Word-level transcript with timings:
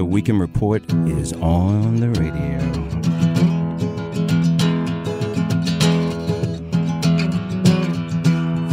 The 0.00 0.06
Weekend 0.06 0.40
Report 0.40 0.82
is 1.10 1.34
on 1.34 1.96
the 1.96 2.08
radio. 2.08 2.58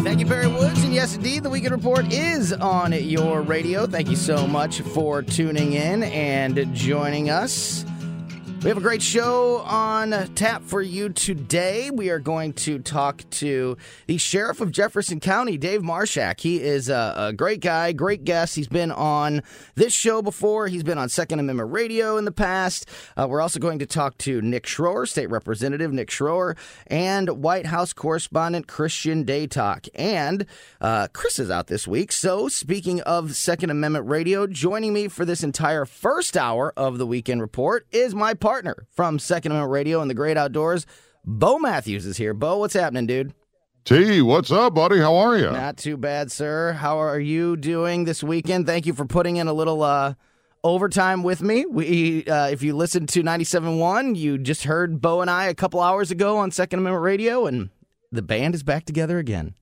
Thank 0.05 0.21
you, 0.21 0.25
Barry 0.25 0.47
Woods. 0.47 0.81
And 0.85 0.93
yes, 0.93 1.17
indeed, 1.17 1.43
the 1.43 1.49
Weekend 1.49 1.73
Report 1.73 2.13
is 2.13 2.53
on 2.53 2.93
your 2.93 3.41
radio. 3.41 3.85
Thank 3.87 4.09
you 4.09 4.15
so 4.15 4.47
much 4.47 4.79
for 4.79 5.21
tuning 5.21 5.73
in 5.73 6.03
and 6.03 6.73
joining 6.73 7.29
us. 7.29 7.83
We 8.63 8.69
have 8.69 8.77
a 8.77 8.81
great 8.81 9.03
show 9.03 9.57
on 9.59 10.11
tap 10.33 10.63
for 10.63 10.81
you 10.81 11.09
today. 11.09 11.91
We 11.91 12.09
are 12.09 12.17
going 12.17 12.53
to 12.53 12.79
talk 12.79 13.23
to 13.31 13.77
the 14.07 14.17
sheriff 14.17 14.61
of 14.61 14.71
Jefferson 14.71 15.19
County, 15.19 15.57
Dave 15.57 15.81
Marshak. 15.81 16.39
He 16.39 16.59
is 16.59 16.89
a, 16.89 17.13
a, 17.15 17.33
great 17.33 17.61
guy, 17.61 17.91
great 17.91 18.23
guest. 18.23 18.55
He's 18.55 18.67
been 18.67 18.91
on 18.91 19.43
this 19.75 19.93
show 19.93 20.23
before. 20.23 20.67
He's 20.67 20.81
been 20.81 20.97
on 20.97 21.07
Second 21.07 21.39
Amendment 21.39 21.71
Radio 21.71 22.17
in 22.17 22.25
the 22.25 22.31
past. 22.31 22.89
Uh, 23.15 23.27
we're 23.29 23.41
also 23.41 23.59
going 23.59 23.77
to 23.77 23.85
talk 23.85 24.17
to 24.19 24.41
Nick 24.41 24.65
Schroer, 24.65 25.07
State 25.07 25.29
Representative 25.29 25.93
Nick 25.93 26.09
Schroer, 26.09 26.57
and 26.87 27.43
White 27.43 27.67
House 27.67 27.93
correspondent 27.93 28.67
Christian 28.67 29.23
Datoc. 29.23 29.87
And 29.93 30.47
uh, 30.81 31.09
Chris 31.13 31.37
is 31.37 31.51
out 31.51 31.67
this 31.67 31.87
week. 31.87 32.11
So, 32.11 32.47
speaking 32.47 33.01
of 33.01 33.35
Second 33.35 33.69
Amendment 33.69 34.07
Radio, 34.07 34.47
joining 34.47 34.93
me 34.93 35.07
for 35.09 35.25
this 35.25 35.43
entire 35.43 35.85
first 35.85 36.35
hour 36.35 36.73
of 36.75 36.97
the 36.97 37.05
Weekend 37.05 37.39
Report 37.39 37.85
is 37.91 38.15
my 38.15 38.33
partner 38.47 38.87
from 38.91 39.19
Second 39.19 39.51
Amendment 39.51 39.73
Radio 39.73 39.99
and 39.99 40.09
the 40.09 40.13
Great 40.15 40.37
Outdoors. 40.37 40.85
Bo 41.25 41.59
Matthews 41.59 42.05
is 42.05 42.15
here. 42.15 42.33
Bo, 42.33 42.59
what's 42.59 42.75
happening, 42.75 43.05
dude? 43.05 43.33
T, 43.83 44.21
what's 44.21 44.53
up, 44.53 44.73
buddy? 44.73 44.99
How 44.99 45.17
are 45.17 45.37
you? 45.37 45.51
Not 45.51 45.75
too 45.75 45.97
bad, 45.97 46.31
sir. 46.31 46.71
How 46.71 46.97
are 46.97 47.19
you 47.19 47.57
doing 47.57 48.05
this 48.05 48.23
weekend? 48.23 48.65
Thank 48.65 48.85
you 48.85 48.93
for 48.93 49.03
putting 49.03 49.35
in 49.35 49.49
a 49.49 49.53
little 49.53 49.83
uh, 49.83 50.13
overtime 50.63 51.23
with 51.23 51.41
me. 51.41 51.65
We, 51.65 52.23
uh, 52.23 52.47
if 52.47 52.63
you 52.63 52.73
listened 52.73 53.09
to 53.09 53.21
97.1, 53.21 54.15
you 54.15 54.37
just 54.37 54.63
heard 54.63 55.01
Bo 55.01 55.19
and 55.19 55.29
I 55.29 55.47
a 55.47 55.53
couple 55.53 55.81
hours 55.81 56.09
ago 56.09 56.37
on 56.37 56.49
Second 56.51 56.79
Amendment 56.79 57.03
Radio, 57.03 57.47
and 57.47 57.69
the 58.13 58.21
band 58.21 58.55
is 58.55 58.63
back 58.63 58.85
together 58.85 59.19
again. 59.19 59.55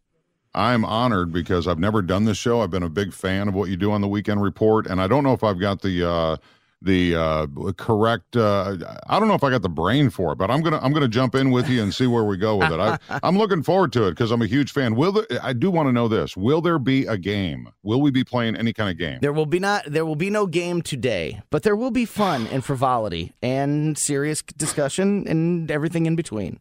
I'm 0.53 0.85
honored 0.85 1.33
because 1.33 1.67
I've 1.67 1.79
never 1.79 2.03
done 2.03 2.25
this 2.25 2.37
show. 2.37 2.61
I've 2.61 2.69
been 2.69 2.83
a 2.83 2.89
big 2.89 3.13
fan 3.13 3.47
of 3.47 3.55
what 3.55 3.67
you 3.67 3.77
do 3.77 3.91
on 3.91 4.01
the 4.01 4.07
Weekend 4.07 4.43
Report, 4.43 4.85
and 4.85 5.01
I 5.01 5.07
don't 5.07 5.23
know 5.23 5.33
if 5.33 5.43
I've 5.43 5.59
got 5.59 5.81
the 5.81 6.07
uh, 6.07 6.37
the 6.85 7.15
uh, 7.15 7.47
correct. 7.77 8.37
Uh, 8.37 8.77
I 9.07 9.19
don't 9.19 9.27
know 9.27 9.33
if 9.33 9.43
I 9.43 9.49
got 9.49 9.61
the 9.61 9.69
brain 9.69 10.09
for 10.09 10.31
it, 10.31 10.37
but 10.37 10.49
I'm 10.49 10.61
gonna 10.61 10.79
I'm 10.81 10.93
gonna 10.93 11.07
jump 11.07 11.35
in 11.35 11.51
with 11.51 11.67
you 11.67 11.81
and 11.81 11.93
see 11.93 12.07
where 12.07 12.23
we 12.23 12.37
go 12.37 12.55
with 12.55 12.71
it. 12.71 12.79
I, 12.79 12.99
am 13.23 13.37
looking 13.37 13.63
forward 13.63 13.91
to 13.93 14.07
it 14.07 14.11
because 14.11 14.31
I'm 14.31 14.41
a 14.41 14.47
huge 14.47 14.71
fan. 14.71 14.95
Will 14.95 15.11
there, 15.11 15.25
I 15.41 15.53
do 15.53 15.69
want 15.69 15.89
to 15.89 15.93
know 15.93 16.07
this? 16.07 16.37
Will 16.37 16.61
there 16.61 16.79
be 16.79 17.05
a 17.05 17.17
game? 17.17 17.69
Will 17.83 18.01
we 18.01 18.11
be 18.11 18.23
playing 18.23 18.55
any 18.55 18.71
kind 18.71 18.89
of 18.89 18.97
game? 18.97 19.19
There 19.21 19.33
will 19.33 19.45
be 19.45 19.59
not. 19.59 19.85
There 19.85 20.05
will 20.05 20.15
be 20.15 20.29
no 20.29 20.45
game 20.45 20.81
today, 20.81 21.41
but 21.49 21.63
there 21.63 21.75
will 21.75 21.91
be 21.91 22.05
fun 22.05 22.47
and 22.47 22.63
frivolity 22.63 23.33
and 23.41 23.97
serious 23.97 24.41
discussion 24.41 25.27
and 25.27 25.69
everything 25.69 26.05
in 26.05 26.15
between. 26.15 26.59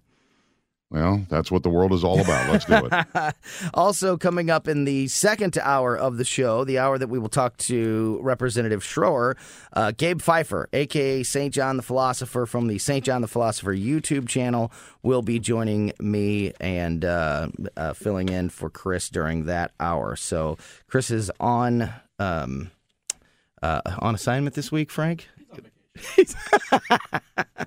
Well, 0.94 1.26
that's 1.28 1.50
what 1.50 1.64
the 1.64 1.70
world 1.70 1.92
is 1.92 2.04
all 2.04 2.20
about. 2.20 2.48
Let's 2.48 2.66
do 2.66 2.88
it. 2.88 3.34
also, 3.74 4.16
coming 4.16 4.48
up 4.48 4.68
in 4.68 4.84
the 4.84 5.08
second 5.08 5.58
hour 5.58 5.98
of 5.98 6.18
the 6.18 6.24
show, 6.24 6.62
the 6.62 6.78
hour 6.78 6.98
that 6.98 7.08
we 7.08 7.18
will 7.18 7.28
talk 7.28 7.56
to 7.56 8.20
Representative 8.22 8.84
Schroer, 8.84 9.34
uh, 9.72 9.90
Gabe 9.90 10.20
Phifer, 10.20 10.66
aka 10.72 11.24
St. 11.24 11.52
John 11.52 11.78
the 11.78 11.82
Philosopher 11.82 12.46
from 12.46 12.68
the 12.68 12.78
St. 12.78 13.04
John 13.04 13.22
the 13.22 13.26
Philosopher 13.26 13.74
YouTube 13.74 14.28
channel, 14.28 14.70
will 15.02 15.22
be 15.22 15.40
joining 15.40 15.92
me 15.98 16.52
and 16.60 17.04
uh, 17.04 17.48
uh, 17.76 17.92
filling 17.94 18.28
in 18.28 18.48
for 18.48 18.70
Chris 18.70 19.08
during 19.08 19.46
that 19.46 19.72
hour. 19.80 20.14
So, 20.14 20.58
Chris 20.86 21.10
is 21.10 21.28
on 21.40 21.92
um, 22.20 22.70
uh, 23.60 23.80
on 23.98 24.14
assignment 24.14 24.54
this 24.54 24.70
week, 24.70 24.92
Frank. 24.92 25.28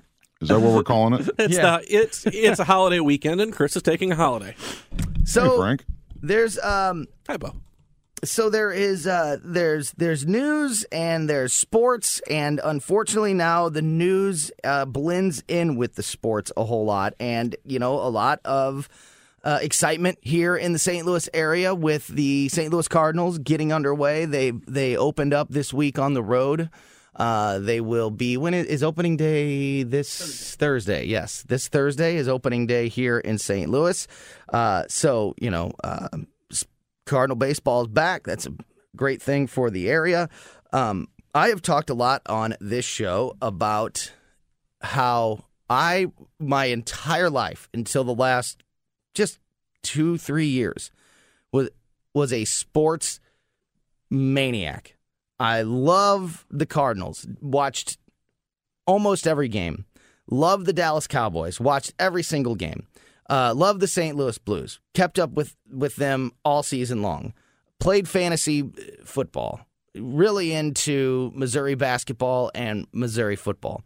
Is 0.40 0.48
that 0.48 0.60
what 0.60 0.72
we're 0.72 0.82
calling 0.84 1.14
it? 1.20 1.28
It's 1.38 1.54
Yeah. 1.56 1.62
not. 1.62 1.82
It's 1.88 2.24
it's 2.26 2.60
a 2.60 2.64
holiday 2.64 3.00
weekend, 3.00 3.40
and 3.40 3.52
Chris 3.52 3.74
is 3.76 3.82
taking 3.82 4.12
a 4.12 4.16
holiday. 4.16 4.54
So 5.24 5.50
hey, 5.50 5.56
Frank. 5.56 5.84
there's 6.22 6.58
um 6.60 7.06
Hi, 7.28 7.36
Bo. 7.36 7.54
so 8.24 8.48
there 8.48 8.70
is 8.70 9.06
uh 9.06 9.38
there's 9.44 9.92
there's 9.92 10.26
news 10.26 10.84
and 10.92 11.28
there's 11.28 11.52
sports 11.52 12.20
and 12.30 12.60
unfortunately 12.62 13.34
now 13.34 13.68
the 13.68 13.82
news 13.82 14.50
uh, 14.64 14.84
blends 14.84 15.42
in 15.48 15.76
with 15.76 15.96
the 15.96 16.02
sports 16.02 16.50
a 16.56 16.64
whole 16.64 16.84
lot 16.84 17.14
and 17.20 17.56
you 17.64 17.78
know 17.80 17.94
a 17.94 18.08
lot 18.08 18.40
of 18.44 18.88
uh, 19.44 19.58
excitement 19.62 20.18
here 20.20 20.56
in 20.56 20.72
the 20.72 20.78
St. 20.80 21.06
Louis 21.06 21.28
area 21.32 21.72
with 21.74 22.08
the 22.08 22.48
St. 22.48 22.72
Louis 22.72 22.88
Cardinals 22.88 23.38
getting 23.38 23.72
underway. 23.72 24.24
They 24.24 24.50
they 24.52 24.96
opened 24.96 25.34
up 25.34 25.48
this 25.50 25.72
week 25.74 25.98
on 25.98 26.14
the 26.14 26.22
road. 26.22 26.70
Uh, 27.18 27.58
they 27.58 27.80
will 27.80 28.10
be 28.10 28.36
when 28.36 28.54
it 28.54 28.66
is 28.66 28.82
opening 28.82 29.16
day 29.16 29.82
this 29.82 30.54
Thursday. 30.56 31.04
Yes, 31.04 31.42
this 31.48 31.68
Thursday 31.68 32.16
is 32.16 32.28
opening 32.28 32.66
day 32.66 32.88
here 32.88 33.18
in 33.18 33.38
St. 33.38 33.68
Louis. 33.68 34.06
Uh, 34.52 34.84
so 34.88 35.34
you 35.40 35.50
know, 35.50 35.72
uh, 35.82 36.08
Cardinal 37.06 37.36
baseball 37.36 37.82
is 37.82 37.88
back. 37.88 38.24
That's 38.24 38.46
a 38.46 38.52
great 38.94 39.20
thing 39.20 39.46
for 39.46 39.70
the 39.70 39.90
area. 39.90 40.28
Um, 40.72 41.08
I 41.34 41.48
have 41.48 41.62
talked 41.62 41.90
a 41.90 41.94
lot 41.94 42.22
on 42.26 42.54
this 42.60 42.84
show 42.84 43.36
about 43.42 44.12
how 44.80 45.44
I, 45.68 46.06
my 46.38 46.66
entire 46.66 47.30
life 47.30 47.68
until 47.74 48.04
the 48.04 48.14
last 48.14 48.62
just 49.14 49.40
two, 49.82 50.18
three 50.18 50.46
years, 50.46 50.90
was 51.50 51.70
was 52.14 52.32
a 52.32 52.44
sports 52.44 53.20
maniac. 54.10 54.97
I 55.40 55.62
love 55.62 56.46
the 56.50 56.66
Cardinals. 56.66 57.26
Watched 57.40 57.98
almost 58.86 59.26
every 59.26 59.48
game. 59.48 59.84
Love 60.30 60.64
the 60.64 60.72
Dallas 60.72 61.06
Cowboys. 61.06 61.60
Watched 61.60 61.94
every 61.98 62.22
single 62.22 62.54
game. 62.54 62.86
Uh, 63.30 63.52
love 63.54 63.80
the 63.80 63.86
St. 63.86 64.16
Louis 64.16 64.38
Blues. 64.38 64.80
Kept 64.94 65.18
up 65.18 65.32
with 65.32 65.54
with 65.70 65.96
them 65.96 66.32
all 66.44 66.62
season 66.62 67.02
long. 67.02 67.34
Played 67.78 68.08
fantasy 68.08 68.62
uh, 68.62 69.04
football. 69.04 69.60
Really 69.94 70.52
into 70.52 71.32
Missouri 71.34 71.74
basketball 71.74 72.50
and 72.54 72.86
Missouri 72.92 73.36
football. 73.36 73.82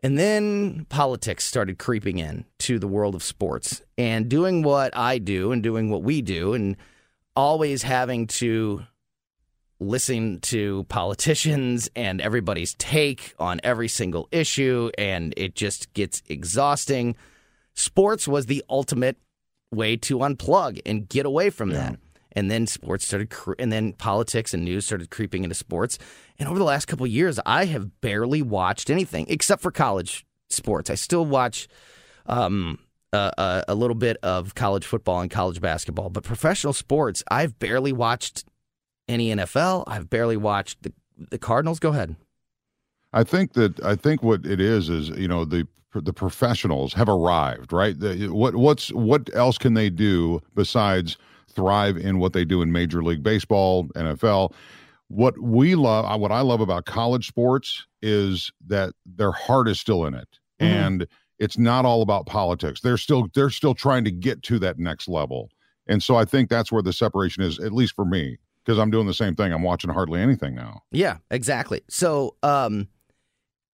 And 0.00 0.16
then 0.16 0.86
politics 0.88 1.44
started 1.44 1.78
creeping 1.78 2.18
in 2.18 2.44
to 2.60 2.78
the 2.78 2.86
world 2.86 3.16
of 3.16 3.22
sports 3.22 3.82
and 3.96 4.28
doing 4.28 4.62
what 4.62 4.96
I 4.96 5.18
do 5.18 5.50
and 5.50 5.60
doing 5.62 5.90
what 5.90 6.04
we 6.04 6.22
do 6.22 6.54
and 6.54 6.76
always 7.34 7.82
having 7.82 8.28
to 8.28 8.84
listen 9.80 10.40
to 10.40 10.84
politicians 10.84 11.88
and 11.94 12.20
everybody's 12.20 12.74
take 12.74 13.34
on 13.38 13.60
every 13.62 13.88
single 13.88 14.28
issue 14.32 14.90
and 14.98 15.32
it 15.36 15.54
just 15.54 15.92
gets 15.94 16.22
exhausting. 16.28 17.14
Sports 17.74 18.26
was 18.26 18.46
the 18.46 18.64
ultimate 18.68 19.16
way 19.70 19.96
to 19.96 20.18
unplug 20.18 20.80
and 20.84 21.08
get 21.08 21.26
away 21.26 21.50
from 21.50 21.70
that. 21.70 21.98
And 22.32 22.50
then 22.50 22.66
sports 22.66 23.06
started, 23.06 23.30
cre- 23.30 23.54
and 23.58 23.72
then 23.72 23.92
politics 23.92 24.52
and 24.52 24.64
news 24.64 24.86
started 24.86 25.10
creeping 25.10 25.44
into 25.44 25.54
sports. 25.54 25.98
And 26.38 26.48
over 26.48 26.58
the 26.58 26.64
last 26.64 26.86
couple 26.86 27.06
of 27.06 27.12
years, 27.12 27.40
I 27.46 27.64
have 27.66 28.00
barely 28.00 28.42
watched 28.42 28.90
anything 28.90 29.26
except 29.28 29.62
for 29.62 29.70
college 29.70 30.26
sports. 30.48 30.90
I 30.90 30.94
still 30.94 31.24
watch 31.24 31.68
um, 32.26 32.78
a, 33.12 33.32
a, 33.38 33.64
a 33.68 33.74
little 33.74 33.94
bit 33.96 34.18
of 34.22 34.54
college 34.54 34.84
football 34.84 35.20
and 35.20 35.30
college 35.30 35.60
basketball, 35.60 36.10
but 36.10 36.24
professional 36.24 36.72
sports, 36.72 37.22
I've 37.30 37.58
barely 37.58 37.92
watched 37.92 38.44
any 39.08 39.30
NFL. 39.34 39.84
I've 39.86 40.10
barely 40.10 40.36
watched 40.36 40.82
the 40.82 40.92
the 41.30 41.38
Cardinals. 41.38 41.80
Go 41.80 41.90
ahead. 41.90 42.16
I 43.12 43.24
think 43.24 43.54
that 43.54 43.82
I 43.84 43.96
think 43.96 44.22
what 44.22 44.44
it 44.46 44.60
is 44.60 44.88
is 44.88 45.08
you 45.10 45.28
know 45.28 45.44
the 45.44 45.66
the 45.94 46.12
professionals 46.12 46.92
have 46.92 47.08
arrived, 47.08 47.72
right? 47.72 47.98
The, 47.98 48.28
what 48.28 48.54
what's 48.56 48.92
what 48.92 49.30
else 49.34 49.58
can 49.58 49.74
they 49.74 49.90
do 49.90 50.40
besides 50.54 51.16
thrive 51.50 51.96
in 51.96 52.18
what 52.18 52.34
they 52.34 52.44
do 52.44 52.62
in 52.62 52.70
Major 52.72 53.02
League 53.02 53.22
Baseball, 53.22 53.88
NFL? 53.96 54.52
What 55.08 55.38
we 55.40 55.74
love, 55.74 56.20
what 56.20 56.30
I 56.30 56.42
love 56.42 56.60
about 56.60 56.84
college 56.84 57.26
sports 57.26 57.86
is 58.02 58.52
that 58.66 58.92
their 59.06 59.32
heart 59.32 59.66
is 59.68 59.80
still 59.80 60.04
in 60.04 60.12
it, 60.14 60.28
Mhm. 60.60 60.66
and 60.66 61.06
it's 61.38 61.56
not 61.56 61.86
all 61.86 62.02
about 62.02 62.26
politics. 62.26 62.82
They're 62.82 62.98
still 62.98 63.28
they're 63.34 63.48
still 63.50 63.74
trying 63.74 64.04
to 64.04 64.10
get 64.10 64.42
to 64.44 64.58
that 64.58 64.78
next 64.78 65.08
level, 65.08 65.48
and 65.86 66.02
so 66.02 66.16
I 66.16 66.26
think 66.26 66.50
that's 66.50 66.70
where 66.70 66.82
the 66.82 66.92
separation 66.92 67.42
is, 67.42 67.58
at 67.58 67.72
least 67.72 67.94
for 67.94 68.04
me. 68.04 68.36
Because 68.68 68.78
I'm 68.78 68.90
doing 68.90 69.06
the 69.06 69.14
same 69.14 69.34
thing. 69.34 69.50
I'm 69.50 69.62
watching 69.62 69.88
hardly 69.88 70.20
anything 70.20 70.54
now. 70.54 70.82
Yeah, 70.92 71.16
exactly. 71.30 71.80
So, 71.88 72.36
um, 72.42 72.88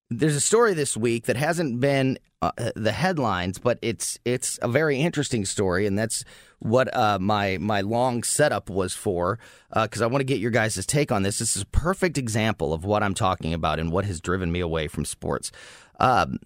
there's 0.09 0.37
a 0.37 0.41
story 0.41 0.73
this 0.73 0.95
week 0.95 1.25
that 1.25 1.35
hasn't 1.35 1.81
been 1.81 2.17
uh, 2.41 2.51
the 2.77 2.93
headlines, 2.93 3.59
but 3.59 3.77
it's 3.81 4.17
it's 4.23 4.57
a 4.61 4.69
very 4.69 5.01
interesting 5.01 5.43
story, 5.43 5.85
and 5.85 5.99
that's 5.99 6.23
what 6.59 6.95
uh, 6.95 7.19
my 7.19 7.57
my 7.57 7.81
long 7.81 8.23
setup 8.23 8.69
was 8.69 8.93
for. 8.93 9.37
Because 9.73 10.01
uh, 10.01 10.05
I 10.05 10.07
want 10.07 10.21
to 10.21 10.25
get 10.25 10.39
your 10.39 10.51
guys' 10.51 10.85
take 10.85 11.11
on 11.11 11.23
this. 11.23 11.39
This 11.39 11.57
is 11.57 11.63
a 11.63 11.67
perfect 11.67 12.17
example 12.17 12.71
of 12.71 12.85
what 12.85 13.03
I'm 13.03 13.15
talking 13.15 13.53
about 13.53 13.79
and 13.79 13.91
what 13.91 14.05
has 14.05 14.21
driven 14.21 14.49
me 14.49 14.61
away 14.61 14.87
from 14.87 15.03
sports. 15.03 15.51
Um, 15.99 16.37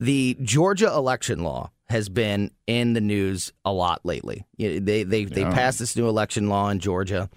the 0.00 0.36
Georgia 0.42 0.88
election 0.88 1.42
law 1.44 1.70
has 1.88 2.10
been 2.10 2.50
in 2.66 2.92
the 2.92 3.00
news 3.00 3.54
a 3.64 3.72
lot 3.72 4.04
lately. 4.04 4.44
They 4.58 4.80
they 4.80 5.24
they 5.24 5.40
yeah. 5.40 5.54
passed 5.54 5.78
this 5.78 5.96
new 5.96 6.08
election 6.08 6.50
law 6.50 6.68
in 6.68 6.80
Georgia. 6.80 7.30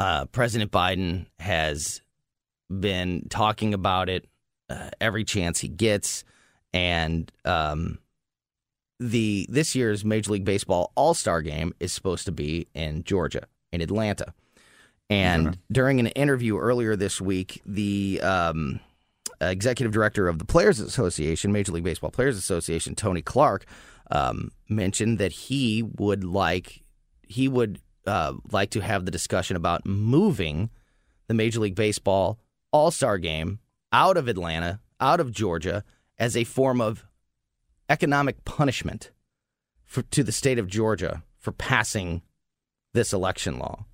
Uh, 0.00 0.24
President 0.24 0.70
Biden 0.70 1.26
has 1.38 2.00
been 2.70 3.26
talking 3.28 3.74
about 3.74 4.08
it 4.08 4.26
uh, 4.70 4.88
every 4.98 5.24
chance 5.24 5.60
he 5.60 5.68
gets, 5.68 6.24
and 6.72 7.30
um, 7.44 7.98
the 8.98 9.46
this 9.50 9.74
year's 9.74 10.02
Major 10.02 10.32
League 10.32 10.46
Baseball 10.46 10.90
All 10.94 11.12
Star 11.12 11.42
Game 11.42 11.74
is 11.80 11.92
supposed 11.92 12.24
to 12.24 12.32
be 12.32 12.66
in 12.72 13.04
Georgia, 13.04 13.42
in 13.72 13.82
Atlanta. 13.82 14.32
And 15.10 15.48
mm-hmm. 15.48 15.60
during 15.70 16.00
an 16.00 16.06
interview 16.06 16.56
earlier 16.56 16.96
this 16.96 17.20
week, 17.20 17.60
the 17.66 18.22
um, 18.22 18.80
executive 19.38 19.92
director 19.92 20.28
of 20.28 20.38
the 20.38 20.46
Players 20.46 20.80
Association, 20.80 21.52
Major 21.52 21.72
League 21.72 21.84
Baseball 21.84 22.10
Players 22.10 22.38
Association, 22.38 22.94
Tony 22.94 23.20
Clark, 23.20 23.66
um, 24.10 24.50
mentioned 24.66 25.18
that 25.18 25.32
he 25.32 25.82
would 25.82 26.24
like 26.24 26.84
he 27.28 27.48
would 27.48 27.80
uh, 28.10 28.32
like 28.50 28.70
to 28.70 28.80
have 28.80 29.04
the 29.04 29.10
discussion 29.12 29.56
about 29.56 29.86
moving 29.86 30.68
the 31.28 31.34
Major 31.34 31.60
League 31.60 31.76
Baseball 31.76 32.40
All 32.72 32.90
Star 32.90 33.18
Game 33.18 33.60
out 33.92 34.16
of 34.16 34.26
Atlanta, 34.26 34.80
out 35.00 35.20
of 35.20 35.30
Georgia, 35.30 35.84
as 36.18 36.36
a 36.36 36.42
form 36.42 36.80
of 36.80 37.06
economic 37.88 38.44
punishment 38.44 39.12
for, 39.84 40.02
to 40.02 40.24
the 40.24 40.32
state 40.32 40.58
of 40.58 40.66
Georgia 40.66 41.22
for 41.38 41.52
passing 41.52 42.22
this 42.92 43.12
election 43.12 43.60
law. 43.60 43.84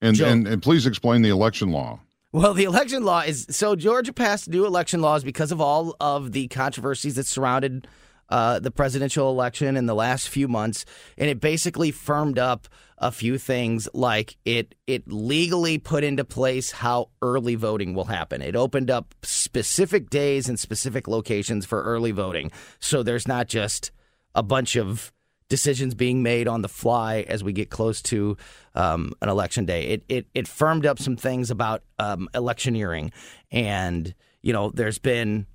And, 0.00 0.16
Joe, 0.16 0.26
and, 0.26 0.46
and 0.46 0.62
please 0.62 0.86
explain 0.86 1.22
the 1.22 1.30
election 1.30 1.72
law. 1.72 1.98
Well, 2.30 2.54
the 2.54 2.64
election 2.64 3.04
law 3.04 3.20
is 3.20 3.46
so 3.50 3.74
Georgia 3.74 4.12
passed 4.12 4.48
new 4.48 4.64
election 4.64 5.02
laws 5.02 5.24
because 5.24 5.50
of 5.50 5.60
all 5.60 5.96
of 6.00 6.30
the 6.30 6.46
controversies 6.48 7.16
that 7.16 7.26
surrounded 7.26 7.88
uh, 8.32 8.58
the 8.58 8.70
presidential 8.70 9.28
election 9.28 9.76
in 9.76 9.84
the 9.84 9.94
last 9.94 10.26
few 10.30 10.48
months, 10.48 10.86
and 11.18 11.28
it 11.28 11.38
basically 11.38 11.90
firmed 11.90 12.38
up 12.38 12.66
a 12.96 13.12
few 13.12 13.36
things 13.36 13.90
like 13.92 14.38
it 14.46 14.74
it 14.86 15.06
legally 15.06 15.76
put 15.76 16.02
into 16.02 16.24
place 16.24 16.70
how 16.70 17.10
early 17.20 17.56
voting 17.56 17.92
will 17.92 18.06
happen. 18.06 18.40
It 18.40 18.56
opened 18.56 18.90
up 18.90 19.14
specific 19.22 20.08
days 20.08 20.48
and 20.48 20.58
specific 20.58 21.06
locations 21.08 21.66
for 21.66 21.82
early 21.82 22.10
voting. 22.10 22.50
So 22.78 23.02
there's 23.02 23.28
not 23.28 23.48
just 23.48 23.90
a 24.34 24.42
bunch 24.42 24.76
of 24.76 25.12
decisions 25.50 25.94
being 25.94 26.22
made 26.22 26.48
on 26.48 26.62
the 26.62 26.70
fly 26.70 27.26
as 27.28 27.44
we 27.44 27.52
get 27.52 27.68
close 27.68 28.00
to 28.00 28.38
um, 28.74 29.12
an 29.20 29.28
election 29.28 29.66
day. 29.66 29.88
It, 29.88 30.04
it 30.08 30.26
it 30.32 30.48
firmed 30.48 30.86
up 30.86 30.98
some 30.98 31.16
things 31.16 31.50
about 31.50 31.82
um, 31.98 32.30
electioneering, 32.34 33.12
and 33.50 34.14
you 34.40 34.54
know 34.54 34.70
there's 34.70 34.98
been 34.98 35.46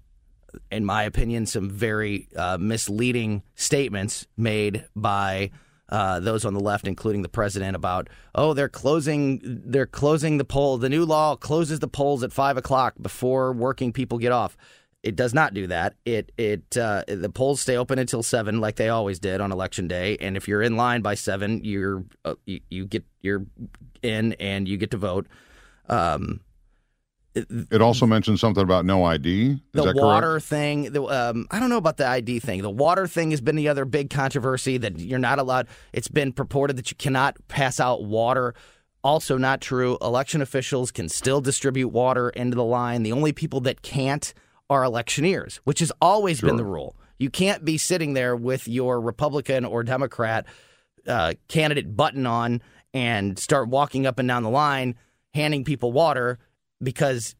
in 0.72 0.86
my 0.86 1.04
opinion, 1.04 1.46
some 1.46 1.70
very 1.70 2.28
uh, 2.36 2.58
misleading 2.60 3.44
statements 3.56 4.28
made 4.38 4.86
by 4.96 5.52
uh, 5.90 6.20
those 6.20 6.46
on 6.46 6.54
the 6.54 6.60
left, 6.60 6.88
including 6.88 7.22
the 7.22 7.30
president, 7.30 7.76
about 7.76 8.10
oh 8.36 8.54
they're 8.54 8.70
closing 8.70 9.40
they're 9.44 9.86
closing 9.86 10.38
the 10.38 10.46
poll. 10.46 10.78
The 10.78 10.90
new 10.90 11.06
law 11.06 11.36
closes 11.36 11.80
the 11.80 11.88
polls 11.88 12.24
at 12.24 12.34
five 12.34 12.58
o'clock 12.58 12.96
before 13.02 13.54
working 13.54 13.94
people 13.94 14.18
get 14.18 14.32
off. 14.32 14.58
It 15.04 15.16
does 15.16 15.34
not 15.34 15.54
do 15.54 15.68
that. 15.68 15.96
It 16.06 16.32
it 16.38 16.76
uh, 16.76 17.04
the 17.08 17.30
polls 17.30 17.62
stay 17.62 17.78
open 17.78 18.00
until 18.00 18.24
seven, 18.24 18.60
like 18.60 18.76
they 18.76 18.90
always 18.90 19.20
did 19.20 19.40
on 19.40 19.52
election 19.52 19.88
day. 19.88 20.18
And 20.20 20.36
if 20.36 20.48
you're 20.48 20.62
in 20.62 20.76
line 20.76 21.02
by 21.02 21.16
seven, 21.16 21.64
you're 21.64 22.04
uh, 22.26 22.36
you, 22.46 22.60
you, 22.70 22.86
get 22.86 23.06
you're 23.22 23.46
in 24.02 24.34
and 24.34 24.68
you 24.68 24.76
get 24.76 24.92
to 24.92 24.98
vote. 24.98 25.28
Um, 25.88 26.42
it 27.72 27.81
also 27.81 28.06
mentioned 28.06 28.39
something 28.39 28.63
about 28.63 28.86
no 28.86 29.04
ID. 29.04 29.51
Is 29.51 29.60
the 29.74 29.94
water 29.95 30.34
correct? 30.34 30.45
thing. 30.45 30.92
The, 30.92 31.04
um, 31.04 31.48
I 31.51 31.60
don't 31.60 31.69
know 31.69 31.78
about 31.78 31.98
the 31.98 32.07
ID 32.07 32.39
thing. 32.39 32.62
The 32.62 32.69
water 32.69 33.07
thing 33.07 33.31
has 33.31 33.42
been 33.42 33.56
the 33.56 33.68
other 33.69 33.86
big 33.86 34.10
controversy 34.10 34.78
that 34.78 35.00
you're 35.00 35.19
not 35.19 35.39
allowed. 35.39 35.68
It's 35.94 36.07
been 36.07 36.34
purported 36.34 36.78
that 36.78 36.92
you 36.92 36.98
cannot 36.98 37.38
pass 37.48 37.80
out 37.80 38.04
water. 38.04 38.54
Also, 39.04 39.38
not 39.38 39.62
true. 39.62 39.98
Election 40.01 40.42
officials 40.42 40.92
can 40.92 41.10
still 41.10 41.42
distribute 41.42 41.89
water 41.89 42.30
into 42.30 42.56
the 42.56 42.63
line. 42.63 43.04
The 43.04 43.12
only 43.12 43.31
people 43.31 43.62
that 43.62 43.81
can't 43.81 44.33
are 44.69 44.83
electioneers, 44.83 45.57
which 45.63 45.80
has 45.80 45.92
always 46.01 46.40
sure. 46.40 46.50
been 46.50 46.57
the 46.57 46.66
rule. 46.66 46.95
You 47.19 47.30
can't 47.30 47.63
be 47.63 47.78
sitting 47.78 48.13
there 48.13 48.36
with 48.36 48.68
your 48.68 49.00
Republican 49.00 49.66
or 49.66 49.83
Democrat 49.83 50.45
uh, 51.07 51.33
candidate 51.48 51.95
button 51.95 52.28
on 52.28 52.62
and 52.94 53.40
start 53.40 53.69
walking 53.69 54.06
up 54.06 54.19
and 54.19 54.28
down 54.28 54.44
the 54.44 54.50
line 54.50 54.95
handing 55.33 55.63
people 55.63 55.92
water 55.92 56.40
because 56.82 57.36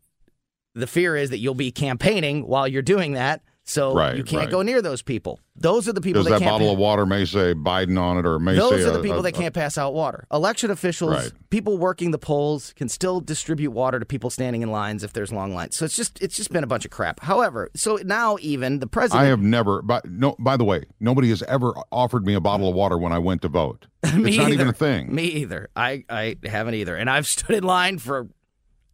the 0.74 0.88
fear 0.88 1.16
is 1.16 1.32
that 1.32 1.40
you'll 1.40 1.56
be 1.56 1.72
campaigning 1.72 2.46
while 2.48 2.68
you're 2.68 2.82
doing 2.82 3.14
that. 3.14 3.42
So 3.70 3.94
right, 3.94 4.16
you 4.16 4.24
can't 4.24 4.44
right. 4.44 4.50
go 4.50 4.62
near 4.62 4.82
those 4.82 5.02
people. 5.02 5.42
Those 5.58 5.90
are 5.90 5.94
the 5.94 6.00
people 6.00 6.24
that, 6.24 6.40
that 6.40 6.42
bottle 6.42 6.72
of 6.72 6.78
water 6.78 7.06
may 7.06 7.26
say 7.26 7.54
Biden 7.54 8.00
on 8.00 8.18
it, 8.18 8.26
or 8.26 8.40
may 8.40 8.56
those 8.56 8.82
say 8.82 8.88
are 8.88 8.92
the 8.92 9.02
people 9.02 9.20
a, 9.20 9.24
that 9.24 9.34
can't 9.34 9.54
pass 9.54 9.78
out 9.78 9.94
water. 9.94 10.26
Election 10.32 10.72
officials, 10.72 11.12
right. 11.12 11.32
people 11.50 11.78
working 11.78 12.12
the 12.12 12.18
polls, 12.18 12.72
can 12.78 12.88
still 12.88 13.20
distribute 13.20 13.72
water 13.72 14.00
to 14.00 14.06
people 14.06 14.30
standing 14.30 14.62
in 14.62 14.72
lines 14.72 15.04
if 15.04 15.12
there's 15.12 15.34
long 15.34 15.54
lines. 15.54 15.76
So 15.76 15.84
it's 15.84 15.98
just 15.98 16.22
it's 16.22 16.38
just 16.38 16.54
been 16.54 16.64
a 16.64 16.68
bunch 16.68 16.86
of 16.86 16.92
crap. 16.92 17.20
However, 17.20 17.70
so 17.76 17.98
now 18.06 18.38
even 18.40 18.80
the 18.80 18.88
president, 18.88 19.26
I 19.26 19.28
have 19.28 19.42
never. 19.42 19.82
But 19.82 20.10
no, 20.10 20.38
by 20.40 20.56
the 20.56 20.64
way, 20.64 20.86
nobody 21.02 21.28
has 21.28 21.44
ever 21.44 21.74
offered 21.92 22.26
me 22.26 22.36
a 22.36 22.40
bottle 22.40 22.70
of 22.70 22.76
water 22.76 22.98
when 22.98 23.12
I 23.12 23.20
went 23.20 23.42
to 23.42 23.50
vote. 23.50 23.88
it's 24.04 24.14
not 24.16 24.28
either. 24.28 24.54
even 24.54 24.68
a 24.70 24.74
thing. 24.74 25.14
Me 25.14 25.26
either. 25.26 25.68
I 25.76 26.06
I 26.10 26.38
haven't 26.46 26.76
either, 26.76 26.96
and 26.96 27.10
I've 27.10 27.28
stood 27.28 27.58
in 27.58 27.64
line 27.66 27.98
for 27.98 28.30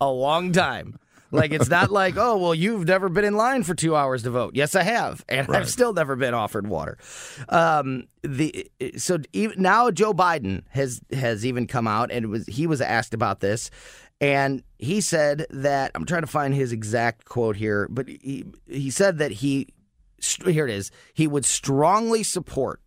a 0.08 0.12
long 0.12 0.52
time. 0.52 0.98
Like 1.32 1.52
it's 1.52 1.70
not 1.70 1.92
like, 2.02 2.16
oh 2.18 2.38
well, 2.38 2.56
you've 2.56 2.88
never 2.88 3.10
been 3.10 3.26
in 3.26 3.36
line 3.36 3.64
for 3.64 3.74
two 3.74 3.96
hours 3.96 4.24
to 4.24 4.30
vote. 4.30 4.56
Yes, 4.56 4.76
I 4.76 4.84
have, 4.84 5.26
and 5.28 5.50
right. 5.50 5.60
I've 5.60 5.70
still 5.70 5.94
never 5.94 6.16
been 6.16 6.34
offered 6.34 6.68
water. 6.68 6.98
Um, 7.50 8.08
the 8.22 8.70
so 8.98 9.18
even, 9.34 9.62
now 9.62 9.90
Joe 9.92 10.14
Biden 10.14 10.64
has 10.70 11.02
has 11.12 11.46
even 11.46 11.68
come 11.68 11.88
out 11.88 12.12
and 12.12 12.30
was 12.30 12.46
he 12.46 12.68
was 12.68 12.82
asked 12.82 13.14
about 13.14 13.40
this, 13.40 13.72
and 14.22 14.64
he 14.78 15.02
said 15.02 15.48
that 15.50 15.92
I'm 15.96 16.06
trying 16.06 16.22
to 16.22 16.28
find 16.28 16.54
his 16.54 16.72
exact 16.72 17.26
quote 17.26 17.56
here, 17.56 17.88
but 17.90 18.08
he 18.08 18.46
he 18.68 18.92
said 18.92 19.18
that 19.18 19.32
he 19.32 19.68
here 20.46 20.68
it 20.68 20.72
is 20.72 20.92
he 21.14 21.28
would 21.28 21.46
strongly 21.46 22.24
support 22.24 22.80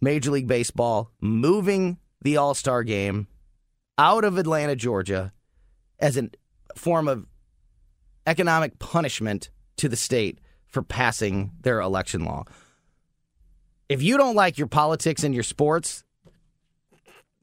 Major 0.00 0.30
League 0.30 0.48
Baseball 0.48 1.10
moving 1.20 1.98
the 2.22 2.38
All 2.38 2.54
Star 2.54 2.82
game 2.82 3.28
out 3.98 4.24
of 4.24 4.38
Atlanta, 4.38 4.74
Georgia, 4.74 5.32
as 6.00 6.16
a 6.16 6.30
form 6.76 7.08
of 7.08 7.26
economic 8.26 8.78
punishment 8.78 9.50
to 9.76 9.88
the 9.88 9.96
state 9.96 10.38
for 10.66 10.82
passing 10.82 11.52
their 11.62 11.80
election 11.80 12.24
law. 12.24 12.44
If 13.88 14.02
you 14.02 14.16
don't 14.16 14.36
like 14.36 14.56
your 14.56 14.68
politics 14.68 15.24
and 15.24 15.34
your 15.34 15.42
sports, 15.42 16.04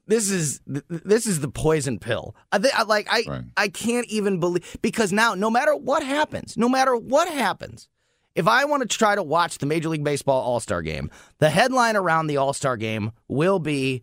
this 0.06 0.30
is 0.30 0.60
this 0.66 1.26
is 1.26 1.40
the 1.40 1.48
poison 1.48 1.98
pill. 1.98 2.34
I, 2.50 2.82
like 2.84 3.06
I 3.10 3.24
right. 3.28 3.44
I 3.56 3.68
can't 3.68 4.06
even 4.06 4.40
believe 4.40 4.78
because 4.80 5.12
now 5.12 5.34
no 5.34 5.50
matter 5.50 5.76
what 5.76 6.02
happens, 6.02 6.56
no 6.56 6.68
matter 6.68 6.96
what 6.96 7.28
happens, 7.28 7.88
if 8.34 8.48
I 8.48 8.64
want 8.64 8.88
to 8.88 8.88
try 8.88 9.14
to 9.14 9.22
watch 9.22 9.58
the 9.58 9.66
Major 9.66 9.90
League 9.90 10.04
Baseball 10.04 10.40
All 10.40 10.60
Star 10.60 10.80
Game, 10.80 11.10
the 11.38 11.50
headline 11.50 11.96
around 11.96 12.28
the 12.28 12.38
All 12.38 12.54
Star 12.54 12.78
Game 12.78 13.12
will 13.28 13.58
be 13.58 14.02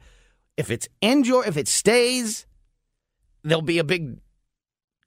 if 0.56 0.70
it's 0.70 0.88
enjoy 1.02 1.42
if 1.42 1.58
it 1.58 1.68
stays, 1.68 2.46
there'll 3.44 3.64
be 3.64 3.80
a 3.80 3.84
big 3.84 4.20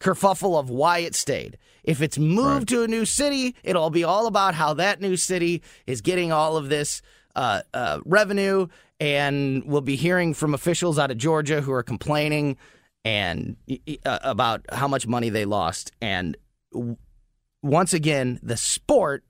kerfuffle 0.01 0.59
of 0.59 0.71
why 0.71 0.99
it 0.99 1.15
stayed. 1.15 1.59
If 1.85 2.03
it's 2.03 2.19
moved 2.19 2.71
right. 2.71 2.79
to 2.79 2.83
a 2.83 2.89
new 2.89 3.05
city, 3.05 3.57
it'll 3.63 3.91
be 3.91 4.05
all 4.05 4.27
about 4.27 4.55
how 4.55 4.75
that 4.75 5.01
new 5.01 5.17
city 5.17 5.63
is 5.87 6.01
getting 6.01 6.33
all 6.33 6.57
of 6.57 6.69
this 6.69 7.03
uh, 7.35 7.63
uh, 7.73 8.01
revenue, 8.05 8.69
and 9.01 9.65
we'll 9.65 9.81
be 9.81 9.97
hearing 9.97 10.35
from 10.35 10.55
officials 10.55 10.99
out 10.99 11.11
of 11.11 11.19
Georgia 11.19 11.61
who 11.61 11.73
are 11.73 11.83
complaining 11.83 12.57
and 13.05 13.57
uh, 14.05 14.19
about 14.23 14.67
how 14.73 14.89
much 14.89 15.07
money 15.07 15.31
they 15.31 15.45
lost. 15.45 15.93
And 16.01 16.37
w- 16.73 16.97
once 17.63 17.95
again, 17.95 18.39
the 18.43 18.57
sport 18.57 19.25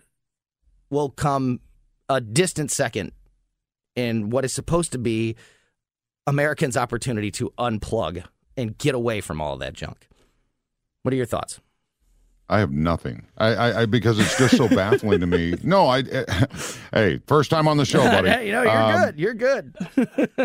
will 0.91 1.11
come 1.11 1.61
a 2.09 2.21
distant 2.21 2.71
second 2.71 3.13
in 3.95 4.31
what 4.31 4.45
is 4.45 4.53
supposed 4.53 4.93
to 4.93 4.99
be 4.99 5.37
Americans' 6.27 6.77
opportunity 6.77 7.31
to 7.33 7.53
unplug 7.59 8.25
and 8.57 8.77
get 8.79 8.95
away 8.95 9.21
from 9.21 9.41
all 9.41 9.57
that 9.59 9.75
junk. 9.75 10.09
What 11.09 11.15
are 11.15 11.17
your 11.17 11.25
thoughts? 11.25 11.59
I 12.51 12.59
have 12.59 12.71
nothing. 12.71 13.25
I, 13.39 13.47
I, 13.55 13.81
I 13.81 13.87
because 13.87 14.19
it's 14.19 14.37
just 14.37 14.59
so 14.59 14.69
baffling 14.69 15.21
to 15.21 15.27
me. 15.27 15.55
No, 15.63 15.87
I. 15.87 16.03
hey, 16.93 17.19
first 17.27 17.51
time 17.51 17.67
on 17.67 17.79
the 17.79 17.87
show, 17.87 18.03
buddy. 18.05 18.29
hey, 18.35 18.45
you 18.45 18.53
know, 18.53 18.61
you're 18.63 18.71
Um, 18.73 19.01
good. 19.07 19.19
You're 19.19 19.33
good. 19.33 19.75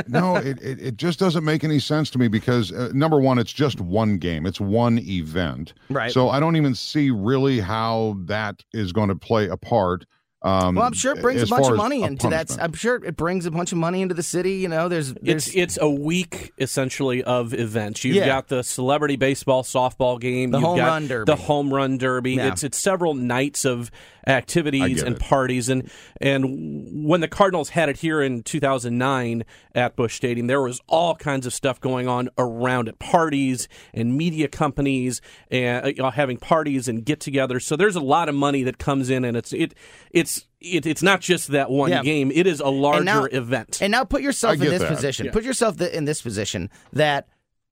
no, 0.08 0.38
it, 0.38 0.58
it, 0.62 0.80
it 0.82 0.96
just 0.96 1.20
doesn't 1.20 1.44
make 1.44 1.66
any 1.66 1.80
sense 1.80 2.10
to 2.12 2.18
me 2.18 2.30
because 2.30 2.72
uh, 2.72 2.92
number 2.94 3.20
one, 3.20 3.40
it's 3.40 3.52
just 3.52 3.82
one 3.82 4.18
game, 4.18 4.46
it's 4.46 4.62
one 4.62 5.00
event, 5.00 5.74
Right. 5.90 6.14
So 6.14 6.30
I 6.30 6.40
don't 6.40 6.56
even 6.56 6.76
see 6.76 7.12
really 7.12 7.60
how 7.60 8.16
that 8.22 8.64
is 8.72 8.94
going 8.94 9.10
to 9.10 9.16
play 9.16 9.50
a 9.50 9.58
part. 9.58 10.06
Um, 10.44 10.76
Well, 10.76 10.86
I'm 10.86 10.94
sure 10.94 11.14
it 11.16 11.22
brings 11.22 11.42
a 11.42 11.48
bunch 11.48 11.68
of 11.68 11.78
money 11.78 12.04
into 12.04 12.28
that. 12.30 12.56
I'm 12.62 12.74
sure 12.74 12.96
it 12.96 13.16
brings 13.16 13.46
a 13.46 13.52
bunch 13.52 13.72
of 13.72 13.78
money 13.78 14.02
into 14.02 14.14
the 14.14 14.24
city. 14.24 14.56
You 14.56 14.68
know, 14.68 14.90
there's, 14.90 15.14
there's 15.14 15.48
It's 15.48 15.56
it's 15.56 15.78
a 15.82 15.90
week 15.90 16.52
essentially 16.58 17.24
of 17.24 17.54
events. 17.54 18.04
You've 18.04 18.18
Yeah. 18.18 18.26
got 18.26 18.50
the 18.50 18.62
celebrity 18.64 19.16
baseball 19.16 19.64
softball 19.64 20.20
game, 20.20 20.52
The 20.52 20.58
You've 20.60 20.66
home 20.68 20.78
got 20.78 20.88
run 20.88 21.08
derby. 21.08 21.32
the 21.32 21.36
home 21.38 21.74
run 21.74 21.98
derby. 21.98 22.34
Yeah. 22.34 22.50
It's 22.50 22.64
it's 22.64 22.78
several 22.78 23.14
nights 23.14 23.64
of 23.66 23.90
activities 24.26 25.04
and 25.04 25.16
it. 25.16 25.22
parties 25.22 25.68
and 25.70 25.90
and 26.22 27.06
when 27.06 27.20
the 27.22 27.28
Cardinals 27.28 27.70
had 27.70 27.90
it 27.90 27.98
here 27.98 28.22
in 28.22 28.42
2009 28.44 29.44
at 29.76 29.96
Busch 29.96 30.16
Stadium, 30.16 30.48
there 30.48 30.62
was 30.62 30.80
all 30.88 31.16
kinds 31.16 31.46
of 31.46 31.54
stuff 31.54 31.80
going 31.82 32.08
on 32.08 32.30
around 32.38 32.88
it, 32.88 33.00
parties 33.00 33.68
and 33.94 34.16
media 34.18 34.48
companies 34.48 35.22
and 35.52 35.86
uh, 35.86 35.88
you 35.90 35.96
know, 36.02 36.10
having 36.10 36.38
parties 36.38 36.88
and 36.88 37.04
get-togethers. 37.06 37.64
So 37.64 37.76
there's 37.76 37.96
a 37.96 38.02
lot 38.02 38.30
of 38.30 38.36
money 38.36 38.64
that 38.64 38.78
comes 38.78 39.10
in, 39.10 39.26
and 39.26 39.36
it's 39.36 39.52
it 39.54 39.74
it's 40.12 40.33
it, 40.62 40.86
it's 40.86 41.04
not 41.04 41.22
just 41.22 41.50
that 41.50 41.70
one 41.70 41.90
Yeah. 41.92 42.02
game; 42.04 42.32
it 42.34 42.48
is 42.48 42.60
a 42.60 42.70
larger 42.70 43.04
now- 43.04 43.24
event. 43.26 43.80
And 43.82 43.92
now 43.92 44.04
put 44.04 44.22
yourself 44.22 44.54
in 44.56 44.60
this 44.62 44.82
that. 44.82 44.90
position. 44.90 45.26
Yeah. 45.28 45.32
Put 45.32 45.44
yourself 45.44 45.78
th- 45.78 45.92
in 45.94 46.06
this 46.06 46.22
position 46.22 46.70
that 46.94 47.28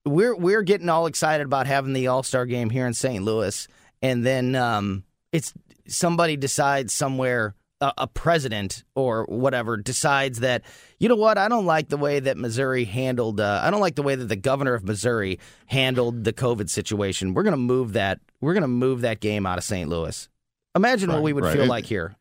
we're 0.05 0.35
we're 0.35 0.63
getting 0.63 0.89
all 0.89 1.05
excited 1.05 1.45
about 1.45 1.67
having 1.67 1.93
the 1.93 2.07
All 2.07 2.23
Star 2.23 2.45
game 2.45 2.69
here 2.69 2.85
in 2.87 2.93
St. 2.93 3.23
Louis, 3.23 3.67
and 4.01 4.25
then 4.25 4.55
um, 4.55 5.03
it's 5.31 5.53
somebody 5.87 6.35
decides 6.37 6.93
somewhere. 6.93 7.55
A, 7.83 7.91
a 7.97 8.05
president 8.07 8.83
or 8.93 9.25
whatever 9.25 9.75
decides 9.75 10.41
that 10.41 10.61
you 10.99 11.09
know 11.09 11.15
what 11.15 11.39
I 11.39 11.47
don't 11.47 11.65
like 11.65 11.89
the 11.89 11.97
way 11.97 12.19
that 12.19 12.37
Missouri 12.37 12.85
handled 12.85 13.39
uh, 13.39 13.59
I 13.63 13.71
don't 13.71 13.81
like 13.81 13.95
the 13.95 14.03
way 14.03 14.13
that 14.13 14.25
the 14.27 14.35
governor 14.35 14.75
of 14.75 14.83
Missouri 14.83 15.39
handled 15.65 16.23
the 16.23 16.31
COVID 16.31 16.69
situation. 16.69 17.33
We're 17.33 17.41
gonna 17.41 17.57
move 17.57 17.93
that 17.93 18.19
we're 18.39 18.53
gonna 18.53 18.67
move 18.67 19.01
that 19.01 19.19
game 19.19 19.47
out 19.47 19.57
of 19.57 19.63
St. 19.63 19.89
Louis. 19.89 20.29
Imagine 20.75 21.11
what 21.11 21.23
we 21.23 21.33
would 21.33 21.43
right. 21.43 21.53
feel 21.53 21.63
It- 21.63 21.69
like 21.69 21.85
here. 21.87 22.15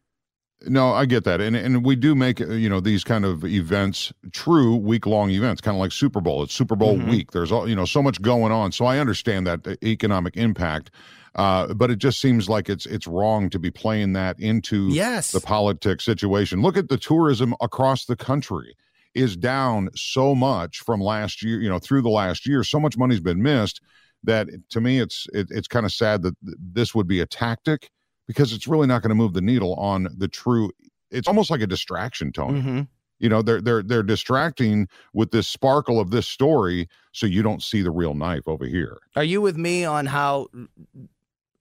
No, 0.67 0.93
I 0.93 1.07
get 1.07 1.25
that, 1.25 1.41
and 1.41 1.57
and 1.57 1.85
we 1.85 1.97
do 1.97 2.15
make 2.15 2.41
uh, 2.41 2.49
you 2.53 2.69
know 2.69 2.81
these 2.81 3.03
kind 3.03 3.25
of 3.25 3.45
events 3.45 4.13
true 4.33 4.77
week 4.77 5.07
long 5.07 5.31
events, 5.31 5.61
kind 5.63 5.75
of 5.75 5.81
like 5.81 5.93
Super 5.93 6.21
Bowl. 6.21 6.43
It's 6.43 6.53
Super 6.55 6.77
Bowl 6.77 6.97
Mm-hmm. 6.99 7.11
week. 7.11 7.31
There's 7.33 7.51
all 7.51 7.67
you 7.69 7.75
know 7.75 7.87
so 7.87 8.03
much 8.03 8.21
going 8.21 8.53
on, 8.53 8.73
so 8.73 8.85
I 8.85 8.99
understand 8.99 9.47
that 9.47 9.67
uh, 9.67 9.77
economic 9.83 10.37
impact, 10.37 10.91
uh, 11.35 11.73
but 11.73 11.91
it 11.91 11.97
just 11.97 12.21
seems 12.21 12.49
like 12.49 12.69
it's 12.69 12.85
it's 12.85 13.07
wrong 13.07 13.49
to 13.51 13.59
be 13.59 13.71
playing 13.71 14.13
that 14.15 14.39
into 14.39 14.89
Yes. 14.91 15.33
the 15.33 15.41
politics 15.41 16.05
situation. 16.05 16.61
Look 16.61 16.77
at 16.77 16.91
the 16.91 16.99
tourism 16.99 17.55
across 17.63 18.05
the 18.05 18.17
country 18.17 18.77
is 19.15 19.37
down 19.39 19.89
so 19.97 20.35
much 20.35 20.81
from 20.81 21.01
last 21.01 21.43
year. 21.43 21.59
You 21.61 21.71
know, 21.71 21.79
through 21.79 22.03
the 22.03 22.11
last 22.11 22.47
year, 22.47 22.63
so 22.65 22.79
much 22.79 22.99
money's 22.99 23.21
been 23.21 23.43
missed 23.43 23.81
that 24.25 24.49
to 24.69 24.83
me 24.83 24.99
it's 24.99 25.27
it, 25.33 25.47
it's 25.51 25.69
kind 25.69 25.87
of 25.87 25.93
sad 25.93 26.21
that 26.21 26.35
this 26.43 26.95
would 26.95 27.07
be 27.09 27.21
a 27.21 27.27
tactic 27.27 27.91
because 28.31 28.53
it's 28.53 28.69
really 28.69 28.87
not 28.87 29.03
going 29.03 29.09
to 29.09 29.17
move 29.17 29.33
the 29.33 29.41
needle 29.41 29.75
on 29.75 30.07
the 30.17 30.29
true 30.29 30.71
it's 31.11 31.27
almost 31.27 31.51
like 31.51 31.61
a 31.61 31.67
distraction 31.67 32.31
tony. 32.31 32.61
Hmm 32.61 32.81
you 33.21 33.29
know 33.29 33.43
they're 33.43 33.61
they're 33.61 33.83
they're 33.83 34.03
distracting 34.03 34.89
with 35.13 35.31
this 35.31 35.47
sparkle 35.47 36.01
of 36.01 36.11
this 36.11 36.27
story 36.27 36.89
so 37.13 37.27
you 37.27 37.43
don't 37.43 37.63
see 37.63 37.83
the 37.83 37.91
real 37.91 38.15
knife 38.15 38.49
over 38.49 38.65
here. 38.67 38.99
Are 39.15 39.25
you 39.25 39.41
with 39.41 39.57
me 39.57 39.85
on 39.85 40.07
how 40.07 40.49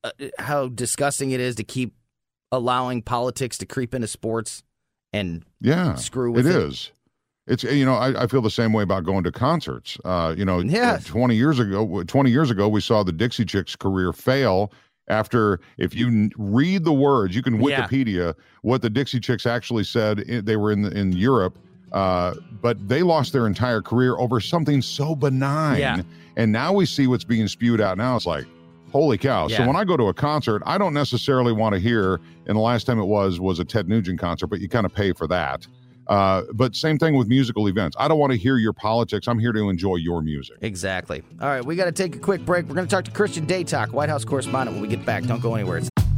uh, 0.04 0.12
how 0.40 0.70
disgusting 0.70 1.32
it 1.32 1.40
is 1.40 1.56
to 1.56 1.64
keep 1.64 1.94
allowing 2.52 3.02
politics 3.02 3.58
to 3.60 3.66
creep 3.66 3.94
into 3.94 4.08
sports 4.08 4.64
and 5.14 5.44
yeah 5.60 5.96
screw 5.96 6.32
with 6.32 6.48
it 6.48 6.56
it? 6.56 6.64
is. 6.64 6.92
It's 7.46 7.64
you 7.64 7.86
know 7.86 7.96
I, 7.96 8.24
I 8.24 8.28
feel 8.28 8.42
the 8.42 8.50
same 8.50 8.72
way 8.74 8.84
about 8.84 9.04
going 9.04 9.24
to 9.26 9.32
concerts. 9.32 9.98
Uh 10.06 10.34
you 10.38 10.46
know 10.46 10.62
Yeah. 10.62 11.00
20 11.04 11.36
years 11.36 11.60
ago 11.60 12.04
20 12.04 12.32
years 12.32 12.50
ago 12.50 12.70
we 12.70 12.80
saw 12.80 13.04
the 13.04 13.12
dixie 13.12 13.46
chicks 13.46 13.76
career 13.76 14.14
fail 14.14 14.72
after 15.10 15.60
if 15.78 15.96
you 15.96 16.30
read 16.38 16.84
the 16.84 16.94
words 16.94 17.36
you 17.36 17.42
can 17.42 17.62
Yeah. 17.62 17.88
wikipedia 17.88 18.36
what 18.62 18.82
the 18.82 18.90
dixie 18.90 19.20
chicks 19.20 19.46
actually 19.46 19.84
said 19.84 20.20
they 20.46 20.56
were 20.58 20.72
in 20.72 20.82
the, 20.84 20.92
in 20.92 21.12
europe 21.12 21.58
uh, 21.92 22.36
but 22.62 22.88
they 22.88 23.02
lost 23.02 23.34
their 23.34 23.48
entire 23.48 23.82
career 23.82 24.16
over 24.18 24.40
something 24.40 24.80
so 24.80 25.16
benign. 25.16 25.80
Yeah. 25.80 26.02
and 26.38 26.52
now 26.52 26.72
we 26.72 26.86
see 26.86 27.08
what's 27.08 27.24
being 27.24 27.48
spewed 27.48 27.82
out 27.82 27.98
now. 27.98 28.16
It's 28.16 28.28
like 28.28 28.46
holy 28.92 29.18
cow. 29.18 29.48
So 29.48 29.66
when 29.66 29.76
i 29.76 29.84
go 29.84 29.98
to 29.98 30.06
a 30.06 30.14
concert 30.14 30.62
i 30.66 30.78
don't 30.78 30.94
necessarily 30.94 31.52
want 31.52 31.74
to 31.74 31.80
hear 31.80 32.20
and 32.48 32.56
the 32.56 32.62
last 32.62 32.86
time 32.86 33.00
it 33.00 33.06
was 33.06 33.40
was 33.40 33.60
a 33.60 33.66
ted 33.66 33.88
nugent 33.90 34.20
concert 34.20 34.48
but 34.48 34.60
you 34.60 34.70
kind 34.70 34.86
of 34.86 34.94
pay 34.94 35.14
for 35.14 35.26
that 35.28 35.66
uh, 36.10 36.44
but 36.54 36.76
same 36.76 36.98
thing 36.98 37.16
with 37.16 37.28
musical 37.28 37.68
events. 37.68 37.96
I 38.00 38.08
don't 38.08 38.20
want 38.20 38.34
to 38.34 38.38
hear 38.38 38.58
your 38.58 38.74
politics. 38.74 39.28
I'm 39.28 39.40
here 39.40 39.52
to 39.54 39.70
enjoy 39.70 39.96
your 39.96 40.22
music. 40.22 40.58
Exactly. 40.62 41.24
All 41.40 41.48
right, 41.48 41.64
we 41.64 41.76
got 41.76 41.86
to 41.86 41.92
take 41.92 42.16
a 42.16 42.20
quick 42.20 42.44
break. 42.46 42.66
We're 42.68 42.76
going 42.76 42.88
to 42.88 42.92
talk 42.92 43.06
to 43.06 43.12
Christian 43.12 43.46
Datoc, 43.46 43.92
White 43.92 44.10
House 44.10 44.26
correspondent, 44.26 44.76
when 44.76 44.82
we 44.82 44.94
get 44.94 45.06
back. 45.06 45.24
Don't 45.24 45.42
go 45.42 45.56
anywhere. 45.56 45.78
It's 45.78 45.90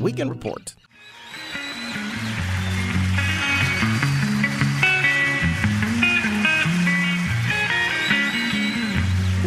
Weekend 0.00 0.30
Report. 0.30 0.74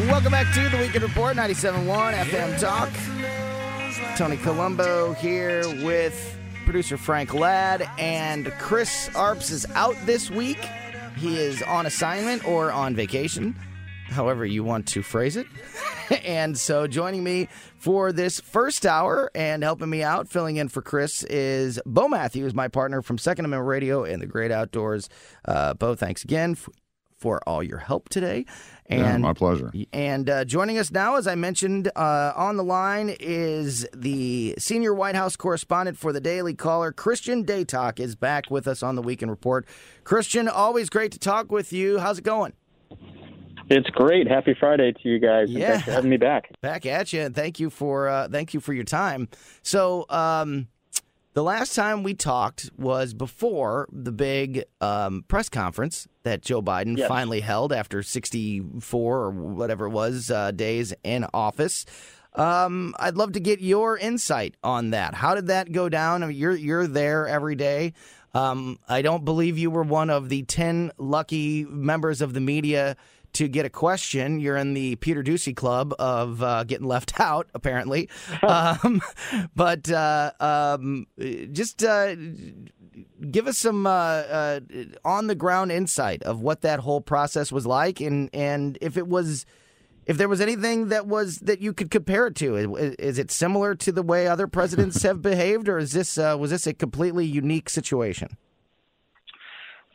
Welcome 0.07 0.31
back 0.31 0.53
to 0.53 0.69
the 0.69 0.77
Weekend 0.77 1.03
Report, 1.03 1.35
97.1 1.35 2.13
FM 2.13 2.59
Talk. 2.59 2.89
Tony 4.17 4.37
Colombo 4.37 5.13
here 5.13 5.63
with 5.83 6.37
producer 6.65 6.97
Frank 6.97 7.33
Ladd, 7.33 7.89
and 7.97 8.51
Chris 8.59 9.09
Arps 9.13 9.51
is 9.51 9.65
out 9.73 9.95
this 10.05 10.29
week. 10.29 10.59
He 11.17 11.37
is 11.37 11.61
on 11.63 11.85
assignment 11.85 12.45
or 12.45 12.71
on 12.71 12.95
vacation, 12.95 13.55
however 14.13 14.45
you 14.45 14.63
want 14.63 14.87
to 14.89 15.01
phrase 15.03 15.35
it. 15.35 15.47
and 16.23 16.57
so 16.57 16.87
joining 16.87 17.23
me 17.23 17.47
for 17.77 18.11
this 18.11 18.39
first 18.39 18.85
hour 18.85 19.29
and 19.35 19.63
helping 19.63 19.89
me 19.89 20.01
out, 20.03 20.29
filling 20.29 20.55
in 20.57 20.69
for 20.69 20.81
Chris, 20.81 21.23
is 21.25 21.79
Bo 21.85 22.07
Matthews, 22.07 22.53
my 22.53 22.67
partner 22.67 23.01
from 23.01 23.17
Second 23.17 23.45
Amendment 23.45 23.67
Radio 23.67 24.03
and 24.03 24.21
the 24.21 24.27
Great 24.27 24.51
Outdoors. 24.51 25.09
Uh, 25.45 25.73
Bo, 25.73 25.95
thanks 25.95 26.23
again 26.23 26.51
f- 26.51 26.69
for 27.17 27.41
all 27.47 27.63
your 27.63 27.77
help 27.77 28.09
today. 28.09 28.45
Yeah, 28.89 29.13
And 29.13 29.23
my 29.23 29.31
pleasure. 29.33 29.71
and 29.93 30.29
uh, 30.29 30.43
joining 30.43 30.77
us 30.77 30.91
now, 30.91 31.15
as 31.15 31.25
I 31.25 31.35
mentioned, 31.35 31.89
uh, 31.95 32.33
on 32.35 32.57
the 32.57 32.65
line 32.65 33.15
is 33.19 33.87
the 33.95 34.55
senior 34.57 34.93
White 34.93 35.15
House 35.15 35.37
correspondent 35.37 35.97
for 35.97 36.11
the 36.11 36.19
Daily 36.19 36.53
Caller, 36.53 36.91
Christian 36.91 37.45
Datoc, 37.45 37.97
is 38.01 38.17
back 38.17 38.51
with 38.51 38.67
us 38.67 38.83
on 38.83 38.95
the 38.95 39.01
Weekend 39.01 39.31
Report. 39.31 39.65
Christian, 40.03 40.49
always 40.49 40.89
great 40.89 41.13
to 41.13 41.19
talk 41.19 41.49
with 41.49 41.71
you. 41.71 41.99
How's 41.99 42.17
it 42.19 42.25
going? 42.25 42.51
It's 43.69 43.89
great. 43.91 44.27
Happy 44.27 44.55
Friday 44.59 44.91
to 44.91 45.09
you 45.09 45.19
guys. 45.19 45.49
Yeah. 45.49 45.71
Thanks 45.71 45.85
for 45.85 45.91
having 45.91 46.09
me 46.09 46.17
back. 46.17 46.49
Back 46.61 46.85
at 46.85 47.13
you, 47.13 47.21
and 47.21 47.35
thank 47.35 47.59
you 47.59 47.69
for 47.69 48.07
uh, 48.09 48.27
thank 48.29 48.53
you 48.53 48.59
for 48.59 48.73
your 48.73 48.83
time. 48.83 49.29
So, 49.61 50.05
um, 50.09 50.67
the 51.33 51.43
last 51.43 51.73
time 51.73 52.03
we 52.03 52.13
talked 52.13 52.69
was 52.77 53.13
before 53.15 53.87
the 53.91 54.11
big 54.11 54.65
um, 54.81 55.23
press 55.27 55.49
conference 55.49 56.07
that 56.23 56.41
Joe 56.43 56.61
Biden 56.61 56.95
Yes. 56.97 57.07
finally 57.07 57.39
held 57.39 57.73
after 57.73 58.03
64 58.03 59.17
or 59.19 59.31
whatever 59.31 59.85
it 59.87 59.89
was 59.89 60.29
uh, 60.29 60.51
days 60.51 60.93
in 61.03 61.25
office. 61.33 61.85
Um, 62.35 62.93
I'd 62.99 63.15
love 63.15 63.31
to 63.33 63.39
get 63.39 63.61
your 63.61 63.97
insight 63.97 64.55
on 64.63 64.91
that. 64.91 65.15
How 65.15 65.33
did 65.35 65.47
that 65.47 65.71
go 65.71 65.89
down? 65.89 66.21
I 66.23 66.27
mean, 66.27 66.37
you're 66.37 66.55
you're 66.55 66.87
there 66.87 67.27
every 67.27 67.55
day. 67.55 67.93
Um, 68.35 68.77
I 68.89 69.01
don't 69.03 69.23
believe 69.25 69.57
you 69.59 69.69
were 69.69 69.83
one 69.83 70.09
of 70.09 70.29
the 70.29 70.41
10 70.43 70.91
lucky 70.97 71.65
members 71.65 72.19
of 72.21 72.33
the 72.33 72.39
media 72.41 72.95
to 73.33 73.47
get 73.47 73.65
a 73.65 73.69
question. 73.69 74.39
You're 74.39 74.57
in 74.57 74.73
the 74.73 74.95
Peter 74.97 75.23
Doocy 75.23 75.55
club 75.55 75.93
of 75.99 76.41
uh, 76.41 76.63
getting 76.63 76.87
left 76.87 77.19
out, 77.19 77.49
apparently. 77.53 78.09
um, 78.41 79.01
but 79.55 79.89
uh, 79.91 80.31
um, 80.39 81.07
just 81.51 81.83
uh, 81.83 82.15
give 83.29 83.47
us 83.47 83.57
some 83.57 83.85
uh, 83.87 83.89
uh, 83.89 84.59
on 85.03 85.27
the 85.27 85.35
ground 85.35 85.71
insight 85.71 86.23
of 86.23 86.41
what 86.41 86.61
that 86.61 86.79
whole 86.79 87.01
process 87.01 87.51
was 87.51 87.65
like, 87.65 87.99
and 87.99 88.29
and 88.33 88.77
if 88.81 88.97
it 88.97 89.07
was 89.07 89.45
if 90.05 90.17
there 90.17 90.27
was 90.27 90.41
anything 90.41 90.89
that 90.89 91.07
was 91.07 91.37
that 91.37 91.61
you 91.61 91.73
could 91.73 91.89
compare 91.89 92.27
it 92.27 92.35
to. 92.35 92.55
Is, 92.55 92.95
is 92.95 93.19
it 93.19 93.31
similar 93.31 93.75
to 93.75 93.91
the 93.91 94.03
way 94.03 94.27
other 94.27 94.47
presidents 94.47 95.01
have 95.03 95.21
behaved, 95.21 95.69
or 95.69 95.77
is 95.77 95.91
this 95.91 96.17
uh, 96.17 96.35
was 96.39 96.51
this 96.51 96.67
a 96.67 96.73
completely 96.73 97.25
unique 97.25 97.69
situation? 97.69 98.37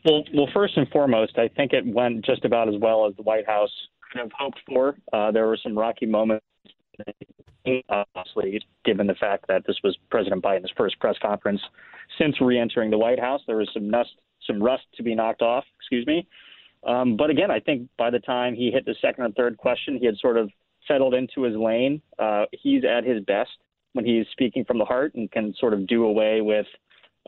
Well, 0.05 0.23
well, 0.33 0.47
first 0.53 0.77
and 0.77 0.87
foremost, 0.89 1.37
I 1.37 1.49
think 1.49 1.73
it 1.73 1.85
went 1.85 2.23
just 2.25 2.45
about 2.45 2.69
as 2.69 2.75
well 2.79 3.05
as 3.07 3.15
the 3.15 3.23
White 3.23 3.45
House 3.45 3.71
could 4.11 4.19
have 4.19 4.31
hoped 4.37 4.59
for. 4.67 4.97
Uh, 5.11 5.31
there 5.31 5.47
were 5.47 5.57
some 5.61 5.77
rocky 5.77 6.05
moments, 6.05 6.45
obviously, 7.89 8.61
given 8.85 9.07
the 9.07 9.15
fact 9.15 9.45
that 9.47 9.63
this 9.67 9.75
was 9.83 9.97
President 10.09 10.43
Biden's 10.43 10.71
first 10.77 10.99
press 10.99 11.15
conference 11.21 11.61
since 12.17 12.39
re-entering 12.39 12.89
the 12.89 12.97
White 12.97 13.19
House. 13.19 13.41
There 13.45 13.57
was 13.57 13.69
some 13.73 13.89
rust, 13.89 14.11
some 14.47 14.61
rust 14.63 14.83
to 14.95 15.03
be 15.03 15.15
knocked 15.15 15.41
off. 15.41 15.65
Excuse 15.79 16.07
me. 16.07 16.27
Um, 16.87 17.17
but 17.17 17.29
again, 17.29 17.51
I 17.51 17.59
think 17.59 17.89
by 17.97 18.09
the 18.09 18.19
time 18.19 18.55
he 18.55 18.71
hit 18.71 18.85
the 18.85 18.95
second 19.01 19.25
or 19.25 19.31
third 19.31 19.57
question, 19.57 19.97
he 19.99 20.05
had 20.05 20.17
sort 20.17 20.37
of 20.37 20.49
settled 20.87 21.13
into 21.13 21.43
his 21.43 21.55
lane. 21.55 22.01
Uh, 22.17 22.45
he's 22.53 22.83
at 22.85 23.03
his 23.03 23.21
best 23.25 23.51
when 23.93 24.05
he's 24.05 24.25
speaking 24.31 24.63
from 24.63 24.77
the 24.77 24.85
heart 24.85 25.13
and 25.15 25.29
can 25.31 25.53
sort 25.59 25.73
of 25.73 25.85
do 25.87 26.05
away 26.05 26.41
with 26.41 26.65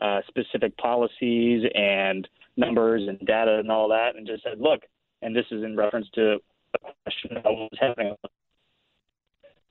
uh, 0.02 0.20
specific 0.26 0.76
policies 0.76 1.62
and 1.74 2.28
numbers 2.56 3.02
and 3.08 3.18
data 3.26 3.58
and 3.58 3.70
all 3.70 3.88
that, 3.88 4.16
and 4.16 4.26
just 4.26 4.42
said, 4.42 4.60
look, 4.60 4.80
and 5.22 5.34
this 5.34 5.46
is 5.50 5.62
in 5.62 5.76
reference 5.76 6.08
to 6.14 6.38
a 6.74 6.78
question 7.04 7.36
of 7.36 7.44
what's 7.44 7.80
happening. 7.80 8.14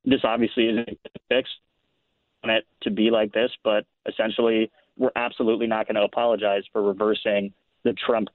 This 0.06 0.22
obviously 0.24 0.70
isn't 0.70 1.00
fixed 1.30 1.52
on 2.44 2.50
it 2.50 2.66
to 2.84 2.90
be 2.90 3.12
like 3.12 3.34
this, 3.34 3.52
but 3.64 3.86
essentially, 4.08 4.72
we're 4.98 5.12
absolutely 5.16 5.68
not 5.68 5.86
going 5.88 5.96
to 5.96 6.04
apologize 6.04 6.64
for 6.72 6.82
reversing 6.82 7.54
the 7.84 7.94
Trump 8.06 8.30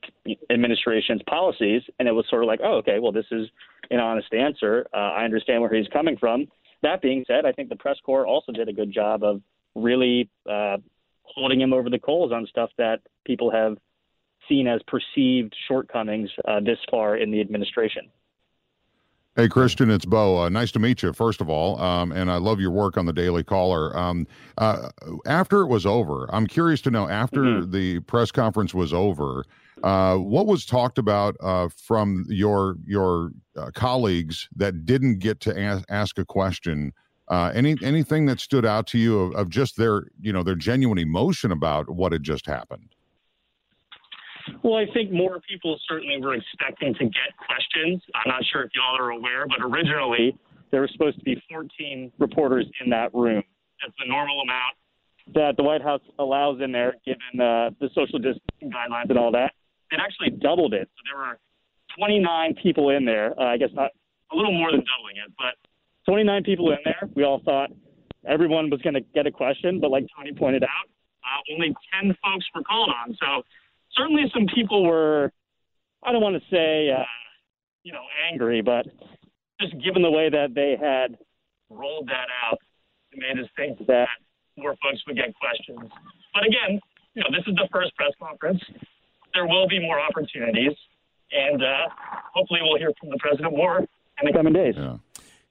administration's 0.50 1.22
policies. 1.28 1.82
And 1.98 2.08
it 2.08 2.12
was 2.12 2.24
sort 2.28 2.42
of 2.42 2.48
like, 2.48 2.60
oh, 2.62 2.76
okay, 2.78 2.98
well, 3.00 3.12
this 3.12 3.26
is 3.30 3.48
an 3.90 4.00
honest 4.00 4.32
answer. 4.32 4.86
Uh, 4.92 4.96
I 4.96 5.24
understand 5.24 5.62
where 5.62 5.72
he's 5.72 5.88
coming 5.88 6.16
from. 6.16 6.46
That 6.82 7.00
being 7.02 7.24
said, 7.26 7.46
I 7.46 7.52
think 7.52 7.68
the 7.68 7.76
press 7.76 7.96
corps 8.04 8.26
also 8.26 8.52
did 8.52 8.68
a 8.68 8.72
good 8.72 8.92
job 8.92 9.22
of 9.22 9.40
really 9.74 10.28
uh, 10.50 10.78
holding 11.34 11.60
him 11.60 11.72
over 11.72 11.90
the 11.90 11.98
coals 11.98 12.32
on 12.32 12.46
stuff 12.46 12.70
that 12.78 13.00
people 13.24 13.50
have 13.50 13.76
seen 14.48 14.66
as 14.66 14.80
perceived 14.86 15.54
shortcomings 15.68 16.30
uh, 16.46 16.60
this 16.60 16.78
far 16.90 17.16
in 17.16 17.30
the 17.30 17.40
administration. 17.40 18.08
Hey, 19.36 19.48
Christian, 19.48 19.90
it's 19.90 20.06
Bo. 20.06 20.44
Uh, 20.44 20.48
nice 20.48 20.72
to 20.72 20.78
meet 20.78 21.02
you, 21.02 21.12
first 21.12 21.42
of 21.42 21.50
all. 21.50 21.78
Um, 21.78 22.10
and 22.10 22.30
I 22.30 22.36
love 22.36 22.58
your 22.58 22.70
work 22.70 22.96
on 22.96 23.04
the 23.04 23.12
Daily 23.12 23.44
Caller. 23.44 23.94
Um, 23.94 24.26
uh, 24.56 24.88
after 25.26 25.60
it 25.60 25.66
was 25.66 25.84
over, 25.84 26.26
I'm 26.32 26.46
curious 26.46 26.80
to 26.82 26.90
know 26.90 27.06
after 27.06 27.42
mm-hmm. 27.42 27.70
the 27.70 28.00
press 28.00 28.30
conference 28.30 28.72
was 28.72 28.94
over, 28.94 29.44
uh, 29.82 30.16
what 30.16 30.46
was 30.46 30.64
talked 30.64 30.96
about 30.96 31.36
uh, 31.40 31.68
from 31.68 32.24
your 32.30 32.76
your 32.86 33.32
uh, 33.58 33.70
colleagues 33.74 34.48
that 34.56 34.86
didn't 34.86 35.18
get 35.18 35.40
to 35.40 35.60
ask, 35.60 35.84
ask 35.90 36.18
a 36.18 36.24
question? 36.24 36.94
Uh, 37.28 37.50
any 37.54 37.76
anything 37.82 38.26
that 38.26 38.40
stood 38.40 38.64
out 38.64 38.86
to 38.86 38.98
you 38.98 39.18
of, 39.20 39.34
of 39.34 39.48
just 39.50 39.76
their 39.76 40.04
you 40.20 40.32
know 40.32 40.42
their 40.42 40.54
genuine 40.54 40.98
emotion 40.98 41.50
about 41.50 41.90
what 41.90 42.12
had 42.12 42.22
just 42.22 42.46
happened? 42.46 42.88
Well, 44.62 44.76
I 44.76 44.86
think 44.94 45.10
more 45.10 45.40
people 45.48 45.76
certainly 45.88 46.20
were 46.20 46.34
expecting 46.34 46.94
to 46.94 47.04
get 47.04 47.36
questions. 47.46 48.02
I'm 48.14 48.28
not 48.28 48.44
sure 48.52 48.62
if 48.62 48.70
y'all 48.74 48.96
are 48.96 49.10
aware, 49.10 49.46
but 49.48 49.58
originally 49.60 50.38
there 50.70 50.80
were 50.80 50.88
supposed 50.92 51.18
to 51.18 51.24
be 51.24 51.42
14 51.50 52.12
reporters 52.18 52.66
in 52.84 52.90
that 52.90 53.12
room. 53.12 53.42
That's 53.82 53.94
the 53.98 54.08
normal 54.08 54.40
amount 54.42 54.76
that 55.34 55.56
the 55.56 55.62
White 55.62 55.82
House 55.82 56.00
allows 56.18 56.60
in 56.60 56.70
there, 56.70 56.94
given 57.04 57.40
uh, 57.40 57.70
the 57.80 57.88
social 57.94 58.18
distancing 58.18 58.70
guidelines 58.70 59.10
and 59.10 59.18
all 59.18 59.32
that. 59.32 59.52
It 59.90 60.00
actually 60.00 60.30
doubled 60.30 60.74
it. 60.74 60.88
So 60.96 61.02
there 61.10 61.18
were 61.18 61.38
29 61.98 62.54
people 62.62 62.90
in 62.90 63.04
there. 63.04 63.38
Uh, 63.38 63.46
I 63.46 63.56
guess 63.56 63.70
not 63.72 63.90
a 64.32 64.36
little 64.36 64.52
more 64.52 64.70
than 64.70 64.80
doubling 64.80 65.16
it, 65.24 65.32
but 65.38 65.54
29 66.06 66.44
people 66.44 66.70
in 66.70 66.78
there. 66.84 67.08
We 67.14 67.24
all 67.24 67.40
thought 67.44 67.70
everyone 68.26 68.70
was 68.70 68.80
going 68.82 68.94
to 68.94 69.00
get 69.14 69.26
a 69.26 69.30
question, 69.30 69.80
but 69.80 69.90
like 69.90 70.06
Tony 70.16 70.32
pointed 70.32 70.64
out, 70.64 70.88
uh, 71.22 71.54
only 71.54 71.74
10 72.00 72.16
folks 72.22 72.46
were 72.54 72.62
called 72.62 72.90
on. 72.90 73.16
So 73.20 73.42
certainly 73.92 74.24
some 74.32 74.46
people 74.54 74.84
were, 74.84 75.32
I 76.04 76.12
don't 76.12 76.22
want 76.22 76.36
to 76.36 76.42
say, 76.50 76.90
uh, 76.90 77.02
you 77.82 77.92
know, 77.92 78.04
angry, 78.30 78.62
but 78.62 78.86
just 79.60 79.72
given 79.82 80.02
the 80.02 80.10
way 80.10 80.28
that 80.30 80.54
they 80.54 80.76
had 80.80 81.18
rolled 81.70 82.08
that 82.08 82.28
out, 82.46 82.58
it 83.12 83.18
made 83.18 83.42
us 83.42 83.48
think 83.56 83.86
that 83.86 84.08
more 84.56 84.74
folks 84.82 85.02
would 85.06 85.16
get 85.16 85.34
questions. 85.34 85.90
But 86.34 86.46
again, 86.46 86.80
you 87.14 87.22
know, 87.22 87.30
this 87.30 87.46
is 87.46 87.54
the 87.54 87.68
first 87.72 87.94
press 87.96 88.12
conference. 88.20 88.60
There 89.34 89.46
will 89.46 89.68
be 89.68 89.80
more 89.80 90.00
opportunities, 90.00 90.72
and 91.32 91.62
uh, 91.62 91.88
hopefully 92.34 92.60
we'll 92.62 92.78
hear 92.78 92.92
from 93.00 93.10
the 93.10 93.18
president 93.18 93.56
more 93.56 93.80
in 93.80 94.24
the 94.24 94.32
coming 94.32 94.52
days. 94.52 94.74
Yeah. 94.76 94.96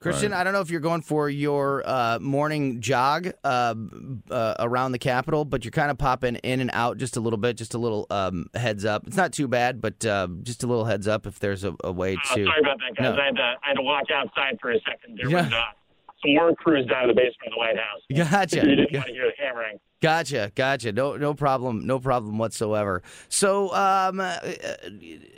Christian, 0.06 0.32
right. 0.32 0.42
I 0.42 0.44
don't 0.44 0.54
know 0.54 0.62
if 0.62 0.70
you're 0.70 0.82
going 0.82 1.02
for 1.02 1.30
your 1.30 1.82
uh, 1.86 2.20
morning 2.20 2.80
jog 2.80 3.32
uh, 3.44 3.74
uh, 4.30 4.56
around 4.60 4.92
the 4.92 5.00
Capitol, 5.00 5.46
but 5.46 5.66
you're 5.66 5.72
kind 5.72 5.90
of 5.90 5.98
popping 5.98 6.36
in 6.38 6.62
and 6.62 6.70
out 6.74 6.98
just 6.98 7.18
a 7.18 7.20
little 7.20 7.38
bit, 7.38 7.58
just 7.58 7.74
a 7.74 7.78
little 7.78 8.06
um, 8.10 8.48
heads 8.54 8.86
up. 8.86 9.08
It's 9.08 9.18
not 9.18 9.34
too 9.34 9.48
bad, 9.48 9.82
but 9.82 10.06
uh, 10.06 10.28
just 10.44 10.64
a 10.64 10.68
little 10.68 10.86
heads 10.86 11.08
up 11.08 11.26
if 11.26 11.40
there's 11.40 11.64
a, 11.64 11.76
a 11.84 11.92
way 11.92 12.14
uh, 12.16 12.36
to. 12.36 12.46
sorry 12.46 12.60
about 12.62 12.78
that, 12.78 12.96
guys. 12.96 13.16
No. 13.16 13.22
I, 13.22 13.26
had 13.26 13.36
to, 13.36 13.42
I 13.42 13.68
had 13.68 13.74
to 13.74 13.82
walk 13.82 14.04
outside 14.14 14.58
for 14.62 14.72
a 14.72 14.80
second. 14.82 15.18
There 15.18 15.30
yeah. 15.30 15.44
was 15.44 15.54
uh, 15.54 15.62
some 16.22 16.36
work 16.36 16.58
crews 16.58 16.86
down 16.88 17.04
in 17.04 17.08
the 17.10 17.16
basement 17.16 17.48
of 17.48 17.52
the 17.54 17.58
White 17.58 17.78
House. 17.78 18.02
Gotcha. 18.32 18.68
You 18.68 18.76
didn't 18.76 18.94
want 18.94 19.08
to 19.08 19.14
hear 19.14 19.26
the 19.26 19.44
hammering. 19.44 19.80
Gotcha, 20.06 20.52
gotcha. 20.54 20.92
No, 20.92 21.18
no 21.18 21.34
problem, 21.34 21.88
no 21.88 21.98
problem 21.98 22.38
whatsoever. 22.38 23.02
So, 23.28 23.74
um, 23.74 24.20
uh, 24.20 24.38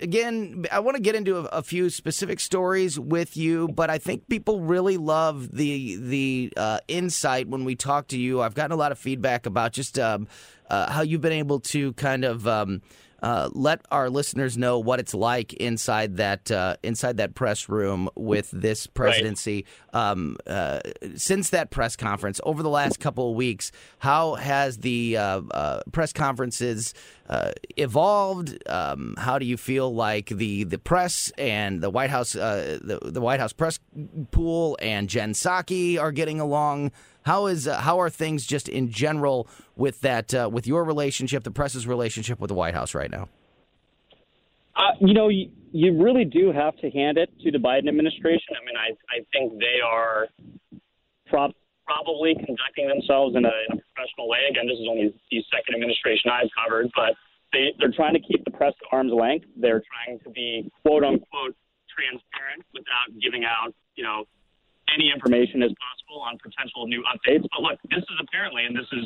again, 0.02 0.66
I 0.70 0.82
want 0.82 0.98
to 0.98 1.02
get 1.02 1.16
into 1.16 1.38
a, 1.38 1.44
a, 1.44 1.64
few 1.64 1.90
specific 1.90 2.42
stories 2.42 3.00
with 3.00 3.38
you, 3.38 3.70
but 3.70 3.90
I 3.90 3.98
think 3.98 4.28
people 4.28 4.60
really 4.60 4.98
love 4.98 5.54
the 5.54 5.96
the 5.96 6.52
uh, 6.58 6.80
insight 6.90 7.48
when 7.48 7.64
we 7.64 7.78
talk 7.78 8.10
to 8.10 8.18
you. 8.18 8.42
I've 8.42 8.56
gotten 8.56 8.74
a 8.74 8.76
lot 8.76 8.92
of 8.92 9.00
feedback 9.00 9.46
about 9.46 9.72
just 9.72 9.98
um, 9.98 10.28
uh, 10.70 10.92
how 10.92 11.02
you've 11.02 11.22
been 11.22 11.32
able 11.32 11.62
to 11.62 11.94
kind 11.94 12.26
of. 12.26 12.46
Um, 12.46 12.82
uh, 13.22 13.50
let 13.54 13.82
our 13.92 14.10
listeners 14.10 14.58
know 14.58 14.80
what 14.80 15.00
it's 15.00 15.14
like 15.14 15.54
inside 15.54 16.18
that 16.18 16.52
uh, 16.52 16.78
inside 16.84 17.18
that 17.18 17.36
press 17.36 17.68
room 17.68 18.10
with 18.16 18.52
this 18.52 18.88
presidency. 18.88 19.66
Right. 19.94 20.12
Um, 20.12 20.38
uh, 20.46 20.82
since 21.16 21.50
that 21.50 21.72
press 21.72 21.96
conference 21.96 22.40
over 22.44 22.62
the 22.62 22.70
last 22.70 23.00
couple 23.00 23.32
of 23.32 23.36
weeks, 23.36 23.72
how 24.00 24.36
has 24.36 24.78
the 24.78 25.18
uh, 25.18 25.42
uh, 25.52 25.82
press 25.92 26.14
conferences 26.14 26.94
uh, 27.30 27.52
evolved? 27.76 28.58
Um, 28.70 29.16
how 29.18 29.40
do 29.40 29.46
you 29.46 29.58
feel 29.58 29.94
like 29.94 30.28
the 30.30 30.64
the 30.66 30.78
press 30.78 31.32
and 31.38 31.82
the 31.82 31.90
White 31.90 32.12
House 32.12 32.34
the, 32.34 33.00
the 33.04 33.22
White 33.22 33.40
House 33.40 33.54
press 33.54 33.80
pool 34.32 34.78
and 34.82 35.10
Jen 35.10 35.34
Psaki 35.34 36.00
are 36.00 36.12
getting 36.12 36.40
along? 36.40 36.92
How 37.28 37.48
is 37.48 37.68
uh, 37.68 37.76
how 37.82 38.00
are 38.00 38.10
things 38.10 38.46
just 38.46 38.70
in 38.70 38.90
general 38.90 39.50
with 39.76 40.00
that 40.00 40.34
uh, 40.34 40.50
with 40.50 40.66
your 40.66 40.86
relationship, 40.86 41.44
the 41.44 41.52
press's 41.52 41.86
relationship 41.86 42.40
with 42.40 42.48
the 42.48 42.56
White 42.56 42.74
House 42.74 42.96
right 42.96 43.12
now? 43.12 43.28
Uh, 44.78 44.96
you 45.02 45.14
know, 45.14 45.28
you, 45.28 45.52
you 45.74 46.02
really 46.02 46.24
do 46.24 46.54
have 46.54 46.78
to 46.78 46.90
hand 46.90 47.18
it 47.18 47.30
to 47.44 47.52
the 47.52 47.58
Biden 47.58 47.90
administration. 47.90 48.56
I 48.56 48.64
mean, 48.66 48.78
I 48.80 48.96
I 49.12 49.26
think 49.34 49.60
they 49.60 49.84
are 49.86 50.28
prob- 51.28 51.52
probably 51.86 52.34
conducting 52.34 52.88
themselves 52.88 53.36
in 53.36 53.44
a, 53.44 53.52
in 53.68 53.76
a 53.76 53.82
professional 53.92 54.30
way. 54.30 54.40
Again, 54.50 54.66
this 54.66 54.80
is 54.80 54.88
only 54.90 55.14
the 55.30 55.44
second 55.52 55.76
administration 55.76 56.32
I've 56.32 56.48
covered, 56.56 56.88
but 56.96 57.12
they 57.52 57.76
they're 57.78 57.92
trying 57.92 58.14
to 58.14 58.24
keep 58.24 58.46
the 58.46 58.52
press 58.52 58.72
at 58.72 58.96
arm's 58.96 59.12
length. 59.12 59.48
They're 59.60 59.84
trying 59.84 60.20
to 60.24 60.30
be 60.30 60.72
quote 60.82 61.04
unquote 61.04 61.60
transparent 61.92 62.64
without 62.72 63.12
giving 63.20 63.44
out 63.44 63.76
you 64.00 64.06
know 64.06 64.24
any 64.94 65.12
information 65.12 65.64
as 65.64 65.72
possible 65.78 66.22
on 66.22 66.38
potential 66.40 66.88
new 66.88 67.04
updates. 67.04 67.44
But 67.52 67.62
look, 67.62 67.80
this 67.90 68.04
is 68.04 68.18
apparently, 68.22 68.64
and 68.66 68.76
this 68.76 68.88
is 68.92 69.06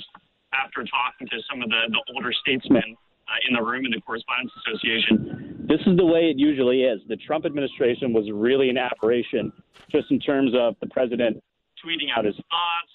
after 0.54 0.84
talking 0.84 1.28
to 1.28 1.38
some 1.50 1.62
of 1.62 1.70
the, 1.70 1.82
the 1.90 2.02
older 2.14 2.34
statesmen 2.34 2.96
uh, 3.28 3.48
in 3.48 3.56
the 3.56 3.64
room 3.64 3.86
in 3.86 3.92
the 3.92 4.02
Correspondents 4.02 4.54
Association, 4.62 5.66
this 5.68 5.80
is 5.88 5.98
the 5.98 6.06
way 6.06 6.30
it 6.30 6.38
usually 6.38 6.84
is. 6.84 7.02
The 7.08 7.16
Trump 7.16 7.46
administration 7.46 8.14
was 8.14 8.30
really 8.32 8.70
an 8.70 8.78
aberration 8.78 9.52
just 9.92 10.12
in 10.12 10.20
terms 10.20 10.52
of 10.56 10.76
the 10.82 10.88
president 10.88 11.42
tweeting 11.80 12.12
out 12.16 12.26
his 12.26 12.36
thoughts, 12.36 12.94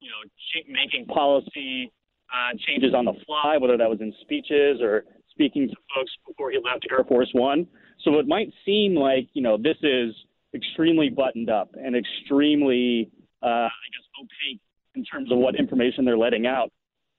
you 0.00 0.10
know, 0.10 0.22
making 0.68 1.06
policy 1.06 1.90
uh, 2.30 2.56
changes 2.66 2.94
on 2.94 3.04
the 3.04 3.14
fly, 3.26 3.56
whether 3.56 3.76
that 3.76 3.88
was 3.88 4.00
in 4.00 4.12
speeches 4.20 4.80
or 4.80 5.04
speaking 5.30 5.68
to 5.68 5.76
folks 5.94 6.12
before 6.26 6.50
he 6.50 6.58
left 6.62 6.86
Air 6.90 7.04
Force 7.04 7.30
One. 7.32 7.66
So 8.04 8.18
it 8.18 8.28
might 8.28 8.52
seem 8.64 8.94
like, 8.94 9.28
you 9.32 9.42
know, 9.42 9.56
this 9.56 9.76
is– 9.82 10.14
extremely 10.54 11.08
buttoned 11.10 11.50
up 11.50 11.70
and 11.74 11.96
extremely, 11.96 13.10
uh, 13.42 13.46
I 13.46 13.86
guess, 13.92 14.06
opaque 14.20 14.60
in 14.94 15.04
terms 15.04 15.30
of 15.30 15.38
what 15.38 15.54
information 15.56 16.04
they're 16.04 16.18
letting 16.18 16.46
out. 16.46 16.70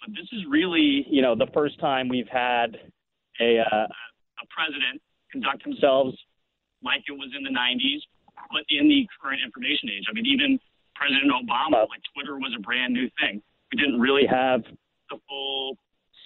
But 0.02 0.16
this 0.16 0.28
is 0.32 0.42
really, 0.50 1.06
you 1.10 1.22
know, 1.22 1.36
the 1.36 1.48
first 1.54 1.80
time 1.80 2.10
we've 2.10 2.28
had 2.28 2.78
a, 3.40 3.60
uh, 3.60 3.88
a 3.88 4.46
president 4.50 5.02
conduct 5.32 5.64
themselves 5.64 6.18
like 6.84 7.02
it 7.08 7.14
was 7.14 7.32
in 7.38 7.44
the 7.44 7.54
90s, 7.54 8.02
but 8.52 8.66
in 8.70 8.90
the 8.90 9.08
current 9.22 9.40
information 9.46 9.90
age. 9.90 10.06
I 10.10 10.14
mean, 10.14 10.26
even 10.26 10.60
President 10.96 11.32
Obama, 11.32 11.88
like 11.90 12.02
Twitter 12.14 12.38
was 12.38 12.54
a 12.58 12.62
brand 12.62 12.94
new 12.94 13.10
thing. 13.22 13.42
We 13.72 13.78
didn't 13.78 14.00
really 14.00 14.26
have 14.26 14.62
the 15.10 15.18
full 15.30 15.78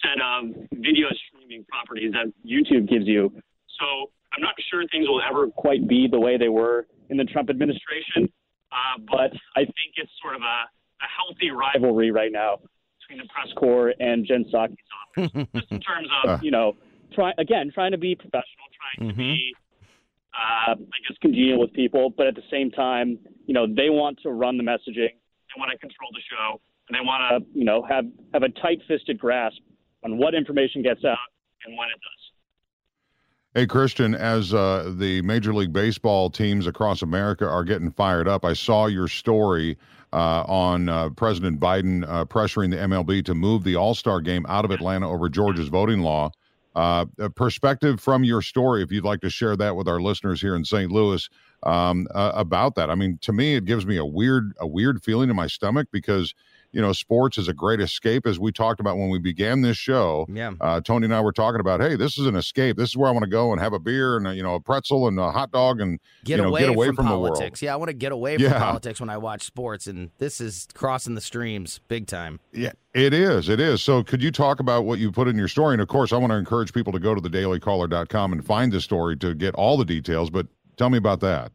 set 0.02 0.20
of 0.20 0.50
video 0.72 1.08
streaming 1.28 1.64
properties 1.68 2.12
that 2.12 2.32
YouTube 2.44 2.88
gives 2.88 3.06
you. 3.06 3.32
So 3.78 4.10
I'm 4.34 4.42
not 4.42 4.54
sure 4.70 4.82
things 4.90 5.08
will 5.08 5.22
ever 5.22 5.48
quite 5.48 5.86
be 5.88 6.08
the 6.10 6.20
way 6.20 6.36
they 6.36 6.48
were 6.48 6.86
in 7.10 7.16
the 7.16 7.24
Trump 7.24 7.50
administration. 7.50 8.28
Uh, 8.72 9.00
but 9.08 9.32
I 9.54 9.64
think 9.64 9.94
it's 9.96 10.10
sort 10.20 10.34
of 10.34 10.42
a, 10.42 10.44
a 10.44 11.08
healthy 11.16 11.50
rivalry 11.50 12.10
right 12.10 12.32
now 12.32 12.58
between 13.00 13.24
the 13.24 13.28
press 13.32 13.52
corps 13.56 13.94
and 14.00 14.26
Jen 14.26 14.44
Psaki's 14.52 14.76
office, 15.16 15.46
just 15.54 15.70
in 15.70 15.80
terms 15.80 16.08
of 16.24 16.42
you 16.42 16.50
know, 16.50 16.76
try 17.14 17.32
again 17.38 17.70
trying 17.72 17.92
to 17.92 17.98
be 17.98 18.14
professional, 18.14 18.66
trying 18.98 19.08
to 19.08 19.14
be, 19.14 19.54
uh, 20.34 20.72
I 20.72 20.98
guess, 21.08 21.16
congenial 21.22 21.60
with 21.60 21.72
people, 21.72 22.10
but 22.10 22.26
at 22.26 22.34
the 22.34 22.42
same 22.50 22.70
time, 22.70 23.18
you 23.46 23.54
know, 23.54 23.66
they 23.66 23.88
want 23.90 24.18
to 24.22 24.30
run 24.30 24.56
the 24.56 24.64
messaging, 24.64 25.14
they 25.14 25.56
want 25.56 25.70
to 25.70 25.78
control 25.78 26.10
the 26.12 26.20
show, 26.28 26.60
and 26.88 26.96
they 26.96 27.04
want 27.04 27.22
to, 27.44 27.58
you 27.58 27.64
know, 27.64 27.82
have 27.88 28.04
have 28.34 28.42
a 28.42 28.48
tight-fisted 28.48 29.18
grasp 29.18 29.58
on 30.04 30.18
what 30.18 30.34
information 30.34 30.82
gets 30.82 31.04
out 31.04 31.18
and 31.64 31.76
when 31.76 31.88
it 31.88 31.94
does. 31.94 32.25
Hey, 33.56 33.66
Christian, 33.66 34.14
as 34.14 34.52
uh, 34.52 34.92
the 34.98 35.22
Major 35.22 35.54
League 35.54 35.72
Baseball 35.72 36.28
teams 36.28 36.66
across 36.66 37.00
America 37.00 37.48
are 37.48 37.64
getting 37.64 37.90
fired 37.90 38.28
up, 38.28 38.44
I 38.44 38.52
saw 38.52 38.84
your 38.84 39.08
story 39.08 39.78
uh, 40.12 40.42
on 40.42 40.90
uh, 40.90 41.08
President 41.08 41.58
Biden 41.58 42.06
uh, 42.06 42.26
pressuring 42.26 42.70
the 42.70 42.76
MLB 42.76 43.24
to 43.24 43.34
move 43.34 43.64
the 43.64 43.74
All 43.74 43.94
Star 43.94 44.20
game 44.20 44.44
out 44.46 44.66
of 44.66 44.72
Atlanta 44.72 45.10
over 45.10 45.30
Georgia's 45.30 45.68
voting 45.68 46.00
law. 46.00 46.32
Uh, 46.74 47.06
a 47.18 47.30
perspective 47.30 47.98
from 47.98 48.24
your 48.24 48.42
story, 48.42 48.82
if 48.82 48.92
you'd 48.92 49.04
like 49.04 49.22
to 49.22 49.30
share 49.30 49.56
that 49.56 49.74
with 49.74 49.88
our 49.88 50.02
listeners 50.02 50.38
here 50.42 50.54
in 50.54 50.62
St. 50.62 50.92
Louis 50.92 51.26
um, 51.62 52.06
uh, 52.14 52.32
about 52.34 52.74
that. 52.74 52.90
I 52.90 52.94
mean, 52.94 53.16
to 53.22 53.32
me, 53.32 53.54
it 53.54 53.64
gives 53.64 53.86
me 53.86 53.96
a 53.96 54.04
weird, 54.04 54.52
a 54.60 54.66
weird 54.66 55.02
feeling 55.02 55.30
in 55.30 55.36
my 55.36 55.46
stomach 55.46 55.88
because 55.90 56.34
you 56.76 56.82
know, 56.82 56.92
sports 56.92 57.38
is 57.38 57.48
a 57.48 57.54
great 57.54 57.80
escape, 57.80 58.26
as 58.26 58.38
we 58.38 58.52
talked 58.52 58.80
about 58.80 58.98
when 58.98 59.08
we 59.08 59.18
began 59.18 59.62
this 59.62 59.78
show. 59.78 60.26
Yeah. 60.28 60.52
Uh, 60.60 60.78
Tony 60.78 61.06
and 61.06 61.14
I 61.14 61.22
were 61.22 61.32
talking 61.32 61.58
about, 61.58 61.80
hey, 61.80 61.96
this 61.96 62.18
is 62.18 62.26
an 62.26 62.36
escape. 62.36 62.76
This 62.76 62.90
is 62.90 62.98
where 62.98 63.08
I 63.08 63.12
want 63.12 63.24
to 63.24 63.30
go 63.30 63.50
and 63.50 63.62
have 63.62 63.72
a 63.72 63.78
beer 63.78 64.18
and 64.18 64.26
a, 64.26 64.34
you 64.34 64.42
know 64.42 64.56
a 64.56 64.60
pretzel 64.60 65.08
and 65.08 65.18
a 65.18 65.30
hot 65.32 65.50
dog 65.52 65.80
and 65.80 65.98
Get 66.24 66.36
you 66.36 66.42
know 66.42 66.50
away, 66.50 66.60
get 66.60 66.68
away 66.68 66.88
from, 66.88 66.96
from, 66.96 67.06
politics. 67.06 67.62
Yeah, 67.62 67.72
I 67.72 67.76
want 67.76 67.88
to 67.88 67.94
get 67.94 68.12
away 68.12 68.36
from 68.36 68.52
politics 68.52 69.00
when 69.00 69.08
I 69.08 69.16
watch 69.16 69.44
sports, 69.44 69.86
and 69.86 70.10
this 70.18 70.38
is 70.38 70.68
crossing 70.74 71.14
the 71.14 71.22
streams 71.22 71.80
big 71.88 72.06
time. 72.06 72.40
Yeah, 72.52 72.72
it 72.92 73.14
is. 73.14 73.48
It 73.48 73.58
is. 73.58 73.80
So, 73.80 74.04
could 74.04 74.22
you 74.22 74.30
talk 74.30 74.60
about 74.60 74.84
what 74.84 74.98
you 74.98 75.10
put 75.10 75.28
in 75.28 75.38
your 75.38 75.48
story? 75.48 75.72
And 75.72 75.80
of 75.80 75.88
course, 75.88 76.12
I 76.12 76.18
want 76.18 76.30
to 76.32 76.36
encourage 76.36 76.74
people 76.74 76.92
to 76.92 76.98
go 76.98 77.14
to 77.14 77.22
thedailycaller.com 77.22 78.32
and 78.34 78.44
find 78.44 78.70
the 78.70 78.82
story 78.82 79.16
to 79.16 79.34
get 79.34 79.54
all 79.54 79.78
the 79.78 79.86
details. 79.86 80.28
But 80.28 80.46
tell 80.76 80.90
me 80.90 80.98
about 80.98 81.20
that. 81.20 81.52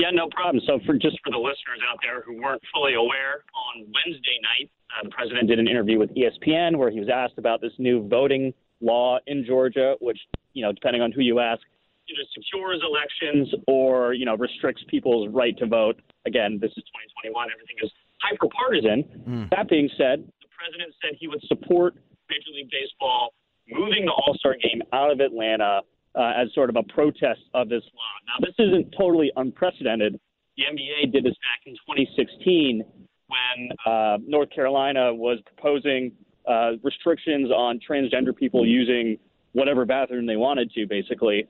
Yeah, 0.00 0.08
no 0.12 0.28
problem. 0.32 0.64
So, 0.66 0.80
for 0.86 0.94
just 0.96 1.20
for 1.22 1.30
the 1.30 1.36
listeners 1.36 1.84
out 1.84 1.98
there 2.00 2.22
who 2.22 2.40
weren't 2.40 2.62
fully 2.72 2.94
aware, 2.94 3.44
on 3.52 3.84
Wednesday 3.84 4.40
night, 4.40 4.72
uh, 4.96 5.04
the 5.04 5.10
president 5.10 5.48
did 5.48 5.58
an 5.58 5.68
interview 5.68 5.98
with 5.98 6.08
ESPN 6.16 6.76
where 6.76 6.90
he 6.90 6.98
was 6.98 7.10
asked 7.12 7.36
about 7.36 7.60
this 7.60 7.72
new 7.76 8.08
voting 8.08 8.54
law 8.80 9.18
in 9.26 9.44
Georgia, 9.44 9.96
which, 10.00 10.18
you 10.54 10.64
know, 10.64 10.72
depending 10.72 11.02
on 11.02 11.12
who 11.12 11.20
you 11.20 11.38
ask, 11.38 11.60
either 12.08 12.24
secures 12.32 12.80
elections 12.80 13.52
or, 13.68 14.14
you 14.14 14.24
know, 14.24 14.36
restricts 14.36 14.82
people's 14.88 15.28
right 15.28 15.56
to 15.58 15.66
vote. 15.66 16.00
Again, 16.26 16.58
this 16.60 16.70
is 16.70 16.82
2021. 17.28 17.48
Everything 17.52 17.76
is 17.82 17.92
hyper 18.24 18.48
partisan. 18.48 19.04
That 19.52 19.68
being 19.68 19.90
said, 19.96 20.24
the 20.40 20.48
president 20.48 20.94
said 21.04 21.12
he 21.20 21.28
would 21.28 21.42
support 21.44 21.94
Major 22.28 22.56
League 22.56 22.70
Baseball 22.72 23.34
moving 23.68 24.06
the 24.06 24.12
All 24.12 24.34
Star 24.38 24.56
game 24.56 24.82
out 24.92 25.10
of 25.12 25.20
Atlanta 25.20 25.82
uh, 26.14 26.32
as 26.36 26.52
sort 26.54 26.70
of 26.70 26.76
a 26.76 26.82
protest 26.92 27.40
of 27.54 27.68
this 27.68 27.82
law. 27.94 28.14
Now, 28.26 28.46
this 28.46 28.54
isn't 28.58 28.94
totally 28.98 29.30
unprecedented. 29.36 30.18
The 30.56 30.64
NBA 30.64 31.12
did 31.12 31.24
this 31.24 31.34
back 31.34 31.66
in 31.66 31.74
2016 31.74 32.82
when 33.28 33.68
uh, 33.86 34.18
North 34.26 34.50
Carolina 34.50 35.14
was 35.14 35.38
proposing 35.46 36.12
uh, 36.48 36.72
restrictions 36.82 37.50
on 37.50 37.78
transgender 37.88 38.34
people 38.34 38.66
using 38.66 39.16
whatever 39.52 39.84
bathroom 39.84 40.26
they 40.26 40.36
wanted 40.36 40.70
to, 40.72 40.86
basically. 40.86 41.46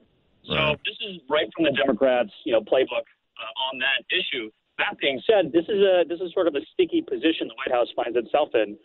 So 0.47 0.55
Right. 0.55 0.79
this 0.85 0.97
is 1.09 1.21
right 1.29 1.49
from 1.55 1.65
the 1.65 1.73
Democrats' 1.73 2.31
you 2.45 2.53
know 2.53 2.61
playbook 2.61 3.05
uh, 3.05 3.65
on 3.73 3.79
that 3.79 4.05
issue. 4.15 4.51
That 4.79 4.97
being 4.99 5.21
said, 5.27 5.53
this 5.53 5.65
is 5.69 5.83
a 5.83 6.05
this 6.09 6.21
is 6.21 6.33
sort 6.33 6.47
of 6.49 6.55
a 6.55 6.61
sticky 6.73 7.03
position 7.03 7.49
the 7.49 7.55
White 7.57 7.73
House 7.73 7.89
finds 7.95 8.17
itself 8.17 8.49
in 8.55 8.77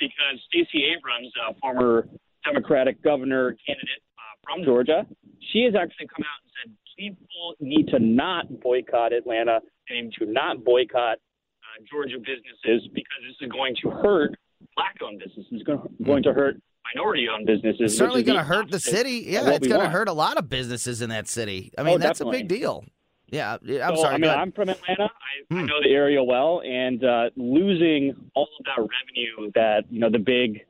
because 0.00 0.40
Stacey 0.48 0.84
Abrams, 0.96 1.30
a 1.48 1.54
former 1.60 2.08
Democratic 2.44 3.02
governor 3.02 3.56
candidate 3.66 4.02
uh, 4.18 4.34
from 4.42 4.64
Georgia, 4.64 5.06
she 5.52 5.62
has 5.64 5.74
actually 5.74 6.06
come 6.08 6.24
out 6.24 6.40
and 6.42 6.50
said 6.74 6.76
people 6.98 7.54
need 7.60 7.88
to 7.88 7.98
not 7.98 8.60
boycott 8.60 9.12
Atlanta 9.12 9.60
and 9.88 10.12
to 10.18 10.26
not 10.26 10.64
boycott 10.64 11.18
uh, 11.18 11.82
Georgia 11.90 12.18
businesses 12.18 12.88
because 12.92 13.20
this 13.26 13.36
is 13.40 13.50
going 13.52 13.74
to 13.82 13.90
hurt 13.90 14.30
black-owned 14.76 15.18
businesses. 15.18 15.46
It's 15.52 15.62
going, 15.64 15.80
going 16.04 16.22
to 16.24 16.32
hurt 16.32 16.56
minority-owned 16.94 17.46
businesses. 17.46 17.80
It's 17.80 17.96
certainly 17.98 18.22
going 18.22 18.38
to 18.38 18.44
hurt 18.44 18.70
the 18.70 18.80
city. 18.80 19.24
Yeah, 19.26 19.48
it's 19.50 19.66
going 19.66 19.80
to 19.80 19.88
hurt 19.88 20.08
a 20.08 20.12
lot 20.12 20.36
of 20.38 20.48
businesses 20.48 21.02
in 21.02 21.10
that 21.10 21.28
city. 21.28 21.72
I 21.76 21.82
mean, 21.82 21.94
Oh, 21.94 21.98
that's 21.98 22.20
a 22.20 22.26
big 22.26 22.48
deal. 22.48 22.84
Yeah, 23.30 23.56
I'm 23.62 23.96
so, 23.96 24.02
sorry. 24.02 24.14
I 24.14 24.18
mean, 24.18 24.30
I'm 24.30 24.52
from 24.52 24.68
Atlanta. 24.68 25.04
I, 25.04 25.54
I 25.54 25.60
Hmm. 25.60 25.66
know 25.66 25.80
the 25.82 25.88
area 25.88 26.22
well, 26.22 26.60
and 26.64 27.02
uh, 27.02 27.30
losing 27.36 28.14
all 28.34 28.48
of 28.58 28.64
that 28.66 28.76
revenue 28.78 29.50
that 29.54 29.84
you 29.90 30.00
know 30.00 30.10
the 30.10 30.18
big 30.18 30.60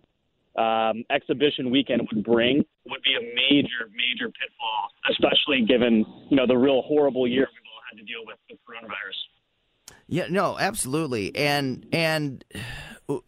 um, 0.56 1.04
exhibition 1.10 1.70
weekend 1.70 2.02
would 2.12 2.24
bring 2.24 2.64
would 2.86 3.02
be 3.02 3.14
a 3.14 3.22
major, 3.22 3.88
major 3.94 4.30
pitfall, 4.30 4.88
especially 5.10 5.64
given 5.66 6.04
you 6.30 6.36
know 6.36 6.46
the 6.46 6.56
real 6.56 6.82
horrible 6.82 7.26
year 7.26 7.48
we've 7.52 7.70
all 7.72 7.82
had 7.90 7.98
to 7.98 8.04
deal 8.04 8.20
with 8.26 8.36
with 8.50 8.58
coronavirus. 8.68 9.96
Yeah, 10.08 10.26
no, 10.28 10.58
absolutely. 10.58 11.34
And 11.34 11.86
and 11.92 12.44
uh, 13.08 13.18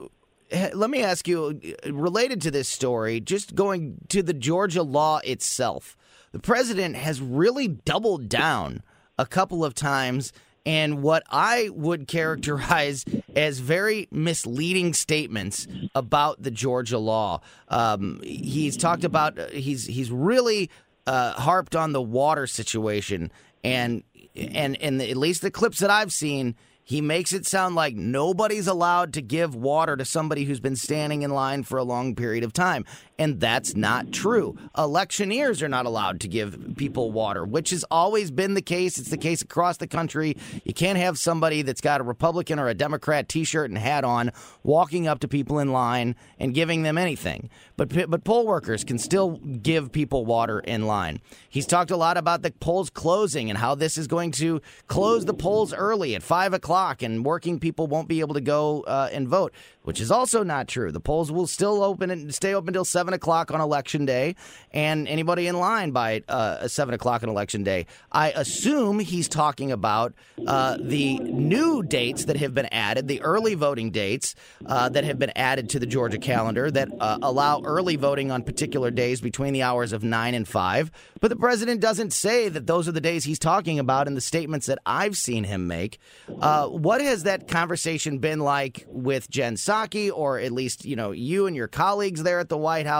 let 0.75 0.91
me 0.91 1.03
ask 1.03 1.27
you 1.27 1.61
related 1.87 2.41
to 2.43 2.51
this 2.51 2.69
story, 2.69 3.21
just 3.21 3.55
going 3.55 3.99
to 4.09 4.23
the 4.23 4.35
Georgia 4.35 4.83
law 4.83 5.21
itself. 5.25 5.97
The 6.33 6.41
president 6.41 6.97
has 6.97 7.21
really 7.21 7.69
doubled 7.69 8.29
down 8.29 8.83
a 9.19 9.25
couple 9.25 9.65
of 9.65 9.75
times 9.75 10.33
and 10.66 11.03
what 11.03 11.22
I 11.31 11.70
would 11.72 12.09
characterize 12.09 13.05
as 13.37 13.59
very 13.59 14.09
misleading 14.11 14.94
statements 14.94 15.66
about 15.94 16.42
the 16.42 16.50
Georgia 16.50 16.98
law. 16.98 17.40
Um, 17.68 18.20
he's 18.22 18.77
talked 18.77 19.05
about 19.05 19.38
he's 19.50 19.87
he's 19.87 20.11
really 20.11 20.70
uh, 21.07 21.33
harped 21.33 21.77
on 21.77 21.92
the 21.92 22.03
water 22.03 22.46
situation 22.46 23.31
and 23.62 24.03
and 24.37 24.81
and 24.81 25.00
at 25.00 25.16
least 25.16 25.42
the 25.42 25.50
clips 25.50 25.81
that 25.81 25.90
I've 25.90 26.12
seen, 26.12 26.55
he 26.83 27.00
makes 27.00 27.33
it 27.33 27.46
sound 27.46 27.74
like 27.74 27.94
nobody's 27.94 28.66
allowed 28.66 29.14
to 29.14 29.22
give 29.22 29.55
water 29.55 29.96
to 29.96 30.05
somebody 30.05 30.44
who's 30.44 30.61
been 30.61 30.77
standing 30.77 31.22
in 31.22 31.31
line 31.31 31.62
for 31.62 31.79
a 31.79 31.85
long 31.85 32.14
period 32.14 32.44
of 32.44 32.53
time. 32.53 32.85
And 33.16 33.38
that's 33.38 33.77
not 33.77 34.11
true. 34.11 34.57
Electioneers 34.77 35.62
are 35.62 35.68
not 35.68 35.87
allowed 35.87 36.20
to 36.20 36.29
give 36.29 36.74
people 36.77 37.12
water, 37.12 37.44
which 37.44 37.70
has 37.70 37.85
always 37.88 38.33
been 38.33 38.55
the 38.55 38.62
case. 38.62 38.98
It's 38.98 39.11
the 39.11 39.16
case 39.16 39.40
across 39.40 39.77
the 39.77 39.87
country. 39.87 40.37
You 40.64 40.74
can't 40.74 40.98
have 40.98 41.16
somebody 41.16 41.62
that's 41.62 41.81
got 41.81 42.00
a 42.00 42.05
Republican 42.05 42.59
or 42.59 42.68
a 42.68 42.74
Democrat 42.74 43.29
t 43.29 43.44
shirt 43.44 43.70
and 43.70 43.79
hat 43.79 44.03
on 44.03 44.33
walking 44.64 45.07
up 45.07 45.20
to 45.20 45.29
people 45.29 45.61
in 45.61 45.70
line 45.70 46.16
and 46.40 46.55
giving 46.55 46.83
them 46.83 46.98
anything. 46.98 47.50
But, 47.77 48.11
but 48.11 48.24
poll 48.24 48.46
workers 48.46 48.83
can 48.83 48.98
still 48.98 49.37
give 49.62 49.92
people 49.92 50.24
water 50.24 50.59
in 50.59 50.87
line. 50.87 51.20
He's 51.48 51.66
talked 51.66 51.92
a 51.92 51.96
lot 51.96 52.16
about 52.16 52.42
the 52.42 52.50
polls 52.50 52.90
closing 52.90 53.48
and 53.48 53.59
how 53.59 53.77
this 53.77 53.96
is 53.96 54.09
going 54.09 54.33
to 54.33 54.61
close 54.88 55.24
the 55.24 55.35
polls 55.35 55.72
early 55.72 56.16
at 56.16 56.22
5 56.24 56.53
o'clock 56.53 57.03
and 57.03 57.24
working 57.24 57.61
people 57.61 57.87
won't 57.87 58.09
be 58.09 58.20
able 58.20 58.35
to 58.35 58.40
go 58.40 58.83
uh, 58.83 59.09
and 59.12 59.29
vote, 59.29 59.53
which 59.83 60.00
is 60.00 60.11
also 60.11 60.42
not 60.42 60.66
true. 60.66 60.90
The 60.90 61.00
polls 61.00 61.31
will 61.31 61.46
still 61.46 61.83
open 61.83 62.11
and 62.11 62.35
stay 62.35 62.55
open 62.55 62.68
until 62.68 62.85
7 63.05 63.12
o'clock 63.12 63.51
on 63.51 63.61
election 63.61 64.07
day, 64.07 64.35
and 64.73 65.07
anybody 65.09 65.47
in 65.47 65.59
line 65.59 65.90
by 65.90 66.23
uh, 66.27 66.67
7 66.67 66.95
o'clock 66.95 67.23
on 67.23 67.29
election 67.29 67.62
day. 67.62 67.85
I 68.11 68.31
assume 68.31 68.99
he's 68.99 69.29
talking 69.29 69.71
about 69.71 70.14
uh, 70.47 70.79
the 70.81 71.19
new 71.19 71.83
dates 71.83 72.25
that 72.25 72.38
have 72.38 72.55
been 72.55 72.64
added, 72.73 73.07
the 73.07 73.21
early 73.21 73.57
voting 73.57 73.90
dates 73.90 74.35
uh, 74.64 74.88
that 74.88 75.05
have 75.05 75.19
been 75.19 75.33
added 75.37 75.69
to 75.71 75.79
the 75.79 75.85
Georgia 75.85 76.17
calendar 76.17 76.71
that 76.71 76.88
uh, 76.99 77.19
allow 77.21 77.61
early 77.62 77.97
voting 77.97 78.31
on 78.31 78.43
particular 78.43 78.90
days 78.90 79.21
between 79.21 79.53
the 79.53 79.61
hours 79.61 79.93
of 79.93 80.03
9 80.03 80.33
and 80.33 80.49
5. 80.49 80.90
But 81.21 81.29
the 81.29 81.37
president 81.37 81.83
doesn't 81.83 82.14
say 82.14 82.49
that 82.49 82.67
those 82.67 82.88
are 82.88 82.93
the 82.93 83.03
days 83.03 83.25
he's 83.25 83.38
talking 83.38 83.79
about 83.79 84.07
in 84.07 84.14
the 84.14 84.23
statements 84.23 84.64
that 84.67 84.79
I've 84.87 85.17
seen 85.17 85.45
him 85.45 85.67
make. 85.67 85.99
Uh, 86.40 86.69
what 86.69 87.03
has 87.03 87.25
that 87.25 87.49
conversation 87.49 88.19
been 88.19 88.40
like 88.40 88.87
with 88.88 89.29
Jen 89.29 89.57
Psaki, 89.57 90.11
or 90.11 90.38
at 90.38 90.53
least, 90.53 90.87
you 90.87 90.97
know, 90.97 91.11
you 91.11 91.47
and 91.47 91.55
your 91.55 91.69
colleagues 91.69 92.23
there 92.23 92.38
at 92.38 92.49
the 92.49 92.57
White 92.57 92.87
House? 92.87 92.93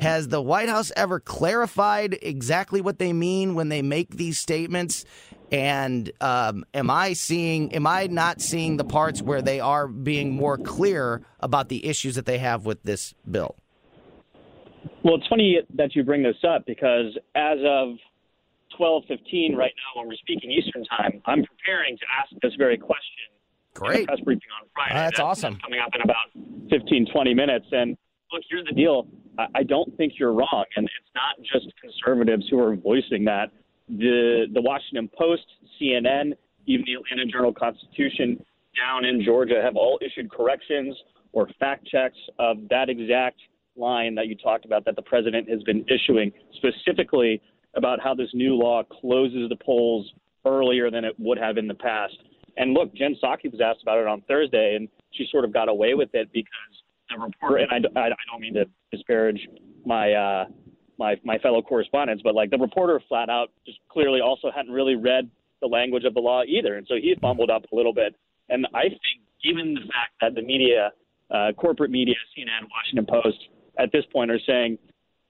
Has 0.00 0.28
the 0.28 0.40
White 0.42 0.68
House 0.68 0.92
ever 0.96 1.20
clarified 1.20 2.18
exactly 2.22 2.80
what 2.80 2.98
they 2.98 3.12
mean 3.12 3.54
when 3.54 3.68
they 3.68 3.82
make 3.82 4.16
these 4.16 4.38
statements? 4.38 5.04
And 5.52 6.10
um, 6.20 6.64
am 6.74 6.90
I 6.90 7.12
seeing, 7.12 7.72
am 7.74 7.86
I 7.86 8.08
not 8.08 8.40
seeing 8.40 8.76
the 8.76 8.84
parts 8.84 9.22
where 9.22 9.40
they 9.40 9.60
are 9.60 9.86
being 9.86 10.32
more 10.32 10.58
clear 10.58 11.22
about 11.40 11.68
the 11.68 11.86
issues 11.86 12.16
that 12.16 12.26
they 12.26 12.38
have 12.38 12.66
with 12.66 12.82
this 12.82 13.14
bill? 13.30 13.54
Well, 15.04 15.14
it's 15.14 15.26
funny 15.28 15.60
that 15.76 15.94
you 15.94 16.02
bring 16.02 16.22
this 16.24 16.36
up 16.46 16.64
because 16.66 17.16
as 17.36 17.58
of 17.64 17.96
12:15 18.78 19.54
right 19.56 19.72
now, 19.76 20.00
when 20.00 20.08
we're 20.08 20.16
speaking 20.16 20.50
Eastern 20.50 20.84
time, 20.84 21.22
I'm 21.26 21.44
preparing 21.44 21.96
to 21.96 22.04
ask 22.20 22.30
this 22.42 22.52
very 22.58 22.76
question. 22.76 23.30
Great. 23.74 24.06
press 24.06 24.18
briefing 24.20 24.48
on 24.60 24.68
Friday. 24.74 24.92
Oh, 24.94 24.96
that's 24.96 25.18
That's 25.18 25.20
awesome. 25.20 25.58
coming 25.60 25.80
up 25.80 25.90
in 25.94 26.00
about 26.00 26.70
15, 26.70 27.06
20 27.12 27.34
minutes. 27.34 27.66
And 27.72 27.96
look, 28.32 28.42
here's 28.50 28.64
the 28.66 28.72
deal. 28.72 29.06
I, 29.54 29.62
don't 29.62 29.94
think 29.96 30.14
you're 30.18 30.32
wrong, 30.32 30.64
and 30.76 30.86
it's 30.86 31.14
not 31.14 31.44
just 31.44 31.72
conservatives 31.80 32.46
who 32.50 32.58
are 32.58 32.76
voicing 32.76 33.24
that. 33.24 33.50
The 33.88 34.46
the 34.52 34.60
Washington 34.60 35.08
Post 35.16 35.44
CNN, 35.80 36.32
even 36.66 36.84
the 36.86 36.94
Atlanta 36.94 37.30
Journal 37.30 37.52
Constitution 37.52 38.42
down 38.76 39.04
in 39.04 39.22
Georgia 39.24 39.60
have 39.62 39.76
all 39.76 39.98
issued 40.02 40.30
corrections 40.30 40.96
or 41.32 41.48
fact 41.60 41.86
checks 41.86 42.16
of 42.38 42.56
that 42.70 42.88
exact 42.88 43.38
line 43.76 44.14
that 44.14 44.26
you 44.26 44.34
talked 44.36 44.64
about 44.64 44.84
that 44.86 44.96
the 44.96 45.02
president 45.02 45.48
has 45.48 45.62
been 45.62 45.84
issuing, 45.88 46.32
specifically 46.54 47.40
about 47.74 48.00
how 48.00 48.14
this 48.14 48.30
new 48.32 48.54
law 48.54 48.82
closes 49.00 49.48
the 49.48 49.56
polls 49.64 50.10
earlier 50.44 50.90
than 50.90 51.04
it 51.04 51.14
would 51.18 51.38
have 51.38 51.58
in 51.58 51.68
the 51.68 51.74
past. 51.74 52.16
And 52.56 52.72
look, 52.72 52.94
Jen 52.94 53.14
Psaki 53.22 53.50
was 53.52 53.60
asked 53.62 53.82
about 53.82 53.98
it 53.98 54.06
on 54.06 54.22
Thursday, 54.22 54.76
and 54.76 54.88
she 55.12 55.26
sort 55.30 55.44
of 55.44 55.52
got 55.52 55.68
away 55.68 55.94
with 55.94 56.08
it 56.14 56.30
because 56.32 56.50
the 57.10 57.18
reporter, 57.18 57.58
and 57.58 57.86
I, 57.94 58.00
I, 58.00 58.06
I 58.06 58.24
don't 58.30 58.40
mean 58.40 58.54
to 58.54 58.64
disparage 58.92 59.40
my 59.84 60.12
uh, 60.12 60.44
my 60.98 61.16
my 61.24 61.38
fellow 61.38 61.62
correspondents, 61.62 62.22
but 62.22 62.34
like 62.34 62.50
the 62.50 62.58
reporter 62.58 63.00
flat 63.08 63.28
out 63.28 63.48
just 63.66 63.78
clearly 63.88 64.20
also 64.20 64.50
hadn't 64.54 64.72
really 64.72 64.96
read 64.96 65.30
the 65.60 65.66
language 65.66 66.04
of 66.04 66.14
the 66.14 66.20
law 66.20 66.42
either, 66.46 66.76
and 66.76 66.86
so 66.88 66.94
he 66.94 67.14
fumbled 67.20 67.50
up 67.50 67.64
a 67.72 67.76
little 67.76 67.92
bit. 67.94 68.14
And 68.48 68.66
I 68.74 68.88
think, 68.88 69.18
given 69.42 69.74
the 69.74 69.80
fact 69.80 70.14
that 70.20 70.34
the 70.34 70.42
media, 70.42 70.92
uh, 71.30 71.52
corporate 71.56 71.90
media, 71.90 72.14
CNN, 72.36 72.68
Washington 72.70 73.06
Post, 73.06 73.38
at 73.78 73.90
this 73.92 74.04
point 74.12 74.30
are 74.30 74.40
saying, 74.46 74.78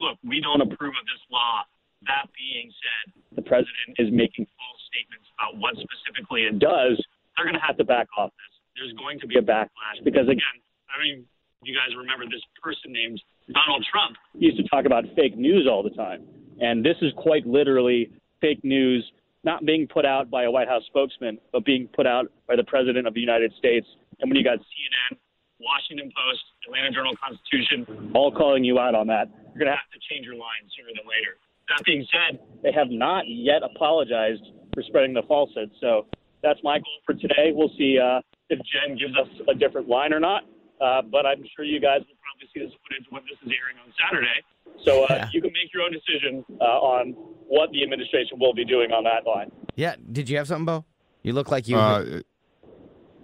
look, 0.01 0.19
we 0.23 0.41
don't 0.41 0.61
approve 0.61 0.93
of 0.93 1.07
this 1.07 1.23
law. 1.31 1.63
That 2.07 2.29
being 2.37 2.71
said, 2.71 3.05
the 3.35 3.43
president 3.43 3.97
is 3.99 4.13
making 4.13 4.45
false 4.45 4.83
statements 4.93 5.27
about 5.35 5.57
what 5.59 5.75
specifically 5.75 6.45
it 6.45 6.59
does. 6.59 7.01
They're 7.35 7.49
going 7.49 7.59
to 7.59 7.67
have 7.67 7.77
to 7.79 7.85
back 7.85 8.07
off 8.19 8.31
this. 8.37 8.53
There's 8.77 8.93
going 9.01 9.19
to 9.21 9.27
be 9.27 9.39
a 9.41 9.43
backlash 9.43 10.05
because, 10.05 10.29
again, 10.29 10.57
I 10.93 11.01
mean, 11.01 11.25
you 11.65 11.75
guys 11.75 11.97
remember 11.97 12.25
this 12.27 12.43
person 12.63 12.93
named 12.93 13.21
Donald 13.53 13.85
Trump 13.91 14.17
he 14.39 14.47
used 14.47 14.59
to 14.59 14.69
talk 14.69 14.85
about 14.85 15.05
fake 15.15 15.37
news 15.37 15.67
all 15.71 15.83
the 15.83 15.91
time. 15.91 16.23
And 16.61 16.85
this 16.85 16.97
is 17.03 17.13
quite 17.17 17.47
literally 17.47 18.11
fake 18.41 18.63
news 18.65 19.05
not 19.45 19.65
being 19.65 19.87
put 19.87 20.05
out 20.05 20.31
by 20.31 20.45
a 20.45 20.51
White 20.51 20.69
House 20.69 20.83
spokesman, 20.87 21.39
but 21.53 21.65
being 21.65 21.89
put 21.95 22.07
out 22.07 22.27
by 22.49 22.57
the 22.57 22.65
President 22.65 23.07
of 23.07 23.15
the 23.15 23.21
United 23.21 23.53
States. 23.59 23.87
And 24.21 24.31
when 24.31 24.37
you 24.37 24.45
got 24.45 24.59
CNN, 24.59 25.19
Washington 25.61 26.11
Post, 26.11 26.43
Atlanta 26.67 26.91
Journal 26.91 27.15
Constitution 27.17 28.11
all 28.15 28.33
calling 28.33 28.65
you 28.65 28.79
out 28.79 28.95
on 28.95 29.07
that, 29.07 29.29
you're 29.55 29.65
going 29.65 29.71
to 29.71 29.79
have 29.79 29.91
to 29.93 30.01
change 30.11 30.27
your 30.27 30.35
line 30.35 30.67
sooner 30.77 30.91
than 30.93 31.07
later. 31.07 31.39
That 31.69 31.85
being 31.85 32.07
said, 32.11 32.41
they 32.63 32.73
have 32.73 32.91
not 32.91 33.25
yet 33.27 33.63
apologized 33.63 34.43
for 34.75 34.83
spreading 34.83 35.15
the 35.15 35.23
falsehood. 35.23 35.71
So 35.81 36.07
that's 36.43 36.61
my 36.63 36.79
goal 36.79 36.99
for 37.05 37.15
today. 37.15 37.51
We'll 37.53 37.73
see 37.79 37.99
uh, 37.99 38.21
if 38.51 38.59
Jen 38.59 38.97
gives 38.99 39.15
us 39.17 39.29
a 39.49 39.55
different 39.55 39.89
line 39.89 40.13
or 40.13 40.21
not. 40.21 40.43
Uh, 40.81 41.03
but 41.03 41.25
I'm 41.27 41.43
sure 41.55 41.65
you 41.65 41.81
guys 41.81 42.01
will 42.01 42.21
probably 42.21 42.49
see 42.53 42.61
this 42.61 42.73
footage 42.85 43.07
when 43.11 43.23
this 43.25 43.39
is 43.45 43.53
airing 43.53 43.77
on 43.85 43.93
Saturday. 43.97 44.45
So 44.85 45.05
uh, 45.05 45.07
yeah. 45.11 45.29
you 45.33 45.41
can 45.41 45.53
make 45.53 45.73
your 45.73 45.83
own 45.83 45.93
decision 45.93 46.45
uh, 46.61 46.65
on 46.65 47.13
what 47.49 47.71
the 47.73 47.83
administration 47.83 48.39
will 48.39 48.55
be 48.55 48.65
doing 48.65 48.93
on 48.93 49.05
that 49.05 49.27
line. 49.27 49.51
Yeah. 49.75 49.97
Did 50.13 50.29
you 50.29 50.37
have 50.37 50.49
something, 50.49 50.67
Bo? 50.67 50.85
You 51.23 51.33
look 51.33 51.51
like 51.51 51.67
you. 51.67 51.77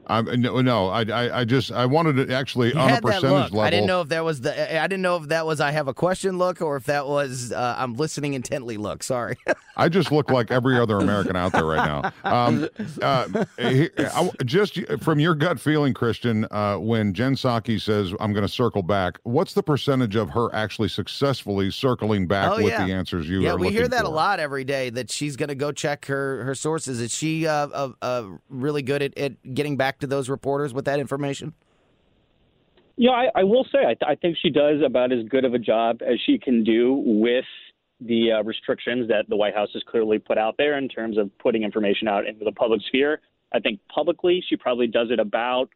Uh, 0.07 0.23
I, 0.31 0.37
no, 0.37 0.61
no. 0.61 0.89
I, 0.89 1.03
I, 1.03 1.41
I, 1.41 1.45
just 1.45 1.71
I 1.71 1.87
wanted 1.87 2.27
to 2.27 2.35
actually 2.35 2.73
you 2.73 2.79
on 2.79 2.91
a 2.91 3.01
percentage 3.01 3.53
level. 3.53 3.61
I 3.61 3.71
didn't 3.71 3.87
know 3.87 4.01
if 4.01 4.09
that 4.09 4.25
was 4.25 4.41
the. 4.41 4.81
I 4.81 4.87
didn't 4.87 5.03
know 5.03 5.17
if 5.17 5.29
that 5.29 5.47
was 5.47 5.61
I 5.61 5.71
have 5.71 5.89
a 5.89 5.95
question 5.95 6.39
look 6.39 6.61
or 6.61 6.77
if 6.77 6.85
that 6.87 7.07
was 7.07 7.53
uh, 7.53 7.77
I'm 7.79 7.95
listening 7.95 8.35
intently 8.35 8.77
look. 8.77 9.03
Sorry. 9.03 9.37
I 9.77 9.89
just 9.89 10.13
look 10.13 10.31
like 10.31 10.51
every 10.51 10.79
other 10.79 10.99
American 10.99 11.37
out 11.37 11.53
there 11.53 11.65
right 11.65 11.87
now. 11.87 12.13
Um, 12.25 12.69
uh, 13.01 13.27
just 14.45 14.79
from 15.01 15.19
your 15.19 15.35
gut 15.35 15.59
feeling, 15.59 15.95
Christian, 15.95 16.47
uh, 16.51 16.77
when 16.77 17.15
Jen 17.15 17.35
Psaki 17.35 17.81
says 17.81 18.13
I'm 18.21 18.33
going 18.33 18.47
to 18.47 18.53
circle 18.53 18.83
back, 18.83 19.19
what's 19.23 19.55
the 19.55 19.63
percentage 19.63 20.17
of 20.17 20.31
her 20.31 20.55
actually 20.55 20.89
successfully 20.89 21.71
circling 21.71 22.27
back 22.27 22.53
oh, 22.53 22.57
with 22.57 22.67
yeah. 22.67 22.85
the 22.85 22.93
answers 22.93 23.29
you? 23.29 23.41
Yeah, 23.41 23.55
we 23.55 23.71
hear 23.71 23.89
that 23.89 24.03
for? 24.03 24.07
a 24.07 24.11
lot 24.11 24.41
every 24.41 24.65
day. 24.65 24.91
That 24.91 25.11
she's 25.11 25.37
going 25.37 25.49
to 25.49 25.55
go 25.55 25.73
check 25.73 26.07
her 26.07 26.45
her 26.45 26.55
sources. 26.55 27.01
Is 27.01 27.15
she 27.15 27.47
uh, 27.47 27.91
uh, 28.03 28.25
really 28.49 28.83
good 28.83 29.03
at, 29.03 29.17
at 29.17 29.55
getting 29.55 29.77
back? 29.77 29.92
Back 29.93 29.99
to 30.01 30.07
those 30.07 30.29
reporters 30.31 30.73
with 30.73 30.87
that 30.87 30.99
information? 30.99 31.53
Yeah, 32.97 33.11
I, 33.11 33.29
I 33.35 33.45
will 33.45 33.65
say 33.65 33.81
I, 33.81 33.95
th- 33.95 34.03
I, 34.07 34.15
think 34.15 34.37
she 34.41 34.51
does 34.51 34.81
about 34.85 35.13
as 35.13 35.27
good 35.29 35.45
of 35.45 35.55
a 35.55 35.59
job 35.59 36.01
as 36.03 36.19
she 36.25 36.39
can 36.39 36.63
do 36.63 37.03
with 37.05 37.45
the 38.01 38.33
uh, 38.33 38.43
restrictions 38.43 39.09
that 39.09 39.29
the 39.29 39.37
White 39.37 39.55
House 39.55 39.71
has 39.75 39.83
clearly 39.89 40.19
put 40.19 40.39
out 40.39 40.57
there 40.59 40.79
in 40.79 40.89
terms 40.89 41.17
of 41.19 41.31
putting 41.39 41.63
information 41.63 42.09
out 42.09 42.27
into 42.27 42.45
the 42.45 42.53
public 42.53 42.81
sphere. 42.89 43.21
I 43.55 43.61
think 43.61 43.81
publicly 43.95 44.43
she 44.49 44.57
probably 44.57 44.87
does 44.87 45.09
it 45.11 45.21
about 45.21 45.69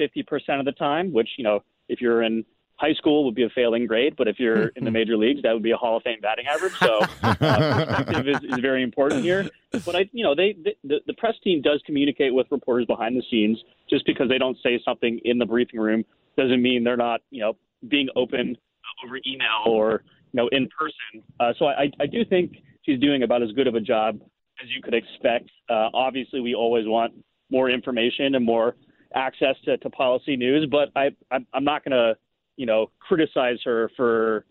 50% 0.00 0.24
of 0.58 0.64
the 0.64 0.72
time, 0.72 1.12
which, 1.12 1.28
you 1.36 1.44
know, 1.44 1.60
if 1.88 2.00
you're 2.00 2.22
in 2.22 2.44
high 2.82 2.92
school 2.94 3.24
would 3.24 3.36
be 3.36 3.44
a 3.44 3.48
failing 3.50 3.86
grade, 3.86 4.14
but 4.16 4.26
if 4.26 4.40
you're 4.40 4.66
in 4.76 4.84
the 4.84 4.90
major 4.90 5.16
leagues, 5.16 5.42
that 5.42 5.52
would 5.52 5.62
be 5.62 5.70
a 5.70 5.76
Hall 5.76 5.96
of 5.96 6.02
Fame 6.02 6.18
batting 6.20 6.46
average. 6.46 6.74
So 6.74 7.00
uh, 7.22 7.34
perspective 7.86 8.28
is, 8.28 8.42
is, 8.42 8.58
very 8.58 8.82
important 8.82 9.22
here. 9.22 9.48
But 9.86 9.94
I, 9.94 10.10
you 10.12 10.24
know, 10.24 10.34
they, 10.34 10.56
they 10.64 10.74
the, 10.82 10.96
the 11.06 11.14
press 11.14 11.34
team 11.44 11.62
does 11.62 11.80
communicate 11.86 12.34
with 12.34 12.48
reporters 12.50 12.86
behind 12.86 13.16
the 13.16 13.22
scenes. 13.30 13.62
Just 13.88 14.04
because 14.04 14.28
they 14.28 14.38
don't 14.38 14.56
say 14.62 14.80
something 14.84 15.20
in 15.24 15.38
the 15.38 15.46
briefing 15.46 15.78
room 15.78 16.04
doesn't 16.36 16.60
mean 16.60 16.82
they're 16.82 16.96
not, 16.96 17.20
you 17.30 17.40
know, 17.40 17.56
being 17.88 18.08
open 18.16 18.56
over 19.04 19.16
email 19.26 19.66
or 19.66 20.02
you 20.32 20.38
know 20.38 20.48
in 20.48 20.68
person. 20.76 21.22
Uh, 21.38 21.52
so 21.58 21.66
I, 21.66 21.90
I 22.00 22.06
do 22.06 22.24
think 22.24 22.56
she's 22.84 22.98
doing 22.98 23.22
about 23.22 23.42
as 23.42 23.52
good 23.52 23.66
of 23.68 23.74
a 23.74 23.80
job 23.80 24.18
as 24.62 24.68
you 24.74 24.82
could 24.82 24.94
expect. 24.94 25.50
Uh, 25.70 25.88
obviously, 25.94 26.40
we 26.40 26.54
always 26.54 26.86
want 26.86 27.12
more 27.50 27.70
information 27.70 28.34
and 28.34 28.44
more 28.44 28.76
access 29.14 29.56
to, 29.66 29.76
to 29.76 29.90
policy 29.90 30.36
news, 30.36 30.66
but 30.70 30.88
I, 30.96 31.10
I 31.30 31.38
I'm 31.52 31.64
not 31.64 31.84
going 31.84 31.92
to 31.92 32.16
you 32.62 32.66
know, 32.66 32.92
criticize 33.00 33.58
her 33.64 33.90
for 33.96 34.44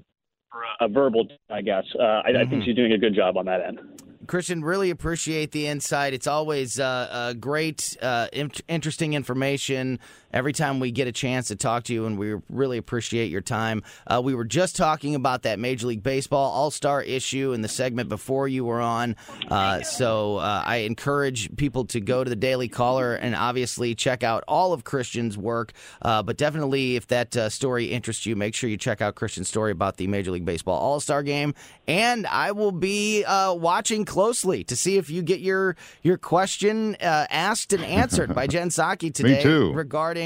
for 0.51 0.63
a, 0.81 0.89
verbal. 0.89 1.29
I 1.49 1.61
guess 1.61 1.85
uh, 1.97 2.01
I, 2.01 2.05
mm-hmm. 2.05 2.27
I, 2.27 2.39
think 2.39 2.51
mm-hmm. 2.51 2.61
she's 2.65 2.75
doing 2.75 2.91
a 2.91 2.97
good 2.97 3.15
job 3.15 3.37
on 3.37 3.45
that 3.45 3.61
end. 3.61 3.79
Christian, 4.27 4.65
really 4.65 4.89
appreciate 4.89 5.51
the 5.51 5.65
insight. 5.65 6.13
It's 6.13 6.27
always 6.27 6.77
uh, 6.77 6.83
uh, 6.83 7.33
great, 7.33 7.95
uh, 8.01 8.27
in- 8.33 8.51
interesting 8.67 9.13
information 9.13 9.97
every 10.33 10.53
time 10.53 10.79
we 10.79 10.91
get 10.91 11.07
a 11.07 11.11
chance 11.11 11.47
to 11.49 11.55
talk 11.55 11.83
to 11.85 11.93
you, 11.93 12.05
and 12.05 12.17
we 12.17 12.35
really 12.49 12.77
appreciate 12.77 13.31
your 13.31 13.41
time. 13.41 13.83
Uh, 14.07 14.21
we 14.23 14.33
were 14.33 14.45
just 14.45 14.75
talking 14.75 15.15
about 15.15 15.43
that 15.43 15.59
Major 15.59 15.87
League 15.87 16.03
Baseball 16.03 16.51
All 16.51 16.71
Star 16.71 17.01
issue 17.01 17.53
in 17.53 17.61
the 17.61 17.67
segment 17.67 18.09
before 18.09 18.47
you 18.47 18.65
were 18.65 18.81
on. 18.81 19.15
Uh, 19.49 19.81
so 19.81 20.37
uh, 20.37 20.63
I 20.65 20.77
encourage 20.77 21.55
people 21.55 21.85
to 21.85 21.99
go 21.99 22.23
to 22.23 22.29
the 22.29 22.35
Daily 22.35 22.67
Caller 22.67 23.15
and 23.15 23.35
obviously 23.35 23.95
check 23.95 24.23
out 24.23 24.43
all 24.47 24.73
of 24.73 24.83
Christian's 24.83 25.37
work. 25.37 25.73
but 26.01 26.37
definitely, 26.37 26.95
if 26.95 27.07
that 27.07 27.51
story 27.51 27.85
interests 27.85 28.25
you, 28.25 28.35
make 28.35 28.55
sure 28.55 28.69
you 28.69 28.77
check 28.77 29.01
out 29.01 29.15
Christian's 29.15 29.49
story 29.49 29.71
about 29.71 29.97
the 29.97 30.07
Major 30.07 30.31
League 30.31 30.45
Baseball 30.45 30.77
All 30.77 30.99
Star 30.99 31.23
game. 31.23 31.53
And 31.87 32.25
I 32.27 32.51
will 32.51 32.71
be 32.71 33.23
watching 33.27 34.05
closely 34.05 34.63
to 34.65 34.75
see 34.75 34.97
if 34.97 35.09
you 35.09 35.21
get 35.21 35.39
your 35.39 35.75
your 36.01 36.17
question 36.17 36.95
uh, 37.01 37.27
asked 37.29 37.73
and 37.73 37.83
answered 37.83 38.33
by 38.33 38.47
Jen 38.51 38.69
Psaki 38.69 39.13
today 39.13 39.43
regarding 39.73 40.20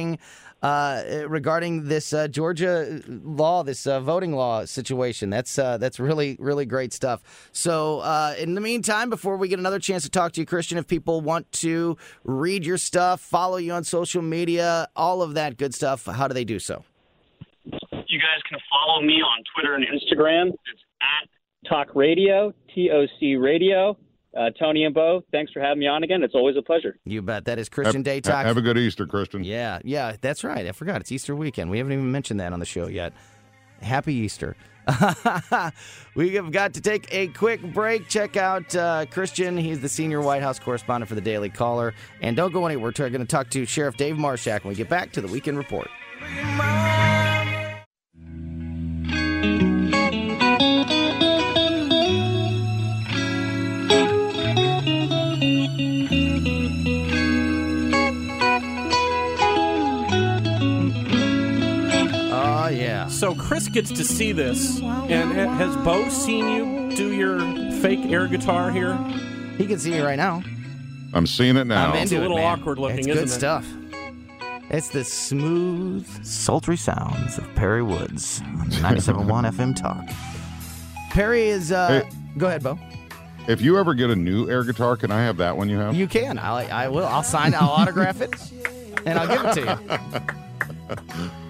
uh, 0.65 1.25
regarding 1.27 1.87
this 1.87 2.11
uh, 2.11 2.27
Georgia 2.27 3.01
law, 3.07 3.63
this 3.63 3.85
uh, 3.85 3.99
voting 3.99 4.33
law 4.33 4.65
situation. 4.65 5.29
That's 5.29 5.59
uh, 5.59 5.77
that's 5.77 5.99
really 5.99 6.37
really 6.39 6.65
great 6.65 6.91
stuff. 6.91 7.49
So 7.51 7.99
uh, 7.99 8.33
in 8.39 8.55
the 8.55 8.61
meantime, 8.61 9.09
before 9.09 9.37
we 9.37 9.47
get 9.47 9.59
another 9.59 9.79
chance 9.79 10.03
to 10.03 10.09
talk 10.09 10.31
to 10.33 10.41
you, 10.41 10.45
Christian, 10.45 10.77
if 10.77 10.87
people 10.87 11.21
want 11.21 11.51
to 11.63 11.97
read 12.23 12.65
your 12.65 12.77
stuff, 12.77 13.21
follow 13.21 13.57
you 13.57 13.73
on 13.73 13.83
social 13.83 14.23
media, 14.23 14.87
all 14.95 15.21
of 15.21 15.35
that 15.35 15.57
good 15.57 15.73
stuff, 15.75 16.05
how 16.05 16.27
do 16.27 16.33
they 16.33 16.45
do 16.45 16.57
so? 16.57 16.83
You 17.65 18.19
guys 18.19 18.41
can 18.49 18.59
follow 18.69 19.01
me 19.01 19.21
on 19.21 19.43
Twitter 19.53 19.75
and 19.75 19.85
Instagram. 19.85 20.49
It's 20.49 20.81
at 21.01 21.69
Talk 21.69 21.95
Radio, 21.95 22.53
TOC 22.73 23.39
Radio. 23.39 23.97
Uh, 24.35 24.49
Tony 24.59 24.83
and 24.83 24.93
Bo, 24.93 25.23
thanks 25.31 25.51
for 25.51 25.61
having 25.61 25.79
me 25.79 25.87
on 25.87 26.03
again. 26.03 26.21
It's 26.21 26.35
always 26.35 26.57
a 26.57 26.61
pleasure. 26.61 26.97
You 27.05 27.21
bet. 27.21 27.45
That 27.45 27.57
is 27.57 27.69
Christian 27.69 28.03
have, 28.03 28.23
Datoc. 28.23 28.43
Have 28.43 28.57
a 28.57 28.61
good 28.61 28.77
Easter, 28.77 29.07
Christian. 29.07 29.43
Yeah, 29.43 29.79
yeah, 29.83 30.15
that's 30.19 30.43
right. 30.43 30.67
I 30.67 30.71
forgot. 30.73 30.99
It's 30.99 31.11
Easter 31.11 31.35
weekend. 31.35 31.71
We 31.71 31.77
haven't 31.77 31.93
even 31.93 32.11
mentioned 32.11 32.39
that 32.41 32.51
on 32.51 32.59
the 32.59 32.65
show 32.65 32.87
yet. 32.87 33.13
Happy 33.81 34.13
Easter. 34.13 34.57
we 36.15 36.35
have 36.35 36.51
got 36.51 36.73
to 36.73 36.81
take 36.81 37.07
a 37.13 37.27
quick 37.27 37.61
break. 37.73 38.07
Check 38.07 38.37
out 38.37 38.75
uh, 38.75 39.05
Christian. 39.09 39.57
He's 39.57 39.79
the 39.79 39.89
senior 39.89 40.21
White 40.21 40.41
House 40.41 40.59
correspondent 40.59 41.09
for 41.09 41.15
the 41.15 41.21
Daily 41.21 41.49
Caller. 41.49 41.93
And 42.21 42.35
don't 42.35 42.53
go 42.53 42.65
anywhere. 42.65 42.91
We're 42.97 43.09
going 43.09 43.19
to 43.21 43.25
talk 43.25 43.49
to 43.51 43.65
Sheriff 43.65 43.97
Dave 43.97 44.15
Marshak 44.15 44.63
when 44.63 44.69
we 44.69 44.75
get 44.75 44.89
back 44.89 45.11
to 45.13 45.21
the 45.21 45.27
Weekend 45.27 45.57
Report. 45.57 45.89
So 63.25 63.33
Chris 63.33 63.67
gets 63.69 63.89
to 63.89 64.03
see 64.03 64.33
this, 64.33 64.79
and 64.81 65.31
has 65.31 65.75
Bo 65.77 66.07
seen 66.09 66.47
you 66.47 66.95
do 66.95 67.11
your 67.11 67.39
fake 67.81 68.01
air 68.11 68.27
guitar 68.27 68.69
here? 68.69 68.95
He 69.57 69.65
can 69.65 69.79
see 69.79 69.89
me 69.89 70.01
right 70.01 70.15
now. 70.15 70.43
I'm 71.11 71.25
seeing 71.25 71.57
it 71.57 71.65
now. 71.65 71.91
I'm 71.91 72.03
it's 72.03 72.11
a 72.11 72.19
little 72.19 72.37
it, 72.37 72.43
awkward 72.43 72.77
looking, 72.77 72.99
it's 72.99 73.07
isn't 73.07 73.19
good 73.19 73.27
it? 73.27 73.31
stuff. 73.31 73.67
It's 74.69 74.89
the 74.89 75.03
smooth, 75.03 76.05
sultry 76.23 76.77
sounds 76.77 77.39
of 77.39 77.55
Perry 77.55 77.81
Woods 77.81 78.43
on 78.59 78.69
97.1 78.69 79.25
FM 79.53 79.75
Talk. 79.75 80.07
Perry 81.09 81.47
is. 81.47 81.71
Uh, 81.71 82.03
hey. 82.03 82.09
Go 82.37 82.45
ahead, 82.45 82.61
Bo. 82.61 82.77
If 83.47 83.59
you 83.59 83.79
ever 83.79 83.95
get 83.95 84.11
a 84.11 84.15
new 84.15 84.47
air 84.51 84.63
guitar, 84.63 84.97
can 84.97 85.09
I 85.09 85.23
have 85.23 85.37
that 85.37 85.57
one 85.57 85.67
you 85.67 85.79
have? 85.79 85.95
You 85.95 86.07
can. 86.07 86.37
I, 86.37 86.67
I 86.67 86.87
will. 86.89 87.07
I'll 87.07 87.23
sign. 87.23 87.55
I'll 87.55 87.69
autograph 87.69 88.21
it, 88.21 88.35
and 89.03 89.17
I'll 89.17 89.27
give 89.27 89.45
it 89.45 89.53
to 89.65 91.19
you. 91.19 91.31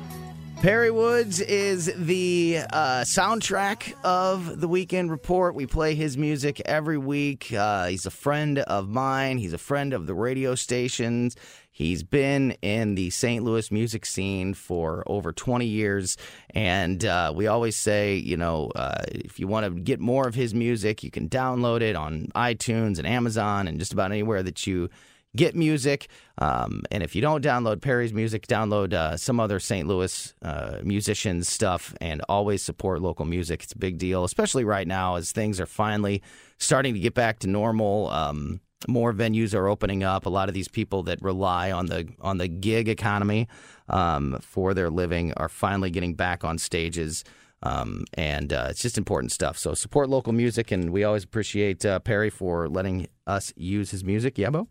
Perry 0.65 0.89
Woods 0.89 1.41
is 1.41 1.93
the 1.95 2.57
uh, 2.73 3.01
soundtrack 3.01 3.93
of 4.03 4.59
the 4.59 4.67
Weekend 4.67 5.11
Report. 5.11 5.53
We 5.53 5.67
play 5.67 5.93
his 5.93 6.17
music 6.17 6.59
every 6.65 6.97
week. 6.97 7.53
Uh, 7.53 7.85
he's 7.85 8.07
a 8.07 8.09
friend 8.09 8.57
of 8.57 8.89
mine. 8.89 9.37
He's 9.37 9.53
a 9.53 9.59
friend 9.59 9.93
of 9.93 10.07
the 10.07 10.15
radio 10.15 10.55
stations. 10.55 11.35
He's 11.69 12.01
been 12.01 12.53
in 12.63 12.95
the 12.95 13.11
St. 13.11 13.43
Louis 13.43 13.69
music 13.69 14.07
scene 14.07 14.55
for 14.55 15.03
over 15.05 15.31
20 15.31 15.67
years. 15.67 16.17
And 16.49 17.05
uh, 17.05 17.31
we 17.35 17.45
always 17.45 17.77
say, 17.77 18.15
you 18.15 18.35
know, 18.35 18.71
uh, 18.75 19.03
if 19.09 19.39
you 19.39 19.47
want 19.47 19.67
to 19.67 19.79
get 19.79 19.99
more 19.99 20.27
of 20.27 20.33
his 20.33 20.55
music, 20.55 21.03
you 21.03 21.11
can 21.11 21.29
download 21.29 21.81
it 21.81 21.95
on 21.95 22.29
iTunes 22.33 22.97
and 22.97 23.05
Amazon 23.05 23.67
and 23.67 23.77
just 23.77 23.93
about 23.93 24.11
anywhere 24.11 24.41
that 24.41 24.65
you 24.65 24.89
get 25.35 25.55
music. 25.55 26.07
Um, 26.37 26.83
and 26.91 27.03
if 27.03 27.15
you 27.15 27.21
don't 27.21 27.43
download 27.43 27.81
Perry's 27.81 28.13
music, 28.13 28.47
download 28.47 28.93
uh, 28.93 29.17
some 29.17 29.39
other 29.39 29.59
St. 29.59 29.87
Louis 29.87 30.33
uh, 30.41 30.79
musicians' 30.83 31.49
stuff 31.49 31.93
and 32.01 32.21
always 32.27 32.61
support 32.61 33.01
local 33.01 33.25
music. 33.25 33.63
It's 33.63 33.73
a 33.73 33.77
big 33.77 33.97
deal, 33.97 34.23
especially 34.23 34.63
right 34.63 34.87
now 34.87 35.15
as 35.15 35.31
things 35.31 35.59
are 35.59 35.65
finally 35.65 36.21
starting 36.57 36.93
to 36.93 36.99
get 36.99 37.13
back 37.13 37.39
to 37.39 37.47
normal. 37.47 38.09
Um, 38.09 38.61
more 38.87 39.13
venues 39.13 39.53
are 39.53 39.67
opening 39.67 40.03
up. 40.03 40.25
A 40.25 40.29
lot 40.29 40.47
of 40.49 40.53
these 40.53 40.67
people 40.67 41.03
that 41.03 41.21
rely 41.21 41.71
on 41.71 41.87
the 41.87 42.07
on 42.21 42.37
the 42.37 42.47
gig 42.47 42.87
economy 42.87 43.47
um, 43.89 44.37
for 44.41 44.73
their 44.73 44.89
living 44.89 45.33
are 45.33 45.49
finally 45.49 45.89
getting 45.89 46.13
back 46.13 46.43
on 46.43 46.57
stages. 46.57 47.23
Um, 47.63 48.05
and 48.13 48.53
uh, 48.53 48.67
it's 48.69 48.81
just 48.81 48.97
important 48.97 49.31
stuff. 49.31 49.57
So 49.57 49.73
support 49.73 50.09
local 50.09 50.33
music, 50.33 50.71
and 50.71 50.91
we 50.91 51.03
always 51.03 51.23
appreciate 51.23 51.83
uh, 51.83 51.99
Perry 51.99 52.29
for 52.29 52.69
letting 52.69 53.07
us 53.25 53.53
use 53.55 53.89
his 53.91 54.03
music. 54.03 54.37
Yeah, 54.37 54.51
Bo? 54.51 54.67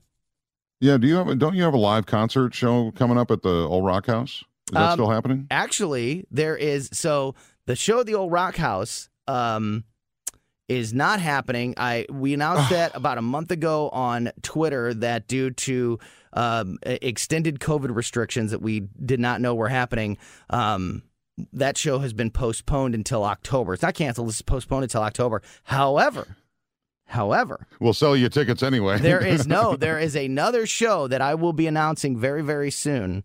Yeah. 0.81 0.97
Do 0.99 1.07
you 1.07 1.17
have? 1.17 1.29
a- 1.29 1.35
Don't 1.35 1.55
you 1.55 1.63
have 1.63 1.75
a 1.75 1.79
live 1.79 2.07
concert 2.07 2.55
show 2.55 2.91
coming 2.93 3.19
up 3.19 3.31
at 3.31 3.43
the 3.43 3.49
Old 3.51 3.85
Rock 3.85 4.07
House? 4.07 4.43
Is 4.69 4.73
that 4.75 4.83
Um, 4.91 4.93
still 4.95 5.11
happening? 5.11 5.47
Actually, 5.51 6.27
there 6.31 6.57
is 6.57 6.89
so 6.93 7.35
the 7.67 7.77
show 7.77 8.01
at 8.01 8.07
the 8.07 8.15
old 8.15 8.33
Rock 8.33 8.57
House 8.57 9.09
um, 9.29 9.85
is 10.69 10.93
not 10.95 11.21
happening. 11.21 11.75
I 11.77 12.07
we 12.11 12.33
announced 12.35 12.71
that 12.71 12.93
about 12.97 13.19
a 13.19 13.23
month 13.23 13.51
ago 13.51 13.89
on 13.91 14.31
Twitter 14.43 14.95
that 14.95 15.29
due 15.29 15.51
to 15.51 15.99
um, 16.33 16.79
extended 16.83 17.61
COVID 17.61 17.95
restrictions 17.95 18.51
that 18.51 18.61
we 18.63 18.81
did 19.05 19.21
not 19.21 19.41
know 19.41 19.55
were 19.55 19.69
happening. 19.69 20.19
Um, 20.51 21.03
that 21.53 21.77
show 21.77 21.99
has 21.99 22.13
been 22.13 22.31
postponed 22.31 22.95
until 22.95 23.25
October. 23.25 23.75
It's 23.75 23.83
not 23.83 23.95
canceled. 23.95 24.29
It's 24.29 24.41
postponed 24.43 24.85
until 24.85 25.03
October. 25.03 25.43
However, 25.65 26.37
however, 27.07 27.67
We'll 27.81 27.95
sell 27.95 28.17
you 28.17 28.29
tickets 28.29 28.62
anyway. 28.62 28.99
there 28.99 29.25
is 29.25 29.47
no, 29.49 29.77
there 29.77 29.99
is 29.99 30.14
another 30.17 30.67
show 30.67 31.07
that 31.09 31.21
I 31.21 31.35
will 31.35 31.53
be 31.53 31.67
announcing 31.67 32.17
very, 32.17 32.43
very 32.43 32.71
soon 32.71 33.25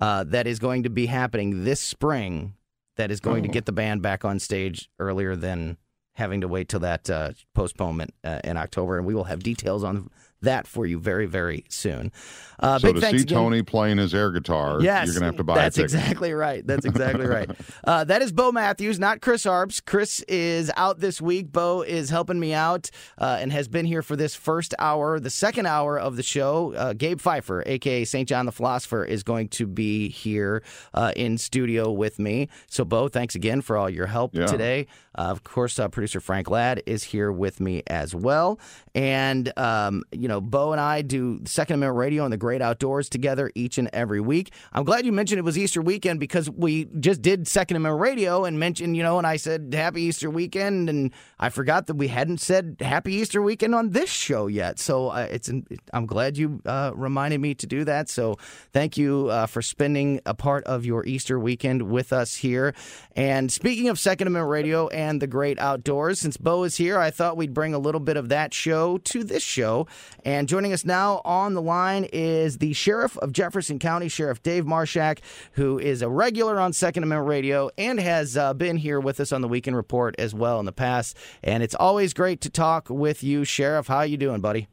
uh, 0.00 0.24
that 0.24 0.46
is 0.46 0.58
going 0.58 0.82
to 0.84 0.90
be 0.90 1.06
happening 1.06 1.64
this 1.64 1.80
spring 1.80 2.54
that 2.96 3.10
is 3.10 3.20
going 3.20 3.42
to 3.42 3.48
get 3.48 3.66
the 3.66 3.72
band 3.72 4.00
back 4.02 4.24
on 4.24 4.38
stage 4.38 4.88
earlier 4.98 5.36
than 5.36 5.76
having 6.14 6.40
to 6.40 6.48
wait 6.48 6.68
till 6.68 6.80
that 6.80 7.10
uh, 7.10 7.30
postponement 7.54 8.14
uh, 8.24 8.40
in 8.42 8.56
October. 8.56 8.96
And 8.96 9.06
we 9.06 9.14
will 9.14 9.24
have 9.24 9.42
details 9.42 9.84
on 9.84 10.08
that 10.42 10.66
for 10.66 10.86
you 10.86 10.98
very, 10.98 11.26
very 11.26 11.64
soon. 11.68 12.12
Uh, 12.60 12.78
so 12.78 12.92
big 12.92 13.02
to 13.02 13.08
see 13.10 13.16
again. 13.22 13.26
Tony 13.26 13.62
playing 13.62 13.98
his 13.98 14.14
air 14.14 14.30
guitar, 14.30 14.80
Yes, 14.80 15.06
you're 15.06 15.14
gonna 15.14 15.26
have 15.26 15.36
to 15.36 15.44
buy 15.44 15.56
That's 15.56 15.76
a 15.78 15.82
ticket. 15.82 15.94
exactly 15.94 16.32
right. 16.32 16.66
That's 16.66 16.84
exactly 16.86 17.26
right. 17.26 17.50
Uh, 17.84 18.04
that 18.04 18.22
is 18.22 18.32
Bo 18.32 18.52
Matthews, 18.52 18.98
not 18.98 19.20
Chris 19.20 19.44
Arps. 19.44 19.84
Chris 19.84 20.20
is 20.22 20.70
out 20.76 21.00
this 21.00 21.20
week. 21.20 21.52
Bo 21.52 21.82
is 21.82 22.08
helping 22.10 22.38
me 22.40 22.52
out 22.54 22.90
uh, 23.18 23.38
and 23.40 23.52
has 23.52 23.68
been 23.68 23.84
here 23.86 24.02
for 24.02 24.16
this 24.16 24.34
first 24.34 24.74
hour. 24.78 25.20
The 25.20 25.30
second 25.30 25.66
hour 25.66 25.98
of 25.98 26.16
the 26.16 26.22
show, 26.22 26.72
uh, 26.74 26.92
Gabe 26.94 27.20
Phifer, 27.20 27.62
aka 27.66 28.04
St. 28.04 28.28
John 28.28 28.46
the 28.46 28.52
Philosopher, 28.52 29.04
is 29.04 29.22
going 29.22 29.48
to 29.50 29.66
be 29.66 30.08
here 30.08 30.62
uh, 30.94 31.12
in 31.16 31.36
studio 31.38 31.90
with 31.92 32.18
me. 32.18 32.48
So, 32.68 32.84
Bo, 32.84 33.08
thanks 33.08 33.34
again 33.34 33.60
for 33.60 33.76
all 33.76 33.90
your 33.90 34.06
help 34.06 34.34
Yeah. 34.34 34.46
today. 34.46 34.86
Uh, 35.18 35.22
of 35.30 35.42
course, 35.44 35.78
uh, 35.78 35.88
producer 35.88 36.20
Frank 36.20 36.50
Ladd 36.50 36.82
is 36.86 37.02
here 37.04 37.32
with 37.32 37.58
me 37.60 37.82
as 37.86 38.14
well. 38.14 38.58
And, 38.94 39.50
um, 39.58 40.02
you 40.12 40.25
know, 40.28 40.40
Bo 40.40 40.72
and 40.72 40.80
I 40.80 41.02
do 41.02 41.40
Second 41.44 41.74
Amendment 41.74 41.98
Radio 41.98 42.24
and 42.24 42.32
the 42.32 42.36
Great 42.36 42.62
Outdoors 42.62 43.08
together 43.08 43.50
each 43.54 43.78
and 43.78 43.88
every 43.92 44.20
week. 44.20 44.52
I'm 44.72 44.84
glad 44.84 45.06
you 45.06 45.12
mentioned 45.12 45.38
it 45.38 45.42
was 45.42 45.58
Easter 45.58 45.82
weekend 45.82 46.20
because 46.20 46.50
we 46.50 46.86
just 47.00 47.22
did 47.22 47.46
Second 47.46 47.76
Amendment 47.76 48.00
Radio 48.00 48.44
and 48.44 48.58
mentioned, 48.58 48.96
you 48.96 49.02
know, 49.02 49.18
and 49.18 49.26
I 49.26 49.36
said 49.36 49.72
Happy 49.74 50.02
Easter 50.02 50.30
weekend. 50.30 50.88
And 50.88 51.12
I 51.38 51.48
forgot 51.48 51.86
that 51.86 51.94
we 51.94 52.08
hadn't 52.08 52.38
said 52.38 52.76
Happy 52.80 53.14
Easter 53.14 53.42
weekend 53.42 53.74
on 53.74 53.90
this 53.90 54.10
show 54.10 54.46
yet. 54.46 54.78
So 54.78 55.08
uh, 55.08 55.26
it's 55.30 55.50
I'm 55.92 56.06
glad 56.06 56.36
you 56.36 56.60
uh, 56.64 56.92
reminded 56.94 57.40
me 57.40 57.54
to 57.54 57.66
do 57.66 57.84
that. 57.84 58.08
So 58.08 58.36
thank 58.72 58.96
you 58.96 59.28
uh, 59.28 59.46
for 59.46 59.62
spending 59.62 60.20
a 60.26 60.34
part 60.34 60.64
of 60.64 60.84
your 60.84 61.06
Easter 61.06 61.38
weekend 61.38 61.82
with 61.82 62.12
us 62.12 62.36
here. 62.36 62.74
And 63.14 63.50
speaking 63.50 63.88
of 63.88 63.98
Second 63.98 64.28
Amendment 64.28 64.50
Radio 64.50 64.88
and 64.88 65.20
the 65.20 65.26
great 65.26 65.58
outdoors, 65.58 66.20
since 66.20 66.36
Bo 66.36 66.64
is 66.64 66.76
here, 66.76 66.98
I 66.98 67.10
thought 67.10 67.36
we'd 67.36 67.54
bring 67.54 67.74
a 67.74 67.78
little 67.78 68.00
bit 68.00 68.16
of 68.16 68.28
that 68.28 68.52
show 68.52 68.98
to 68.98 69.24
this 69.24 69.42
show. 69.42 69.86
And 70.26 70.48
joining 70.48 70.72
us 70.72 70.84
now 70.84 71.22
on 71.24 71.54
the 71.54 71.62
line 71.62 72.02
is 72.12 72.58
the 72.58 72.72
Sheriff 72.72 73.16
of 73.18 73.30
Jefferson 73.30 73.78
County, 73.78 74.08
Sheriff 74.08 74.42
Dave 74.42 74.64
Marshak, 74.64 75.20
who 75.52 75.78
is 75.78 76.02
a 76.02 76.08
regular 76.08 76.58
on 76.58 76.72
Second 76.72 77.04
Amendment 77.04 77.28
Radio 77.28 77.70
and 77.78 78.00
has 78.00 78.36
uh, 78.36 78.52
been 78.52 78.76
here 78.76 78.98
with 78.98 79.20
us 79.20 79.30
on 79.30 79.40
the 79.40 79.46
Weekend 79.46 79.76
Report 79.76 80.16
as 80.18 80.34
well 80.34 80.58
in 80.58 80.66
the 80.66 80.72
past. 80.72 81.16
And 81.44 81.62
it's 81.62 81.76
always 81.76 82.12
great 82.12 82.40
to 82.40 82.50
talk 82.50 82.90
with 82.90 83.22
you, 83.22 83.44
Sheriff. 83.44 83.86
How 83.86 84.02
you 84.02 84.16
doing, 84.16 84.40
buddy? 84.40 84.66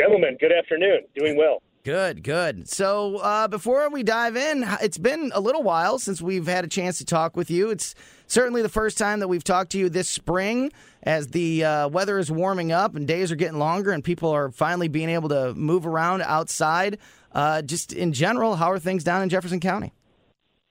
Gentlemen, 0.00 0.38
good 0.40 0.50
afternoon. 0.50 1.00
Doing 1.14 1.36
well. 1.36 1.60
Good, 1.82 2.22
good. 2.22 2.68
So 2.68 3.16
uh, 3.16 3.48
before 3.48 3.88
we 3.88 4.02
dive 4.02 4.36
in, 4.36 4.66
it's 4.82 4.98
been 4.98 5.32
a 5.34 5.40
little 5.40 5.62
while 5.62 5.98
since 5.98 6.20
we've 6.20 6.46
had 6.46 6.62
a 6.62 6.68
chance 6.68 6.98
to 6.98 7.06
talk 7.06 7.38
with 7.38 7.50
you. 7.50 7.70
It's 7.70 7.94
certainly 8.26 8.60
the 8.60 8.68
first 8.68 8.98
time 8.98 9.20
that 9.20 9.28
we've 9.28 9.42
talked 9.42 9.72
to 9.72 9.78
you 9.78 9.88
this 9.88 10.06
spring 10.06 10.72
as 11.02 11.28
the 11.28 11.64
uh, 11.64 11.88
weather 11.88 12.18
is 12.18 12.30
warming 12.30 12.70
up 12.70 12.96
and 12.96 13.08
days 13.08 13.32
are 13.32 13.36
getting 13.36 13.58
longer 13.58 13.92
and 13.92 14.04
people 14.04 14.28
are 14.30 14.50
finally 14.50 14.88
being 14.88 15.08
able 15.08 15.30
to 15.30 15.54
move 15.54 15.86
around 15.86 16.20
outside. 16.20 16.98
Uh, 17.32 17.62
just 17.62 17.94
in 17.94 18.12
general, 18.12 18.56
how 18.56 18.70
are 18.70 18.78
things 18.78 19.02
down 19.02 19.22
in 19.22 19.30
Jefferson 19.30 19.58
County? 19.58 19.94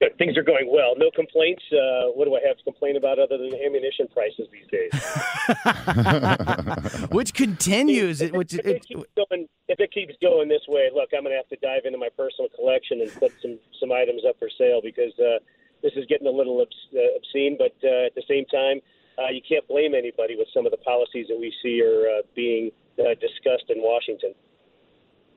Good. 0.01 0.17
Things 0.17 0.37
are 0.37 0.43
going 0.43 0.69
well. 0.71 0.93
No 0.97 1.11
complaints. 1.13 1.61
Uh, 1.73 2.11
what 2.15 2.23
do 2.25 2.33
I 2.35 2.39
have 2.47 2.57
to 2.57 2.63
complain 2.63 2.95
about 2.95 3.19
other 3.19 3.37
than 3.37 3.53
ammunition 3.53 4.07
prices 4.07 4.47
these 4.51 4.65
days? 4.71 4.91
Which 7.11 7.33
continues. 7.33 8.21
it- 8.21 8.31
Which 8.33 8.53
if, 8.53 8.65
it 8.65 8.75
it, 8.77 8.85
keeps 8.87 9.03
going, 9.17 9.47
if 9.67 9.79
it 9.79 9.91
keeps 9.91 10.13
going 10.21 10.47
this 10.47 10.61
way, 10.69 10.89
look, 10.93 11.09
I'm 11.15 11.23
going 11.23 11.33
to 11.33 11.37
have 11.37 11.49
to 11.49 11.57
dive 11.61 11.81
into 11.85 11.97
my 11.97 12.07
personal 12.15 12.47
collection 12.55 13.01
and 13.01 13.11
put 13.19 13.33
some 13.41 13.59
some 13.79 13.91
items 13.91 14.23
up 14.27 14.37
for 14.39 14.49
sale 14.57 14.79
because 14.81 15.11
uh, 15.19 15.39
this 15.83 15.91
is 15.97 16.05
getting 16.07 16.27
a 16.27 16.31
little 16.31 16.61
obs- 16.61 16.87
uh, 16.95 17.17
obscene. 17.17 17.57
But 17.57 17.75
uh, 17.83 18.05
at 18.07 18.15
the 18.15 18.23
same 18.27 18.45
time, 18.45 18.79
uh, 19.19 19.29
you 19.31 19.41
can't 19.47 19.67
blame 19.67 19.93
anybody 19.93 20.35
with 20.37 20.47
some 20.53 20.65
of 20.65 20.71
the 20.71 20.77
policies 20.79 21.27
that 21.27 21.37
we 21.37 21.51
see 21.61 21.81
are 21.83 22.07
uh, 22.07 22.21
being 22.35 22.71
uh, 22.99 23.15
discussed 23.19 23.67
in 23.69 23.81
Washington. 23.83 24.33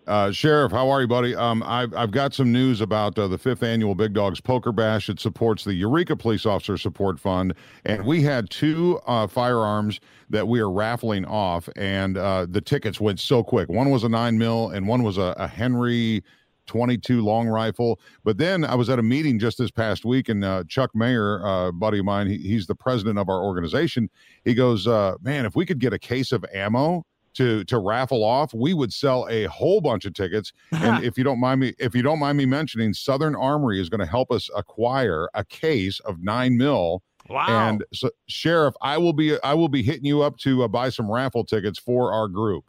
Uh, 0.06 0.32
Sheriff, 0.32 0.72
how 0.72 0.90
are 0.90 1.00
you, 1.00 1.06
buddy? 1.06 1.34
Um, 1.34 1.62
I've, 1.64 1.94
I've 1.94 2.10
got 2.10 2.34
some 2.34 2.50
news 2.50 2.80
about 2.80 3.16
uh, 3.16 3.28
the 3.28 3.38
fifth 3.38 3.62
annual 3.62 3.94
Big 3.94 4.14
Dogs 4.14 4.40
Poker 4.40 4.72
Bash. 4.72 5.08
It 5.08 5.20
supports 5.20 5.62
the 5.62 5.74
Eureka 5.74 6.16
Police 6.16 6.44
Officer 6.44 6.76
Support 6.76 7.20
Fund, 7.20 7.54
and 7.84 8.04
we 8.04 8.20
had 8.22 8.50
two 8.50 9.00
uh, 9.06 9.28
firearms 9.28 10.00
that 10.30 10.48
we 10.48 10.58
are 10.58 10.70
raffling 10.70 11.24
off, 11.24 11.68
and 11.76 12.18
uh, 12.18 12.46
the 12.48 12.60
tickets 12.60 13.00
went 13.00 13.20
so 13.20 13.44
quick. 13.44 13.68
One 13.68 13.90
was 13.90 14.02
a 14.02 14.08
nine 14.08 14.38
mil, 14.38 14.70
and 14.70 14.88
one 14.88 15.04
was 15.04 15.18
a, 15.18 15.34
a 15.38 15.46
Henry 15.46 16.24
22 16.66 17.22
long 17.22 17.46
rifle. 17.46 18.00
But 18.24 18.38
then 18.38 18.64
I 18.64 18.74
was 18.74 18.88
at 18.90 18.98
a 18.98 19.02
meeting 19.02 19.38
just 19.38 19.58
this 19.58 19.70
past 19.70 20.04
week, 20.04 20.28
and 20.28 20.44
uh, 20.44 20.64
Chuck 20.68 20.90
Mayer, 20.94 21.46
uh, 21.46 21.70
buddy 21.70 22.00
of 22.00 22.04
mine, 22.04 22.26
he, 22.26 22.38
he's 22.38 22.66
the 22.66 22.74
president 22.74 23.18
of 23.18 23.28
our 23.28 23.42
organization. 23.44 24.10
He 24.44 24.54
goes, 24.54 24.88
uh, 24.88 25.14
"Man, 25.22 25.46
if 25.46 25.54
we 25.54 25.64
could 25.64 25.78
get 25.78 25.92
a 25.92 25.98
case 25.98 26.32
of 26.32 26.44
ammo." 26.52 27.04
To, 27.34 27.64
to 27.64 27.78
raffle 27.78 28.24
off, 28.24 28.52
we 28.52 28.74
would 28.74 28.92
sell 28.92 29.26
a 29.30 29.44
whole 29.44 29.80
bunch 29.80 30.04
of 30.04 30.12
tickets. 30.12 30.52
And 30.70 31.02
if 31.08 31.16
you 31.16 31.24
don't 31.24 31.40
mind 31.40 31.60
me, 31.60 31.72
if 31.78 31.94
you 31.94 32.02
don't 32.02 32.18
mind 32.18 32.36
me 32.36 32.44
mentioning, 32.44 32.92
Southern 32.92 33.34
Armory 33.34 33.80
is 33.80 33.88
going 33.88 34.00
to 34.00 34.06
help 34.06 34.30
us 34.30 34.50
acquire 34.54 35.30
a 35.32 35.42
case 35.44 35.98
of 36.00 36.22
nine 36.22 36.58
mil. 36.58 37.02
wow. 37.30 37.46
And 37.48 37.84
so, 37.94 38.10
Sheriff, 38.26 38.74
I 38.82 38.98
will 38.98 39.14
be 39.14 39.40
I 39.42 39.54
will 39.54 39.70
be 39.70 39.82
hitting 39.82 40.04
you 40.04 40.20
up 40.22 40.36
to 40.38 40.64
uh, 40.64 40.68
buy 40.68 40.90
some 40.90 41.10
raffle 41.10 41.42
tickets 41.44 41.78
for 41.78 42.12
our 42.12 42.28
group. 42.28 42.64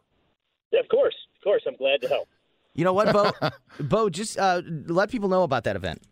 Yeah, 0.72 0.80
Of 0.80 0.88
course, 0.88 1.14
of 1.36 1.44
course, 1.44 1.62
I'm 1.66 1.76
glad 1.76 2.00
to 2.00 2.08
help. 2.08 2.28
you 2.72 2.84
know 2.84 2.94
what, 2.94 3.12
Bo? 3.12 3.32
Bo, 3.80 4.08
just 4.08 4.38
uh, 4.38 4.62
let 4.86 5.10
people 5.10 5.28
know 5.28 5.42
about 5.42 5.64
that 5.64 5.76
event. 5.76 6.02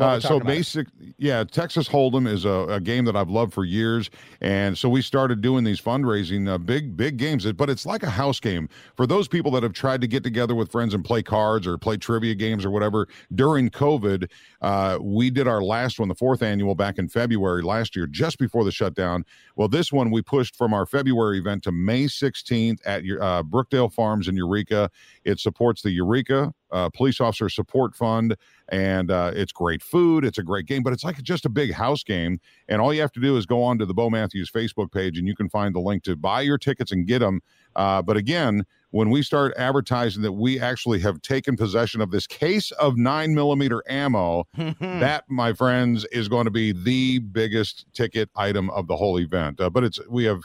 Uh, 0.00 0.18
so 0.18 0.40
basic, 0.40 0.86
yeah, 1.18 1.44
Texas 1.44 1.88
Hold'em 1.88 2.26
is 2.26 2.44
a, 2.44 2.66
a, 2.68 2.80
game 2.80 3.04
that 3.04 3.16
I've 3.16 3.28
loved 3.28 3.52
for 3.52 3.64
years, 3.64 4.08
and 4.40 4.76
so 4.76 4.88
we 4.88 5.02
started 5.02 5.42
doing 5.42 5.62
these 5.62 5.80
fundraising 5.80 6.48
uh, 6.48 6.56
big 6.56 6.96
big 6.96 7.18
games. 7.18 7.50
But 7.52 7.68
it's 7.68 7.84
like 7.84 8.02
a 8.02 8.10
house 8.10 8.40
game 8.40 8.68
for 8.96 9.06
those 9.06 9.28
people 9.28 9.50
that 9.52 9.62
have 9.62 9.74
tried 9.74 10.00
to 10.00 10.06
get 10.06 10.22
together 10.22 10.54
with 10.54 10.72
friends 10.72 10.94
and 10.94 11.04
play 11.04 11.22
cards 11.22 11.66
or 11.66 11.76
play 11.76 11.98
trivia 11.98 12.34
games 12.34 12.64
or 12.64 12.70
whatever 12.70 13.08
during 13.34 13.68
COVID. 13.68 14.30
Uh, 14.62 14.98
we 15.00 15.28
did 15.28 15.46
our 15.46 15.62
last 15.62 15.98
one, 16.00 16.08
the 16.08 16.14
fourth 16.14 16.42
annual, 16.42 16.74
back 16.74 16.98
in 16.98 17.08
February 17.08 17.62
last 17.62 17.94
year, 17.94 18.06
just 18.06 18.38
before 18.38 18.64
the 18.64 18.72
shutdown. 18.72 19.24
Well, 19.56 19.68
this 19.68 19.92
one 19.92 20.10
we 20.10 20.22
pushed 20.22 20.56
from 20.56 20.72
our 20.72 20.86
February 20.86 21.38
event 21.38 21.62
to 21.64 21.72
May 21.72 22.04
16th 22.04 22.78
at 22.86 23.02
uh, 23.02 23.42
Brookdale 23.42 23.92
Farms 23.92 24.28
in 24.28 24.36
Eureka. 24.36 24.90
It 25.24 25.40
supports 25.40 25.82
the 25.82 25.90
Eureka 25.90 26.54
uh, 26.72 26.88
Police 26.90 27.20
Officer 27.20 27.48
Support 27.48 27.94
Fund, 27.94 28.36
and 28.68 29.10
uh, 29.10 29.32
it's 29.34 29.52
great 29.52 29.82
food. 29.82 30.24
It's 30.24 30.38
a 30.38 30.42
great 30.42 30.66
game, 30.66 30.82
but 30.82 30.92
it's 30.92 31.04
like 31.04 31.20
just 31.22 31.44
a 31.44 31.48
big 31.48 31.72
house 31.72 32.02
game. 32.02 32.40
And 32.68 32.80
all 32.80 32.94
you 32.94 33.00
have 33.00 33.12
to 33.12 33.20
do 33.20 33.36
is 33.36 33.46
go 33.46 33.62
on 33.62 33.78
to 33.78 33.86
the 33.86 33.94
Bo 33.94 34.10
Matthews 34.10 34.50
Facebook 34.50 34.92
page, 34.92 35.18
and 35.18 35.26
you 35.26 35.34
can 35.34 35.48
find 35.48 35.74
the 35.74 35.80
link 35.80 36.02
to 36.04 36.16
buy 36.16 36.42
your 36.42 36.58
tickets 36.58 36.92
and 36.92 37.06
get 37.06 37.20
them. 37.20 37.40
Uh, 37.76 38.02
but 38.02 38.16
again, 38.16 38.64
when 38.90 39.10
we 39.10 39.22
start 39.22 39.52
advertising 39.56 40.22
that 40.22 40.32
we 40.32 40.58
actually 40.58 40.98
have 41.00 41.22
taken 41.22 41.56
possession 41.56 42.00
of 42.00 42.10
this 42.10 42.26
case 42.26 42.72
of 42.72 42.96
nine 42.96 43.34
millimeter 43.34 43.82
ammo, 43.88 44.44
that, 44.80 45.24
my 45.28 45.52
friends, 45.52 46.04
is 46.06 46.28
going 46.28 46.44
to 46.44 46.50
be 46.50 46.72
the 46.72 47.20
biggest 47.20 47.86
ticket 47.92 48.28
item 48.36 48.70
of 48.70 48.88
the 48.88 48.96
whole 48.96 49.18
event. 49.18 49.60
Uh, 49.60 49.70
but 49.70 49.84
it's 49.84 50.00
we 50.08 50.24
have 50.24 50.40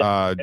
uh, 0.00 0.34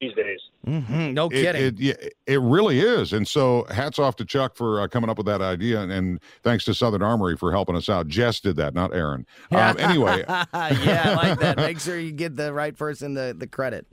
these 0.00 0.14
days. 0.14 0.40
Mm-hmm. 0.66 1.14
No 1.14 1.28
kidding. 1.28 1.62
It, 1.62 1.80
it, 1.80 2.14
it, 2.26 2.40
really 2.40 2.80
is. 2.80 3.12
And 3.12 3.26
so 3.26 3.66
hats 3.70 3.98
off 3.98 4.14
to 4.16 4.24
Chuck 4.24 4.54
for 4.54 4.80
uh, 4.80 4.88
coming 4.88 5.10
up 5.10 5.16
with 5.16 5.26
that 5.26 5.42
idea. 5.42 5.80
And, 5.80 5.90
and, 5.90 6.20
thanks 6.44 6.64
to 6.66 6.74
Southern 6.74 7.02
Armory 7.02 7.36
for 7.36 7.50
helping 7.50 7.74
us 7.74 7.88
out. 7.88 8.06
Jess 8.06 8.38
did 8.38 8.56
that, 8.56 8.74
not 8.74 8.94
Aaron. 8.94 9.26
Um, 9.52 9.76
anyway. 9.78 10.24
yeah, 10.28 10.44
I 10.54 11.14
like 11.14 11.38
that. 11.40 11.56
Make 11.56 11.78
sure 11.78 11.98
you 11.98 12.10
get 12.10 12.36
the 12.36 12.52
right 12.52 12.76
person 12.76 13.14
the, 13.14 13.34
the 13.36 13.46
credit. 13.46 13.86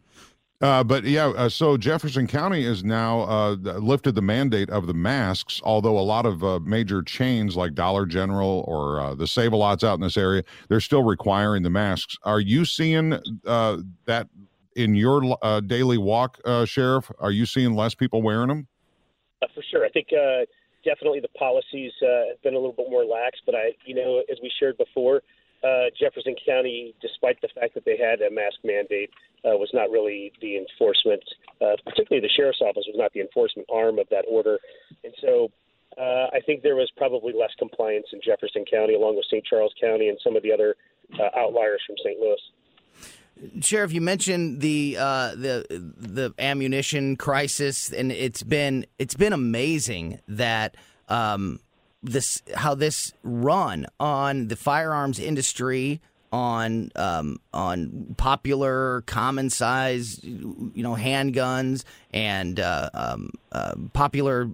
Uh, 0.61 0.83
but 0.83 1.05
yeah, 1.05 1.27
uh, 1.27 1.47
so 1.47 1.77
Jefferson 1.77 2.27
County 2.27 2.65
has 2.65 2.83
now 2.83 3.21
uh, 3.21 3.55
lifted 3.79 4.15
the 4.15 4.21
mandate 4.21 4.69
of 4.69 4.87
the 4.87 4.93
masks, 4.93 5.61
although 5.63 5.97
a 5.97 6.01
lot 6.01 6.25
of 6.25 6.43
uh, 6.43 6.59
major 6.59 7.01
chains 7.01 7.55
like 7.55 7.75
Dollar 7.75 8.05
General 8.05 8.65
or 8.67 8.99
uh, 8.99 9.15
the 9.15 9.25
Save 9.25 9.53
a 9.53 9.55
Lots 9.55 9.85
out 9.85 9.93
in 9.93 10.01
this 10.01 10.17
area, 10.17 10.43
they're 10.67 10.81
still 10.81 11.03
requiring 11.03 11.63
the 11.63 11.69
masks. 11.69 12.17
Are 12.23 12.41
you 12.41 12.65
seeing 12.65 13.17
uh, 13.45 13.77
that 14.05 14.27
in 14.79 14.95
your 14.95 15.37
uh, 15.41 15.59
daily 15.59 15.97
walk, 15.97 16.39
uh, 16.45 16.65
Sheriff? 16.65 17.11
Are 17.19 17.31
you 17.31 17.45
seeing 17.45 17.75
less 17.75 17.95
people 17.95 18.21
wearing 18.21 18.47
them? 18.47 18.67
Uh, 19.41 19.47
for 19.53 19.63
sure. 19.69 19.85
I 19.85 19.89
think 19.89 20.07
uh, 20.13 20.45
definitely 20.83 21.19
the 21.19 21.29
policies 21.29 21.91
uh, 22.01 22.29
have 22.29 22.41
been 22.41 22.53
a 22.53 22.57
little 22.57 22.73
bit 22.73 22.87
more 22.89 23.05
lax, 23.05 23.39
but 23.45 23.55
I, 23.55 23.75
you 23.85 23.95
know, 23.95 24.23
as 24.31 24.37
we 24.41 24.51
shared 24.59 24.77
before, 24.77 25.21
Jefferson 25.99 26.35
County, 26.45 26.95
despite 27.01 27.41
the 27.41 27.49
fact 27.53 27.73
that 27.73 27.83
they 27.83 27.97
had 27.97 28.21
a 28.21 28.31
mask 28.31 28.55
mandate, 28.63 29.09
was 29.43 29.69
not 29.73 29.91
really 29.91 30.31
the 30.41 30.55
enforcement, 30.55 31.21
particularly 31.59 32.25
the 32.25 32.31
sheriff's 32.33 32.61
office 32.61 32.85
was 32.87 32.95
not 32.95 33.11
the 33.11 33.19
enforcement 33.19 33.67
arm 33.69 33.99
of 33.99 34.07
that 34.09 34.23
order. 34.29 34.57
And 35.03 35.13
so 35.19 35.51
uh, 35.97 36.31
I 36.31 36.39
think 36.45 36.63
there 36.63 36.75
was 36.75 36.89
probably 36.95 37.33
less 37.33 37.51
compliance 37.59 38.07
in 38.13 38.21
Jefferson 38.23 38.63
County, 38.63 38.95
along 38.95 39.17
with 39.17 39.25
St. 39.25 39.43
Charles 39.43 39.73
County 39.81 40.07
and 40.07 40.17
some 40.23 40.37
of 40.37 40.43
the 40.43 40.51
other 40.53 40.75
uh, 41.19 41.29
outliers 41.37 41.81
from 41.85 41.97
St. 42.03 42.19
Louis. 42.19 42.39
Sheriff, 43.61 43.93
you 43.93 44.01
mentioned 44.01 44.61
the 44.61 44.97
uh, 44.99 45.31
the 45.35 45.65
the 45.69 46.33
ammunition 46.39 47.15
crisis, 47.15 47.91
and 47.91 48.11
it's 48.11 48.43
been 48.43 48.85
it's 48.97 49.15
been 49.15 49.33
amazing 49.33 50.19
that 50.27 50.75
um, 51.07 51.59
this 52.03 52.41
how 52.55 52.75
this 52.75 53.13
run 53.23 53.85
on 53.99 54.47
the 54.47 54.55
firearms 54.55 55.19
industry 55.19 56.01
on 56.31 56.91
um, 56.95 57.39
on 57.53 58.15
popular 58.17 59.01
common 59.01 59.49
size 59.49 60.23
you 60.23 60.71
know 60.75 60.95
handguns 60.95 61.83
and 62.13 62.59
uh, 62.59 62.89
um, 62.93 63.31
uh, 63.51 63.73
popular 63.93 64.49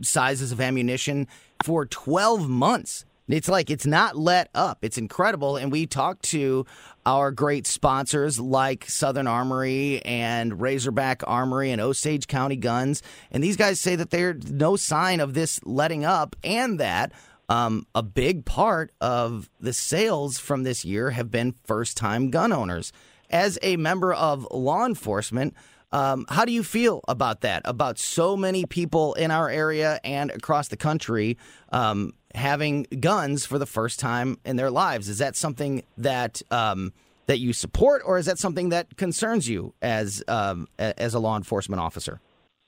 sizes 0.00 0.52
of 0.52 0.60
ammunition 0.60 1.26
for 1.64 1.84
12 1.84 2.48
months 2.48 3.04
it's 3.28 3.48
like 3.48 3.70
it's 3.70 3.86
not 3.86 4.16
let 4.16 4.48
up. 4.54 4.78
It's 4.82 4.98
incredible. 4.98 5.56
And 5.56 5.70
we 5.70 5.86
talked 5.86 6.22
to 6.26 6.66
our 7.04 7.30
great 7.30 7.66
sponsors 7.66 8.38
like 8.40 8.88
Southern 8.88 9.26
Armory 9.26 10.02
and 10.04 10.60
Razorback 10.60 11.22
Armory 11.26 11.70
and 11.70 11.80
Osage 11.80 12.26
County 12.26 12.56
Guns. 12.56 13.02
And 13.30 13.42
these 13.42 13.56
guys 13.56 13.80
say 13.80 13.96
that 13.96 14.10
there's 14.10 14.50
no 14.50 14.76
sign 14.76 15.20
of 15.20 15.34
this 15.34 15.60
letting 15.64 16.04
up 16.04 16.36
and 16.42 16.80
that 16.80 17.12
um, 17.48 17.86
a 17.94 18.02
big 18.02 18.44
part 18.44 18.92
of 19.00 19.48
the 19.60 19.72
sales 19.72 20.38
from 20.38 20.64
this 20.64 20.84
year 20.84 21.10
have 21.10 21.30
been 21.30 21.54
first 21.64 21.96
time 21.96 22.30
gun 22.30 22.52
owners. 22.52 22.92
As 23.30 23.58
a 23.62 23.76
member 23.76 24.12
of 24.12 24.46
law 24.50 24.86
enforcement, 24.86 25.54
um, 25.92 26.26
how 26.28 26.44
do 26.44 26.52
you 26.52 26.62
feel 26.62 27.02
about 27.08 27.40
that? 27.42 27.62
About 27.64 27.98
so 27.98 28.36
many 28.36 28.66
people 28.66 29.14
in 29.14 29.30
our 29.30 29.48
area 29.48 30.00
and 30.04 30.30
across 30.30 30.68
the 30.68 30.76
country 30.76 31.38
um, 31.70 32.12
having 32.34 32.86
guns 33.00 33.46
for 33.46 33.58
the 33.58 33.66
first 33.66 33.98
time 33.98 34.38
in 34.44 34.56
their 34.56 34.70
lives. 34.70 35.08
Is 35.08 35.18
that 35.18 35.36
something 35.36 35.82
that 35.96 36.42
um, 36.50 36.92
that 37.26 37.38
you 37.38 37.52
support, 37.52 38.02
or 38.04 38.18
is 38.18 38.26
that 38.26 38.38
something 38.38 38.70
that 38.70 38.96
concerns 38.96 39.48
you 39.48 39.74
as 39.82 40.22
um, 40.28 40.68
as 40.78 41.14
a 41.14 41.18
law 41.18 41.36
enforcement 41.36 41.80
officer? 41.80 42.20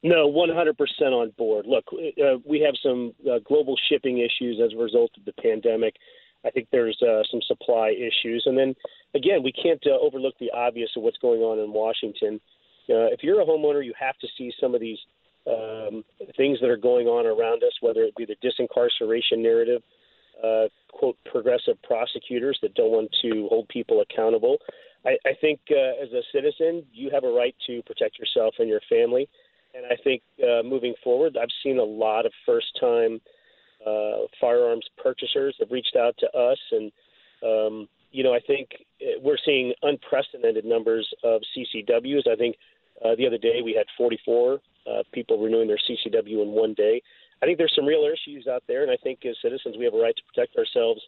No, 0.03 0.31
100% 0.33 0.75
on 1.13 1.31
board. 1.37 1.67
Look, 1.67 1.85
uh, 1.93 2.39
we 2.47 2.61
have 2.61 2.75
some 2.83 3.13
uh, 3.31 3.39
global 3.45 3.77
shipping 3.91 4.19
issues 4.19 4.59
as 4.65 4.73
a 4.73 4.83
result 4.83 5.11
of 5.19 5.27
the 5.27 5.33
pandemic. 5.43 5.97
I 6.45 6.51
think 6.51 6.69
there's 6.73 6.99
uh, 7.03 7.23
some 7.31 7.43
supply 7.47 7.91
issues. 7.91 8.45
And 8.47 8.57
then, 8.57 8.75
again, 9.15 9.43
we 9.43 9.53
can't 9.53 9.83
uh, 9.87 9.99
overlook 10.01 10.35
the 10.41 10.51
obvious 10.53 10.89
of 10.97 11.03
what's 11.03 11.19
going 11.19 11.43
on 11.43 11.59
in 11.59 11.75
Washington. 11.75 12.41
Uh, 12.91 13.07
if 13.13 13.23
you're 13.23 13.41
a 13.41 13.47
homeowner, 13.47 13.85
you 13.85 13.95
have 13.99 14.19
to 14.19 14.27
see 14.37 14.53
some 14.61 14.75
of 14.75 14.81
these 14.81 14.99
um, 15.47 16.05
things 16.37 16.59
that 16.61 16.69
are 16.69 16.77
going 16.77 17.07
on 17.07 17.27
around 17.27 17.63
us, 17.63 17.73
whether 17.81 18.03
it 18.03 18.15
be 18.17 18.27
the 18.27 18.37
disincarceration 18.45 19.39
narrative, 19.39 19.83
uh, 20.45 20.67
quote, 20.93 21.17
progressive 21.31 21.81
prosecutors 21.83 22.59
that 22.63 22.75
don't 22.75 22.91
want 22.91 23.11
to 23.23 23.47
hold 23.49 23.69
people 23.69 24.03
accountable. 24.03 24.59
I, 25.05 25.17
I 25.25 25.35
think 25.41 25.61
uh, 25.71 26.03
as 26.03 26.13
a 26.13 26.23
citizen, 26.33 26.85
you 26.93 27.11
have 27.11 27.25
a 27.25 27.33
right 27.33 27.55
to 27.67 27.83
protect 27.83 28.19
yourself 28.19 28.55
and 28.59 28.69
your 28.69 28.81
family. 28.89 29.29
And 29.75 29.87
I 29.87 29.97
think 30.03 30.23
uh, 30.43 30.63
moving 30.63 30.95
forward, 31.03 31.37
I've 31.41 31.49
seen 31.63 31.79
a 31.79 31.85
lot 31.85 32.27
of 32.27 32.33
first 32.45 32.79
time 32.81 33.21
uh, 33.87 34.27
firearms 34.41 34.85
purchasers 35.03 35.55
have 35.61 35.71
reached 35.71 35.97
out 35.97 36.15
to 36.19 36.27
us. 36.37 36.59
And, 36.73 36.93
um, 37.43 37.89
you 38.11 38.25
know, 38.25 38.35
I 38.35 38.41
think 38.47 38.69
we're 39.23 39.39
seeing 39.45 39.73
unprecedented 39.83 40.65
numbers 40.65 41.09
of 41.23 41.41
CCWs. 41.57 42.29
I 42.31 42.37
think 42.37 42.57
uh, 43.05 43.15
the 43.17 43.27
other 43.27 43.39
day 43.39 43.63
we 43.65 43.75
had 43.75 43.87
44 43.97 44.55
uh, 44.55 45.03
people 45.13 45.43
renewing 45.43 45.69
their 45.69 45.79
CCW 45.79 46.43
in 46.43 46.49
one 46.49 46.75
day. 46.75 47.03
I 47.43 47.47
think 47.47 47.59
there's 47.59 47.73
some 47.75 47.87
real 47.87 48.05
issues 48.05 48.47
out 48.47 48.63
there, 48.69 48.83
and 48.83 48.91
I 48.91 48.97
think 49.03 49.25
as 49.25 49.37
citizens 49.43 49.77
we 49.79 49.85
have 49.85 49.95
a 49.95 49.99
right 49.99 50.15
to 50.15 50.23
protect 50.33 50.57
ourselves. 50.57 51.01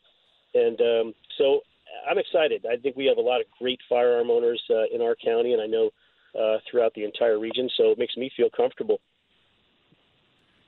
And 0.55 0.81
um, 0.81 1.15
so 1.39 1.61
I'm 2.09 2.19
excited. 2.19 2.65
I 2.71 2.77
think 2.77 2.97
we 2.97 3.07
have 3.07 3.19
a 3.19 3.21
lot 3.21 3.41
of 3.41 3.47
great 3.59 3.81
firearm 3.89 4.31
owners 4.31 4.63
uh, 4.71 4.85
in 4.95 5.03
our 5.03 5.15
county, 5.15 5.53
and 5.53 5.63
I 5.63 5.67
know 5.67 5.91
uh, 6.39 6.59
throughout 6.71 6.95
the 6.95 7.05
entire 7.05 7.39
region. 7.39 7.69
So 7.77 7.91
it 7.91 7.99
makes 7.99 8.17
me 8.17 8.31
feel 8.37 8.49
comfortable. 8.55 9.01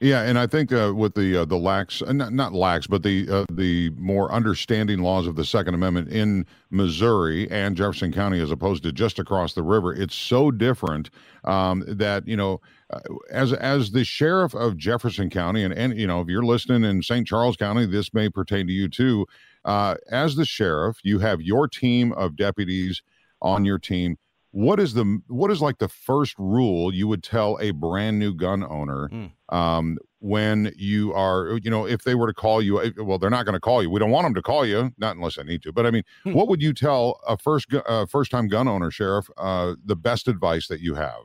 Yeah, 0.04 0.20
and 0.24 0.38
I 0.38 0.46
think 0.46 0.70
uh, 0.70 0.92
with 0.94 1.14
the 1.14 1.34
uh, 1.34 1.44
the 1.46 1.56
lax, 1.56 2.02
uh, 2.02 2.12
not, 2.12 2.34
not 2.34 2.52
lax, 2.52 2.86
but 2.86 3.02
the 3.02 3.26
uh, 3.26 3.44
the 3.50 3.88
more 3.96 4.30
understanding 4.30 4.98
laws 4.98 5.26
of 5.26 5.34
the 5.34 5.46
Second 5.46 5.72
Amendment 5.72 6.10
in 6.10 6.44
Missouri 6.70 7.50
and 7.50 7.74
Jefferson 7.74 8.12
County, 8.12 8.38
as 8.38 8.50
opposed 8.50 8.82
to 8.82 8.92
just 8.92 9.18
across 9.18 9.54
the 9.54 9.62
river, 9.62 9.94
it's 9.94 10.14
so 10.14 10.50
different 10.50 11.08
um, 11.44 11.82
that 11.88 12.28
you 12.28 12.36
know, 12.36 12.60
uh, 12.90 13.00
as 13.30 13.54
as 13.54 13.92
the 13.92 14.04
sheriff 14.04 14.54
of 14.54 14.76
Jefferson 14.76 15.30
County, 15.30 15.64
and 15.64 15.72
and 15.72 15.98
you 15.98 16.06
know, 16.06 16.20
if 16.20 16.28
you're 16.28 16.44
listening 16.44 16.84
in 16.84 17.02
St. 17.02 17.26
Charles 17.26 17.56
County, 17.56 17.86
this 17.86 18.12
may 18.12 18.28
pertain 18.28 18.66
to 18.66 18.74
you 18.74 18.90
too. 18.90 19.24
Uh, 19.64 19.94
as 20.10 20.36
the 20.36 20.44
sheriff, 20.44 20.98
you 21.02 21.18
have 21.20 21.40
your 21.40 21.66
team 21.66 22.12
of 22.12 22.36
deputies 22.36 23.00
on 23.40 23.64
your 23.64 23.78
team 23.78 24.18
what 24.54 24.78
is 24.78 24.94
the 24.94 25.20
what 25.26 25.50
is 25.50 25.60
like 25.60 25.78
the 25.78 25.88
first 25.88 26.38
rule 26.38 26.94
you 26.94 27.08
would 27.08 27.24
tell 27.24 27.58
a 27.60 27.72
brand 27.72 28.20
new 28.20 28.32
gun 28.32 28.62
owner 28.62 29.08
mm. 29.08 29.28
um, 29.48 29.98
when 30.20 30.72
you 30.76 31.12
are 31.12 31.58
you 31.60 31.68
know 31.68 31.88
if 31.88 32.04
they 32.04 32.14
were 32.14 32.28
to 32.28 32.32
call 32.32 32.62
you 32.62 32.80
eh, 32.80 32.90
well 32.98 33.18
they're 33.18 33.30
not 33.30 33.44
going 33.44 33.54
to 33.54 33.60
call 33.60 33.82
you 33.82 33.90
we 33.90 33.98
don't 33.98 34.12
want 34.12 34.24
them 34.24 34.32
to 34.32 34.40
call 34.40 34.64
you 34.64 34.92
not 34.96 35.16
unless 35.16 35.34
they 35.34 35.42
need 35.42 35.60
to 35.60 35.72
but 35.72 35.86
i 35.86 35.90
mean 35.90 36.04
hmm. 36.22 36.32
what 36.32 36.46
would 36.46 36.62
you 36.62 36.72
tell 36.72 37.18
a 37.26 37.36
first 37.36 37.66
uh, 37.74 38.06
first 38.06 38.30
time 38.30 38.46
gun 38.46 38.68
owner 38.68 38.92
sheriff 38.92 39.28
uh, 39.38 39.74
the 39.84 39.96
best 39.96 40.28
advice 40.28 40.68
that 40.68 40.80
you 40.80 40.94
have 40.94 41.24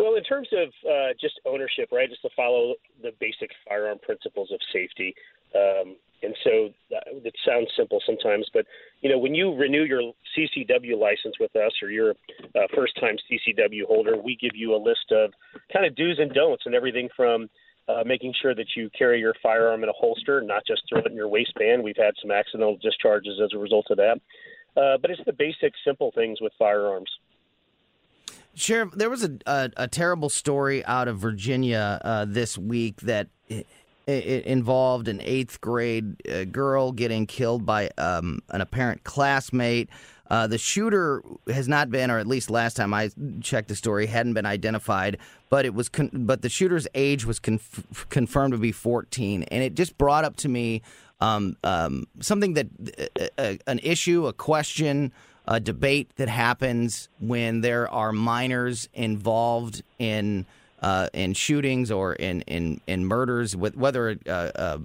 well 0.00 0.16
in 0.16 0.24
terms 0.24 0.48
of 0.52 0.68
uh, 0.90 1.12
just 1.20 1.40
ownership 1.46 1.88
right 1.92 2.10
just 2.10 2.22
to 2.22 2.30
follow 2.34 2.74
the 3.02 3.12
basic 3.20 3.50
firearm 3.68 3.98
principles 4.02 4.50
of 4.50 4.58
safety 4.72 5.14
um, 5.54 5.94
and 6.22 6.34
so 6.42 6.70
uh, 6.94 7.00
it 7.24 7.34
sounds 7.46 7.68
simple 7.76 8.00
sometimes, 8.04 8.48
but 8.52 8.66
you 9.00 9.10
know 9.10 9.18
when 9.18 9.34
you 9.34 9.54
renew 9.54 9.84
your 9.84 10.12
CCW 10.36 10.98
license 10.98 11.36
with 11.38 11.54
us, 11.56 11.72
or 11.82 11.90
you're 11.90 12.10
a 12.10 12.68
first-time 12.74 13.16
CCW 13.30 13.84
holder, 13.86 14.16
we 14.16 14.36
give 14.36 14.54
you 14.54 14.74
a 14.74 14.80
list 14.82 15.12
of 15.12 15.32
kind 15.72 15.86
of 15.86 15.94
do's 15.96 16.18
and 16.18 16.32
don'ts, 16.32 16.64
and 16.66 16.74
everything 16.74 17.08
from 17.16 17.48
uh, 17.88 18.02
making 18.04 18.34
sure 18.40 18.54
that 18.54 18.66
you 18.76 18.90
carry 18.96 19.20
your 19.20 19.34
firearm 19.42 19.82
in 19.82 19.88
a 19.88 19.92
holster, 19.92 20.40
not 20.40 20.62
just 20.66 20.82
throw 20.88 21.00
it 21.00 21.06
in 21.06 21.14
your 21.14 21.28
waistband. 21.28 21.82
We've 21.82 21.96
had 21.96 22.14
some 22.20 22.30
accidental 22.30 22.76
discharges 22.82 23.40
as 23.42 23.50
a 23.54 23.58
result 23.58 23.86
of 23.90 23.96
that. 23.98 24.20
Uh, 24.76 24.98
but 25.00 25.10
it's 25.10 25.20
the 25.24 25.32
basic, 25.32 25.72
simple 25.84 26.12
things 26.14 26.40
with 26.40 26.52
firearms. 26.58 27.10
Sheriff, 28.54 28.90
there 28.92 29.10
was 29.10 29.22
a, 29.22 29.38
a, 29.46 29.70
a 29.76 29.88
terrible 29.88 30.28
story 30.28 30.84
out 30.84 31.08
of 31.08 31.18
Virginia 31.18 32.00
uh, 32.02 32.24
this 32.26 32.56
week 32.58 33.02
that 33.02 33.28
it, 34.06 34.44
involved 34.46 35.08
an 35.08 35.20
eighth 35.22 35.60
grade 35.60 36.16
uh, 36.28 36.44
girl 36.44 36.92
getting 36.92 37.26
killed 37.26 37.66
by 37.66 37.90
um, 37.98 38.40
an 38.50 38.60
apparent 38.60 39.04
classmate. 39.04 39.88
Uh, 40.28 40.46
the 40.46 40.58
shooter 40.58 41.22
has 41.48 41.68
not 41.68 41.90
been, 41.90 42.10
or 42.10 42.18
at 42.18 42.26
least 42.26 42.50
last 42.50 42.76
time 42.76 42.92
I 42.92 43.10
checked 43.40 43.68
the 43.68 43.76
story, 43.76 44.06
hadn't 44.06 44.34
been 44.34 44.46
identified. 44.46 45.18
But 45.50 45.64
it 45.64 45.74
was, 45.74 45.88
con- 45.88 46.10
but 46.12 46.42
the 46.42 46.48
shooter's 46.48 46.88
age 46.94 47.24
was 47.24 47.38
conf- 47.38 48.06
confirmed 48.08 48.52
to 48.52 48.58
be 48.58 48.72
14, 48.72 49.44
and 49.44 49.62
it 49.62 49.74
just 49.74 49.96
brought 49.98 50.24
up 50.24 50.36
to 50.36 50.48
me 50.48 50.82
um, 51.20 51.56
um, 51.62 52.06
something 52.20 52.54
that 52.54 52.66
uh, 53.38 53.54
an 53.66 53.78
issue, 53.82 54.26
a 54.26 54.32
question, 54.32 55.12
a 55.46 55.60
debate 55.60 56.10
that 56.16 56.28
happens 56.28 57.08
when 57.20 57.60
there 57.60 57.88
are 57.88 58.12
minors 58.12 58.88
involved 58.94 59.82
in 59.98 60.44
uh, 60.86 61.08
in 61.12 61.34
shootings 61.34 61.90
or 61.90 62.14
in 62.14 62.42
in, 62.42 62.80
in 62.86 63.04
murders, 63.04 63.56
with 63.56 63.74
whether 63.76 64.02
uh, 64.26 64.50
uh, 64.64 64.78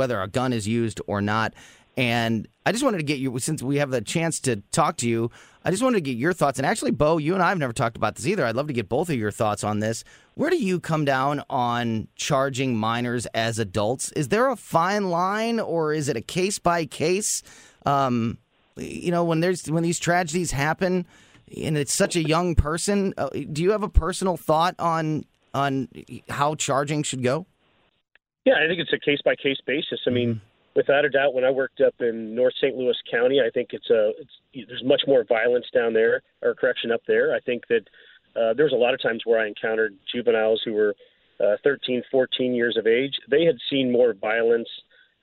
whether 0.00 0.20
a 0.20 0.28
gun 0.28 0.52
is 0.52 0.66
used 0.68 1.00
or 1.06 1.20
not. 1.20 1.54
And 1.96 2.48
I 2.66 2.72
just 2.72 2.84
wanted 2.84 2.98
to 2.98 3.04
get 3.04 3.18
you, 3.18 3.38
since 3.38 3.62
we 3.62 3.76
have 3.78 3.90
the 3.90 4.00
chance 4.00 4.40
to 4.40 4.56
talk 4.72 4.96
to 4.96 5.08
you, 5.08 5.30
I 5.64 5.70
just 5.70 5.82
wanted 5.82 5.98
to 5.98 6.10
get 6.10 6.16
your 6.18 6.32
thoughts. 6.32 6.58
And 6.58 6.66
actually, 6.66 6.90
Bo, 6.90 7.18
you 7.18 7.34
and 7.34 7.42
I 7.42 7.50
have 7.50 7.58
never 7.58 7.72
talked 7.72 7.96
about 7.96 8.16
this 8.16 8.26
either. 8.26 8.44
I'd 8.44 8.56
love 8.56 8.66
to 8.66 8.72
get 8.72 8.88
both 8.88 9.08
of 9.08 9.16
your 9.16 9.30
thoughts 9.30 9.62
on 9.62 9.78
this. 9.78 10.02
Where 10.34 10.50
do 10.50 10.56
you 10.56 10.80
come 10.80 11.04
down 11.04 11.42
on 11.48 12.08
charging 12.16 12.76
minors 12.76 13.26
as 13.26 13.60
adults? 13.60 14.10
Is 14.12 14.28
there 14.28 14.50
a 14.50 14.56
fine 14.56 15.10
line, 15.10 15.60
or 15.60 15.92
is 15.92 16.08
it 16.08 16.16
a 16.16 16.20
case 16.20 16.58
by 16.58 16.84
case? 16.84 17.42
Um, 17.86 18.38
you 18.76 19.12
know, 19.12 19.22
when 19.22 19.40
there's 19.40 19.70
when 19.70 19.84
these 19.84 20.00
tragedies 20.00 20.50
happen, 20.50 21.06
and 21.62 21.76
it's 21.76 21.92
such 21.92 22.16
a 22.16 22.22
young 22.22 22.54
person, 22.54 23.14
uh, 23.16 23.28
do 23.30 23.62
you 23.62 23.72
have 23.72 23.82
a 23.82 23.88
personal 23.88 24.36
thought 24.36 24.74
on 24.78 25.24
on 25.52 25.88
how 26.28 26.54
charging 26.54 27.02
should 27.02 27.22
go? 27.22 27.46
Yeah, 28.44 28.54
I 28.62 28.66
think 28.66 28.80
it's 28.80 28.92
a 28.92 28.98
case 28.98 29.20
by 29.24 29.36
case 29.36 29.58
basis. 29.66 30.00
I 30.06 30.10
mean, 30.10 30.40
without 30.76 31.04
a 31.04 31.08
doubt, 31.08 31.32
when 31.32 31.44
I 31.44 31.50
worked 31.50 31.80
up 31.80 31.94
in 32.00 32.34
North 32.34 32.54
St. 32.60 32.76
Louis 32.76 32.96
County, 33.10 33.40
I 33.40 33.50
think 33.50 33.68
it's 33.72 33.88
a 33.90 34.12
it's, 34.18 34.68
there's 34.68 34.84
much 34.84 35.02
more 35.06 35.24
violence 35.24 35.66
down 35.72 35.92
there, 35.92 36.22
or 36.42 36.54
correction 36.54 36.90
up 36.92 37.02
there. 37.06 37.34
I 37.34 37.40
think 37.40 37.62
that 37.68 37.82
uh, 38.36 38.52
there 38.54 38.64
was 38.64 38.72
a 38.72 38.76
lot 38.76 38.94
of 38.94 39.00
times 39.00 39.22
where 39.24 39.40
I 39.40 39.46
encountered 39.46 39.94
juveniles 40.12 40.60
who 40.64 40.72
were 40.72 40.94
uh, 41.40 41.56
13, 41.62 42.02
14 42.10 42.54
years 42.54 42.76
of 42.76 42.86
age. 42.86 43.14
They 43.30 43.44
had 43.44 43.56
seen 43.70 43.90
more 43.90 44.12
violence 44.12 44.68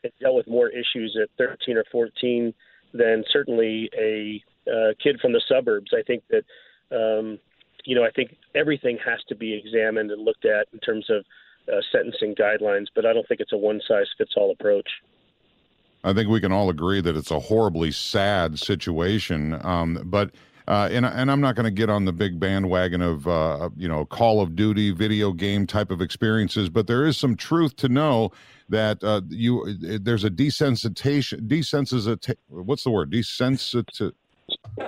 and 0.04 0.12
dealt 0.20 0.36
with 0.36 0.48
more 0.48 0.70
issues 0.70 1.18
at 1.22 1.30
13 1.38 1.78
or 1.78 1.86
14 1.92 2.54
than 2.94 3.24
certainly 3.32 3.90
a 3.98 4.44
uh, 4.68 4.94
kid 5.02 5.20
from 5.22 5.34
the 5.34 5.42
suburbs. 5.48 5.92
I 5.94 6.02
think 6.04 6.24
that 6.30 6.44
um, 6.92 7.40
you 7.86 7.96
know 7.96 8.04
I 8.04 8.12
think 8.12 8.36
everything 8.56 8.98
has 9.06 9.20
to 9.30 9.36
be 9.36 9.54
examined 9.54 10.12
and 10.12 10.24
looked 10.24 10.46
at 10.46 10.68
in 10.74 10.80
terms 10.80 11.10
of 11.10 11.26
uh, 11.72 11.82
sentencing 11.92 12.36
guidelines, 12.36 12.88
but 12.96 13.06
I 13.06 13.14
don't 13.14 13.28
think 13.28 13.42
it's 13.42 13.54
a 13.54 13.58
one 13.58 13.82
size 13.88 14.08
fits 14.18 14.34
all 14.36 14.52
approach. 14.52 14.90
I 16.04 16.14
think 16.14 16.30
we 16.30 16.42
can 16.42 16.52
all 16.52 16.70
agree 16.70 17.02
that 17.02 17.16
it's 17.16 17.32
a 17.32 17.40
horribly 17.40 17.92
sad 17.92 18.58
situation. 18.58 19.60
Um, 19.64 20.02
but 20.06 20.32
uh, 20.68 20.90
and 20.92 21.06
and 21.06 21.32
I'm 21.32 21.42
not 21.42 21.56
going 21.56 21.66
to 21.66 21.72
get 21.72 21.90
on 21.90 22.06
the 22.06 22.14
big 22.14 22.40
bandwagon 22.40 23.02
of 23.02 23.28
uh, 23.28 23.70
you 23.78 23.88
know 23.88 24.06
Call 24.06 24.42
of 24.42 24.56
Duty 24.56 24.92
video 24.92 25.34
game 25.34 25.68
type 25.68 25.92
of 25.92 26.02
experiences, 26.02 26.70
but 26.70 26.88
there 26.88 27.06
is 27.06 27.18
some 27.18 27.36
truth 27.36 27.76
to 27.78 27.90
know 27.90 28.32
that 28.70 29.04
uh, 29.04 29.22
you 29.28 29.76
there's 30.00 30.24
a 30.24 30.30
desensitization 30.30 31.48
desensitization. 31.48 32.36
What's 32.48 32.84
the 32.84 32.92
word? 32.92 33.12
Desensitization. 33.12 34.14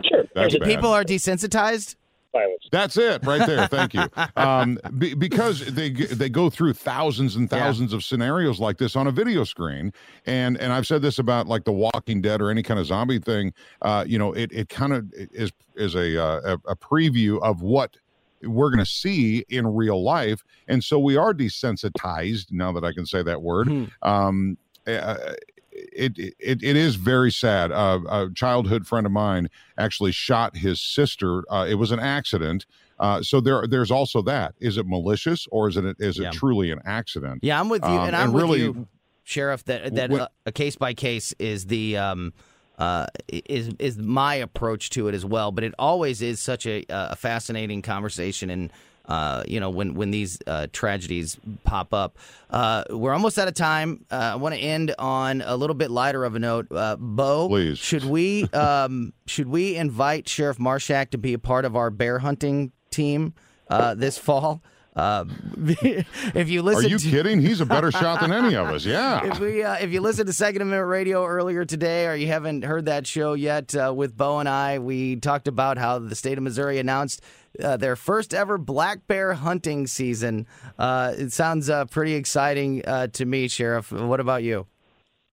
Sure. 0.04 0.24
That's 0.34 0.58
bad. 0.58 0.68
People 0.68 0.90
are 0.90 1.04
desensitized. 1.04 1.96
Violence. 2.32 2.68
That's 2.72 2.98
it 2.98 3.24
right 3.24 3.46
there. 3.46 3.68
Thank 3.68 3.94
you. 3.94 4.06
Um, 4.36 4.80
be, 4.98 5.14
because 5.14 5.74
they 5.74 5.92
they 5.92 6.28
go 6.28 6.50
through 6.50 6.74
thousands 6.74 7.36
and 7.36 7.50
thousands 7.50 7.94
of 7.94 8.04
scenarios 8.04 8.60
like 8.60 8.78
this 8.78 8.96
on 8.96 9.08
a 9.08 9.12
video 9.12 9.44
screen, 9.44 9.94
and 10.26 10.58
and 10.58 10.74
I've 10.74 10.88
said 10.88 11.02
this 11.02 11.20
about 11.20 11.48
like 11.48 11.66
The 11.66 11.72
Walking 11.72 12.22
Dead 12.22 12.42
or 12.42 12.50
any 12.50 12.64
kind 12.64 12.80
of 12.80 12.88
zombie 12.88 13.20
thing. 13.20 13.54
Uh, 13.82 14.04
you 14.08 14.18
know, 14.18 14.34
it 14.34 14.52
it 14.52 14.70
kind 14.70 14.94
of 14.94 15.06
is 15.14 15.52
is 15.76 15.96
a, 15.96 16.22
uh, 16.22 16.58
a 16.66 16.72
a 16.72 16.76
preview 16.76 17.40
of 17.42 17.62
what 17.62 17.96
we're 18.42 18.70
going 18.70 18.84
to 18.84 18.92
see 18.92 19.46
in 19.50 19.68
real 19.68 20.04
life, 20.04 20.44
and 20.68 20.84
so 20.84 20.98
we 20.98 21.16
are 21.16 21.34
desensitized 21.34 22.52
now 22.52 22.72
that 22.72 22.84
I 22.84 22.92
can 22.92 23.06
say 23.06 23.22
that 23.22 23.42
word. 23.42 23.68
Hmm. 23.68 23.86
Um, 24.02 24.58
uh, 24.88 25.34
it, 25.76 26.18
it 26.40 26.64
it 26.64 26.76
is 26.76 26.96
very 26.96 27.32
sad. 27.32 27.72
Uh, 27.72 28.00
a 28.10 28.30
childhood 28.36 28.86
friend 28.88 29.06
of 29.06 29.12
mine 29.12 29.50
actually 29.78 30.12
shot 30.12 30.56
his 30.56 30.82
sister. 30.82 31.44
Uh, 31.50 31.66
it 31.70 31.76
was 31.76 31.92
an 31.92 32.00
accident. 32.00 32.66
Uh, 33.00 33.22
so 33.22 33.42
there 33.42 33.66
there's 33.68 33.92
also 33.92 34.22
that. 34.22 34.54
Is 34.60 34.78
it 34.78 34.86
malicious 34.88 35.48
or 35.52 35.68
is 35.68 35.78
it 35.78 35.86
is 36.00 36.20
it 36.20 36.24
Yeah. 36.24 36.32
truly 36.32 36.72
an 36.72 36.80
accident? 36.86 37.40
Yeah, 37.44 37.60
I'm 37.60 37.70
with 37.70 37.84
you, 37.84 37.90
Um, 37.90 38.08
and 38.08 38.16
I'm 38.16 38.24
and 38.26 38.34
with 38.34 38.44
really- 38.44 38.60
you, 38.62 38.88
Sheriff. 39.24 39.64
That 39.66 39.96
that 39.96 40.10
When- 40.12 40.22
uh, 40.22 40.28
a 40.46 40.52
case 40.52 40.76
by 40.76 40.94
case 40.94 41.34
is 41.40 41.66
the 41.66 41.98
um, 41.98 42.34
uh, 42.78 43.08
is 43.28 43.70
is 43.80 43.98
my 43.98 44.36
approach 44.36 44.90
to 44.92 45.08
it 45.08 45.16
as 45.16 45.26
well. 45.26 45.52
But 45.52 45.64
it 45.64 45.74
always 45.80 46.22
is 46.22 46.40
such 46.40 46.66
a, 46.66 46.86
a 46.90 47.16
fascinating 47.16 47.82
conversation, 47.82 48.50
and 48.50 48.72
uh, 49.06 49.44
you 49.48 49.60
know 49.60 49.70
when 49.70 49.96
when 49.96 50.12
these 50.12 50.40
uh, 50.48 50.68
tragedies 50.72 51.38
pop 51.64 51.94
up. 51.94 52.18
Uh, 52.50 52.84
we're 52.90 53.14
almost 53.14 53.38
out 53.38 53.48
of 53.48 53.54
time. 53.54 54.06
Uh, 54.12 54.16
I 54.16 54.36
want 54.36 54.56
to 54.56 54.62
end 54.62 54.94
on 54.98 55.42
a 55.42 55.56
little 55.56 55.74
bit 55.74 55.92
lighter 55.92 56.24
of 56.24 56.36
a 56.36 56.40
note. 56.40 56.68
Uh, 56.72 56.96
Bo, 56.98 57.48
Please. 57.50 57.78
should 57.78 58.06
we 58.06 58.44
um, 58.54 59.14
should 59.26 59.48
we 59.48 59.76
invite 59.76 60.30
Sheriff 60.30 60.58
Marshak 60.58 61.10
to 61.12 61.18
be 61.18 61.34
a 61.34 61.40
part 61.40 61.66
of 61.66 61.76
our 61.76 61.90
bear 61.90 62.20
hunting 62.20 62.72
team 62.92 63.34
uh, 63.70 63.96
this 63.96 64.18
fall? 64.18 64.62
Uh, 64.96 65.26
if 65.58 66.50
you 66.50 66.62
listen, 66.62 66.86
Are 66.86 66.90
you 66.90 67.00
to, 67.00 67.10
kidding? 67.10 67.42
He's 67.42 67.62
a 67.62 67.66
better 67.66 67.92
shot 67.92 68.22
than 68.22 68.32
any 68.32 68.56
of 68.56 68.68
us. 68.68 68.86
Yeah. 68.94 69.26
if 69.26 69.40
we 69.40 69.64
uh, 69.64 69.76
if 69.76 69.92
you 69.92 70.02
listened 70.02 70.28
to 70.28 70.34
Second 70.34 70.62
Amendment 70.62 70.88
Radio 70.88 71.26
earlier 71.26 71.66
today, 71.66 72.06
or 72.08 72.16
you 72.16 72.28
haven't 72.28 72.64
heard 72.64 72.86
that 72.86 73.08
show 73.08 73.34
yet 73.34 73.76
uh, 73.76 73.92
with 73.96 74.16
Bo 74.16 74.40
and 74.40 74.48
I, 74.48 74.78
we 74.80 75.16
talked 75.16 75.48
about 75.48 75.78
how 75.78 75.98
the 76.00 76.16
state 76.16 76.38
of 76.38 76.44
Missouri 76.44 76.78
announced 76.78 77.22
uh, 77.64 77.78
their 77.78 77.96
first 77.96 78.34
ever 78.34 78.58
black 78.58 79.08
bear 79.08 79.34
hunting 79.34 79.88
season. 79.88 80.46
Uh, 80.78 81.14
it 81.18 81.32
sounds 81.32 81.70
uh, 81.70 81.86
pretty 81.86 82.14
exciting 82.14 82.86
uh, 82.86 83.08
to 83.08 83.26
me, 83.26 83.48
Sheriff. 83.48 83.92
What 83.92 84.20
about 84.20 84.44
you? 84.44 84.68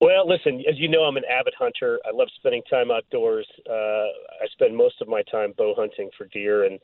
Well, 0.01 0.27
listen, 0.27 0.63
as 0.67 0.79
you 0.79 0.89
know, 0.89 1.03
I'm 1.03 1.19
an 1.19 1.25
avid 1.31 1.53
hunter. 1.59 2.01
I 2.07 2.17
love 2.17 2.29
spending 2.37 2.63
time 2.71 2.91
outdoors. 2.91 3.47
Uh, 3.69 3.73
I 3.75 4.47
spend 4.53 4.75
most 4.75 4.95
of 5.03 5.09
my 5.09 5.23
time 5.31 5.53
bow 5.59 5.75
hunting 5.77 6.09
for 6.17 6.27
deer, 6.29 6.65
and 6.65 6.79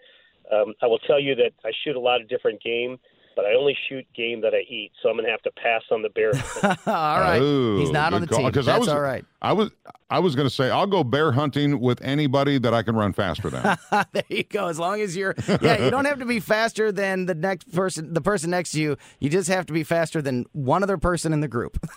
um, 0.52 0.74
I 0.82 0.86
will 0.86 0.98
tell 1.00 1.20
you 1.20 1.34
that 1.36 1.52
I 1.64 1.70
shoot 1.84 1.96
a 1.96 2.00
lot 2.00 2.20
of 2.20 2.28
different 2.28 2.62
game, 2.62 2.98
but 3.34 3.44
I 3.44 3.54
only 3.54 3.76
shoot 3.88 4.06
game 4.16 4.40
that 4.42 4.54
I 4.54 4.60
eat. 4.68 4.92
So 5.02 5.08
I'm 5.08 5.16
going 5.16 5.24
to 5.26 5.30
have 5.30 5.42
to 5.42 5.50
pass 5.52 5.82
on 5.90 6.02
the 6.02 6.08
bear. 6.08 6.30
all 6.86 7.20
right, 7.20 7.40
Oh, 7.42 7.78
he's 7.78 7.90
not 7.90 8.14
on 8.14 8.20
the 8.20 8.26
good 8.26 8.34
call. 8.34 8.44
team. 8.44 8.52
'Cause 8.52 8.66
That's 8.66 8.76
I 8.76 8.78
was, 8.78 8.88
all 8.88 9.00
right. 9.00 9.24
I 9.46 9.52
was 9.52 9.70
I 10.10 10.18
was 10.18 10.34
going 10.34 10.48
to 10.48 10.54
say 10.54 10.70
I'll 10.70 10.88
go 10.88 11.04
bear 11.04 11.30
hunting 11.30 11.78
with 11.78 12.02
anybody 12.02 12.58
that 12.58 12.74
I 12.74 12.82
can 12.82 12.96
run 12.96 13.12
faster 13.12 13.48
than. 13.48 13.76
there 14.12 14.24
you 14.28 14.42
go. 14.42 14.66
As 14.66 14.76
long 14.76 15.00
as 15.00 15.16
you're, 15.16 15.36
yeah, 15.62 15.84
you 15.84 15.90
don't 15.90 16.04
have 16.04 16.18
to 16.18 16.24
be 16.24 16.40
faster 16.40 16.90
than 16.90 17.26
the 17.26 17.34
next 17.34 17.72
person, 17.72 18.12
the 18.12 18.20
person 18.20 18.50
next 18.50 18.72
to 18.72 18.80
you. 18.80 18.96
You 19.20 19.30
just 19.30 19.48
have 19.48 19.66
to 19.66 19.72
be 19.72 19.84
faster 19.84 20.20
than 20.20 20.46
one 20.50 20.82
other 20.82 20.98
person 20.98 21.32
in 21.32 21.40
the 21.42 21.48
group. 21.48 21.78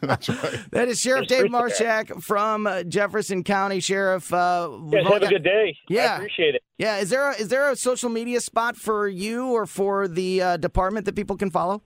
That's 0.00 0.28
right. 0.28 0.60
That 0.70 0.86
is 0.86 1.00
Sheriff 1.00 1.26
Dave 1.26 1.46
Marshak 1.46 2.22
from 2.22 2.68
uh, 2.68 2.84
Jefferson 2.84 3.42
County 3.42 3.80
Sheriff. 3.80 4.32
Uh, 4.32 4.70
we've 4.80 5.04
Guys, 5.04 5.22
a 5.22 5.26
good 5.26 5.42
day. 5.42 5.76
Yeah. 5.88 6.12
I 6.12 6.16
appreciate 6.16 6.54
it. 6.54 6.62
Yeah, 6.78 6.98
is 6.98 7.10
there 7.10 7.28
a, 7.28 7.34
is 7.34 7.48
there 7.48 7.70
a 7.72 7.76
social 7.76 8.08
media 8.08 8.40
spot 8.40 8.76
for 8.76 9.08
you 9.08 9.46
or 9.46 9.66
for 9.66 10.06
the 10.06 10.42
uh, 10.42 10.56
department 10.58 11.06
that 11.06 11.16
people 11.16 11.36
can 11.36 11.50
follow? 11.50 11.82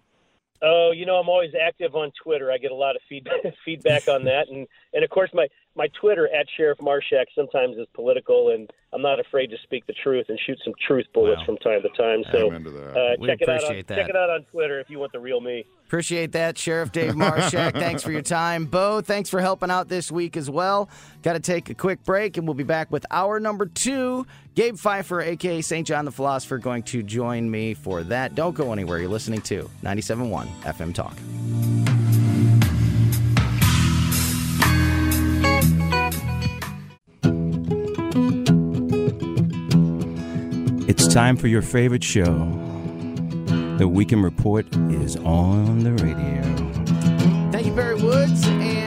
Oh, 0.60 0.90
you 0.90 1.06
know, 1.06 1.16
I'm 1.16 1.28
always 1.28 1.52
active 1.60 1.94
on 1.94 2.10
Twitter. 2.22 2.50
I 2.50 2.58
get 2.58 2.72
a 2.72 2.74
lot 2.74 2.96
of 2.96 3.02
feedback 3.08 3.36
feedback 3.64 4.08
on 4.08 4.24
that, 4.24 4.48
and 4.48 4.66
and 4.92 5.04
of 5.04 5.10
course 5.10 5.30
my 5.32 5.48
my 5.78 5.86
Twitter 6.00 6.28
at 6.34 6.46
Sheriff 6.56 6.78
Marshak 6.78 7.26
sometimes 7.34 7.76
is 7.78 7.86
political, 7.94 8.50
and 8.50 8.68
I'm 8.92 9.00
not 9.00 9.20
afraid 9.20 9.46
to 9.50 9.56
speak 9.62 9.86
the 9.86 9.94
truth 10.02 10.26
and 10.28 10.38
shoot 10.44 10.58
some 10.64 10.74
truth 10.86 11.06
bullets 11.14 11.38
Wow. 11.40 11.46
from 11.46 11.56
time 11.58 11.82
to 11.82 11.88
time. 11.90 12.24
So 12.32 12.48
I'm 12.48 12.56
into 12.56 12.70
that. 12.70 12.90
uh, 12.90 13.26
check 13.26 13.40
it 13.40 13.48
out. 13.48 13.62
On, 13.64 13.76
that. 13.76 13.86
Check 13.86 14.08
it 14.08 14.16
out 14.16 14.28
on 14.28 14.42
Twitter 14.50 14.80
if 14.80 14.90
you 14.90 14.98
want 14.98 15.12
the 15.12 15.20
real 15.20 15.40
me. 15.40 15.64
Appreciate 15.86 16.32
that, 16.32 16.58
Sheriff 16.58 16.90
Dave 16.92 17.14
Marshak. 17.14 17.72
thanks 17.78 18.02
for 18.02 18.10
your 18.10 18.22
time. 18.22 18.66
Bo, 18.66 19.00
thanks 19.00 19.30
for 19.30 19.40
helping 19.40 19.70
out 19.70 19.88
this 19.88 20.10
week 20.12 20.36
as 20.36 20.50
well. 20.50 20.90
Got 21.22 21.34
to 21.34 21.40
take 21.40 21.70
a 21.70 21.74
quick 21.74 22.02
break, 22.04 22.36
and 22.36 22.46
we'll 22.46 22.54
be 22.54 22.64
back 22.64 22.90
with 22.90 23.06
hour 23.10 23.38
number 23.38 23.64
two. 23.66 24.26
Gabe 24.56 24.74
Phifer, 24.74 25.24
aka 25.24 25.60
St. 25.62 25.86
John 25.86 26.04
the 26.04 26.10
Philosopher, 26.12 26.58
going 26.58 26.82
to 26.84 27.04
join 27.04 27.48
me 27.48 27.72
for 27.74 28.02
that. 28.02 28.34
Don't 28.34 28.54
go 28.54 28.72
anywhere. 28.72 28.98
You're 28.98 29.08
listening 29.08 29.40
to 29.42 29.70
97.1 29.84 30.48
FM 30.64 30.92
Talk. 30.92 31.77
Time 41.18 41.36
for 41.36 41.48
your 41.48 41.62
favorite 41.62 42.04
show, 42.04 42.32
The 43.76 43.88
Weekend 43.88 44.22
Report 44.22 44.64
is 44.88 45.16
on 45.16 45.80
the 45.80 45.90
radio. 45.94 46.42
Thank 47.50 47.66
you, 47.66 47.74
Barry 47.74 48.00
Woods. 48.00 48.46
And 48.46 48.77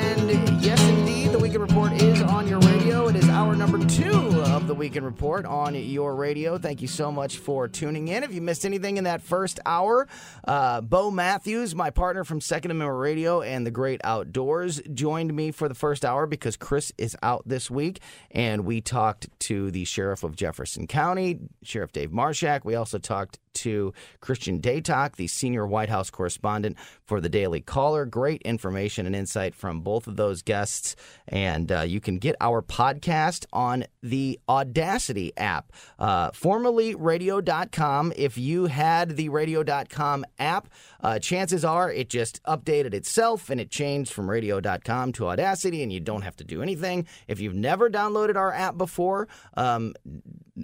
Weekend 4.81 5.05
Report 5.05 5.45
on 5.45 5.75
your 5.75 6.15
radio. 6.15 6.57
Thank 6.57 6.81
you 6.81 6.87
so 6.87 7.11
much 7.11 7.37
for 7.37 7.67
tuning 7.67 8.07
in. 8.07 8.23
If 8.23 8.33
you 8.33 8.41
missed 8.41 8.65
anything 8.65 8.97
in 8.97 9.03
that 9.03 9.21
first 9.21 9.59
hour, 9.63 10.07
uh, 10.47 10.81
Bo 10.81 11.11
Matthews, 11.11 11.75
my 11.75 11.91
partner 11.91 12.23
from 12.23 12.41
Second 12.41 12.71
Amendment 12.71 12.99
Radio 12.99 13.43
and 13.43 13.63
the 13.63 13.69
Great 13.69 14.01
Outdoors, 14.03 14.81
joined 14.91 15.35
me 15.35 15.51
for 15.51 15.69
the 15.69 15.75
first 15.75 16.03
hour 16.03 16.25
because 16.25 16.57
Chris 16.57 16.91
is 16.97 17.15
out 17.21 17.43
this 17.45 17.69
week. 17.69 18.01
And 18.31 18.65
we 18.65 18.81
talked 18.81 19.27
to 19.41 19.69
the 19.69 19.85
Sheriff 19.85 20.23
of 20.23 20.35
Jefferson 20.35 20.87
County, 20.87 21.37
Sheriff 21.61 21.91
Dave 21.91 22.09
Marshak. 22.09 22.65
We 22.65 22.73
also 22.73 22.97
talked 22.97 23.37
to 23.53 23.93
Christian 24.19 24.59
Datoc, 24.59 25.15
the 25.15 25.27
senior 25.27 25.65
White 25.65 25.89
House 25.89 26.09
correspondent 26.09 26.77
for 27.05 27.21
the 27.21 27.29
Daily 27.29 27.61
Caller. 27.61 28.05
Great 28.05 28.41
information 28.43 29.05
and 29.05 29.15
insight 29.15 29.55
from 29.55 29.81
both 29.81 30.07
of 30.07 30.15
those 30.15 30.41
guests. 30.41 30.95
And 31.27 31.71
uh, 31.71 31.81
you 31.81 31.99
can 31.99 32.17
get 32.17 32.35
our 32.41 32.61
podcast 32.61 33.45
on 33.53 33.85
the 34.01 34.39
Audacity 34.47 35.33
app, 35.37 35.71
uh, 35.99 36.31
formerly 36.33 36.95
radio.com. 36.95 38.13
If 38.15 38.37
you 38.37 38.65
had 38.65 39.15
the 39.15 39.29
radio.com 39.29 40.25
app, 40.39 40.69
uh, 41.01 41.19
chances 41.19 41.65
are 41.65 41.91
it 41.91 42.09
just 42.09 42.41
updated 42.43 42.93
itself 42.93 43.49
and 43.49 43.59
it 43.59 43.69
changed 43.69 44.13
from 44.13 44.29
radio.com 44.29 45.11
to 45.13 45.27
Audacity, 45.27 45.83
and 45.83 45.91
you 45.91 45.99
don't 45.99 46.21
have 46.21 46.35
to 46.37 46.43
do 46.43 46.61
anything. 46.61 47.07
If 47.27 47.39
you've 47.39 47.55
never 47.55 47.89
downloaded 47.89 48.35
our 48.35 48.53
app 48.53 48.77
before, 48.77 49.27
um, 49.55 49.93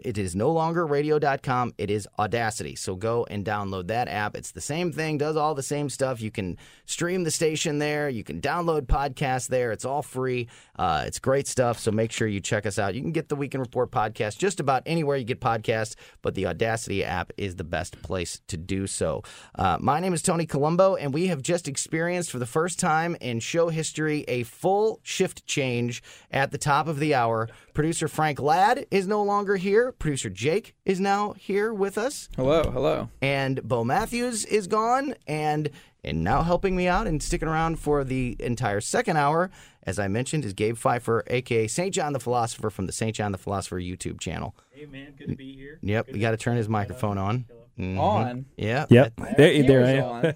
it 0.04 0.18
is 0.18 0.36
no 0.36 0.52
longer 0.52 0.86
radio.com, 0.86 1.74
it 1.78 1.90
is 1.90 2.08
Audacity. 2.20 2.76
So 2.76 2.96
go 2.96 3.26
and 3.30 3.46
download 3.46 3.88
that 3.88 4.08
app. 4.08 4.36
It's 4.36 4.52
the 4.52 4.62
same 4.62 4.92
thing, 4.92 5.18
does 5.18 5.38
all 5.38 5.56
the 5.56 5.64
same 5.64 5.90
stuff. 5.90 6.22
You 6.22 6.32
can 6.32 6.58
stream 6.86 7.24
the 7.24 7.32
station 7.32 7.80
there, 7.80 8.10
you 8.10 8.24
can 8.24 8.42
download 8.42 8.82
podcasts 8.88 9.48
there. 9.48 9.72
It's 9.72 9.86
all 9.86 10.02
free. 10.02 10.48
Uh, 10.78 11.04
it's 11.08 11.20
great 11.20 11.48
stuff. 11.48 11.80
So 11.80 11.92
make 11.92 12.12
sure 12.12 12.28
you 12.28 12.40
check 12.40 12.66
us 12.66 12.78
out. 12.78 12.96
You 12.96 13.02
can 13.02 13.12
get 13.12 13.30
the 13.30 13.36
Weekend 13.36 13.62
Report 13.62 13.92
podcast 13.92 14.38
just 14.38 14.60
about 14.60 14.84
anywhere 14.86 15.18
you 15.18 15.26
get 15.26 15.40
podcasts, 15.40 15.96
but 16.22 16.36
the 16.36 16.46
Audacity 16.46 17.04
app 17.04 17.32
is 17.38 17.56
the 17.56 17.64
best 17.64 18.02
place 18.02 18.42
to 18.48 18.58
do 18.58 18.88
so. 18.88 19.24
Uh, 19.56 19.78
my 19.80 20.00
name 20.00 20.14
is 20.14 20.22
Tony 20.28 20.46
Colombo, 20.46 20.98
and 20.98 21.14
we 21.14 21.28
have 21.28 21.42
just 21.42 21.70
experienced 21.70 22.32
for 22.32 22.38
the 22.38 22.46
first 22.46 22.80
time 22.80 23.16
in 23.22 23.40
show 23.40 23.70
history 23.70 24.26
a 24.28 24.44
full 24.44 25.00
shift 25.02 25.46
change 25.46 26.04
at 26.30 26.52
the 26.52 26.58
top 26.58 26.90
of 26.90 27.00
the 27.00 27.16
hour. 27.16 27.48
Producer 27.74 28.10
Frank 28.10 28.38
Ladd 28.42 28.88
is 28.92 29.08
no 29.08 29.24
longer 29.24 29.56
here. 29.56 29.94
Producer 29.94 30.30
Jake 30.30 30.76
is 30.84 31.00
now 31.00 31.32
here 31.32 31.74
with 31.74 31.98
us. 31.98 32.28
Hello, 32.36 32.62
hello. 32.64 33.08
And 33.22 33.66
Bo 33.66 33.86
Matthews 33.86 34.44
is 34.44 34.68
gone. 34.68 35.16
And 35.28 35.70
and 36.04 36.26
now 36.26 36.42
helping 36.42 36.76
me 36.76 36.90
out 36.90 37.08
and 37.08 37.24
sticking 37.24 37.48
around 37.48 37.80
for 37.80 38.04
the 38.04 38.36
entire 38.42 38.82
second 38.82 39.16
hour, 39.16 39.50
as 39.84 39.98
I 39.98 40.10
mentioned, 40.10 40.44
is 40.44 40.52
Gabe 40.52 40.76
Phifer, 40.76 41.22
aka 41.28 41.68
St. 41.68 41.94
John 41.94 42.12
the 42.12 42.20
Philosopher 42.20 42.70
from 42.70 42.86
the 42.86 42.92
St. 42.92 43.16
John 43.16 43.32
the 43.32 43.38
Philosopher 43.38 43.80
YouTube 43.80 44.20
channel. 44.20 44.56
Hey 44.78 44.86
man, 44.86 45.14
good 45.18 45.30
to 45.30 45.36
be 45.36 45.56
here. 45.56 45.80
Yep, 45.82 46.12
we 46.14 46.20
got 46.20 46.32
to 46.32 46.38
turn 46.38 46.56
his 46.56 46.70
microphone 46.70 47.18
on. 47.18 47.46
Mhm. 47.80 48.00
On. 48.00 48.46
Yeah. 48.58 48.88
Yep. 48.90 49.14
that- 49.18 49.38
There, 49.38 49.64
there 49.64 49.84
I 49.86 49.94
Camera's 49.94 50.36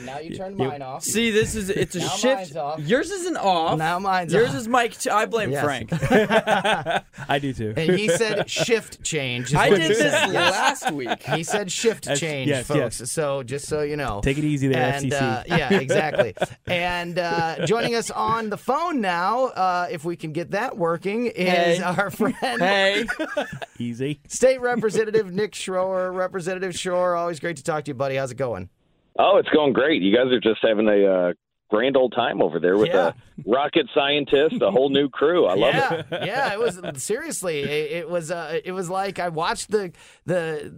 am. 0.00 0.04
now 0.04 0.18
you 0.18 0.36
turn 0.36 0.56
mine 0.56 0.82
off. 0.82 1.04
See, 1.04 1.30
this 1.30 1.54
is 1.54 1.70
it's 1.70 1.94
a 1.94 2.00
Now 2.00 2.08
shift. 2.08 2.36
mine's 2.38 2.56
off. 2.56 2.80
Yours 2.80 3.10
isn't 3.12 3.36
off. 3.36 3.78
Now 3.78 4.00
mine's 4.00 4.34
off. 4.34 4.38
Yours 4.40 4.50
off. 4.50 4.56
is 4.56 4.66
Mike. 4.68 4.98
T- 4.98 5.08
I 5.08 5.26
blame 5.26 5.52
Yes. 5.52 5.62
Frank. 5.64 5.90
I 7.28 7.38
do 7.38 7.52
too. 7.52 7.72
And 7.76 7.92
he 7.96 8.08
said 8.08 8.50
shift 8.50 9.00
change. 9.04 9.54
I 9.54 9.70
did 9.70 9.90
this 9.92 9.98
said. 9.98 10.30
Last 10.32 10.90
week. 10.90 11.22
He 11.22 11.44
said 11.44 11.70
shift 11.70 12.04
That's- 12.06 12.18
change, 12.18 12.48
yes, 12.48 12.66
folks. 12.66 12.98
yes. 12.98 13.12
So 13.12 13.44
just 13.44 13.66
so 13.68 13.82
you 13.82 13.96
know. 13.96 14.20
Take 14.20 14.38
it 14.38 14.44
easy 14.44 14.66
there, 14.66 14.82
and, 14.94 15.06
FCC. 15.12 15.22
Uh, 15.22 15.42
yeah, 15.46 15.72
exactly. 15.74 16.34
and 16.66 17.16
uh, 17.16 17.64
joining 17.64 17.94
us 17.94 18.10
on 18.10 18.50
the 18.50 18.56
phone 18.58 19.00
now, 19.00 19.46
uh, 19.46 19.86
if 19.88 20.04
we 20.04 20.16
can 20.16 20.32
get 20.32 20.50
that 20.50 20.76
working, 20.76 21.26
is 21.26 21.78
Hey. 21.78 21.82
our 21.84 22.10
friend, 22.10 22.34
Hey, 22.40 23.04
Easy. 23.78 24.20
State 24.28 24.60
Representative 24.60 25.32
Nick 25.32 25.52
Schroer. 25.52 26.14
Representative 26.14 26.72
Schroer, 26.72 27.18
always 27.18 27.40
great 27.40 27.56
to 27.56 27.64
talk 27.64 27.84
to 27.84 27.90
you, 27.90 27.94
buddy. 27.94 28.16
How's 28.16 28.30
it 28.30 28.36
going? 28.36 28.68
Oh, 29.18 29.36
it's 29.36 29.48
going 29.50 29.72
great. 29.72 30.02
You 30.02 30.14
guys 30.14 30.32
are 30.32 30.40
just 30.40 30.60
having 30.62 30.88
a 30.88 31.06
uh, 31.06 31.32
grand 31.72 31.96
old 31.96 32.12
time 32.12 32.42
over 32.42 32.60
there 32.60 32.76
with 32.76 32.88
Yeah. 32.90 33.08
a 33.08 33.14
rocket 33.46 33.86
scientist, 33.94 34.56
a 34.60 34.70
whole 34.70 34.90
new 34.90 35.08
crew. 35.08 35.46
I 35.46 35.54
love 35.54 35.74
yeah, 35.74 35.94
it. 36.10 36.26
yeah. 36.26 36.52
It 36.52 36.58
was 36.58 36.80
seriously. 37.02 37.60
It, 37.60 37.92
it 37.92 38.10
was. 38.10 38.30
Uh, 38.30 38.60
it 38.64 38.72
was 38.72 38.90
like 38.90 39.18
I 39.18 39.30
watched 39.30 39.70
the 39.70 39.90
the 40.26 40.70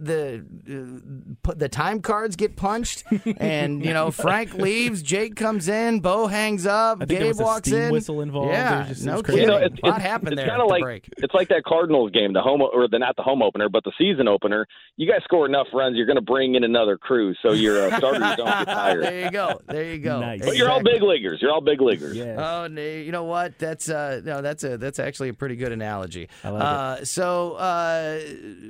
the 0.65 1.41
uh, 1.47 1.53
the 1.55 1.69
time 1.69 2.01
cards 2.01 2.35
get 2.37 2.55
punched, 2.55 3.03
and 3.37 3.83
you 3.85 3.93
know 3.93 4.09
Frank 4.09 4.53
leaves, 4.67 5.01
Jake 5.03 5.35
comes 5.35 5.67
in, 5.67 5.99
Bo 5.99 6.27
hangs 6.27 6.65
up, 6.65 6.97
I 7.01 7.05
think 7.05 7.09
there 7.09 7.19
Gabe 7.19 7.27
was 7.27 7.39
a 7.39 7.43
walks 7.43 7.67
steam 7.67 7.81
in. 7.81 7.91
whistle 7.91 8.21
involved. 8.21 8.51
Yeah, 8.51 8.79
was 8.79 8.87
just- 8.89 9.05
no 9.05 9.21
crazy. 9.21 9.41
kidding. 9.41 9.53
You 9.53 9.59
know, 9.59 9.65
it's, 9.65 9.79
a 9.83 9.85
lot 9.87 9.95
it's, 9.97 10.05
happened 10.05 10.33
it's 10.33 10.39
there 10.41 10.47
kind 10.49 10.61
of 10.61 10.69
like 10.69 10.81
break. 10.81 11.09
it's 11.17 11.33
like 11.33 11.49
that 11.49 11.63
Cardinals 11.65 12.11
game, 12.11 12.31
the 12.33 12.41
home 12.41 12.61
or 12.61 12.87
the 12.87 12.99
not 12.99 13.15
the 13.17 13.23
home 13.23 13.41
opener, 13.43 13.67
but 13.69 13.83
the 13.83 13.91
season 13.97 14.27
opener. 14.27 14.65
You 14.97 15.11
guys 15.11 15.21
score 15.25 15.45
enough 15.45 15.67
runs, 15.73 15.97
you're 15.97 16.05
going 16.05 16.15
to 16.15 16.21
bring 16.21 16.55
in 16.55 16.63
another 16.63 16.97
crew, 16.97 17.33
so 17.41 17.51
your 17.51 17.91
uh, 17.91 17.97
starters 17.97 18.37
don't 18.37 18.45
get 18.47 18.65
tired. 18.65 19.03
there 19.03 19.25
you 19.25 19.31
go. 19.31 19.59
There 19.67 19.83
you 19.83 19.99
go. 19.99 20.21
Nice. 20.21 20.45
But 20.45 20.55
you're 20.55 20.69
all 20.69 20.79
Exactly. 20.79 20.84
Big 20.85 21.01
leaguers. 21.01 21.39
You're 21.41 21.51
all 21.51 21.61
big 21.61 21.81
leaguers. 21.81 22.15
Yes. 22.15 22.37
Oh, 22.39 22.65
you 22.65 23.11
know 23.11 23.23
what? 23.23 23.57
That's 23.59 23.89
uh, 23.89 24.21
no, 24.23 24.41
that's 24.41 24.63
a 24.63 24.77
that's 24.77 24.99
actually 24.99 25.29
a 25.29 25.33
pretty 25.33 25.55
good 25.55 25.71
analogy. 25.71 26.29
I 26.43 26.49
like 26.49 26.61
uh, 26.61 27.05
So, 27.05 27.53
uh, 27.53 28.19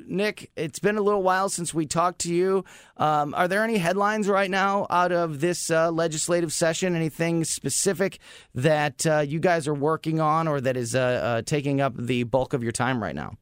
Nick, 0.07 0.51
it's 0.55 0.79
been 0.79 0.97
a 0.97 1.01
little 1.01 1.21
while 1.21 1.49
since 1.49 1.73
we 1.73 1.85
talked 1.85 2.19
to 2.21 2.33
you. 2.33 2.63
Um, 2.97 3.33
are 3.33 3.47
there 3.47 3.63
any 3.63 3.77
headlines 3.77 4.27
right 4.27 4.49
now 4.49 4.87
out 4.89 5.11
of 5.11 5.41
this 5.41 5.69
uh, 5.69 5.91
legislative 5.91 6.51
session? 6.53 6.95
Anything 6.95 7.43
specific 7.43 8.19
that 8.53 9.05
uh, 9.05 9.19
you 9.19 9.39
guys 9.39 9.67
are 9.67 9.73
working 9.73 10.19
on, 10.19 10.47
or 10.47 10.61
that 10.61 10.77
is 10.77 10.95
uh, 10.95 10.99
uh, 10.99 11.41
taking 11.41 11.81
up 11.81 11.93
the 11.97 12.23
bulk 12.23 12.53
of 12.53 12.63
your 12.63 12.71
time 12.71 13.03
right 13.03 13.15
now? 13.15 13.35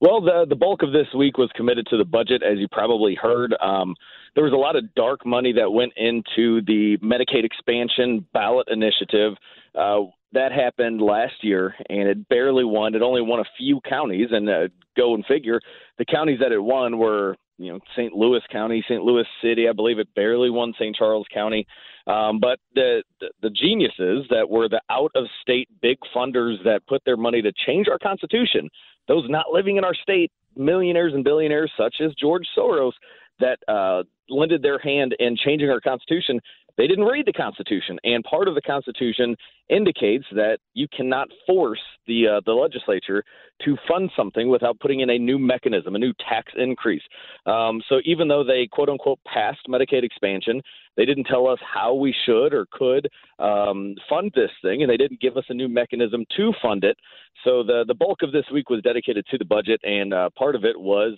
Well, 0.00 0.20
the 0.20 0.44
the 0.48 0.56
bulk 0.56 0.82
of 0.82 0.92
this 0.92 1.06
week 1.16 1.38
was 1.38 1.50
committed 1.56 1.86
to 1.90 1.96
the 1.96 2.04
budget, 2.04 2.42
as 2.42 2.58
you 2.58 2.68
probably 2.70 3.14
heard. 3.14 3.54
Um, 3.60 3.94
there 4.34 4.44
was 4.44 4.52
a 4.52 4.56
lot 4.56 4.76
of 4.76 4.94
dark 4.94 5.24
money 5.24 5.52
that 5.52 5.70
went 5.70 5.92
into 5.96 6.60
the 6.62 6.96
Medicaid 7.02 7.44
expansion 7.44 8.26
ballot 8.32 8.68
initiative. 8.70 9.34
Uh, 9.74 10.02
that 10.32 10.50
happened 10.52 11.00
last 11.00 11.34
year, 11.42 11.74
and 11.88 12.08
it 12.08 12.28
barely 12.28 12.64
won. 12.64 12.94
It 12.94 13.02
only 13.02 13.22
won 13.22 13.40
a 13.40 13.44
few 13.56 13.80
counties, 13.88 14.28
and 14.32 14.48
uh, 14.48 14.68
go 14.96 15.14
and 15.14 15.24
figure, 15.26 15.60
the 15.98 16.04
counties 16.04 16.40
that 16.40 16.52
it 16.52 16.58
won 16.62 16.98
were 16.98 17.36
you 17.58 17.72
know 17.72 17.78
St. 17.96 18.12
Louis 18.12 18.40
County, 18.50 18.84
St. 18.88 19.02
Louis 19.02 19.24
City. 19.42 19.68
I 19.68 19.72
believe 19.72 19.98
it 19.98 20.12
barely 20.14 20.50
won 20.50 20.74
St. 20.78 20.94
Charles 20.96 21.26
County. 21.32 21.66
Um, 22.06 22.38
but 22.40 22.58
the, 22.74 23.02
the 23.20 23.28
the 23.42 23.50
geniuses 23.50 24.26
that 24.30 24.48
were 24.48 24.68
the 24.68 24.80
out 24.90 25.12
of 25.14 25.24
state 25.40 25.68
big 25.80 25.98
funders 26.14 26.62
that 26.64 26.80
put 26.88 27.02
their 27.04 27.16
money 27.16 27.40
to 27.42 27.52
change 27.66 27.86
our 27.88 27.98
constitution, 27.98 28.68
those 29.08 29.24
not 29.28 29.46
living 29.52 29.76
in 29.76 29.84
our 29.84 29.94
state, 29.94 30.32
millionaires 30.56 31.14
and 31.14 31.24
billionaires 31.24 31.72
such 31.78 31.96
as 32.04 32.12
George 32.14 32.46
Soros, 32.56 32.92
that 33.40 33.58
uh, 33.68 34.02
lended 34.28 34.62
their 34.62 34.78
hand 34.78 35.14
in 35.18 35.36
changing 35.36 35.70
our 35.70 35.80
constitution. 35.80 36.40
They 36.76 36.88
didn't 36.88 37.04
read 37.04 37.26
the 37.26 37.32
Constitution, 37.32 37.98
and 38.02 38.24
part 38.24 38.48
of 38.48 38.56
the 38.56 38.60
Constitution 38.60 39.36
indicates 39.68 40.24
that 40.32 40.58
you 40.74 40.88
cannot 40.94 41.28
force 41.46 41.80
the 42.08 42.26
uh, 42.26 42.40
the 42.44 42.52
legislature 42.52 43.22
to 43.64 43.76
fund 43.88 44.10
something 44.16 44.48
without 44.48 44.78
putting 44.80 45.00
in 45.00 45.10
a 45.10 45.18
new 45.18 45.38
mechanism, 45.38 45.94
a 45.94 45.98
new 45.98 46.12
tax 46.28 46.52
increase. 46.56 47.02
Um, 47.46 47.80
so 47.88 48.00
even 48.04 48.26
though 48.26 48.42
they 48.42 48.66
quote 48.70 48.88
unquote 48.88 49.20
passed 49.24 49.60
Medicaid 49.68 50.02
expansion, 50.02 50.60
they 50.96 51.04
didn't 51.04 51.24
tell 51.24 51.46
us 51.46 51.60
how 51.62 51.94
we 51.94 52.14
should 52.26 52.52
or 52.52 52.66
could 52.72 53.08
um, 53.38 53.94
fund 54.08 54.32
this 54.34 54.50
thing, 54.60 54.82
and 54.82 54.90
they 54.90 54.96
didn't 54.96 55.20
give 55.20 55.36
us 55.36 55.44
a 55.50 55.54
new 55.54 55.68
mechanism 55.68 56.24
to 56.36 56.52
fund 56.60 56.82
it. 56.82 56.96
So 57.44 57.62
the 57.62 57.84
the 57.86 57.94
bulk 57.94 58.22
of 58.22 58.32
this 58.32 58.46
week 58.52 58.68
was 58.68 58.82
dedicated 58.82 59.24
to 59.30 59.38
the 59.38 59.44
budget, 59.44 59.80
and 59.84 60.12
uh, 60.12 60.30
part 60.36 60.56
of 60.56 60.64
it 60.64 60.78
was 60.78 61.16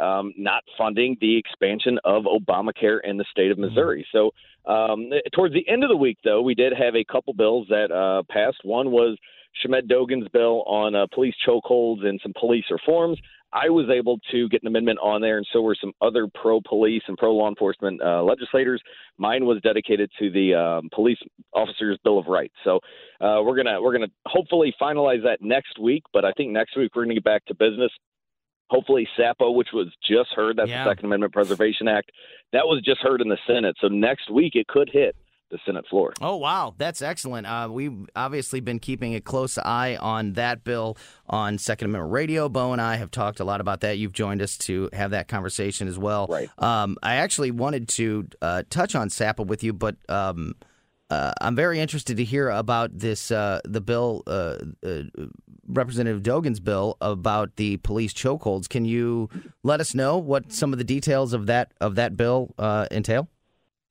um, 0.00 0.32
not 0.36 0.62
funding 0.78 1.16
the 1.20 1.36
expansion 1.36 1.98
of 2.04 2.24
Obamacare 2.24 2.98
in 3.04 3.16
the 3.16 3.24
state 3.30 3.50
of 3.50 3.58
Missouri. 3.58 4.06
So 4.12 4.30
um, 4.66 5.10
towards 5.34 5.54
the 5.54 5.66
end 5.68 5.82
of 5.84 5.90
the 5.90 5.96
week, 5.96 6.18
though, 6.24 6.42
we 6.42 6.54
did 6.54 6.72
have 6.72 6.94
a 6.94 7.04
couple 7.04 7.32
bills 7.34 7.66
that 7.68 7.90
uh, 7.90 8.22
passed. 8.30 8.58
One 8.64 8.90
was 8.90 9.16
Shamed 9.62 9.88
Dogan's 9.88 10.28
bill 10.32 10.62
on 10.66 10.94
uh, 10.94 11.06
police 11.12 11.34
chokeholds 11.46 12.04
and 12.04 12.20
some 12.22 12.32
police 12.38 12.64
reforms. 12.70 13.18
I 13.52 13.68
was 13.68 13.86
able 13.90 14.20
to 14.30 14.48
get 14.48 14.62
an 14.62 14.68
amendment 14.68 15.00
on 15.02 15.20
there, 15.20 15.36
and 15.36 15.46
so 15.52 15.60
were 15.60 15.76
some 15.80 15.92
other 16.00 16.28
pro-police 16.40 17.02
and 17.08 17.18
pro-law 17.18 17.48
enforcement 17.48 18.00
uh, 18.00 18.22
legislators. 18.22 18.80
Mine 19.18 19.44
was 19.44 19.60
dedicated 19.62 20.08
to 20.20 20.30
the 20.30 20.54
um, 20.54 20.88
police 20.94 21.18
officers' 21.52 21.98
bill 22.04 22.18
of 22.18 22.26
rights. 22.26 22.54
So 22.62 22.76
uh, 23.20 23.42
we're 23.42 23.56
gonna 23.56 23.82
we're 23.82 23.92
gonna 23.92 24.12
hopefully 24.26 24.72
finalize 24.80 25.24
that 25.24 25.38
next 25.40 25.80
week. 25.80 26.04
But 26.12 26.24
I 26.24 26.30
think 26.32 26.52
next 26.52 26.76
week 26.76 26.94
we're 26.94 27.02
gonna 27.04 27.14
get 27.14 27.24
back 27.24 27.44
to 27.46 27.54
business. 27.54 27.90
Hopefully, 28.70 29.06
SAPA, 29.16 29.50
which 29.50 29.68
was 29.74 29.88
just 30.08 30.30
heard, 30.34 30.56
that's 30.56 30.70
Yeah. 30.70 30.84
the 30.84 30.90
Second 30.90 31.06
Amendment 31.06 31.32
Preservation 31.34 31.88
Act, 31.88 32.10
that 32.52 32.66
was 32.66 32.80
just 32.82 33.00
heard 33.00 33.20
in 33.20 33.28
the 33.28 33.38
Senate. 33.46 33.76
So 33.80 33.88
next 33.88 34.30
week 34.30 34.54
it 34.54 34.66
could 34.68 34.88
hit. 34.90 35.14
the 35.52 35.58
Senate 35.66 35.84
floor. 35.90 36.12
Oh 36.20 36.36
wow, 36.36 36.74
that's 36.78 37.02
excellent. 37.02 37.44
Uh, 37.44 37.66
we've 37.68 38.08
obviously 38.14 38.60
been 38.60 38.78
keeping 38.78 39.16
a 39.16 39.20
close 39.20 39.58
eye 39.58 39.96
on 40.00 40.34
that 40.34 40.62
bill 40.62 40.96
on 41.28 41.58
Second 41.58 41.86
Amendment 41.86 42.12
Radio. 42.12 42.48
Bo 42.48 42.70
and 42.72 42.80
I 42.80 42.94
have 42.94 43.10
talked 43.10 43.40
a 43.40 43.44
lot 43.44 43.60
about 43.60 43.80
that. 43.80 43.98
You've 43.98 44.12
joined 44.12 44.42
us 44.42 44.56
to 44.58 44.88
have 44.92 45.10
that 45.10 45.26
conversation 45.26 45.88
as 45.88 45.98
well. 45.98 46.28
Right. 46.30 46.48
Um, 46.62 46.96
I 47.02 47.16
actually 47.16 47.50
wanted 47.50 47.88
to 47.88 48.28
uh, 48.40 48.62
touch 48.70 48.94
on 48.94 49.10
SAPA 49.10 49.42
with 49.42 49.64
you, 49.64 49.72
but 49.72 49.96
um, 50.08 50.54
uh, 51.10 51.32
I'm 51.40 51.56
very 51.56 51.80
interested 51.80 52.16
to 52.16 52.24
hear 52.24 52.48
about 52.48 52.96
this 52.96 53.30
uh, 53.30 53.60
the 53.64 53.80
bill, 53.80 54.22
uh, 54.26 54.56
uh, 54.86 55.02
Representative 55.66 56.22
Dogan's 56.22 56.60
bill 56.60 56.96
about 57.00 57.56
the 57.56 57.78
police 57.78 58.12
chokeholds. 58.12 58.68
Can 58.68 58.84
you 58.84 59.28
let 59.62 59.80
us 59.80 59.94
know 59.94 60.18
what 60.18 60.52
some 60.52 60.72
of 60.72 60.78
the 60.78 60.84
details 60.84 61.32
of 61.32 61.46
that 61.46 61.72
of 61.80 61.96
that 61.96 62.16
bill 62.16 62.54
uh, 62.58 62.86
entail? 62.90 63.28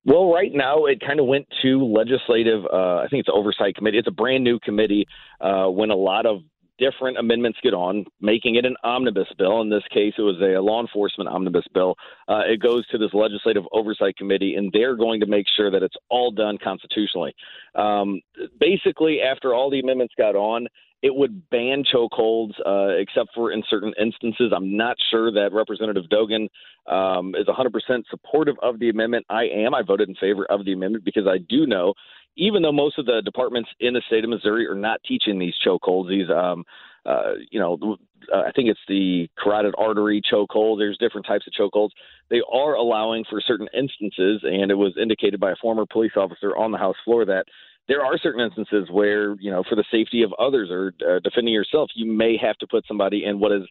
Well, 0.06 0.32
right 0.32 0.52
now 0.54 0.86
it 0.86 1.02
kind 1.02 1.20
of 1.20 1.26
went 1.26 1.48
to 1.62 1.86
legislative. 1.86 2.64
Uh, 2.66 2.98
I 2.98 3.08
think 3.10 3.20
it's 3.20 3.30
oversight 3.32 3.76
committee. 3.76 3.98
It's 3.98 4.08
a 4.08 4.12
brand 4.12 4.44
new 4.44 4.60
committee. 4.60 5.06
When 5.42 5.92
a 5.92 5.96
lot 5.96 6.26
of 6.26 6.42
different 6.80 7.18
amendments 7.18 7.60
get 7.62 7.74
on, 7.74 8.06
making 8.22 8.56
it 8.56 8.66
an 8.66 8.76
omnibus 8.84 9.28
bill. 9.38 9.62
In 9.62 9.70
this 9.70 9.84
case, 9.92 10.14
it 10.18 10.22
was 10.22 10.38
a 10.42 10.60
law 10.62 10.82
enforcement 10.82 11.30
omnibus 11.30 11.66
bill. 11.74 11.96
Uh, 12.28 12.42
it 12.48 12.62
goes 12.62 12.88
to 12.88 12.98
this 12.98 13.14
legislative 13.14 13.64
oversight 13.72 14.16
committee, 14.18 14.56
and 14.56 14.72
they're 14.72 14.96
going 14.96 15.20
to 15.20 15.26
make 15.26 15.46
sure 15.56 15.70
that 15.70 15.84
it's 15.84 15.96
all 16.10 16.32
done 16.32 16.58
constitutionally. 16.64 17.36
Um, 17.76 18.22
basically, 18.60 19.22
after 19.22 19.54
all 19.54 19.70
the 19.70 19.80
amendments 19.80 20.14
got 20.18 20.36
on, 20.36 20.68
it 21.02 21.16
would 21.16 21.50
ban 21.50 21.84
chokeholds, 21.84 22.54
uh, 22.66 23.00
except 23.00 23.30
for 23.34 23.52
in 23.52 23.64
certain 23.70 23.94
instances. 24.00 24.52
I'm 24.56 24.76
not 24.76 24.98
sure 25.12 25.32
that 25.32 25.54
Representative 25.54 26.10
Dogan 26.10 26.50
um, 26.88 27.36
is 27.36 27.48
100% 27.48 28.04
supportive 28.10 28.56
of 28.62 28.80
the 28.80 28.90
amendment. 28.90 29.26
I 29.30 29.44
am. 29.46 29.74
I 29.74 29.82
voted 29.82 30.10
in 30.10 30.16
favor 30.16 30.46
of 30.50 30.66
the 30.66 30.74
amendment 30.74 31.06
because 31.06 31.26
I 31.26 31.38
do 31.38 31.66
know, 31.66 31.94
even 32.38 32.62
though 32.62 32.72
most 32.72 32.98
of 32.98 33.06
the 33.06 33.22
departments 33.24 33.70
in 33.80 33.94
the 33.94 34.02
state 34.08 34.24
of 34.24 34.30
Missouri 34.30 34.68
are 34.68 34.76
not 34.76 35.02
teaching 35.08 35.40
these 35.40 35.56
chokeholds, 35.66 36.10
these, 36.10 36.30
um, 36.30 36.64
uh, 37.06 37.34
you 37.52 37.60
know, 37.60 37.98
uh, 38.34 38.42
I 38.48 38.52
think 38.52 38.70
it's 38.70 38.80
the 38.88 39.28
carotid 39.38 39.74
artery 39.78 40.22
chokehold. 40.22 40.78
There's 40.78 40.98
different 40.98 41.26
types 41.26 41.46
of 41.48 41.54
chokeholds. 41.54 41.92
They 42.30 42.42
are 42.52 42.76
allowing 42.76 43.26
for 43.30 43.42
certain 43.42 43.68
instances, 43.74 44.42
and 44.44 44.72
it 44.72 44.76
was 44.76 44.94
indicated 45.02 45.40
by 45.40 45.52
a 45.52 45.56
former 45.62 45.86
police 45.86 46.14
officer 46.16 46.56
on 46.56 46.72
the 46.72 46.78
House 46.78 46.98
floor 47.04 47.26
that 47.26 47.46
there 47.88 48.06
are 48.06 48.18
certain 48.20 48.42
instances 48.42 48.88
where, 48.92 49.36
you 49.40 49.50
know, 49.50 49.64
for 49.68 49.76
the 49.76 49.86
safety 49.92 50.22
of 50.22 50.32
others 50.38 50.70
or 50.72 50.94
uh, 51.08 51.20
defending 51.24 51.54
yourself, 51.54 51.90
you 51.96 52.06
may 52.06 52.38
have 52.38 52.58
to 52.58 52.68
put 52.68 52.86
somebody 52.88 53.26
in 53.26 53.40
what 53.40 53.52
is 53.52 53.64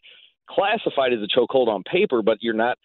classified 0.49 1.13
as 1.13 1.19
a 1.19 1.39
chokehold 1.39 1.67
on 1.67 1.83
paper, 1.83 2.21
but 2.21 2.37
you're 2.41 2.53
not 2.53 2.77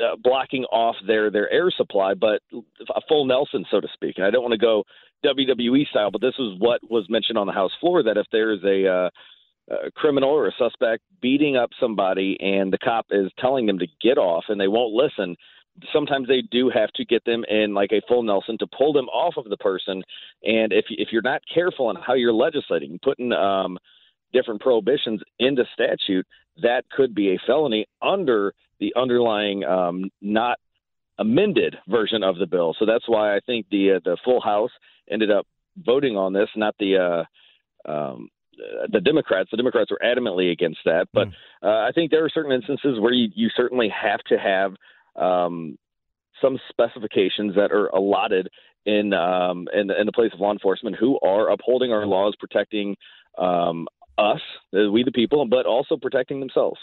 uh, 0.00 0.16
blocking 0.22 0.64
off 0.64 0.96
their 1.06 1.30
their 1.30 1.50
air 1.50 1.70
supply, 1.70 2.14
but 2.14 2.42
a 2.52 3.00
full 3.08 3.24
Nelson, 3.24 3.64
so 3.70 3.80
to 3.80 3.88
speak. 3.94 4.14
And 4.16 4.26
I 4.26 4.30
don't 4.30 4.42
want 4.42 4.52
to 4.52 4.58
go 4.58 4.84
WWE 5.24 5.86
style, 5.88 6.10
but 6.10 6.20
this 6.20 6.34
is 6.38 6.58
what 6.58 6.80
was 6.90 7.06
mentioned 7.08 7.38
on 7.38 7.46
the 7.46 7.52
House 7.52 7.72
floor 7.80 8.02
that 8.02 8.16
if 8.16 8.26
there 8.32 8.52
is 8.52 8.62
a 8.64 8.88
uh, 8.88 9.10
a 9.68 9.90
criminal 9.90 10.30
or 10.30 10.46
a 10.46 10.52
suspect 10.58 11.02
beating 11.20 11.56
up 11.56 11.70
somebody 11.80 12.36
and 12.40 12.72
the 12.72 12.78
cop 12.78 13.06
is 13.10 13.30
telling 13.38 13.66
them 13.66 13.78
to 13.78 13.86
get 14.00 14.16
off 14.16 14.44
and 14.48 14.60
they 14.60 14.68
won't 14.68 14.94
listen, 14.94 15.36
sometimes 15.92 16.28
they 16.28 16.42
do 16.50 16.70
have 16.70 16.90
to 16.92 17.04
get 17.04 17.24
them 17.24 17.44
in 17.48 17.74
like 17.74 17.90
a 17.92 18.02
full 18.06 18.22
Nelson 18.22 18.58
to 18.58 18.66
pull 18.66 18.92
them 18.92 19.06
off 19.06 19.34
of 19.36 19.48
the 19.48 19.56
person. 19.56 20.02
And 20.44 20.72
if 20.72 20.86
if 20.90 21.08
you're 21.10 21.22
not 21.22 21.42
careful 21.52 21.86
on 21.86 21.96
how 21.96 22.14
you're 22.14 22.32
legislating, 22.32 22.98
putting 23.02 23.32
um, 23.32 23.78
different 24.32 24.60
prohibitions 24.60 25.20
into 25.38 25.64
statute, 25.72 26.26
that 26.62 26.84
could 26.90 27.14
be 27.14 27.34
a 27.34 27.38
felony 27.46 27.86
under 28.02 28.54
the 28.80 28.92
underlying 28.96 29.64
um, 29.64 30.10
not 30.20 30.58
amended 31.18 31.76
version 31.88 32.22
of 32.22 32.38
the 32.38 32.46
bill. 32.46 32.74
So 32.78 32.86
that's 32.86 33.08
why 33.08 33.36
I 33.36 33.40
think 33.46 33.66
the 33.70 33.92
uh, 33.92 34.00
the 34.04 34.16
full 34.24 34.40
House 34.40 34.70
ended 35.10 35.30
up 35.30 35.46
voting 35.76 36.16
on 36.16 36.32
this, 36.32 36.48
not 36.56 36.74
the. 36.78 37.24
Uh, 37.86 37.90
um, 37.90 38.30
the 38.90 39.02
Democrats, 39.02 39.50
the 39.50 39.58
Democrats 39.58 39.90
were 39.90 40.00
adamantly 40.02 40.50
against 40.50 40.78
that, 40.86 41.08
but 41.12 41.28
uh, 41.62 41.66
I 41.66 41.90
think 41.94 42.10
there 42.10 42.24
are 42.24 42.30
certain 42.30 42.52
instances 42.52 42.98
where 42.98 43.12
you, 43.12 43.28
you 43.34 43.50
certainly 43.54 43.90
have 43.90 44.20
to 44.28 44.38
have 44.38 44.72
um, 45.14 45.76
some 46.40 46.58
specifications 46.70 47.54
that 47.54 47.70
are 47.70 47.88
allotted 47.88 48.48
in, 48.86 49.12
um, 49.12 49.68
in 49.74 49.90
in 49.90 50.06
the 50.06 50.12
place 50.12 50.30
of 50.32 50.40
law 50.40 50.52
enforcement 50.52 50.96
who 50.98 51.18
are 51.20 51.50
upholding 51.50 51.92
our 51.92 52.06
laws, 52.06 52.34
protecting 52.38 52.96
um, 53.36 53.86
us, 54.16 54.40
we 54.72 55.02
the 55.04 55.12
people, 55.12 55.44
but 55.46 55.66
also 55.66 55.96
protecting 55.96 56.40
themselves. 56.40 56.78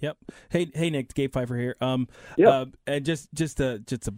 Yep. 0.00 0.16
Hey, 0.50 0.70
hey, 0.74 0.90
Nick, 0.90 1.14
Gabe 1.14 1.32
Phifer 1.32 1.58
here. 1.58 1.76
Um, 1.80 2.08
Yep. 2.36 2.48
uh, 2.48 2.66
and 2.86 3.04
just 3.04 3.32
just 3.34 3.56
to 3.58 3.78
just 3.80 4.02
to 4.02 4.14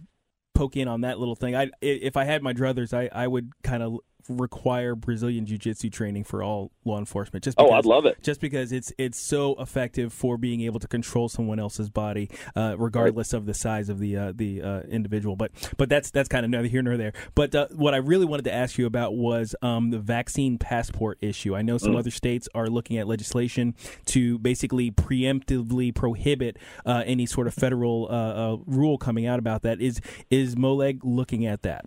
poke 0.55 0.77
in 0.77 0.89
on 0.89 1.03
that 1.03 1.19
little 1.19 1.37
thing, 1.37 1.55
I 1.55 1.71
if 1.81 2.17
I 2.17 2.25
had 2.25 2.43
my 2.43 2.53
druthers, 2.53 2.93
I 2.93 3.09
I 3.13 3.27
would 3.27 3.53
kind 3.63 3.83
of 3.83 3.99
require 4.29 4.95
Brazilian 4.95 5.47
jiu-jitsu 5.47 5.91
training 5.91 6.25
for 6.25 6.43
all 6.43 6.71
law 6.85 6.99
enforcement. 6.99 7.45
Just 7.45 7.59
Oh, 7.61 7.71
I'd 7.71 7.85
love 7.85 8.07
it. 8.07 8.23
Just 8.23 8.41
because 8.41 8.73
it's 8.73 8.93
it's 8.99 9.19
so 9.19 9.55
effective 9.61 10.13
for 10.13 10.37
being 10.37 10.61
able 10.63 10.81
to 10.81 10.89
control 10.89 11.29
someone 11.29 11.59
else's 11.59 11.91
body, 11.91 12.31
uh, 12.57 12.77
regardless 12.79 13.33
of 13.33 13.47
the 13.47 13.55
size 13.55 13.89
of 13.89 13.99
the 13.99 14.17
uh, 14.17 14.33
the 14.35 14.63
uh, 14.63 14.81
individual. 14.83 15.37
But 15.37 15.53
but 15.77 15.89
that's 15.89 16.11
that's 16.11 16.29
kind 16.29 16.45
of 16.45 16.51
neither 16.51 16.69
here 16.69 16.83
nor 16.83 16.97
there. 16.97 17.13
But 17.35 17.55
uh, 17.55 17.69
what 17.73 17.95
I 17.95 17.99
really 17.99 18.27
wanted 18.27 18.45
to 18.45 18.53
ask 18.55 18.79
you 18.79 18.87
about 18.87 19.15
was 19.15 19.55
um, 19.63 19.91
the 19.91 19.99
vaccine 19.99 20.59
passport 20.59 21.19
issue. 21.21 21.57
I 21.57 21.63
know 21.63 21.77
some 21.79 21.93
Mm. 21.93 21.99
other 21.99 22.11
states 22.11 22.49
are 22.55 22.69
looking 22.69 22.99
at 22.99 23.09
legislation 23.09 23.75
to 24.07 24.39
basically 24.39 24.91
preemptively 24.91 25.95
prohibit 25.95 26.59
uh, 26.85 27.03
any 27.07 27.27
sort 27.27 27.47
of 27.47 27.55
federal 27.55 28.07
uh, 28.11 28.57
rule 28.67 28.99
coming 28.99 29.27
out 29.27 29.39
about 29.39 29.63
that. 29.63 29.81
Is 29.81 30.01
is 30.31 30.55
Moleg 30.55 31.01
looking 31.03 31.47
at 31.47 31.63
that? 31.63 31.85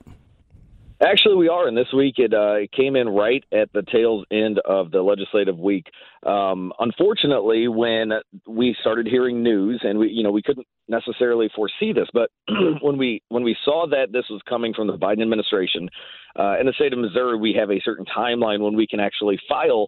Actually, 1.04 1.36
we 1.36 1.50
are, 1.50 1.68
and 1.68 1.76
this 1.76 1.92
week 1.96 2.16
it, 2.20 2.32
uh, 2.32 2.58
came 2.78 2.96
in 2.96 3.10
right 3.10 3.44
at 3.52 3.74
the 3.74 3.82
tails 3.92 4.24
end 4.32 4.60
of 4.66 4.92
the 4.92 5.02
legislative 5.02 5.58
week. 5.58 5.88
Um, 6.24 6.72
unfortunately, 6.78 7.68
when 7.68 8.12
we 8.48 8.76
started 8.82 9.08
hearing 9.08 9.42
news, 9.42 9.82
and 9.84 9.98
we, 9.98 10.10
you 10.10 10.22
know, 10.22 10.30
we 10.30 10.44
couldn't 10.44 10.68
necessarily 10.88 11.50
foresee 11.56 11.92
this, 11.92 12.08
but 12.14 12.30
when 12.82 13.00
we 13.00 13.24
when 13.30 13.42
we 13.42 13.58
saw 13.66 13.88
that 13.90 14.12
this 14.12 14.26
was 14.30 14.42
coming 14.48 14.76
from 14.76 14.86
the 14.86 14.98
Biden 14.98 15.24
administration, 15.24 15.90
uh, 16.38 16.60
in 16.60 16.68
the 16.68 16.74
state 16.74 16.94
of 16.94 17.00
Missouri, 17.00 17.36
we 17.36 17.54
have 17.54 17.72
a 17.72 17.82
certain 17.84 18.06
timeline 18.06 18.60
when 18.60 18.76
we 18.76 18.86
can 18.86 19.00
actually 19.00 19.40
file 19.50 19.88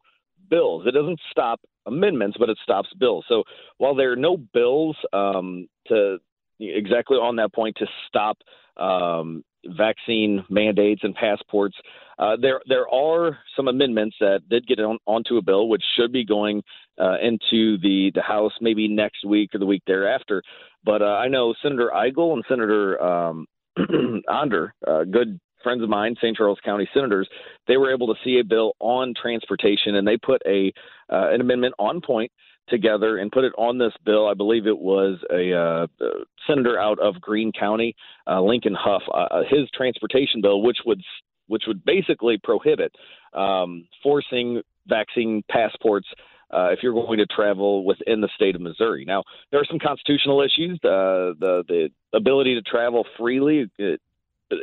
bills. 0.50 0.86
It 0.88 0.96
doesn't 0.96 1.20
stop 1.30 1.62
amendments, 1.86 2.38
but 2.40 2.50
it 2.50 2.58
stops 2.64 2.90
bills. 3.00 3.26
So 3.28 3.44
while 3.78 3.94
there 3.94 4.12
are 4.14 4.16
no 4.16 4.36
bills 4.36 4.98
um, 5.14 5.68
to 5.90 6.18
exactly 6.60 7.18
on 7.18 7.36
that 7.36 7.54
point 7.54 7.76
to 7.78 7.86
stop 8.08 8.38
um, 8.78 9.44
vaccine 9.66 10.44
mandates 10.50 11.02
and 11.04 11.16
passports. 11.16 11.76
Uh, 12.20 12.36
there 12.40 12.62
there 12.68 12.88
are 12.90 13.38
some 13.56 13.68
amendments 13.68 14.16
that 14.20 14.42
did 14.50 14.68
get 14.68 14.80
on, 14.80 14.98
onto 15.06 15.38
a 15.38 15.42
bill, 15.42 15.68
which 15.68 15.84
should 15.98 16.12
be 16.12 16.26
going 16.26 16.62
uh, 17.00 17.18
into 17.22 17.78
the 17.80 18.12
the 18.14 18.22
House 18.22 18.54
maybe 18.62 18.88
next 18.88 19.26
week 19.26 19.54
or 19.54 19.60
the 19.60 19.66
week 19.66 19.84
thereafter. 19.88 20.44
But 20.84 21.02
uh, 21.02 21.06
I 21.06 21.28
know 21.28 21.54
Senator 21.62 21.92
Eigel 21.94 22.34
and 22.34 22.44
Senator 22.48 23.02
um, 23.02 23.48
Onder, 24.30 24.74
uh, 24.86 25.04
good 25.06 25.40
friends 25.64 25.82
of 25.82 25.90
mine, 25.90 26.16
St. 26.18 26.36
Charles 26.36 26.60
County 26.64 26.88
senators, 26.94 27.28
they 27.68 27.78
were 27.78 27.92
able 27.94 28.08
to 28.08 28.20
see 28.24 28.40
a 28.40 28.44
bill 28.44 28.74
on 28.80 29.14
transportation, 29.20 29.96
and 29.96 30.08
they 30.08 30.18
put 30.18 30.42
a 30.46 30.72
uh, 31.12 31.30
an 31.32 31.42
amendment 31.42 31.74
on 31.80 32.02
point 32.02 32.32
together 32.70 33.18
and 33.18 33.32
put 33.32 33.44
it 33.44 33.54
on 33.58 33.78
this 33.78 33.94
bill. 34.06 34.28
I 34.28 34.34
believe 34.34 34.68
it 34.68 34.78
was 34.78 35.20
a 35.32 35.54
uh, 35.54 35.88
uh, 36.06 36.24
senator 36.48 36.80
out 36.80 37.00
of 37.00 37.20
Greene 37.20 37.52
County, 37.52 37.96
uh, 38.28 38.42
Lincoln 38.42 38.76
Hough, 38.76 39.04
uh, 39.14 39.44
his 39.50 39.70
transportation 39.74 40.42
bill, 40.42 40.62
which 40.62 40.80
would 40.86 41.02
which 41.48 41.64
would 41.68 41.84
basically 41.84 42.40
prohibit 42.42 42.94
um, 43.34 43.88
forcing 44.02 44.62
vaccine 44.88 45.44
passports. 45.50 46.08
Uh, 46.52 46.70
if 46.70 46.80
you're 46.84 46.94
going 46.94 47.18
to 47.18 47.26
travel 47.26 47.84
within 47.84 48.22
the 48.22 48.30
state 48.36 48.54
of 48.56 48.62
Missouri, 48.62 49.06
now 49.06 49.24
there 49.50 49.60
are 49.60 49.66
some 49.66 49.80
constitutional 49.80 50.42
issues. 50.42 50.80
Uh, 50.84 51.34
the 51.40 51.64
the 51.68 51.90
ability 52.14 52.54
to 52.56 52.62
travel 52.62 53.06
freely 53.18 53.70
uh, 53.80 53.84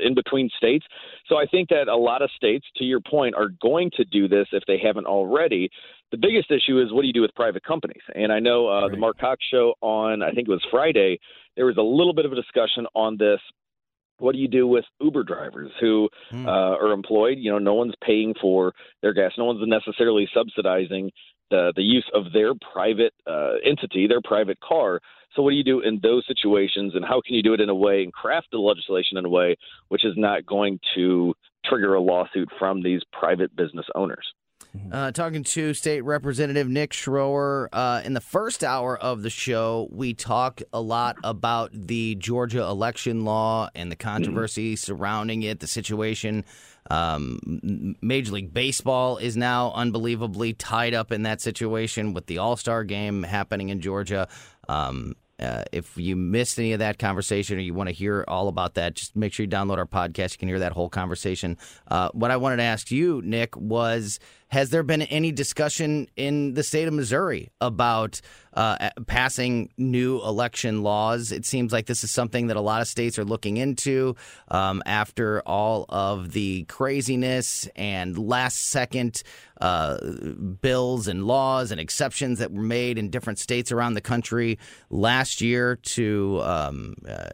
in 0.05 0.14
between 0.14 0.49
states. 0.57 0.86
So 1.26 1.36
I 1.36 1.47
think 1.47 1.68
that 1.68 1.88
a 1.88 1.97
lot 1.97 2.22
of 2.22 2.30
states, 2.36 2.66
to 2.76 2.84
your 2.84 3.01
point, 3.01 3.34
are 3.34 3.51
going 3.61 3.91
to 3.97 4.05
do 4.05 4.28
this 4.28 4.47
if 4.53 4.62
they 4.66 4.78
haven't 4.78 5.07
already. 5.07 5.70
The 6.11 6.18
biggest 6.18 6.51
issue 6.51 6.80
is 6.80 6.93
what 6.93 7.03
do 7.03 7.07
you 7.07 7.12
do 7.12 7.22
with 7.22 7.34
private 7.34 7.64
companies? 7.64 8.03
And 8.14 8.32
I 8.32 8.41
know 8.41 8.66
uh, 8.66 8.88
the 8.88 8.97
Marc 8.97 9.18
Cox 9.18 9.45
show 9.51 9.74
on, 9.80 10.22
I 10.22 10.32
think 10.32 10.49
it 10.49 10.51
was 10.51 10.64
Friday, 10.70 11.18
there 11.57 11.66
was 11.66 11.76
a 11.76 11.82
little 11.82 12.14
bit 12.14 12.24
of 12.24 12.32
a 12.32 12.36
discussion 12.36 12.86
on 12.95 13.16
this. 13.16 13.41
What 14.18 14.32
do 14.32 14.38
you 14.38 14.49
do 14.49 14.66
with 14.66 14.84
Uber 15.01 15.22
drivers 15.24 15.70
who 15.80 16.09
uh, 16.47 16.51
are 16.51 16.93
employed? 16.93 17.38
You 17.38 17.53
know, 17.53 17.59
no 17.59 17.74
one's 17.74 17.95
paying 18.05 18.34
for 18.41 18.72
their 19.03 19.14
gas. 19.14 19.32
No 19.38 19.47
one's 19.47 19.66
necessarily 19.66 20.28
subsidizing 20.34 21.11
the 21.51 21.72
the 21.74 21.82
use 21.82 22.09
of 22.14 22.32
their 22.32 22.53
private 22.72 23.12
uh, 23.26 23.55
entity, 23.64 24.07
their 24.07 24.20
private 24.22 24.59
car. 24.61 25.01
So, 25.35 25.43
what 25.43 25.51
do 25.51 25.57
you 25.57 25.64
do 25.64 25.81
in 25.81 26.01
those 26.03 26.24
situations, 26.26 26.95
and 26.95 27.05
how 27.05 27.20
can 27.24 27.35
you 27.35 27.43
do 27.43 27.55
it 27.55 27.61
in 27.61 27.68
a 27.68 27.74
way 27.74 28.03
and 28.03 28.12
craft 28.12 28.49
the 28.53 28.59
legislation 28.59 29.16
in 29.16 29.24
a 29.24 29.28
way 29.28 29.57
which 29.89 30.05
is 30.05 30.14
not 30.16 30.45
going 30.45 30.81
to 30.97 31.35
trigger 31.64 31.95
a 31.95 32.01
lawsuit 32.01 32.49
from 32.59 32.83
these 32.83 33.03
private 33.12 33.55
business 33.55 33.87
owners? 33.95 34.26
Uh, 34.93 35.11
talking 35.11 35.43
to 35.43 35.74
State 35.74 36.03
Representative 36.03 36.68
Nick 36.68 36.93
Schroer. 36.93 37.68
Uh, 37.72 38.03
in 38.05 38.12
the 38.14 38.20
first 38.20 38.62
hour 38.62 38.97
of 38.97 39.22
the 39.22 39.31
show, 39.31 39.89
we 39.91 40.14
talked 40.14 40.62
a 40.72 40.81
lot 40.81 41.16
about 41.24 41.70
the 41.72 42.14
Georgia 42.16 42.62
election 42.62 43.24
law 43.24 43.68
and 43.74 43.91
the 43.91 43.97
controversy 43.97 44.76
surrounding 44.76 45.43
it, 45.43 45.59
the 45.59 45.66
situation. 45.66 46.45
Um, 46.89 47.97
Major 48.01 48.33
League 48.33 48.55
Baseball 48.55 49.16
is 49.16 49.37
now 49.37 49.72
unbelievably 49.72 50.55
tied 50.55 50.95
up 50.95 51.12
in 51.12 51.22
that 51.22 51.41
situation 51.41 52.14
with 52.14 52.26
the 52.26 52.39
All 52.39 52.57
Star 52.57 52.85
game 52.85 53.22
happening 53.22 53.68
in 53.70 53.81
Georgia. 53.81 54.28
Um, 54.71 55.14
uh, 55.41 55.64
if 55.73 55.97
you 55.97 56.16
missed 56.16 56.59
any 56.59 56.73
of 56.73 56.79
that 56.81 56.99
conversation 56.99 57.57
or 57.57 57.61
you 57.61 57.73
want 57.73 57.89
to 57.89 57.95
hear 57.95 58.25
all 58.29 58.49
about 58.49 58.75
that, 58.75 58.95
just 58.95 59.16
make 59.16 59.33
sure 59.33 59.45
you 59.45 59.51
download 59.51 59.79
our 59.79 59.87
podcast. 59.87 60.33
You 60.33 60.39
can 60.39 60.49
hear 60.49 60.59
that 60.59 60.73
whole 60.73 60.91
conversation. 60.91 61.57
Uh, 61.89 62.11
what 62.12 62.31
I 62.31 62.37
wanted 62.37 62.59
to 62.59 62.64
ask 62.64 62.91
you, 62.91 63.23
Nick, 63.25 63.57
was 63.57 64.21
has 64.51 64.70
there 64.70 64.82
been 64.82 65.03
any 65.03 65.30
discussion 65.30 66.09
in 66.16 66.55
the 66.55 66.62
state 66.62 66.88
of 66.88 66.94
Missouri 66.94 67.51
about 67.61 68.20
uh, 68.55 68.90
passing 69.07 69.70
new 69.78 70.20
election 70.22 70.82
laws? 70.82 71.30
It 71.30 71.46
seems 71.46 71.72
like 71.72 71.86
this 71.86 72.03
is 72.03 72.11
something 72.11 72.48
that 72.48 72.57
a 72.57 72.61
lot 72.61 72.80
of 72.80 72.88
states 72.88 73.16
are 73.18 73.24
looking 73.24 73.59
into 73.59 74.16
um, 74.48 74.82
after 74.86 75.40
all 75.42 75.86
of 75.88 76.32
the 76.32 76.64
craziness 76.64 77.68
and 77.76 78.18
last 78.18 78.70
second 78.70 79.22
uh, 79.61 79.98
bills 80.62 81.07
and 81.07 81.26
laws 81.26 81.70
and 81.70 81.80
exceptions 81.80 82.38
that 82.38 82.51
were 82.51 82.62
made 82.62 82.98
in 82.98 83.11
different 83.11 83.38
states 83.38 83.70
around 83.70 83.94
the 83.94 84.01
country 84.01 84.59
last 84.88 85.40
year 85.42 85.76
to 85.76 86.40
um, 86.42 86.94
uh, 87.07 87.28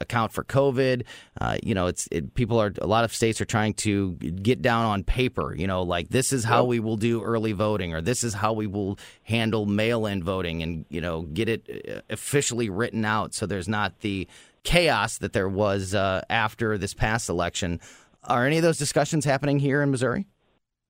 account 0.00 0.32
for 0.32 0.42
COVID. 0.44 1.04
Uh, 1.40 1.56
you 1.62 1.74
know, 1.74 1.86
it's 1.86 2.08
it, 2.10 2.34
people 2.34 2.60
are 2.60 2.72
a 2.80 2.86
lot 2.86 3.04
of 3.04 3.14
states 3.14 3.40
are 3.40 3.44
trying 3.44 3.74
to 3.74 4.12
get 4.14 4.60
down 4.60 4.86
on 4.86 5.04
paper. 5.04 5.54
You 5.56 5.68
know, 5.68 5.82
like 5.82 6.08
this 6.08 6.32
is 6.32 6.44
how 6.44 6.57
we 6.64 6.80
will 6.80 6.96
do 6.96 7.22
early 7.22 7.52
voting, 7.52 7.92
or 7.94 8.00
this 8.00 8.24
is 8.24 8.34
how 8.34 8.52
we 8.52 8.66
will 8.66 8.98
handle 9.22 9.66
mail-in 9.66 10.22
voting, 10.22 10.62
and 10.62 10.84
you 10.88 11.00
know, 11.00 11.22
get 11.22 11.48
it 11.48 11.86
uh, 11.88 12.00
officially 12.10 12.70
written 12.70 13.04
out 13.04 13.34
so 13.34 13.46
there's 13.46 13.68
not 13.68 14.00
the 14.00 14.28
chaos 14.64 15.18
that 15.18 15.32
there 15.32 15.48
was 15.48 15.94
uh, 15.94 16.22
after 16.28 16.76
this 16.78 16.94
past 16.94 17.28
election. 17.28 17.80
Are 18.24 18.46
any 18.46 18.56
of 18.56 18.62
those 18.62 18.78
discussions 18.78 19.24
happening 19.24 19.58
here 19.58 19.82
in 19.82 19.90
Missouri? 19.90 20.26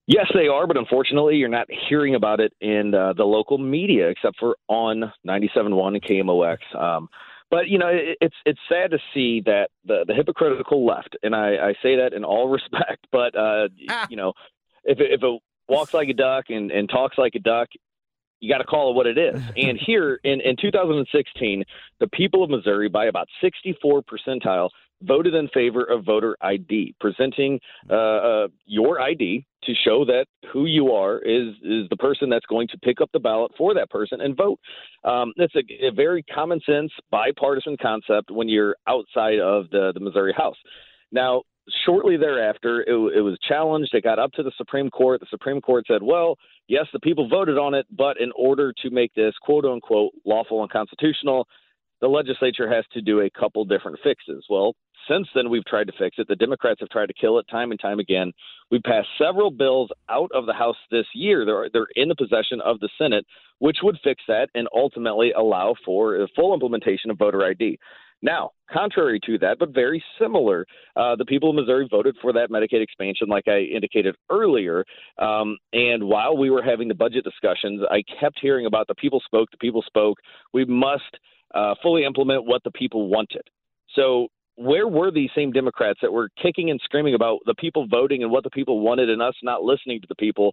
Yes, 0.06 0.26
they 0.34 0.48
are, 0.48 0.66
but 0.66 0.78
unfortunately, 0.78 1.36
you're 1.36 1.50
not 1.50 1.66
hearing 1.88 2.14
about 2.14 2.40
it 2.40 2.54
in 2.62 2.94
uh, 2.94 3.12
the 3.12 3.24
local 3.24 3.58
media 3.58 4.08
except 4.08 4.38
for 4.38 4.56
on 4.66 5.12
97.1 5.26 5.88
and 5.88 6.02
KMOX. 6.02 6.58
Um, 6.74 7.10
but 7.50 7.68
you 7.68 7.78
know, 7.78 7.88
it, 7.88 8.16
it's 8.20 8.34
it's 8.44 8.60
sad 8.68 8.90
to 8.92 8.98
see 9.12 9.42
that 9.44 9.68
the 9.84 10.04
the 10.06 10.14
hypocritical 10.14 10.86
left, 10.86 11.16
and 11.22 11.34
I, 11.34 11.56
I 11.56 11.74
say 11.82 11.96
that 11.96 12.14
in 12.14 12.24
all 12.24 12.48
respect. 12.58 13.06
But 13.12 13.36
uh, 13.36 13.68
you 14.08 14.16
know, 14.16 14.32
if 14.84 14.98
it, 14.98 15.12
if 15.12 15.22
it 15.22 15.42
walks 15.68 15.94
like 15.94 16.08
a 16.08 16.14
duck 16.14 16.46
and, 16.48 16.70
and 16.70 16.88
talks 16.88 17.18
like 17.18 17.34
a 17.34 17.40
duck, 17.40 17.68
you 18.40 18.52
got 18.52 18.58
to 18.58 18.64
call 18.64 18.90
it 18.90 18.94
what 18.94 19.06
it 19.06 19.18
is. 19.18 19.40
and 19.56 19.78
here 19.78 20.20
in, 20.24 20.40
in 20.40 20.56
2016, 20.60 21.64
the 22.00 22.08
people 22.08 22.42
of 22.42 22.50
Missouri, 22.50 22.88
by 22.88 23.06
about 23.06 23.28
64 23.40 24.02
percentile, 24.02 24.70
voted 25.02 25.34
in 25.34 25.48
favor 25.48 25.84
of 25.84 26.04
voter 26.04 26.36
ID, 26.40 26.94
presenting 27.00 27.60
uh, 27.88 27.94
uh, 27.94 28.48
your 28.66 29.00
ID 29.00 29.46
to 29.64 29.74
show 29.84 30.04
that 30.04 30.26
who 30.52 30.66
you 30.66 30.92
are 30.92 31.18
is 31.18 31.54
is 31.62 31.88
the 31.90 31.96
person 31.98 32.28
that's 32.28 32.46
going 32.46 32.68
to 32.68 32.78
pick 32.78 33.00
up 33.00 33.10
the 33.12 33.20
ballot 33.20 33.52
for 33.56 33.74
that 33.74 33.90
person 33.90 34.20
and 34.20 34.36
vote. 34.36 34.58
Um, 35.04 35.32
it's 35.36 35.54
a, 35.54 35.86
a 35.86 35.92
very 35.92 36.22
common 36.22 36.60
sense, 36.66 36.90
bipartisan 37.10 37.76
concept 37.80 38.30
when 38.30 38.48
you're 38.48 38.76
outside 38.86 39.38
of 39.38 39.70
the 39.70 39.92
the 39.94 40.00
Missouri 40.00 40.32
House. 40.36 40.56
Now, 41.12 41.42
shortly 41.84 42.16
thereafter, 42.16 42.82
it, 42.82 43.16
it 43.16 43.20
was 43.20 43.38
challenged. 43.46 43.94
It 43.94 44.04
got 44.04 44.18
up 44.18 44.32
to 44.32 44.42
the 44.42 44.52
Supreme 44.56 44.90
Court. 44.90 45.20
The 45.20 45.26
Supreme 45.30 45.60
Court 45.60 45.84
said, 45.86 46.02
well, 46.02 46.36
yes, 46.68 46.86
the 46.92 47.00
people 47.00 47.28
voted 47.28 47.58
on 47.58 47.74
it, 47.74 47.86
but 47.96 48.20
in 48.20 48.30
order 48.36 48.72
to 48.82 48.90
make 48.90 49.14
this 49.14 49.34
quote 49.42 49.64
unquote 49.64 50.12
lawful 50.24 50.62
and 50.62 50.70
constitutional, 50.70 51.46
the 52.00 52.08
legislature 52.08 52.72
has 52.72 52.84
to 52.92 53.00
do 53.00 53.20
a 53.20 53.30
couple 53.30 53.64
different 53.64 53.98
fixes. 54.02 54.44
Well, 54.48 54.74
since 55.08 55.26
then, 55.34 55.48
we've 55.48 55.64
tried 55.64 55.86
to 55.86 55.92
fix 55.98 56.16
it. 56.18 56.28
The 56.28 56.36
Democrats 56.36 56.80
have 56.80 56.90
tried 56.90 57.06
to 57.06 57.14
kill 57.14 57.38
it 57.38 57.46
time 57.50 57.70
and 57.70 57.80
time 57.80 57.98
again. 57.98 58.32
We 58.70 58.78
passed 58.80 59.08
several 59.16 59.50
bills 59.50 59.90
out 60.08 60.30
of 60.34 60.46
the 60.46 60.52
House 60.52 60.76
this 60.90 61.06
year. 61.14 61.44
They're, 61.44 61.68
they're 61.72 61.86
in 61.96 62.08
the 62.08 62.14
possession 62.14 62.60
of 62.60 62.78
the 62.80 62.90
Senate, 62.98 63.24
which 63.58 63.78
would 63.82 63.98
fix 64.04 64.22
that 64.28 64.48
and 64.54 64.68
ultimately 64.74 65.32
allow 65.32 65.74
for 65.84 66.26
full 66.36 66.52
implementation 66.52 67.10
of 67.10 67.18
voter 67.18 67.44
ID. 67.44 67.78
Now, 68.20 68.50
contrary 68.70 69.20
to 69.26 69.38
that, 69.38 69.58
but 69.58 69.70
very 69.70 70.02
similar, 70.20 70.66
uh, 70.96 71.14
the 71.16 71.24
people 71.24 71.50
of 71.50 71.56
Missouri 71.56 71.86
voted 71.90 72.16
for 72.20 72.32
that 72.32 72.50
Medicaid 72.50 72.82
expansion, 72.82 73.28
like 73.28 73.46
I 73.46 73.60
indicated 73.60 74.16
earlier. 74.30 74.84
Um, 75.18 75.56
and 75.72 76.04
while 76.04 76.36
we 76.36 76.50
were 76.50 76.62
having 76.62 76.88
the 76.88 76.94
budget 76.94 77.24
discussions, 77.24 77.80
I 77.90 78.02
kept 78.20 78.38
hearing 78.40 78.66
about 78.66 78.88
the 78.88 78.94
people 78.96 79.20
spoke, 79.24 79.50
the 79.50 79.56
people 79.58 79.82
spoke. 79.86 80.18
We 80.52 80.64
must 80.64 81.18
uh, 81.54 81.74
fully 81.82 82.04
implement 82.04 82.44
what 82.44 82.62
the 82.64 82.72
people 82.72 83.08
wanted. 83.08 83.42
So, 83.94 84.28
where 84.56 84.88
were 84.88 85.12
these 85.12 85.30
same 85.36 85.52
Democrats 85.52 86.00
that 86.02 86.12
were 86.12 86.30
kicking 86.42 86.70
and 86.70 86.80
screaming 86.82 87.14
about 87.14 87.38
the 87.46 87.54
people 87.54 87.86
voting 87.86 88.24
and 88.24 88.32
what 88.32 88.42
the 88.42 88.50
people 88.50 88.80
wanted 88.80 89.08
and 89.08 89.22
us 89.22 89.34
not 89.44 89.62
listening 89.62 90.00
to 90.00 90.06
the 90.08 90.16
people 90.16 90.52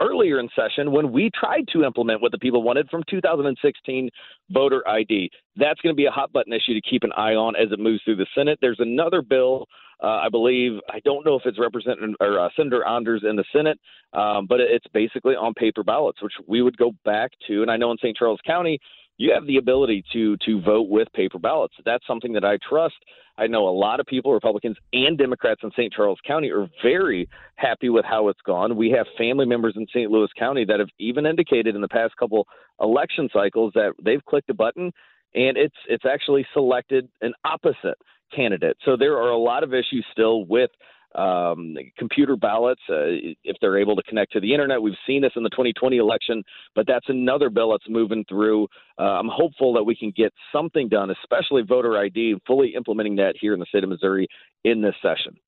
earlier 0.00 0.38
in 0.38 0.48
session 0.54 0.92
when 0.92 1.12
we 1.12 1.30
tried 1.38 1.66
to 1.72 1.84
implement 1.84 2.20
what 2.20 2.32
the 2.32 2.38
people 2.38 2.62
wanted 2.62 2.88
from 2.90 3.02
2016 3.08 4.10
voter 4.50 4.86
ID. 4.88 5.30
That's 5.56 5.80
going 5.80 5.94
to 5.94 5.96
be 5.96 6.06
a 6.06 6.10
hot 6.10 6.32
button 6.32 6.52
issue 6.52 6.74
to 6.74 6.80
keep 6.80 7.02
an 7.02 7.12
eye 7.16 7.34
on 7.34 7.56
as 7.56 7.72
it 7.72 7.78
moves 7.78 8.02
through 8.04 8.16
the 8.16 8.26
Senate. 8.34 8.58
There's 8.60 8.80
another 8.80 9.22
bill, 9.22 9.66
uh, 10.02 10.06
I 10.06 10.28
believe, 10.28 10.72
I 10.90 11.00
don't 11.00 11.24
know 11.24 11.36
if 11.36 11.42
it's 11.46 11.58
Representative 11.58 12.14
or 12.20 12.38
uh, 12.38 12.48
Senator 12.56 12.86
Anders 12.86 13.24
in 13.28 13.36
the 13.36 13.44
Senate, 13.52 13.78
um, 14.12 14.46
but 14.46 14.60
it's 14.60 14.86
basically 14.92 15.34
on 15.34 15.54
paper 15.54 15.82
ballots, 15.82 16.22
which 16.22 16.34
we 16.46 16.62
would 16.62 16.76
go 16.76 16.92
back 17.04 17.30
to. 17.48 17.62
And 17.62 17.70
I 17.70 17.76
know 17.76 17.90
in 17.90 17.98
St. 17.98 18.16
Charles 18.16 18.40
County, 18.46 18.78
you 19.18 19.32
have 19.32 19.46
the 19.46 19.56
ability 19.56 20.04
to 20.12 20.36
to 20.38 20.60
vote 20.60 20.88
with 20.88 21.08
paper 21.12 21.38
ballots. 21.38 21.74
That's 21.84 22.06
something 22.06 22.32
that 22.34 22.44
I 22.44 22.58
trust. 22.68 22.96
I 23.38 23.46
know 23.46 23.68
a 23.68 23.70
lot 23.70 24.00
of 24.00 24.06
people, 24.06 24.32
Republicans 24.32 24.76
and 24.94 25.18
Democrats 25.18 25.60
in 25.62 25.70
St. 25.72 25.92
Charles 25.92 26.18
County, 26.26 26.50
are 26.50 26.68
very 26.82 27.28
happy 27.56 27.90
with 27.90 28.04
how 28.04 28.28
it's 28.28 28.40
gone. 28.46 28.76
We 28.76 28.90
have 28.90 29.06
family 29.18 29.44
members 29.44 29.74
in 29.76 29.86
St. 29.88 30.10
Louis 30.10 30.28
County 30.38 30.64
that 30.64 30.80
have 30.80 30.88
even 30.98 31.26
indicated 31.26 31.74
in 31.74 31.82
the 31.82 31.88
past 31.88 32.16
couple 32.16 32.46
election 32.80 33.28
cycles 33.32 33.72
that 33.74 33.92
they've 34.02 34.24
clicked 34.24 34.48
a 34.48 34.54
button 34.54 34.92
and 35.34 35.56
it's 35.56 35.76
it's 35.88 36.04
actually 36.04 36.46
selected 36.52 37.08
an 37.20 37.34
opposite 37.44 37.98
candidate. 38.34 38.76
So 38.84 38.96
there 38.96 39.16
are 39.16 39.30
a 39.30 39.38
lot 39.38 39.62
of 39.62 39.72
issues 39.72 40.04
still 40.10 40.44
with 40.46 40.70
um, 41.16 41.76
computer 41.98 42.36
ballots, 42.36 42.80
uh, 42.90 43.34
if 43.44 43.56
they're 43.60 43.78
able 43.78 43.96
to 43.96 44.02
connect 44.02 44.32
to 44.32 44.40
the 44.40 44.52
internet. 44.52 44.80
We've 44.80 44.94
seen 45.06 45.22
this 45.22 45.32
in 45.36 45.42
the 45.42 45.50
2020 45.50 45.96
election, 45.96 46.42
but 46.74 46.86
that's 46.86 47.06
another 47.08 47.50
bill 47.50 47.70
that's 47.72 47.88
moving 47.88 48.24
through. 48.28 48.68
Uh, 48.98 49.02
I'm 49.02 49.28
hopeful 49.32 49.72
that 49.74 49.84
we 49.84 49.96
can 49.96 50.12
get 50.16 50.32
something 50.52 50.88
done, 50.88 51.10
especially 51.10 51.62
voter 51.62 51.98
ID, 51.98 52.36
fully 52.46 52.74
implementing 52.76 53.16
that 53.16 53.34
here 53.40 53.54
in 53.54 53.60
the 53.60 53.66
state 53.66 53.82
of 53.82 53.90
Missouri 53.90 54.28
in 54.64 54.82
this 54.82 54.94
session. 55.02 55.38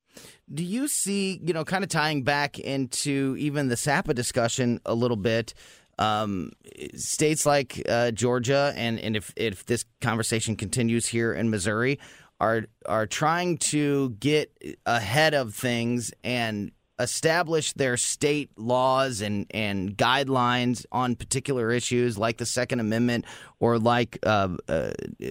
Do 0.52 0.64
you 0.64 0.88
see, 0.88 1.40
you 1.44 1.52
know, 1.52 1.64
kind 1.64 1.84
of 1.84 1.90
tying 1.90 2.22
back 2.22 2.58
into 2.58 3.36
even 3.38 3.68
the 3.68 3.76
SAPA 3.76 4.14
discussion 4.14 4.80
a 4.86 4.94
little 4.94 5.16
bit? 5.16 5.54
Um, 6.00 6.52
states 6.94 7.44
like 7.44 7.82
uh, 7.88 8.12
Georgia, 8.12 8.72
and, 8.76 9.00
and 9.00 9.16
if, 9.16 9.32
if 9.36 9.66
this 9.66 9.84
conversation 10.00 10.54
continues 10.54 11.08
here 11.08 11.32
in 11.32 11.50
Missouri, 11.50 11.98
are 12.40 12.66
are 12.86 13.06
trying 13.06 13.58
to 13.58 14.10
get 14.20 14.50
ahead 14.86 15.34
of 15.34 15.54
things 15.54 16.12
and 16.22 16.72
establish 16.98 17.72
their 17.74 17.96
state 17.96 18.50
laws 18.56 19.20
and, 19.20 19.46
and 19.50 19.96
guidelines 19.96 20.84
on 20.90 21.14
particular 21.14 21.70
issues 21.70 22.18
like 22.18 22.38
the 22.38 22.46
Second 22.46 22.80
Amendment 22.80 23.24
or 23.60 23.78
like 23.78 24.18
uh, 24.24 24.48
uh, 24.68 24.90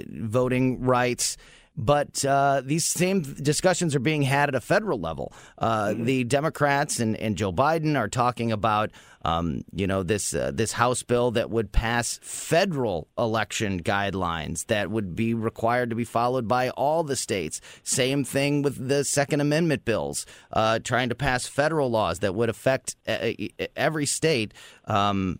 voting 0.10 0.82
rights. 0.82 1.38
But 1.80 2.25
uh, 2.25 2.63
these 2.65 2.86
same 2.86 3.21
discussions 3.21 3.95
are 3.95 3.99
being 3.99 4.23
had 4.23 4.49
at 4.49 4.55
a 4.55 4.61
federal 4.61 4.99
level. 4.99 5.32
Uh, 5.59 5.93
The 5.93 6.23
Democrats 6.23 6.99
and, 6.99 7.15
and 7.15 7.38
Joe 7.38 7.53
Biden 7.53 7.95
are 7.95 8.07
talking 8.07 8.51
about, 8.51 8.89
um, 9.23 9.63
you 9.71 9.86
know, 9.86 10.01
this 10.01 10.34
uh, 10.34 10.51
this 10.51 10.71
House 10.71 11.03
bill 11.03 11.30
that 11.32 11.51
would 11.51 11.71
pass 11.71 12.19
federal 12.23 13.07
election 13.15 13.84
guidelines 13.84 14.65
that 14.65 14.89
would 14.89 15.15
be 15.15 15.36
required 15.36 15.91
to 15.91 15.95
be 15.95 16.03
followed 16.03 16.47
by 16.47 16.71
all 16.71 17.03
the 17.03 17.15
states. 17.15 17.61
Same 17.84 18.23
thing 18.23 18.63
with 18.63 18.88
the 18.88 19.03
Second 19.03 19.41
Amendment 19.41 19.86
bills, 19.86 20.25
uh, 20.53 20.80
trying 20.80 21.09
to 21.09 21.15
pass 21.15 21.45
federal 21.45 21.91
laws 21.91 22.19
that 22.19 22.34
would 22.34 22.49
affect 22.49 22.95
uh, 23.07 23.32
every 23.75 24.07
state. 24.07 24.51
Um, 24.86 25.39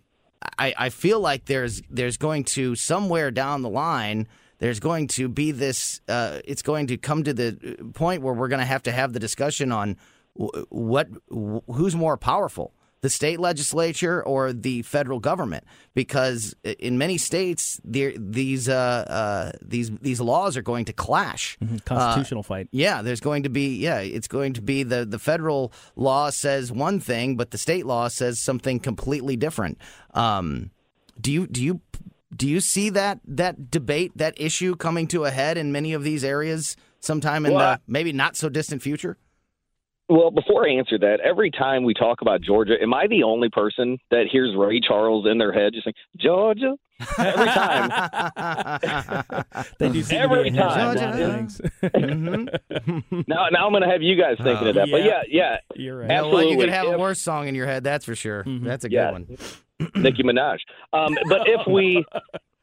I, 0.60 0.74
I 0.78 0.90
feel 0.90 1.20
like 1.20 1.46
there's 1.46 1.82
there's 1.90 2.18
going 2.18 2.44
to 2.44 2.76
somewhere 2.76 3.32
down 3.32 3.64
the 3.64 3.70
line 3.70 4.28
there's 4.60 4.80
going 4.80 5.08
to 5.08 5.28
be 5.28 5.52
this 5.52 6.02
uh, 6.08 6.40
it's 6.46 6.62
going 6.62 6.88
to 6.88 6.98
come 6.98 7.24
to 7.24 7.34
the 7.34 7.78
point 7.94 8.22
where 8.22 8.34
we're 8.34 8.48
going 8.48 8.60
to 8.60 8.66
have 8.66 8.84
to 8.84 8.92
have 8.92 9.14
the 9.14 9.20
discussion 9.20 9.72
on 9.72 9.98
wh- 10.40 10.64
what 10.70 11.08
wh- 11.30 11.60
who's 11.74 11.96
more 11.96 12.18
powerful 12.18 12.74
the 13.02 13.10
state 13.10 13.40
legislature 13.40 14.24
or 14.24 14.52
the 14.52 14.82
federal 14.82 15.20
government 15.20 15.64
because 15.94 16.56
in 16.64 16.98
many 16.98 17.18
states 17.18 17.80
there, 17.84 18.12
these 18.18 18.68
uh, 18.68 19.06
uh, 19.08 19.52
these 19.62 19.92
these 20.02 20.20
laws 20.20 20.58
are 20.58 20.62
going 20.62 20.86
to 20.86 20.94
clash. 20.94 21.58
Mm-hmm. 21.64 21.78
Constitutional 21.86 22.44
fight. 22.44 22.68
Yeah, 22.72 23.02
there's 23.02 23.20
going 23.20 23.44
to 23.44 23.50
be 23.50 23.78
yeah, 23.78 24.00
it's 24.00 24.28
going 24.28 24.54
to 24.54 24.62
be 24.62 24.84
the 24.84 25.06
the 25.06 25.20
federal 25.20 25.72
law 25.96 26.30
says 26.30 26.72
one 26.72 27.00
thing, 27.00 27.38
but 27.38 27.52
the 27.52 27.58
state 27.58 27.86
law 27.86 28.08
says 28.08 28.40
something 28.40 28.80
completely 28.80 29.36
different. 29.36 29.78
Um, 30.14 30.72
do 31.20 31.32
you 31.32 31.48
do 31.48 31.64
you 31.64 31.82
do 32.36 32.48
you 32.48 32.60
see 32.60 32.90
that 32.92 33.20
that 33.26 33.72
debate 33.72 34.12
that 34.16 34.34
issue 34.40 34.76
coming 34.76 35.08
to 35.08 35.26
a 35.26 35.32
head 35.32 35.58
in 35.58 35.72
many 35.72 35.94
of 35.94 36.04
these 36.04 36.24
areas 36.24 36.76
sometime 37.00 37.46
in 37.46 37.54
Well, 37.54 37.76
the 37.76 37.82
maybe 37.88 38.12
not 38.12 38.36
so 38.36 38.50
distant 38.50 38.82
future? 38.82 39.18
Well, 40.10 40.32
before 40.32 40.66
I 40.66 40.72
answer 40.74 40.98
that, 41.00 41.20
every 41.22 41.52
time 41.52 41.84
we 41.84 41.94
talk 41.94 42.22
about 42.22 42.40
Georgia, 42.42 42.76
am 42.82 42.94
I 42.94 43.08
the 43.08 43.24
only 43.24 43.50
person 43.50 43.98
that 44.10 44.28
hears 44.32 44.56
Ray 44.58 44.80
Charles 44.80 45.26
in 45.30 45.38
their 45.38 45.52
head 45.52 45.74
just 45.74 45.84
saying 45.84 45.96
Georgia? 46.18 46.76
Every 47.18 47.46
time. 47.46 49.24
They 49.80 49.90
do 49.90 50.02
seem 50.04 50.20
Every 50.22 50.46
to 50.46 50.52
be 50.52 50.58
ahead 50.58 50.96
of 50.98 51.02
time. 51.02 51.14
a 51.18 51.28
lot. 51.28 51.92
Mm-hmm. 51.94 53.22
now, 53.28 53.48
now 53.52 53.66
I'm 53.66 53.72
going 53.72 53.84
to 53.84 53.90
have 53.90 54.02
you 54.02 54.16
guys 54.20 54.38
thinking 54.42 54.68
of 54.70 54.76
that. 54.76 54.88
But 54.90 55.04
yeah, 55.04 55.22
yeah, 55.30 55.58
You're 55.76 55.98
right. 55.98 56.04
You 56.04 56.08
know 56.08 56.16
what? 56.16 56.26
absolutely. 56.32 56.52
You 56.54 56.58
could 56.60 56.70
have 56.70 56.88
a 56.88 56.98
worse 56.98 57.20
song 57.22 57.48
in 57.50 57.56
your 57.56 57.66
head, 57.68 57.84
that's 57.84 58.06
for 58.06 58.16
sure. 58.16 58.44
That's 58.48 58.86
a 58.86 58.90
good 58.90 58.96
Yeah. 58.96 59.12
one. 59.12 59.38
Nicki 59.96 60.24
Minaj. 60.24 60.60
Um, 60.94 61.18
but 61.30 61.48
if 61.48 61.68
we, 61.68 62.06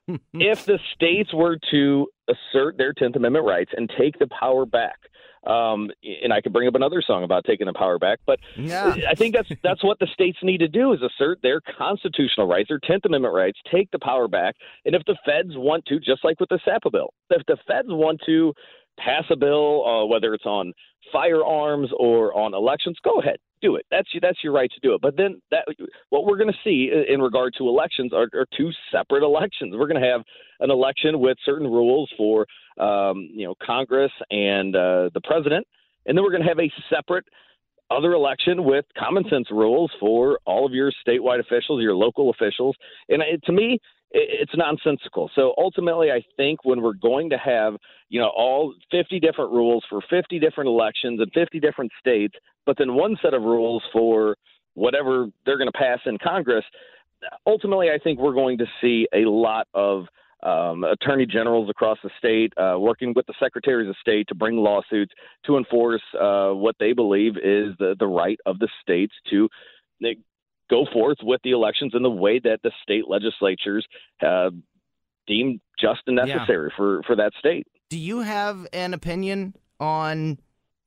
if 0.35 0.65
the 0.67 0.79
states 0.95 1.33
were 1.33 1.59
to 1.71 2.09
assert 2.29 2.77
their 2.77 2.93
Tenth 2.93 3.17
Amendment 3.17 3.47
rights 3.47 3.71
and 3.77 3.91
take 3.99 4.19
the 4.19 4.27
power 4.29 4.67
back, 4.67 4.99
um, 5.47 5.91
and 6.23 6.33
I 6.33 6.41
could 6.41 6.55
bring 6.55 6.67
up 6.69 6.75
another 6.75 7.03
song 7.07 7.23
about 7.23 7.45
taking 7.45 7.67
the 7.67 7.75
power 7.75 7.99
back, 7.99 8.19
but 8.25 8.41
Yeah. 8.57 8.97
I 9.09 9.15
think 9.15 9.35
that's 9.35 9.51
that's 9.63 9.85
what 9.85 9.99
the 9.99 10.07
states 10.13 10.39
need 10.43 10.59
to 10.59 10.69
do 10.69 10.95
is 10.95 11.01
assert 11.03 11.41
their 11.43 11.61
constitutional 11.61 12.47
rights, 12.47 12.69
their 12.69 12.79
Tenth 12.79 13.05
Amendment 13.05 13.35
rights, 13.35 13.59
take 13.71 13.91
the 13.91 13.99
power 13.99 14.27
back, 14.27 14.57
and 14.87 14.95
if 14.95 15.03
the 15.07 15.17
feds 15.27 15.51
want 15.55 15.85
to, 15.87 16.01
just 16.01 16.25
like 16.25 16.41
with 16.41 16.49
the 16.49 16.61
SAPA 16.65 16.91
bill, 16.91 17.13
if 17.31 17.45
the 17.47 17.59
feds 17.67 17.89
want 17.91 18.23
to 18.25 18.55
pass 18.99 19.25
a 19.31 19.37
bill, 19.37 19.85
uh, 19.87 20.07
whether 20.07 20.33
it's 20.33 20.47
on 20.47 20.73
firearms 21.13 21.91
or 21.99 22.35
on 22.35 22.55
elections, 22.55 22.97
go 23.05 23.21
ahead, 23.21 23.37
do 23.65 23.77
it. 23.77 23.87
That's 23.91 24.09
that's 24.21 24.39
your 24.45 24.53
right 24.53 24.71
to 24.71 24.81
do 24.81 24.95
it. 24.95 25.01
But 25.01 25.17
then 25.17 25.41
that 25.51 25.65
what 26.11 26.27
we're 26.27 26.37
going 26.37 26.53
to 26.53 26.59
see 26.63 26.91
in 27.09 27.21
regard 27.21 27.55
to 27.59 27.69
elections 27.69 28.13
are, 28.13 28.29
are 28.35 28.47
two 28.57 28.71
separate 28.93 29.23
elections. 29.25 29.75
We're 29.77 29.89
going 29.89 30.01
to 30.01 30.09
have 30.09 30.23
an 30.61 30.71
election 30.71 31.19
with 31.21 31.37
certain 31.45 31.67
rules 31.67 32.11
for 32.17 32.47
um, 32.79 33.29
you 33.33 33.47
know 33.47 33.55
Congress 33.65 34.13
and 34.31 34.75
uh, 34.77 35.11
the 35.15 35.21
president, 35.25 35.67
and 36.07 36.17
then 36.17 36.23
we're 36.23 36.31
going 36.31 36.43
to 36.43 36.49
have 36.49 36.61
a 36.61 36.71
separate 36.95 37.25
other 37.91 38.13
election 38.13 38.65
with 38.65 38.85
common 38.99 39.25
sense 39.29 39.51
rules 39.51 39.91
for 40.01 40.39
all 40.47 40.67
of 40.67 40.73
your 40.73 40.91
statewide 41.07 41.41
officials, 41.41 41.83
your 41.83 41.95
local 41.95 42.31
officials. 42.31 42.75
And 43.09 43.23
it, 43.23 43.43
to 43.45 43.53
me, 43.53 43.79
it's 44.15 44.53
nonsensical. 44.57 45.29
So 45.35 45.55
ultimately, 45.59 46.11
I 46.11 46.23
think 46.37 46.65
when 46.65 46.81
we're 46.81 46.95
going 46.95 47.31
to 47.31 47.39
have, 47.39 47.75
you 48.09 48.21
know, 48.21 48.29
all 48.29 48.75
50 48.91 49.19
different 49.19 49.51
rules 49.51 49.85
for 49.91 50.01
50 50.09 50.39
different 50.39 50.69
elections 50.69 51.21
in 51.21 51.29
50 51.31 51.59
different 51.59 51.91
states, 51.99 52.35
but 52.65 52.79
then 52.79 52.95
one 52.95 53.17
set 53.21 53.35
of 53.35 53.43
rules 53.43 53.83
for 53.93 54.37
whatever 54.75 55.27
they're 55.45 55.59
going 55.59 55.71
to 55.71 55.79
pass 55.79 55.99
in 56.07 56.17
Congress, 56.19 56.65
ultimately, 57.47 57.91
I 57.91 57.99
think 57.99 58.21
we're 58.21 58.35
going 58.35 58.59
to 58.59 58.67
see 58.81 59.09
a 59.13 59.29
lot 59.29 59.67
of 59.75 60.07
um, 60.45 60.85
attorney 60.85 61.27
generals 61.27 61.69
across 61.69 61.99
the 62.05 62.11
state 62.19 62.53
uh, 62.57 62.79
working 62.79 63.15
with 63.17 63.27
the 63.27 63.35
secretaries 63.43 63.89
of 63.89 63.97
state 64.01 64.29
to 64.29 64.35
bring 64.35 64.57
lawsuits 64.57 65.13
to 65.47 65.57
enforce 65.57 66.03
uh, 66.21 66.51
what 66.51 66.77
they 66.79 66.93
believe 66.93 67.37
is 67.37 67.75
the, 67.79 67.97
the 67.99 68.07
right 68.07 68.39
of 68.47 68.59
the 68.59 68.69
states 68.83 69.15
to 69.31 69.49
go 70.71 70.87
forth 70.93 71.19
with 71.23 71.41
the 71.45 71.51
elections 71.51 71.93
in 71.95 72.03
the 72.03 72.11
way 72.11 72.39
that 72.39 72.61
the 72.63 72.71
state 72.83 73.05
legislatures 73.09 73.87
uh, 74.25 74.51
deemed 75.27 75.61
just 75.81 76.01
and 76.07 76.19
Yeah. 76.19 76.35
necessary 76.37 76.73
for, 76.77 77.03
for 77.07 77.17
that 77.17 77.33
state. 77.39 77.67
Do 77.91 77.99
you 77.99 78.21
have 78.21 78.67
an 78.73 78.95
opinion 78.95 79.55
on 79.79 80.39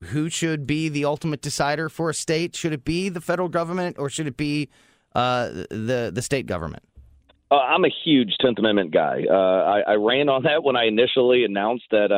who 0.06 0.30
should 0.30 0.68
be 0.68 0.90
the 0.90 1.06
ultimate 1.06 1.42
decider 1.42 1.90
for 1.90 2.10
a 2.10 2.14
state? 2.14 2.56
Should 2.56 2.74
it 2.74 2.84
be 2.86 3.10
the 3.10 3.22
federal 3.22 3.50
government 3.50 3.98
or 4.00 4.10
should 4.10 4.28
it 4.28 4.38
be 4.38 4.70
uh, 5.16 5.50
the 5.70 6.12
the 6.14 6.22
state 6.22 6.46
government? 6.46 6.84
Uh, 7.50 7.56
I'm 7.56 7.86
a 7.86 7.90
huge 8.04 8.36
Tenth 8.42 8.60
Amendment 8.60 8.92
guy. 8.92 9.24
Uh, 9.30 9.34
I, 9.34 9.80
I 9.92 9.94
ran 9.96 10.28
on 10.30 10.44
that 10.44 10.64
when 10.64 10.76
I 10.76 10.86
initially 10.86 11.46
announced 11.46 11.86
that. 11.92 12.12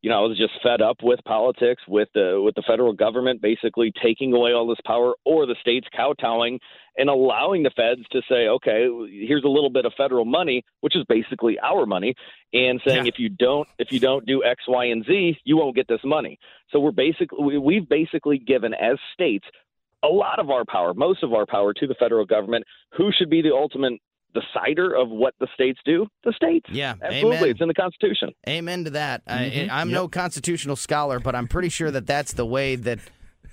You 0.00 0.10
know, 0.10 0.22
I 0.24 0.28
was 0.28 0.38
just 0.38 0.52
fed 0.62 0.80
up 0.80 0.98
with 1.02 1.18
politics, 1.24 1.82
with 1.88 2.08
the 2.14 2.40
with 2.42 2.54
the 2.54 2.62
federal 2.66 2.92
government 2.92 3.42
basically 3.42 3.92
taking 4.00 4.32
away 4.32 4.52
all 4.52 4.66
this 4.68 4.78
power, 4.86 5.14
or 5.24 5.44
the 5.44 5.56
states 5.60 5.88
kowtowing 5.96 6.60
and 6.96 7.10
allowing 7.10 7.64
the 7.64 7.70
feds 7.70 8.02
to 8.12 8.22
say, 8.28 8.46
okay, 8.48 8.88
here's 9.10 9.42
a 9.44 9.48
little 9.48 9.70
bit 9.70 9.84
of 9.86 9.92
federal 9.96 10.24
money, 10.24 10.62
which 10.82 10.94
is 10.94 11.04
basically 11.08 11.58
our 11.60 11.84
money, 11.84 12.14
and 12.52 12.80
saying 12.86 13.06
Yeah. 13.06 13.08
if 13.08 13.18
you 13.18 13.28
don't 13.28 13.66
if 13.78 13.90
you 13.90 13.98
don't 13.98 14.24
do 14.24 14.44
X, 14.44 14.62
Y, 14.68 14.84
and 14.84 15.04
Z, 15.04 15.36
you 15.44 15.56
won't 15.56 15.74
get 15.74 15.88
this 15.88 16.04
money. 16.04 16.38
So 16.70 16.78
we're 16.78 16.92
basically 16.92 17.42
we, 17.42 17.58
we've 17.58 17.88
basically 17.88 18.38
given 18.38 18.74
as 18.74 18.98
states 19.14 19.46
a 20.04 20.08
lot 20.08 20.38
of 20.38 20.48
our 20.48 20.64
power, 20.64 20.94
most 20.94 21.24
of 21.24 21.34
our 21.34 21.44
power 21.44 21.74
to 21.74 21.86
the 21.88 21.94
federal 21.94 22.24
government. 22.24 22.64
Who 22.96 23.10
should 23.10 23.30
be 23.30 23.42
the 23.42 23.52
ultimate 23.52 23.94
decider 24.34 24.94
of 24.94 25.08
what 25.08 25.34
the 25.40 25.48
states 25.54 25.78
do? 25.84 26.06
The 26.24 26.32
states. 26.32 26.66
Yeah, 26.70 26.94
Absolutely. 27.02 27.36
amen. 27.38 27.48
It's 27.50 27.60
in 27.60 27.68
the 27.68 27.74
Constitution. 27.74 28.30
Amen 28.48 28.84
to 28.84 28.90
that. 28.90 29.24
Mhm. 29.26 29.70
I, 29.70 29.80
I'm 29.80 29.90
no 29.90 30.08
constitutional 30.08 30.76
scholar, 30.76 31.18
but 31.20 31.34
I'm 31.34 31.48
pretty 31.48 31.68
sure 31.70 31.90
that 31.90 32.06
that's 32.06 32.32
the 32.34 32.46
way 32.46 32.76
that 32.76 32.98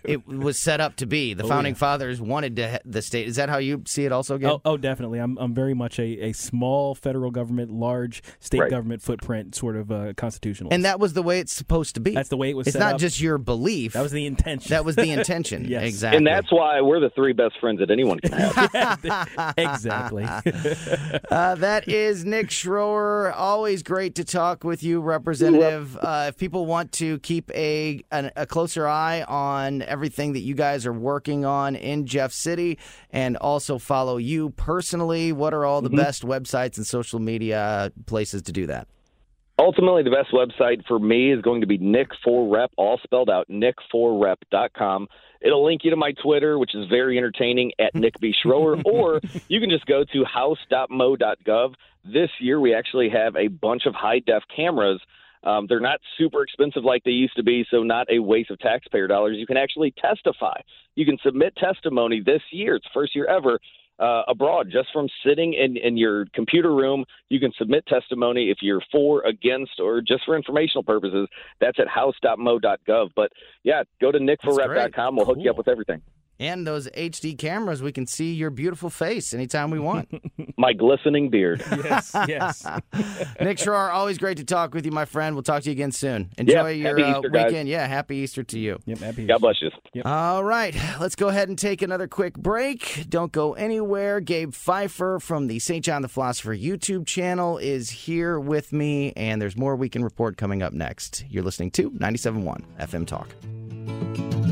it 0.07 0.27
was 0.27 0.59
set 0.59 0.79
up 0.81 0.95
to 0.97 1.05
be. 1.05 1.33
The 1.33 1.43
Oh, 1.43 1.47
founding 1.47 1.73
yeah. 1.73 1.77
fathers 1.79 2.19
wanted 2.21 2.55
to 2.57 2.71
ha- 2.71 2.77
the 2.85 3.01
state. 3.01 3.27
Is 3.27 3.35
that 3.37 3.49
how 3.49 3.57
you 3.57 3.83
see 3.85 4.05
it? 4.05 4.11
Also, 4.11 4.37
Gabe? 4.37 4.49
Oh, 4.49 4.61
oh, 4.65 4.77
definitely. 4.77 5.19
I'm 5.19 5.37
I'm 5.37 5.53
very 5.53 5.73
much 5.73 5.99
a, 5.99 6.25
a 6.27 6.33
small 6.33 6.95
federal 6.95 7.31
government, 7.31 7.71
large 7.71 8.21
state 8.39 8.61
Right. 8.61 8.69
government 8.69 9.01
footprint 9.01 9.55
sort 9.55 9.75
of 9.75 9.91
uh, 9.91 10.13
constitutional. 10.15 10.73
and 10.73 10.85
that 10.85 10.99
was 10.99 11.13
the 11.13 11.21
way 11.23 11.39
it's 11.39 11.53
supposed 11.53 11.95
to 11.95 12.01
be. 12.01 12.11
that's 12.11 12.29
the 12.29 12.37
way 12.37 12.49
it 12.49 12.55
was. 12.57 12.67
it's 12.67 12.73
set 12.73 12.79
not 12.79 12.93
up. 12.95 12.99
just 12.99 13.19
your 13.21 13.37
belief. 13.37 13.93
that 13.93 14.01
was 14.01 14.11
the 14.11 14.25
intention. 14.25 14.69
that 14.69 14.85
was 14.85 14.95
the 14.95 15.11
intention. 15.17 15.65
Yes. 15.65 15.83
Exactly. 15.83 16.17
And 16.17 16.27
that's 16.27 16.51
why 16.51 16.81
we're 16.81 16.99
the 16.99 17.09
three 17.11 17.33
best 17.33 17.59
friends 17.59 17.79
that 17.79 17.91
anyone 17.91 18.19
can 18.19 18.31
have. 18.31 19.53
exactly. 19.57 20.25
Uh, 21.31 21.55
that 21.55 21.87
is 21.87 22.23
Nick 22.25 22.47
Schroer. 22.47 23.33
Always 23.35 23.83
great 23.83 24.15
to 24.15 24.23
talk 24.23 24.63
with 24.63 24.83
you, 24.83 25.01
Representative. 25.01 25.97
Uh, 25.99 26.25
if 26.29 26.37
people 26.37 26.65
want 26.65 26.91
to 26.93 27.19
keep 27.19 27.51
a 27.51 28.01
an, 28.11 28.31
a 28.35 28.45
closer 28.45 28.87
eye 28.87 29.23
on 29.23 29.81
everything 29.81 29.94
that 29.95 30.41
you 30.41 30.55
guys 30.55 30.85
are 30.85 30.93
working 30.93 31.45
on 31.45 31.75
in 31.75 32.05
Jeff 32.05 32.31
City, 32.31 32.77
and 33.11 33.37
also 33.37 33.77
follow 33.77 34.17
you 34.17 34.51
personally, 34.51 35.31
what 35.31 35.53
are 35.53 35.65
all 35.65 35.81
the 35.81 35.89
mm-hmm. 35.89 35.97
best 35.97 36.23
websites 36.23 36.77
and 36.77 36.85
social 36.85 37.19
media 37.19 37.91
places 38.05 38.41
to 38.43 38.51
do 38.51 38.65
that? 38.67 38.87
Ultimately, 39.57 40.03
the 40.03 40.11
best 40.11 40.33
website 40.33 40.85
for 40.85 40.99
me 40.99 41.31
is 41.31 41.41
going 41.41 41.61
to 41.61 41.67
be 41.67 41.77
Nick4Rep, 41.77 42.67
all 42.77 42.99
spelled 43.03 43.29
out, 43.29 43.47
Nick4Rep.com. 43.49 45.07
It'll 45.41 45.63
link 45.63 45.81
you 45.83 45.91
to 45.91 45.95
my 45.95 46.11
Twitter, 46.11 46.59
which 46.59 46.75
is 46.75 46.87
very 46.89 47.17
entertaining, 47.17 47.71
at 47.79 47.95
Nick 47.95 48.19
B. 48.19 48.33
Schroer, 48.43 48.81
or 48.85 49.21
you 49.47 49.61
can 49.61 49.69
just 49.69 49.85
go 49.85 50.03
to 50.11 50.25
house.mo.gov. 50.25 51.73
This 52.03 52.29
year, 52.39 52.59
we 52.59 52.73
actually 52.73 53.09
have 53.09 53.35
a 53.37 53.47
bunch 53.47 53.85
of 53.85 53.95
high 53.95 54.19
def 54.19 54.43
cameras. 54.53 54.99
Um, 55.45 55.67
they're 55.69 55.79
not 55.79 55.99
super 56.17 56.41
expensive 56.41 56.83
like 56.83 57.03
they 57.03 57.11
used 57.11 57.35
to 57.35 57.43
be, 57.43 57.65
so 57.69 57.83
not 57.83 58.07
a 58.09 58.19
waste 58.19 58.51
of 58.51 58.59
taxpayer 58.59 59.07
dollars. 59.07 59.37
You 59.37 59.45
can 59.45 59.57
actually 59.57 59.93
testify. 59.99 60.59
You 60.95 61.05
can 61.05 61.17
submit 61.23 61.55
testimony 61.55 62.21
this 62.25 62.41
year. 62.51 62.75
It's 62.75 62.87
first 62.93 63.15
year 63.15 63.27
ever 63.27 63.59
uh, 63.99 64.23
abroad 64.27 64.69
just 64.71 64.89
from 64.91 65.07
sitting 65.25 65.53
in, 65.53 65.77
in 65.77 65.97
your 65.97 66.25
computer 66.33 66.73
room. 66.73 67.05
You 67.29 67.39
can 67.39 67.51
submit 67.57 67.85
testimony 67.85 68.49
if 68.49 68.57
you're 68.61 68.81
for, 68.91 69.21
against, 69.23 69.79
or 69.79 70.01
just 70.01 70.25
for 70.25 70.35
informational 70.35 70.83
purposes. 70.83 71.27
That's 71.61 71.79
at 71.79 71.87
house.mo.gov. 71.87 73.11
But 73.15 73.31
yeah, 73.63 73.83
go 74.01 74.11
to 74.11 74.19
nickforrep.com. 74.19 75.15
We'll 75.15 75.25
hook 75.25 75.37
you 75.39 75.49
up 75.49 75.57
with 75.57 75.67
everything. 75.67 76.01
And 76.39 76.67
those 76.67 76.87
HD 76.89 77.37
cameras, 77.37 77.81
we 77.81 77.91
can 77.93 78.05
see 78.07 78.33
your 78.33 78.49
beautiful 78.49 78.89
face 78.89 79.33
anytime 79.33 79.71
we 79.71 79.79
want. 79.79 80.09
My 80.57 80.73
glistening 80.73 81.29
beard. 81.29 81.63
yes, 81.71 82.11
yes. 82.27 82.65
Nick 83.39 83.57
Schroer, 83.57 83.89
always 83.93 84.17
great 84.17 84.37
to 84.37 84.43
talk 84.43 84.73
with 84.73 84.85
you, 84.85 84.91
my 84.91 85.05
friend. 85.05 85.35
We'll 85.35 85.43
talk 85.43 85.63
to 85.63 85.69
you 85.69 85.73
again 85.73 85.91
soon. 85.91 86.29
Enjoy 86.37 86.69
Yeah, 86.69 86.89
your 86.89 86.97
happy 86.97 87.03
uh, 87.03 87.17
Easter, 87.17 87.29
guys. 87.29 87.45
weekend. 87.45 87.69
Yeah, 87.69 87.87
happy 87.87 88.17
Easter 88.17 88.43
to 88.43 88.59
you. 88.59 88.79
Yep, 88.85 88.97
happy. 88.99 89.25
God 89.27 89.41
bless 89.41 89.61
you. 89.61 89.69
All 90.05 90.43
right, 90.43 90.75
let's 90.99 91.15
go 91.15 91.27
ahead 91.29 91.49
and 91.49 91.57
take 91.57 91.81
another 91.81 92.07
quick 92.07 92.35
break. 92.35 93.05
Don't 93.09 93.31
go 93.31 93.53
anywhere. 93.53 94.19
Gabe 94.19 94.51
Phifer 94.51 95.21
from 95.21 95.47
the 95.47 95.59
St. 95.59 95.83
John 95.83 96.01
the 96.01 96.07
Philosopher 96.09 96.55
YouTube 96.55 97.05
channel 97.05 97.57
is 97.57 97.89
here 97.89 98.39
with 98.39 98.71
me, 98.73 99.13
and 99.15 99.41
there's 99.41 99.57
more 99.57 99.75
Weekend 99.75 100.03
Report 100.03 100.37
coming 100.37 100.61
up 100.63 100.73
next. 100.73 101.25
You're 101.29 101.43
listening 101.43 101.71
to 101.71 101.91
97.1 101.91 102.63
FM 102.79 103.05
Talk. 103.07 104.44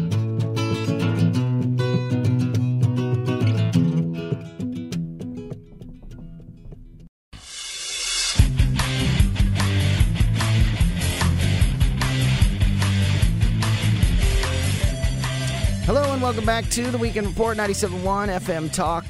Welcome 16.24 16.46
back 16.46 16.70
to 16.70 16.90
the 16.90 16.98
Weekend 16.98 17.28
Report 17.28 17.58
97.1 17.58 18.40
FM 18.40 18.72
Talk. 18.72 19.04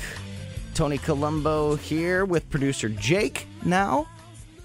Tony 0.74 0.98
Colombo 0.98 1.76
here 1.76 2.26
with 2.26 2.50
producer 2.50 2.90
Jake 2.90 3.46
now 3.64 4.08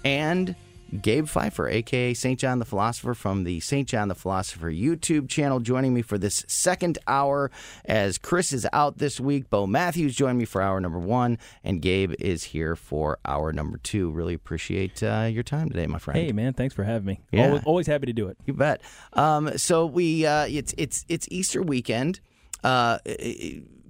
and 0.03 0.55
Gabe 0.99 1.27
Phifer, 1.27 1.71
aka 1.71 2.15
St. 2.15 2.39
John 2.39 2.57
the 2.57 2.65
Philosopher 2.65 3.13
from 3.13 3.43
the 3.43 3.59
St. 3.59 3.87
John 3.87 4.07
the 4.07 4.15
Philosopher 4.15 4.71
YouTube 4.71 5.29
channel, 5.29 5.59
joining 5.59 5.93
me 5.93 6.01
for 6.01 6.17
this 6.17 6.43
second 6.47 6.97
hour 7.05 7.51
as 7.85 8.17
Chris 8.17 8.51
is 8.51 8.67
out 8.73 8.97
this 8.97 9.19
week. 9.19 9.51
Bo 9.51 9.67
Matthews 9.67 10.15
joined 10.15 10.39
me 10.39 10.45
for 10.45 10.59
hour 10.59 10.79
number 10.79 10.97
one, 10.97 11.37
and 11.63 11.83
Gabe 11.83 12.13
is 12.19 12.45
here 12.45 12.75
for 12.75 13.19
hour 13.25 13.53
number 13.53 13.77
two. 13.77 14.09
Really 14.09 14.33
appreciate 14.33 15.03
uh, 15.03 15.29
your 15.31 15.43
time 15.43 15.69
today, 15.69 15.85
my 15.85 15.99
friend. 15.99 16.19
Hey 16.19 16.31
man, 16.31 16.53
thanks 16.53 16.73
for 16.73 16.83
having 16.83 17.05
me. 17.05 17.19
Yeah. 17.31 17.45
Always, 17.45 17.63
always 17.65 17.87
happy 17.87 18.07
to 18.07 18.13
do 18.13 18.27
it. 18.27 18.37
You 18.47 18.53
bet. 18.53 18.81
Um, 19.13 19.55
so 19.55 19.85
we 19.85 20.25
uh, 20.25 20.47
it's 20.49 20.73
it's 20.79 21.05
it's 21.07 21.27
Easter 21.29 21.61
weekend. 21.61 22.21
Uh, 22.63 22.99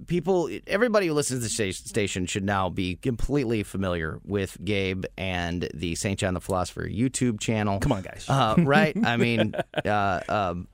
people, 0.06 0.50
everybody 0.66 1.06
who 1.06 1.14
listens 1.14 1.40
to 1.40 1.64
the 1.64 1.72
station 1.72 2.26
should 2.26 2.44
now 2.44 2.68
be 2.68 2.96
completely 2.96 3.62
familiar 3.62 4.20
with 4.24 4.58
Gabe 4.64 5.04
and 5.16 5.68
the 5.74 5.94
St. 5.94 6.18
John 6.18 6.34
the 6.34 6.40
Philosopher 6.40 6.82
YouTube 6.82 7.40
channel. 7.40 7.78
Come 7.80 7.92
on, 7.92 8.02
guys. 8.02 8.26
Uh, 8.28 8.56
right? 8.58 8.96
I 9.04 9.16
mean, 9.18 9.54
uh, 9.84 10.20
um, 10.28 10.68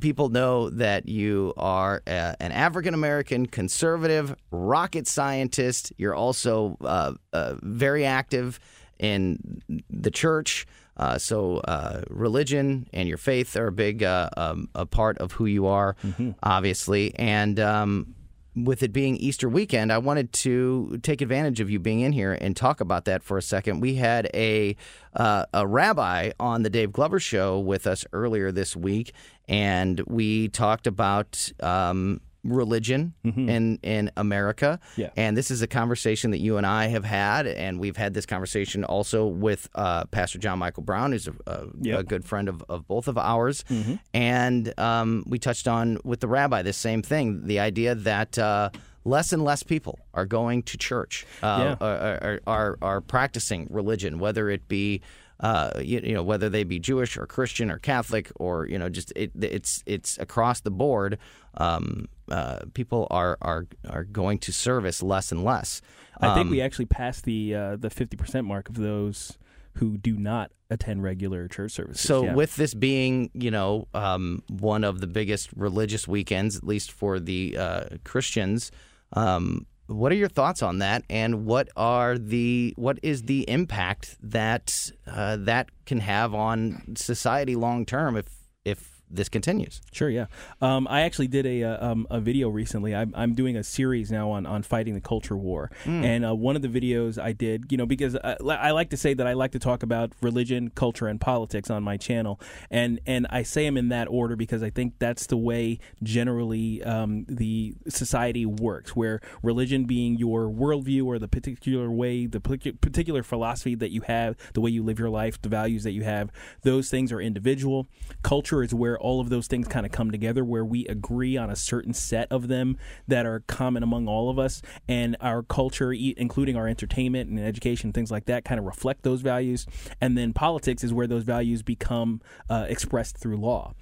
people 0.00 0.28
know 0.28 0.70
that 0.70 1.08
you 1.08 1.54
are 1.56 2.02
uh, 2.06 2.34
an 2.40 2.52
African 2.52 2.94
American 2.94 3.46
conservative 3.46 4.34
rocket 4.50 5.06
scientist. 5.06 5.92
You're 5.96 6.14
also 6.14 6.76
uh, 6.80 7.14
uh, 7.32 7.54
very 7.62 8.04
active 8.04 8.60
in 8.98 9.62
the 9.90 10.10
church. 10.10 10.66
Uh, 10.96 11.18
so, 11.18 11.58
uh, 11.58 12.02
religion 12.08 12.88
and 12.92 13.08
your 13.08 13.18
faith 13.18 13.56
are 13.56 13.66
a 13.68 13.72
big 13.72 14.02
uh, 14.02 14.30
um, 14.36 14.68
a 14.74 14.86
part 14.86 15.18
of 15.18 15.32
who 15.32 15.46
you 15.46 15.66
are, 15.66 15.96
obviously. 16.42 17.14
And 17.16 17.58
um, 17.58 18.14
with 18.56 18.82
it 18.82 18.92
being 18.92 19.16
Easter 19.16 19.48
weekend, 19.48 19.92
I 19.92 19.98
wanted 19.98 20.32
to 20.34 20.98
take 21.02 21.20
advantage 21.20 21.60
of 21.60 21.70
you 21.70 21.78
being 21.78 22.00
in 22.00 22.12
here 22.12 22.32
and 22.32 22.56
talk 22.56 22.80
about 22.80 23.04
that 23.06 23.22
for 23.22 23.36
a 23.36 23.42
second. 23.42 23.80
We 23.80 23.96
had 23.96 24.30
a 24.34 24.76
uh, 25.14 25.46
a 25.52 25.66
rabbi 25.66 26.30
on 26.38 26.62
the 26.62 26.70
Dave 26.70 26.92
Glover 26.92 27.18
show 27.18 27.58
with 27.58 27.86
us 27.86 28.04
earlier 28.12 28.52
this 28.52 28.76
week, 28.76 29.12
and 29.48 30.00
we 30.06 30.48
talked 30.48 30.86
about. 30.86 31.52
Um, 31.60 32.20
Religion 32.44 33.14
in 33.24 33.78
in 33.82 34.10
America, 34.16 34.78
Yeah. 34.96 35.10
and 35.16 35.36
this 35.36 35.50
is 35.50 35.62
a 35.62 35.66
conversation 35.66 36.30
that 36.32 36.38
you 36.40 36.56
and 36.58 36.66
I 36.66 36.86
have 36.88 37.04
had, 37.04 37.46
and 37.46 37.80
we've 37.80 37.96
had 37.96 38.14
this 38.14 38.26
conversation 38.26 38.84
also 38.84 39.26
with 39.26 39.68
uh, 39.74 40.04
Pastor 40.06 40.38
John 40.38 40.58
Michael 40.58 40.82
Brown, 40.82 41.12
who's 41.12 41.26
a, 41.28 41.34
a, 41.46 41.66
Yep. 41.80 42.00
a 42.00 42.02
good 42.02 42.24
friend 42.24 42.48
of, 42.48 42.62
of 42.68 42.86
both 42.86 43.08
of 43.08 43.16
ours, 43.18 43.64
and 44.12 44.78
um, 44.78 45.24
we 45.26 45.38
touched 45.38 45.66
on 45.68 45.98
with 46.04 46.20
the 46.20 46.28
rabbi 46.28 46.62
the 46.62 46.72
same 46.72 47.02
thing, 47.02 47.46
the 47.46 47.60
idea 47.60 47.94
that. 47.94 48.38
Uh, 48.38 48.70
Less 49.06 49.34
and 49.34 49.44
less 49.44 49.62
people 49.62 49.98
are 50.14 50.24
going 50.24 50.62
to 50.62 50.78
church, 50.78 51.26
uh, 51.42 51.76
Yeah. 51.78 51.86
are, 51.86 52.18
are, 52.24 52.40
are 52.46 52.78
are 52.80 53.00
practicing 53.02 53.66
religion, 53.70 54.18
whether 54.18 54.48
it 54.48 54.66
be, 54.66 55.02
uh, 55.40 55.72
you, 55.82 56.00
you 56.02 56.14
know, 56.14 56.22
whether 56.22 56.48
they 56.48 56.64
be 56.64 56.78
Jewish 56.78 57.18
or 57.18 57.26
Christian 57.26 57.70
or 57.70 57.76
Catholic 57.78 58.32
or 58.36 58.66
you 58.66 58.78
know, 58.78 58.88
just 58.88 59.12
it, 59.14 59.30
it's 59.42 59.82
it's 59.84 60.16
across 60.18 60.60
the 60.60 60.70
board. 60.70 61.18
Um, 61.58 62.08
uh, 62.30 62.60
people 62.74 63.06
are 63.10 63.36
are 63.42 63.66
are 63.88 64.04
going 64.04 64.38
to 64.40 64.52
service 64.52 65.02
less 65.02 65.32
and 65.32 65.44
less. 65.44 65.80
I 66.20 66.34
think 66.34 66.46
Um, 66.46 66.50
we 66.50 66.60
actually 66.60 66.86
passed 66.86 67.24
the 67.24 67.54
uh, 67.54 67.76
the 67.76 67.90
fifty 67.90 68.16
percent 68.16 68.46
mark 68.46 68.68
of 68.68 68.76
those 68.76 69.38
who 69.74 69.98
do 69.98 70.16
not 70.16 70.52
attend 70.70 71.02
regular 71.02 71.48
church 71.48 71.72
services. 71.72 72.06
So, 72.06 72.24
Yeah. 72.24 72.34
with 72.34 72.54
this 72.54 72.74
being, 72.74 73.30
you 73.34 73.50
know, 73.50 73.88
um, 73.92 74.42
one 74.48 74.84
of 74.84 75.00
the 75.00 75.08
biggest 75.08 75.50
religious 75.56 76.06
weekends, 76.06 76.56
at 76.56 76.64
least 76.64 76.92
for 76.92 77.18
the 77.18 77.56
uh, 77.58 77.84
Christians, 78.04 78.70
um, 79.14 79.66
what 79.86 80.12
are 80.12 80.14
your 80.14 80.28
thoughts 80.28 80.62
on 80.62 80.78
that? 80.78 81.02
And 81.10 81.44
what 81.44 81.68
are 81.76 82.16
the 82.16 82.72
what 82.76 82.98
is 83.02 83.22
the 83.24 83.48
impact 83.50 84.16
that 84.22 84.90
uh, 85.06 85.36
that 85.40 85.70
can 85.86 85.98
have 86.00 86.34
on 86.34 86.94
society 86.96 87.56
long 87.56 87.84
term 87.84 88.16
if 88.16 88.28
if 88.64 88.93
this 89.14 89.28
continues? 89.28 89.80
Sure, 89.92 90.10
yeah. 90.10 90.26
Um, 90.60 90.86
I 90.88 91.02
actually 91.02 91.28
did 91.28 91.46
a 91.46 91.62
uh, 91.62 91.86
um, 91.90 92.06
a 92.10 92.20
video 92.20 92.48
recently. 92.48 92.94
I'm, 92.94 93.12
I'm 93.16 93.34
doing 93.34 93.56
a 93.56 93.64
series 93.64 94.10
now 94.10 94.30
on, 94.30 94.46
on 94.46 94.62
fighting 94.62 94.94
the 94.94 95.00
culture 95.00 95.36
war, 95.36 95.70
and 96.04 96.24
uh, 96.24 96.34
one 96.34 96.56
of 96.56 96.62
the 96.62 96.68
videos 96.68 97.22
I 97.22 97.32
did, 97.32 97.70
you 97.70 97.78
know, 97.78 97.86
because 97.86 98.16
I, 98.16 98.36
I 98.40 98.70
like 98.72 98.90
to 98.90 98.96
say 98.96 99.14
that 99.14 99.26
I 99.26 99.32
like 99.32 99.52
to 99.52 99.58
talk 99.58 99.82
about 99.82 100.12
religion, 100.20 100.70
culture, 100.74 101.06
and 101.06 101.20
politics 101.20 101.70
on 101.70 101.82
my 101.82 101.96
channel, 101.96 102.40
and 102.70 103.00
and 103.06 103.26
I 103.30 103.42
say 103.42 103.64
them 103.64 103.76
in 103.76 103.88
that 103.88 104.08
order 104.08 104.36
because 104.36 104.62
I 104.62 104.70
think 104.70 104.94
that's 104.98 105.26
the 105.26 105.36
way 105.36 105.78
generally 106.02 106.82
um, 106.82 107.24
the 107.28 107.74
society 107.88 108.46
works, 108.46 108.96
where 108.96 109.20
religion 109.42 109.84
being 109.84 110.16
your 110.16 110.48
worldview 110.48 111.04
or 111.06 111.18
the 111.18 111.28
particular 111.28 111.90
way, 111.90 112.26
the 112.26 112.40
particular 112.40 113.22
philosophy 113.22 113.74
that 113.74 113.90
you 113.90 114.02
have, 114.02 114.36
the 114.54 114.60
way 114.60 114.70
you 114.70 114.82
live 114.82 114.98
your 114.98 115.10
life, 115.10 115.40
the 115.40 115.48
values 115.48 115.84
that 115.84 115.92
you 115.92 116.02
have, 116.02 116.30
those 116.62 116.90
things 116.90 117.12
are 117.12 117.20
individual. 117.20 117.86
Culture 118.22 118.62
is 118.62 118.74
where 118.74 118.98
all 119.04 119.20
of 119.20 119.28
those 119.28 119.46
things 119.46 119.68
kind 119.68 119.84
of 119.86 119.92
come 119.92 120.10
together, 120.10 120.44
where 120.44 120.64
we 120.64 120.86
agree 120.86 121.36
on 121.36 121.50
a 121.50 121.56
certain 121.56 121.92
set 121.92 122.26
of 122.32 122.48
them 122.48 122.76
that 123.06 123.26
are 123.26 123.40
common 123.46 123.82
among 123.82 124.08
all 124.08 124.30
of 124.30 124.38
us, 124.38 124.62
and 124.88 125.16
our 125.20 125.42
culture, 125.42 125.92
including 125.92 126.56
our 126.56 126.66
entertainment 126.66 127.28
and 127.30 127.38
education, 127.38 127.92
things 127.92 128.10
like 128.10 128.24
that, 128.24 128.44
kind 128.44 128.58
of 128.58 128.64
reflect 128.64 129.02
those 129.02 129.20
values. 129.20 129.66
And 130.00 130.16
then 130.16 130.32
politics 130.32 130.82
is 130.82 130.92
where 130.92 131.06
those 131.06 131.24
values 131.24 131.62
become 131.62 132.20
uh, 132.48 132.66
expressed 132.68 133.18
through 133.18 133.36
law. 133.36 133.74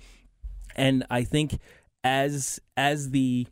And 0.76 1.04
I 1.10 1.24
think 1.24 1.58
as 2.04 2.60
as 2.76 3.10
the 3.10 3.46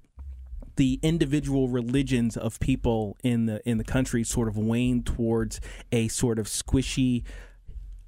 the 0.76 0.98
individual 1.02 1.68
religions 1.68 2.36
of 2.36 2.58
people 2.58 3.16
in 3.22 3.46
the 3.46 3.60
in 3.68 3.78
the 3.78 3.84
country 3.84 4.24
sort 4.24 4.48
of 4.48 4.56
wane 4.56 5.02
towards 5.02 5.60
a 5.92 6.08
sort 6.08 6.38
of 6.38 6.46
squishy 6.46 7.22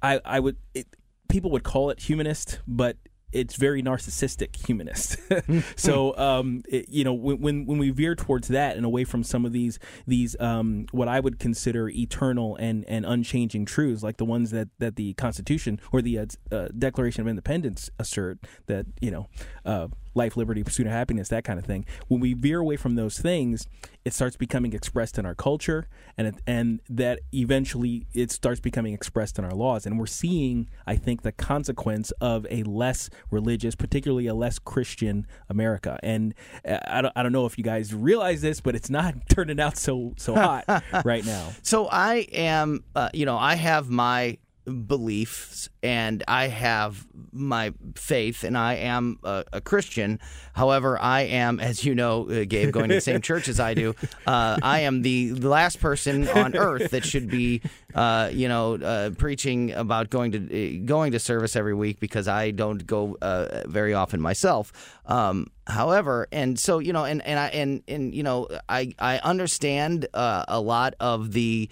I 0.01 0.19
I 0.25 0.39
would 0.39 0.57
it, 0.73 0.87
people 1.29 1.49
would 1.51 1.63
call 1.63 1.89
it 1.89 1.99
humanist, 2.01 2.59
but 2.67 2.97
it's 3.33 3.55
very 3.55 3.81
narcissistic 3.83 4.65
humanist. 4.65 5.17
so, 5.75 6.15
um, 6.17 6.63
it- 6.69 6.89
you 6.89 7.03
know, 7.03 7.13
when, 7.13 7.39
when 7.39 7.65
when 7.65 7.77
we 7.77 7.89
veer 7.89 8.15
towards 8.15 8.47
that 8.49 8.77
and 8.77 8.85
away 8.85 9.03
from 9.03 9.23
some 9.23 9.45
of 9.45 9.51
these 9.51 9.79
these 10.07 10.35
um, 10.39 10.85
what 10.91 11.07
I 11.07 11.19
would 11.19 11.39
consider 11.39 11.89
eternal 11.89 12.55
and, 12.57 12.85
and 12.87 13.05
unchanging 13.05 13.65
truths, 13.65 14.03
like 14.03 14.17
the 14.17 14.25
ones 14.25 14.51
that, 14.51 14.69
that 14.79 14.95
the 14.95 15.13
Constitution 15.13 15.79
or 15.91 16.01
the 16.01 16.19
uh, 16.19 16.25
uh, 16.51 16.67
Declaration 16.77 17.21
of 17.21 17.27
Independence 17.27 17.89
assert, 17.99 18.39
that 18.67 18.85
you 19.01 19.11
know, 19.11 19.27
uh, 19.65 19.87
life, 20.15 20.37
liberty, 20.37 20.63
pursuit 20.63 20.85
of 20.85 20.91
happiness, 20.91 21.29
that 21.29 21.43
kind 21.43 21.57
of 21.57 21.65
thing. 21.65 21.85
When 22.07 22.19
we 22.19 22.33
veer 22.33 22.59
away 22.59 22.77
from 22.77 22.95
those 22.95 23.19
things, 23.19 23.67
it 24.05 24.13
starts 24.13 24.35
becoming 24.35 24.73
expressed 24.73 25.17
in 25.17 25.25
our 25.25 25.35
culture, 25.35 25.87
and 26.17 26.27
it, 26.27 26.35
and 26.45 26.81
that 26.89 27.21
eventually 27.33 28.05
it 28.13 28.31
starts 28.31 28.59
becoming 28.59 28.93
expressed 28.93 29.39
in 29.39 29.45
our 29.45 29.53
laws. 29.53 29.85
And 29.85 29.97
we're 29.97 30.05
seeing, 30.05 30.69
I 30.85 30.95
think, 30.95 31.21
the 31.21 31.31
consequence 31.31 32.11
of 32.21 32.45
a 32.49 32.63
less 32.63 33.09
religious, 33.31 33.75
particularly 33.75 34.27
a 34.27 34.33
less 34.33 34.59
Christian 34.59 35.25
America. 35.49 35.99
And 36.03 36.33
uh, 36.67 36.79
I 36.87 37.01
don't, 37.01 37.13
I 37.15 37.23
don't 37.23 37.31
know 37.31 37.45
if 37.45 37.57
you 37.57 37.63
guys 37.63 37.93
realize 37.93 38.41
this, 38.41 38.61
but 38.61 38.75
it's 38.75 38.89
not 38.89 39.15
turning 39.29 39.59
out 39.59 39.77
so 39.77 40.13
so 40.17 40.35
hot 40.35 40.65
right 41.05 41.25
now. 41.25 41.51
So 41.61 41.87
I 41.87 42.27
am, 42.33 42.83
uh, 42.95 43.09
you 43.13 43.25
know, 43.25 43.37
I 43.37 43.55
have 43.55 43.89
my 43.89 44.37
beliefs 44.65 45.69
and 45.83 46.23
I 46.27 46.47
have 46.47 47.05
my 47.33 47.73
faith 47.95 48.43
and 48.43 48.57
I 48.57 48.75
am 48.75 49.19
a, 49.23 49.43
a 49.53 49.61
Christian. 49.61 50.19
However, 50.53 50.99
I 50.99 51.21
am, 51.21 51.59
as 51.59 51.83
you 51.83 51.95
know, 51.95 52.29
uh, 52.29 52.45
Gabe, 52.45 52.71
going 52.71 52.89
to 52.89 52.95
the 52.95 53.01
same 53.01 53.21
church 53.21 53.47
as 53.47 53.59
I 53.59 53.73
do. 53.73 53.95
Uh, 54.25 54.57
I 54.61 54.81
am 54.81 55.01
the 55.01 55.33
last 55.33 55.79
person 55.79 56.27
on 56.29 56.55
earth 56.55 56.91
that 56.91 57.05
should 57.05 57.29
be, 57.29 57.61
uh, 57.95 58.29
you 58.31 58.47
know, 58.47 58.75
uh, 58.75 59.09
preaching 59.11 59.71
about 59.71 60.09
going 60.09 60.31
to 60.31 60.39
uh, 60.39 60.85
going 60.85 61.11
to 61.11 61.19
service 61.19 61.55
every 61.55 61.73
week 61.73 61.99
because 61.99 62.27
I 62.27 62.51
don't 62.51 62.85
go 62.85 63.17
uh, 63.21 63.63
very 63.67 63.93
often 63.93 64.21
myself. 64.21 64.71
Um, 65.05 65.47
however, 65.67 66.27
and 66.31 66.57
so 66.57 66.79
you 66.79 66.93
know, 66.93 67.03
and 67.03 67.21
and 67.25 67.37
I 67.39 67.47
and 67.49 67.83
and 67.87 68.15
you 68.15 68.23
know, 68.23 68.47
I 68.69 68.93
I 68.99 69.17
understand 69.17 70.07
a 70.13 70.61
lot 70.61 70.93
of 70.99 71.33
the 71.33 71.69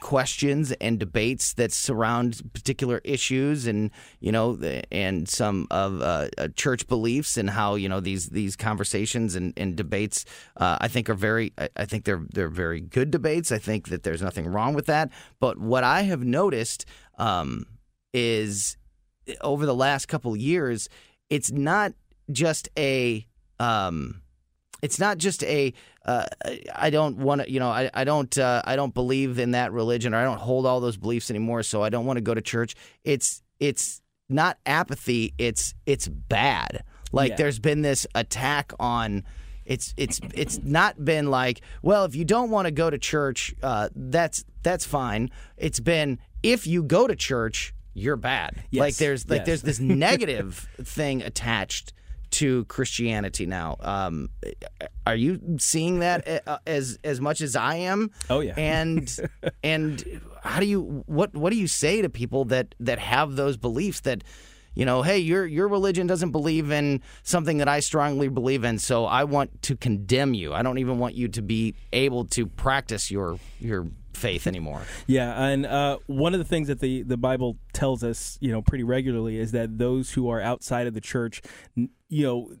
questions 0.00 0.72
and 0.72 0.98
debates 0.98 1.54
that 1.54 1.72
surround 1.72 2.42
particular 2.52 3.00
issues, 3.04 3.37
and 3.66 3.90
you 4.20 4.32
know, 4.32 4.58
and 4.90 5.28
some 5.28 5.66
of 5.70 6.00
uh, 6.00 6.28
uh, 6.38 6.48
church 6.56 6.86
beliefs, 6.86 7.36
and 7.36 7.50
how 7.50 7.74
you 7.74 7.88
know 7.88 8.00
these 8.00 8.28
these 8.30 8.56
conversations 8.56 9.34
and, 9.34 9.52
and 9.56 9.76
debates. 9.76 10.24
Uh, 10.56 10.78
I 10.80 10.88
think 10.88 11.08
are 11.08 11.14
very. 11.14 11.52
I 11.76 11.84
think 11.84 12.04
they're 12.04 12.24
they're 12.32 12.48
very 12.48 12.80
good 12.80 13.10
debates. 13.10 13.52
I 13.52 13.58
think 13.58 13.88
that 13.88 14.02
there's 14.02 14.22
nothing 14.22 14.46
wrong 14.46 14.74
with 14.74 14.86
that. 14.86 15.10
But 15.40 15.58
what 15.58 15.84
I 15.84 16.02
have 16.02 16.24
noticed 16.24 16.84
um, 17.18 17.66
is 18.12 18.76
over 19.40 19.66
the 19.66 19.74
last 19.74 20.06
couple 20.06 20.36
years, 20.36 20.88
it's 21.30 21.50
not 21.50 21.92
just 22.30 22.68
a 22.78 23.26
um, 23.58 24.22
it's 24.82 24.98
not 24.98 25.18
just 25.18 25.42
a 25.44 25.72
uh, 26.04 26.24
I 26.74 26.90
don't 26.90 27.18
want 27.18 27.42
to 27.42 27.50
you 27.50 27.60
know 27.60 27.68
I, 27.68 27.90
I 27.92 28.04
don't 28.04 28.36
uh, 28.38 28.62
I 28.64 28.76
don't 28.76 28.94
believe 28.94 29.38
in 29.38 29.50
that 29.52 29.72
religion 29.72 30.14
or 30.14 30.18
I 30.18 30.24
don't 30.24 30.38
hold 30.40 30.66
all 30.66 30.80
those 30.80 30.96
beliefs 30.96 31.30
anymore 31.30 31.62
so 31.62 31.82
I 31.82 31.88
don't 31.88 32.06
want 32.06 32.16
to 32.16 32.22
go 32.22 32.34
to 32.34 32.40
church 32.40 32.74
it's 33.04 33.42
it's 33.60 34.00
not 34.28 34.58
apathy 34.66 35.34
it's 35.38 35.74
it's 35.86 36.06
bad 36.08 36.84
Like 37.12 37.30
Yeah. 37.30 37.36
there's 37.36 37.58
been 37.58 37.82
this 37.82 38.06
attack 38.14 38.72
on. 38.78 39.24
It's 39.64 39.92
it's 39.98 40.18
it's 40.34 40.58
not 40.62 41.04
been 41.04 41.30
like 41.30 41.60
well 41.82 42.04
if 42.06 42.14
you 42.16 42.24
don't 42.24 42.50
want 42.50 42.66
to 42.66 42.70
go 42.70 42.88
to 42.88 42.96
church 42.98 43.54
uh, 43.62 43.88
that's 43.94 44.44
that's 44.62 44.86
fine. 44.86 45.28
It's 45.58 45.80
been 45.80 46.18
if 46.42 46.66
you 46.66 46.82
go 46.82 47.06
to 47.06 47.14
church 47.16 47.74
you're 47.94 48.16
bad. 48.16 48.62
Yes. 48.70 48.80
Like 48.80 48.94
there's 48.96 49.28
like 49.28 49.40
Yes. 49.40 49.46
there's 49.46 49.62
this 49.62 49.80
negative 50.08 50.68
thing 50.82 51.20
attached 51.22 51.92
to 52.30 52.64
Christianity 52.66 53.46
now. 53.46 53.76
Um, 53.80 54.28
are 55.06 55.16
you 55.16 55.58
seeing 55.58 56.00
that 56.00 56.42
uh, 56.46 56.58
as 56.66 56.98
as 57.04 57.20
much 57.20 57.40
as 57.40 57.56
I 57.56 57.76
am? 57.76 58.10
Oh, 58.30 58.40
yeah. 58.40 58.54
And 58.56 59.14
and 59.62 60.20
how 60.42 60.60
do 60.60 60.66
you 60.66 61.04
what 61.06 61.34
what 61.34 61.50
do 61.50 61.56
you 61.56 61.66
say 61.68 62.02
to 62.02 62.08
people 62.08 62.44
that 62.46 62.74
that 62.80 62.98
have 62.98 63.36
those 63.36 63.56
beliefs 63.56 64.00
that 64.00 64.24
you 64.74 64.84
know, 64.84 65.02
hey, 65.02 65.18
your 65.18 65.44
your 65.44 65.66
religion 65.66 66.06
doesn't 66.06 66.30
believe 66.30 66.70
in 66.70 67.02
something 67.24 67.58
that 67.58 67.66
I 67.66 67.80
strongly 67.80 68.28
believe 68.28 68.62
in, 68.62 68.78
so 68.78 69.06
I 69.06 69.24
want 69.24 69.62
to 69.62 69.76
condemn 69.76 70.34
you. 70.34 70.54
I 70.54 70.62
don't 70.62 70.78
even 70.78 71.00
want 71.00 71.16
you 71.16 71.26
to 71.26 71.42
be 71.42 71.74
able 71.92 72.26
to 72.26 72.46
practice 72.46 73.10
your 73.10 73.40
your 73.58 73.88
faith 74.18 74.46
anymore. 74.46 74.82
Yeah, 75.06 75.44
and 75.44 75.64
uh, 75.64 75.98
one 76.06 76.34
of 76.34 76.38
the 76.38 76.44
things 76.44 76.68
that 76.68 76.80
the, 76.80 77.02
the 77.02 77.16
Bible 77.16 77.56
tells 77.72 78.04
us, 78.04 78.36
you 78.40 78.52
know, 78.52 78.60
pretty 78.60 78.84
regularly 78.84 79.38
is 79.38 79.52
that 79.52 79.78
those 79.78 80.12
who 80.12 80.28
are 80.28 80.40
outside 80.40 80.86
of 80.86 80.94
the 80.94 81.00
church, 81.00 81.40
you 81.76 82.24
know, 82.24 82.52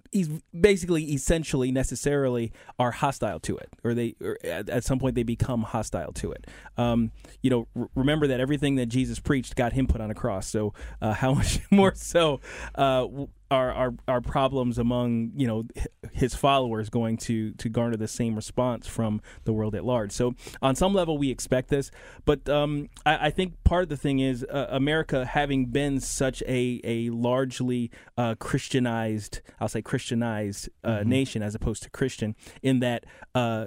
basically, 0.58 1.04
essentially, 1.12 1.72
necessarily 1.72 2.52
are 2.78 2.92
hostile 2.92 3.40
to 3.40 3.56
it, 3.56 3.68
or 3.84 3.94
they, 3.94 4.14
or 4.20 4.38
at, 4.44 4.68
at 4.68 4.84
some 4.84 4.98
point, 4.98 5.14
they 5.14 5.22
become 5.22 5.62
hostile 5.62 6.12
to 6.12 6.32
it. 6.32 6.46
Um, 6.76 7.10
you 7.42 7.50
know, 7.50 7.66
r- 7.76 7.88
remember 7.94 8.26
that 8.28 8.40
everything 8.40 8.76
that 8.76 8.86
Jesus 8.86 9.18
preached 9.18 9.56
got 9.56 9.72
him 9.72 9.86
put 9.86 10.00
on 10.00 10.10
a 10.10 10.14
cross. 10.14 10.46
So, 10.46 10.74
uh, 11.02 11.12
how 11.14 11.34
much 11.38 11.60
more 11.70 11.94
so 11.94 12.40
uh, 12.74 13.06
are, 13.50 13.72
are 13.72 13.94
are 14.06 14.20
problems 14.20 14.78
among 14.78 15.32
you 15.34 15.46
know 15.46 15.64
his 16.12 16.34
followers 16.34 16.90
going 16.90 17.16
to 17.16 17.52
to 17.52 17.68
garner 17.68 17.96
the 17.96 18.08
same 18.08 18.34
response 18.34 18.86
from 18.86 19.20
the 19.44 19.52
world 19.52 19.74
at 19.74 19.84
large? 19.84 20.12
So, 20.12 20.34
on 20.60 20.74
some 20.74 20.94
level, 20.94 21.16
we 21.16 21.30
expect 21.30 21.68
this, 21.68 21.90
but 22.24 22.48
um, 22.48 22.88
I, 23.06 23.26
I 23.26 23.30
think 23.30 23.62
part 23.64 23.84
of 23.84 23.88
the 23.88 23.96
thing 23.96 24.18
is 24.18 24.44
uh, 24.44 24.66
America 24.70 25.24
having 25.24 25.66
been 25.66 26.00
such 26.00 26.42
a 26.42 26.80
a 26.84 27.10
largely 27.10 27.90
uh, 28.16 28.34
Christianized, 28.38 29.40
I'll 29.60 29.68
say 29.68 29.82
Christianized 29.82 30.68
uh, 30.84 31.02
nation 31.04 31.42
as 31.42 31.54
opposed 31.54 31.82
to 31.84 31.90
Christian, 31.90 32.36
in 32.62 32.80
that 32.80 33.06
uh, 33.34 33.66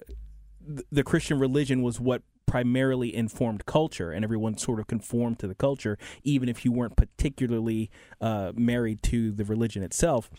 th- 0.66 0.86
the 0.92 1.04
Christian 1.04 1.40
religion 1.40 1.82
was 1.82 2.00
what 2.00 2.22
primarily 2.52 3.16
informed 3.16 3.66
culture, 3.66 4.12
and 4.12 4.26
everyone 4.26 4.58
sort 4.58 4.78
of 4.78 4.86
conformed 4.86 5.40
to 5.40 5.48
the 5.48 5.56
culture, 5.56 5.98
even 6.24 6.50
if 6.50 6.66
you 6.66 6.72
weren't 6.74 6.98
particularly 6.98 7.90
uh, 8.20 8.52
married 8.56 9.02
to 9.02 9.32
the 9.32 9.46
religion 9.46 9.82
itself. 9.84 10.30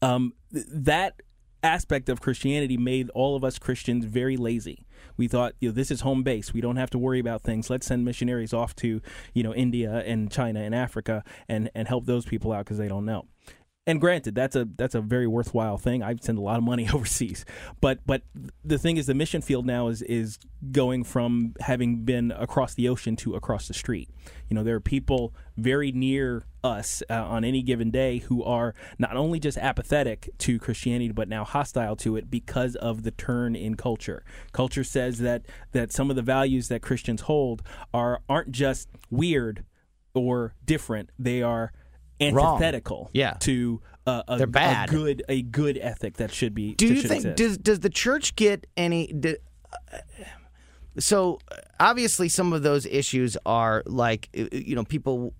Um, 0.00 0.34
th- 0.52 0.66
that 0.70 1.22
aspect 1.64 2.08
of 2.08 2.20
Christianity 2.20 2.76
made 2.76 3.10
all 3.10 3.34
of 3.34 3.42
us 3.42 3.58
Christians 3.58 4.04
very 4.04 4.36
lazy. 4.36 4.86
We 5.16 5.26
thought, 5.26 5.54
you 5.58 5.70
know, 5.70 5.74
this 5.74 5.90
is 5.90 6.02
home 6.02 6.22
base. 6.22 6.54
We 6.54 6.60
don't 6.60 6.76
have 6.76 6.90
to 6.90 6.98
worry 6.98 7.18
about 7.18 7.42
things. 7.42 7.68
Let's 7.68 7.86
send 7.88 8.04
missionaries 8.04 8.52
off 8.52 8.76
to, 8.76 9.00
you 9.32 9.42
know, 9.42 9.52
India 9.52 10.04
and 10.06 10.30
China 10.30 10.60
and 10.60 10.72
Africa 10.72 11.24
and 11.48 11.68
and 11.74 11.88
help 11.88 12.06
those 12.06 12.26
people 12.26 12.52
out 12.52 12.64
because 12.64 12.78
they 12.78 12.88
don't 12.88 13.04
know. 13.04 13.26
And 13.86 14.00
granted, 14.00 14.34
that's 14.34 14.56
a 14.56 14.66
that's 14.76 14.94
a 14.94 15.02
very 15.02 15.26
worthwhile 15.26 15.76
thing. 15.76 16.02
I 16.02 16.16
send 16.18 16.38
a 16.38 16.40
lot 16.40 16.56
of 16.56 16.64
money 16.64 16.88
overseas, 16.94 17.44
but 17.82 17.98
but 18.06 18.22
the 18.64 18.78
thing 18.78 18.96
is, 18.96 19.06
the 19.06 19.14
mission 19.14 19.42
field 19.42 19.66
now 19.66 19.88
is 19.88 20.00
is 20.00 20.38
going 20.72 21.04
from 21.04 21.54
having 21.60 22.04
been 22.04 22.30
across 22.32 22.72
the 22.74 22.88
ocean 22.88 23.14
to 23.16 23.34
across 23.34 23.68
the 23.68 23.74
street. 23.74 24.08
You 24.48 24.54
know, 24.54 24.64
there 24.64 24.74
are 24.74 24.80
people 24.80 25.34
very 25.58 25.92
near 25.92 26.46
us 26.62 27.02
uh, 27.10 27.12
on 27.12 27.44
any 27.44 27.60
given 27.60 27.90
day 27.90 28.18
who 28.18 28.42
are 28.42 28.74
not 28.98 29.16
only 29.16 29.38
just 29.38 29.58
apathetic 29.58 30.30
to 30.38 30.58
Christianity, 30.58 31.12
but 31.12 31.28
now 31.28 31.44
hostile 31.44 31.94
to 31.96 32.16
it 32.16 32.30
because 32.30 32.76
of 32.76 33.02
the 33.02 33.10
turn 33.10 33.54
in 33.54 33.74
culture. 33.74 34.24
Culture 34.52 34.84
says 34.84 35.18
that 35.18 35.42
that 35.72 35.92
some 35.92 36.08
of 36.08 36.16
the 36.16 36.22
values 36.22 36.68
that 36.68 36.80
Christians 36.80 37.22
hold 37.22 37.62
are 37.92 38.22
aren't 38.30 38.50
just 38.50 38.88
weird 39.10 39.66
or 40.14 40.54
different; 40.64 41.10
they 41.18 41.42
are 41.42 41.70
Wrong. 42.20 42.56
antithetical 42.56 43.10
Yeah. 43.12 43.34
to 43.40 43.80
uh, 44.06 44.22
a, 44.28 44.36
They're 44.38 44.46
bad. 44.46 44.88
a 44.88 44.92
good 44.92 45.22
a 45.28 45.42
good 45.42 45.78
ethic 45.78 46.18
that 46.18 46.32
should 46.32 46.54
be. 46.54 46.74
Do 46.74 46.86
you 46.86 47.02
think 47.02 47.24
exist. 47.24 47.36
does 47.36 47.58
does 47.58 47.80
the 47.80 47.90
church 47.90 48.36
get 48.36 48.66
any? 48.76 49.06
Do, 49.06 49.36
so 50.98 51.38
uh, 51.50 51.56
obviously, 51.80 52.28
some 52.28 52.52
of 52.52 52.62
those 52.62 52.86
issues 52.86 53.36
are 53.44 53.82
like 53.86 54.28
uh, 54.38 54.44
you 54.52 54.76
know 54.76 54.84
people 54.84 55.34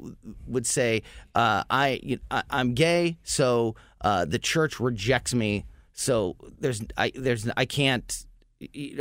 would 0.46 0.66
say 0.66 1.02
uh, 1.34 1.62
I, 1.70 2.00
you 2.02 2.18
I 2.30 2.42
I'm 2.50 2.74
gay, 2.74 3.18
so 3.22 3.76
uh, 4.00 4.24
the 4.24 4.38
church 4.38 4.80
rejects 4.80 5.34
me. 5.34 5.66
So 5.92 6.36
there's 6.58 6.82
I 6.96 7.12
there's 7.14 7.48
I 7.56 7.66
can't. 7.66 8.26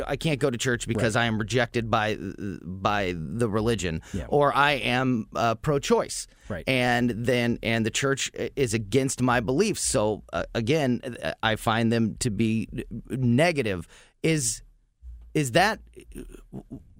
I 0.06 0.16
can't 0.16 0.40
go 0.40 0.50
to 0.50 0.58
church 0.58 0.86
because 0.86 1.16
I 1.16 1.24
am 1.26 1.38
rejected 1.38 1.90
by 1.90 2.16
by 2.62 3.14
the 3.16 3.48
religion, 3.48 4.02
Yeah. 4.12 4.26
or 4.28 4.54
I 4.54 4.72
am 4.72 5.26
uh, 5.34 5.54
pro-choice, 5.54 6.26
Right. 6.48 6.64
and 6.68 7.10
then 7.10 7.58
and 7.62 7.86
the 7.86 7.90
church 7.90 8.30
is 8.56 8.74
against 8.74 9.22
my 9.22 9.40
beliefs. 9.40 9.80
So 9.82 10.22
uh, 10.32 10.44
again, 10.54 11.00
I 11.42 11.56
find 11.56 11.92
them 11.92 12.16
to 12.20 12.30
be 12.30 12.68
negative. 13.08 13.86
Is 14.22 14.62
is 15.34 15.52
that 15.52 15.80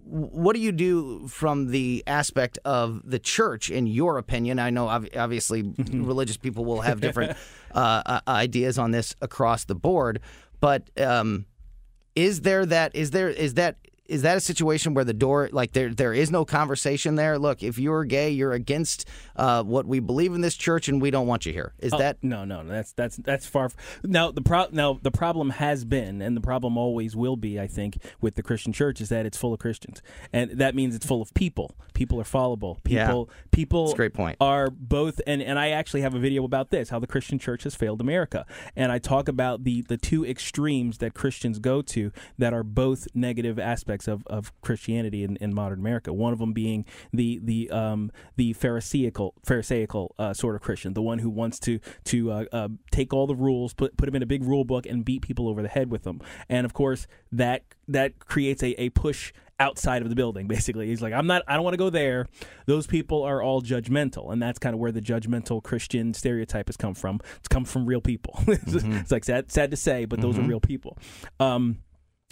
what 0.07 0.55
do 0.55 0.61
you 0.61 0.73
do 0.73 1.27
from 1.29 1.71
the 1.71 2.03
aspect 2.07 2.59
of 2.65 3.01
the 3.05 3.19
church 3.19 3.71
in 3.71 3.87
your 3.87 4.19
opinion 4.19 4.59
i 4.59 4.69
know 4.69 4.87
obviously 4.89 5.63
religious 5.93 6.37
people 6.37 6.65
will 6.65 6.83
have 6.83 7.01
different 7.01 7.37
uh, 7.75 8.03
uh, 8.05 8.21
ideas 8.29 8.79
on 8.79 8.91
this 8.91 9.17
across 9.23 9.65
the 9.65 9.75
board 9.75 10.21
but 10.61 10.91
um, 11.01 11.47
is 12.15 12.43
there 12.43 12.65
that 12.67 12.95
is 12.95 13.11
there 13.11 13.29
is 13.29 13.55
that 13.55 13.77
is 14.07 14.23
that 14.23 14.37
a 14.37 14.41
situation 14.41 14.95
where 14.95 15.05
the 15.05 15.15
door 15.15 15.49
like 15.53 15.73
there 15.73 15.89
there 15.95 16.13
is 16.13 16.31
no 16.31 16.45
conversation 16.45 17.15
there 17.15 17.39
look 17.39 17.63
if 17.63 17.79
you're 17.79 18.05
gay 18.05 18.29
you're 18.31 18.53
against 18.53 19.09
uh, 19.37 19.63
what 19.63 19.87
we 19.87 19.99
believe 20.01 20.35
in 20.35 20.41
this 20.41 20.57
church 20.57 20.89
and 20.89 21.01
we 21.01 21.11
don't 21.11 21.27
want 21.27 21.47
you 21.47 21.53
here 21.53 21.73
is 21.79 21.93
Oh, 21.95 21.99
that 21.99 22.19
no, 22.23 22.45
no, 22.45 22.63
no, 22.63 22.73
that's 22.73 22.93
that's 22.93 23.17
that's 23.19 23.47
far. 23.47 23.67
F- 23.67 23.77
now 24.03 24.31
the 24.31 24.43
pro- 24.43 24.69
now 24.73 24.99
the 25.01 25.11
problem 25.11 25.51
has 25.51 25.85
been, 25.85 26.21
and 26.21 26.37
the 26.37 26.41
problem 26.41 26.77
always 26.77 27.15
will 27.15 27.37
be, 27.37 27.61
I 27.61 27.67
think, 27.69 27.99
with 28.21 28.35
the 28.35 28.43
Christian 28.43 28.73
church 28.73 29.01
is 29.01 29.11
that 29.11 29.27
it's 29.27 29.37
full 29.37 29.53
of 29.53 29.61
Christians, 29.61 30.03
and 30.33 30.51
that 30.53 30.75
means 30.75 30.97
it's 30.97 31.07
full 31.07 31.23
of 31.23 31.33
people. 31.35 31.77
People 31.93 32.21
are 32.21 32.25
followable. 32.25 32.79
Yeah. 32.85 33.07
People, 33.07 33.31
people, 33.53 33.85
That's 33.87 33.97
great 33.97 34.13
point. 34.15 34.37
Are 34.41 34.71
both, 34.71 35.21
and 35.27 35.41
and 35.41 35.57
I 35.59 35.71
actually 35.71 36.01
have 36.01 36.15
a 36.15 36.19
video 36.19 36.43
about 36.45 36.71
this, 36.71 36.89
how 36.89 36.99
the 36.99 37.07
Christian 37.07 37.39
church 37.39 37.63
has 37.63 37.77
failed 37.77 38.01
America, 38.01 38.45
and 38.75 38.91
I 38.91 38.99
talk 38.99 39.29
about 39.29 39.63
the 39.63 39.83
the 39.83 39.97
two 39.97 40.25
extremes 40.27 40.99
that 40.99 41.15
Christians 41.15 41.61
go 41.61 41.81
to 41.83 42.11
that 42.39 42.53
are 42.53 42.65
both 42.65 43.07
negative 43.15 43.59
aspects 43.61 43.94
of, 44.09 44.23
of 44.27 44.53
Christianity 44.61 45.25
in, 45.25 45.37
in 45.37 45.55
modern 45.55 45.79
America. 45.79 46.13
One 46.13 46.33
of 46.33 46.39
them 46.39 46.53
being 46.53 46.85
the 47.13 47.41
the 47.43 47.71
um 47.71 48.11
the 48.37 48.53
Pharisaical 48.53 49.35
Pharisaical 49.45 50.15
uh, 50.19 50.35
sort 50.35 50.55
of 50.57 50.63
Christian, 50.63 50.95
the 50.95 51.03
one 51.03 51.19
who 51.19 51.31
wants 51.31 51.59
to 51.61 51.79
to 52.05 52.31
uh, 52.31 52.45
uh, 52.53 52.69
take 52.91 53.13
all 53.13 53.27
the 53.27 53.35
rules, 53.37 53.75
put 53.75 53.97
put 53.97 54.07
them 54.07 54.15
in 54.17 54.23
a 54.23 54.27
big 54.27 54.45
rule 54.45 54.65
book, 54.65 54.87
and 54.87 55.05
beat 55.05 55.23
people 55.23 55.49
over 55.49 55.63
the 55.63 55.69
head 55.69 55.91
with 55.91 56.03
them. 56.03 56.21
And 56.49 56.65
of 56.65 56.73
course, 56.73 57.07
that 57.33 57.63
that 57.89 58.19
creates 58.19 58.63
a, 58.63 58.81
a 58.81 58.91
push 58.91 59.33
outside 59.61 60.03
of 60.03 60.09
the 60.09 60.15
building. 60.15 60.47
Basically, 60.47 60.89
he's 60.89 61.03
like, 61.03 61.13
I'm 61.13 61.27
not. 61.27 61.43
I 61.47 61.55
don't 61.55 61.65
want 61.65 61.75
to 61.75 61.79
go 61.79 61.91
there. 61.91 62.27
Those 62.67 62.87
people 62.87 63.23
are 63.23 63.43
all 63.43 63.63
judgmental, 63.63 64.33
and 64.33 64.43
that's 64.43 64.59
kind 64.59 64.75
of 64.75 64.81
where 64.81 64.93
the 64.93 65.01
judgmental 65.01 65.63
Christian 65.63 66.15
stereotype 66.15 66.69
has 66.69 66.77
come 66.77 66.95
from. 66.95 67.21
It's 67.37 67.49
come 67.49 67.65
from 67.65 67.87
real 67.87 68.01
people. 68.01 68.41
it's, 68.47 68.75
it's 68.75 69.11
like 69.11 69.25
sad 69.25 69.51
sad 69.51 69.71
to 69.71 69.77
say, 69.77 70.05
but 70.05 70.21
those 70.21 70.39
are 70.39 70.43
real 70.43 70.61
people. 70.61 70.99
Um, 71.41 71.79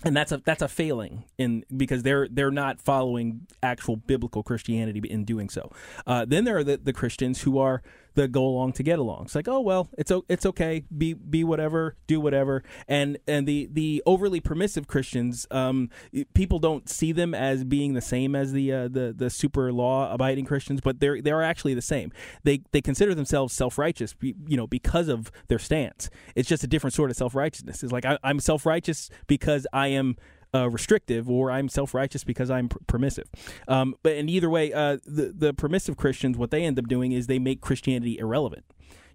and 0.04 0.16
that's 0.16 0.32
a 0.32 0.38
that's 0.38 0.62
a 0.62 0.68
failing 0.68 1.24
in 1.38 1.64
because 1.76 2.02
they're 2.02 2.28
they're 2.28 2.50
not 2.50 2.80
following 2.80 3.46
actual 3.62 3.96
biblical 3.96 4.42
Christianity 4.42 5.00
in 5.08 5.24
doing 5.24 5.48
so. 5.48 5.70
Uh, 6.06 6.24
then 6.24 6.44
there 6.44 6.56
are 6.56 6.64
the, 6.64 6.76
the 6.76 6.92
Christians 6.92 7.42
who 7.42 7.58
are 7.58 7.82
the 8.14 8.28
go 8.28 8.44
along 8.44 8.72
to 8.74 8.82
get 8.82 8.98
along. 8.98 9.24
It's 9.24 9.34
like 9.34 9.48
oh 9.48 9.60
well 9.60 9.88
it's 9.98 10.12
it's 10.28 10.46
okay 10.46 10.84
be 10.96 11.14
be 11.14 11.44
whatever 11.44 11.96
do 12.06 12.20
whatever 12.20 12.62
and 12.88 13.18
and 13.26 13.46
the 13.46 13.68
the 13.72 14.02
overly 14.06 14.40
permissive 14.40 14.86
Christians 14.86 15.46
um, 15.50 15.90
people 16.34 16.58
don't 16.58 16.88
see 16.88 17.12
them 17.12 17.34
as 17.34 17.64
being 17.64 17.94
the 17.94 18.00
same 18.00 18.34
as 18.34 18.52
the 18.52 18.72
uh, 18.72 18.88
the 18.88 19.14
the 19.16 19.30
super 19.30 19.72
law 19.72 20.12
abiding 20.12 20.44
Christians 20.44 20.80
but 20.80 21.00
they're 21.00 21.20
they 21.20 21.30
are 21.30 21.42
actually 21.42 21.74
the 21.74 21.82
same. 21.82 22.12
They 22.44 22.62
they 22.72 22.80
consider 22.80 23.14
themselves 23.14 23.52
self 23.54 23.78
righteous 23.78 24.14
you 24.20 24.56
know 24.56 24.66
because 24.66 25.08
of 25.08 25.30
their 25.48 25.58
stance. 25.58 26.10
It's 26.34 26.48
just 26.48 26.64
a 26.64 26.66
different 26.66 26.94
sort 26.94 27.10
of 27.10 27.16
self 27.16 27.34
righteousness. 27.34 27.82
It's 27.82 27.92
like 27.92 28.04
I, 28.04 28.18
I'm 28.22 28.40
self 28.40 28.66
righteous 28.66 29.10
because 29.26 29.66
I 29.72 29.88
am 29.88 30.16
uh, 30.54 30.68
restrictive, 30.70 31.30
or 31.30 31.50
I'm 31.50 31.68
self 31.68 31.94
righteous 31.94 32.24
because 32.24 32.50
I'm 32.50 32.68
pr- 32.68 32.78
permissive. 32.86 33.28
Um, 33.68 33.94
but 34.02 34.14
in 34.16 34.28
either 34.28 34.50
way, 34.50 34.72
uh, 34.72 34.98
the 35.06 35.32
the 35.36 35.54
permissive 35.54 35.96
Christians, 35.96 36.36
what 36.36 36.50
they 36.50 36.64
end 36.64 36.78
up 36.78 36.88
doing 36.88 37.12
is 37.12 37.26
they 37.26 37.38
make 37.38 37.60
Christianity 37.60 38.18
irrelevant. 38.18 38.64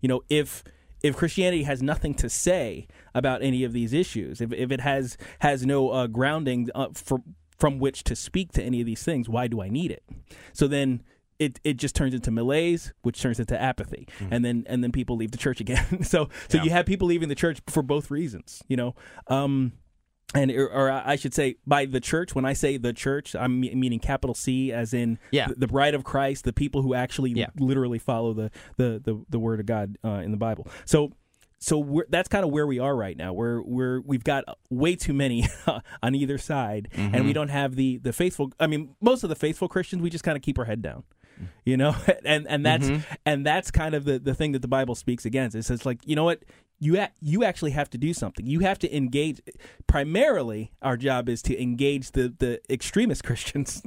You 0.01 0.09
know, 0.09 0.21
if 0.29 0.63
if 1.03 1.15
Christianity 1.15 1.63
has 1.63 1.81
nothing 1.83 2.13
to 2.15 2.29
say 2.29 2.87
about 3.13 3.41
any 3.43 3.63
of 3.63 3.71
these 3.73 3.93
issues, 3.93 4.41
if 4.41 4.51
if 4.53 4.71
it 4.71 4.81
has 4.81 5.17
has 5.39 5.65
no 5.65 5.89
uh, 5.91 6.07
grounding 6.07 6.69
uh, 6.73 6.87
for, 6.93 7.19
from 7.57 7.79
which 7.79 8.03
to 8.05 8.15
speak 8.15 8.51
to 8.53 8.63
any 8.63 8.79
of 8.81 8.85
these 8.85 9.03
things, 9.03 9.29
why 9.29 9.47
do 9.47 9.61
I 9.61 9.69
need 9.69 9.91
it? 9.91 10.03
So 10.53 10.67
then 10.67 11.03
it 11.39 11.59
it 11.63 11.77
just 11.77 11.93
turns 11.95 12.15
into 12.15 12.31
malaise, 12.31 12.93
which 13.03 13.21
turns 13.21 13.39
into 13.39 13.59
apathy, 13.61 14.07
Mm-hmm. 14.19 14.33
and 14.33 14.43
then 14.45 14.63
and 14.67 14.83
then 14.83 14.91
people 14.91 15.15
leave 15.15 15.31
the 15.31 15.37
church 15.37 15.59
again. 15.65 16.01
so 16.03 16.29
so 16.49 16.61
you 16.63 16.71
have 16.71 16.87
people 16.87 17.07
leaving 17.07 17.29
the 17.29 17.35
church 17.35 17.59
for 17.67 17.83
both 17.83 18.09
reasons, 18.09 18.63
you 18.67 18.75
know. 18.77 18.95
Um, 19.27 19.73
and 20.35 20.51
or, 20.51 20.67
or 20.69 20.91
I 20.91 21.15
should 21.15 21.33
say 21.33 21.55
by 21.65 21.85
the 21.85 21.99
church. 22.01 22.35
When 22.35 22.43
I 22.45 22.53
say 22.53 22.77
the 22.77 22.93
church, 22.93 23.35
I'm 23.35 23.59
meaning 23.61 23.99
capital 23.99 24.33
C, 24.35 24.71
as 24.73 24.93
in 24.93 25.19
Yeah. 25.31 25.47
the, 25.55 25.67
bride 25.67 25.93
of 25.95 26.03
Christ, 26.03 26.43
the 26.43 26.53
people 26.53 26.81
who 26.81 26.93
actually 26.93 27.31
Yeah. 27.31 27.47
literally 27.57 27.99
follow 27.99 28.33
the 28.33 28.51
the 28.77 29.01
the, 29.03 29.23
the 29.29 29.39
word 29.39 29.59
of 29.59 29.65
God 29.65 29.97
uh, 30.03 30.21
in 30.23 30.31
the 30.31 30.37
Bible. 30.37 30.67
So 30.85 31.11
so 31.59 31.79
we're, 31.79 32.05
that's 32.09 32.27
kind 32.29 32.45
of 32.45 32.51
where 32.51 32.67
we 32.67 32.77
are 32.77 32.95
right 32.95 33.17
now. 33.17 33.33
We're 33.33 33.61
we're 33.63 34.01
we've 34.01 34.23
got 34.23 34.43
way 34.69 34.95
too 34.95 35.13
many 35.13 35.47
on 36.03 36.13
either 36.13 36.37
side, 36.37 36.89
and 36.93 37.13
Mm-hmm. 37.13 37.25
we 37.25 37.33
don't 37.33 37.49
have 37.49 37.75
the 37.75 37.97
the 37.97 38.11
faithful. 38.13 38.51
I 38.59 38.67
mean, 38.67 38.95
most 39.01 39.23
of 39.23 39.29
the 39.29 39.35
faithful 39.35 39.67
Christians, 39.67 40.01
we 40.01 40.09
just 40.09 40.23
kind 40.23 40.35
of 40.35 40.43
keep 40.43 40.59
our 40.59 40.65
head 40.65 40.81
down, 40.83 41.03
you 41.65 41.77
know, 41.77 41.95
and 42.25 42.45
and 42.47 42.65
that's 42.65 42.87
Mm-hmm. 42.89 43.13
and 43.25 43.45
that's 43.45 43.71
kind 43.71 43.95
of 43.95 44.03
the 44.05 44.19
the 44.19 44.35
thing 44.35 44.51
that 44.51 44.61
the 44.61 44.67
Bible 44.67 44.93
speaks 44.93 45.25
against. 45.25 45.55
It 45.55 45.63
says 45.63 45.85
like, 45.85 45.99
you 46.05 46.15
know 46.17 46.25
what. 46.25 46.43
You, 46.79 47.03
you 47.21 47.43
actually 47.43 47.71
have 47.71 47.89
to 47.91 47.97
do 47.97 48.13
something. 48.13 48.45
You 48.45 48.59
have 48.59 48.77
to 48.79 48.95
engage. 48.95 49.41
Primarily, 49.87 50.71
our 50.81 50.97
job 50.97 51.27
is 51.29 51.41
to 51.43 51.59
engage 51.59 52.11
the, 52.11 52.33
the 52.37 52.61
extremist 52.71 53.23
Christians, 53.27 53.81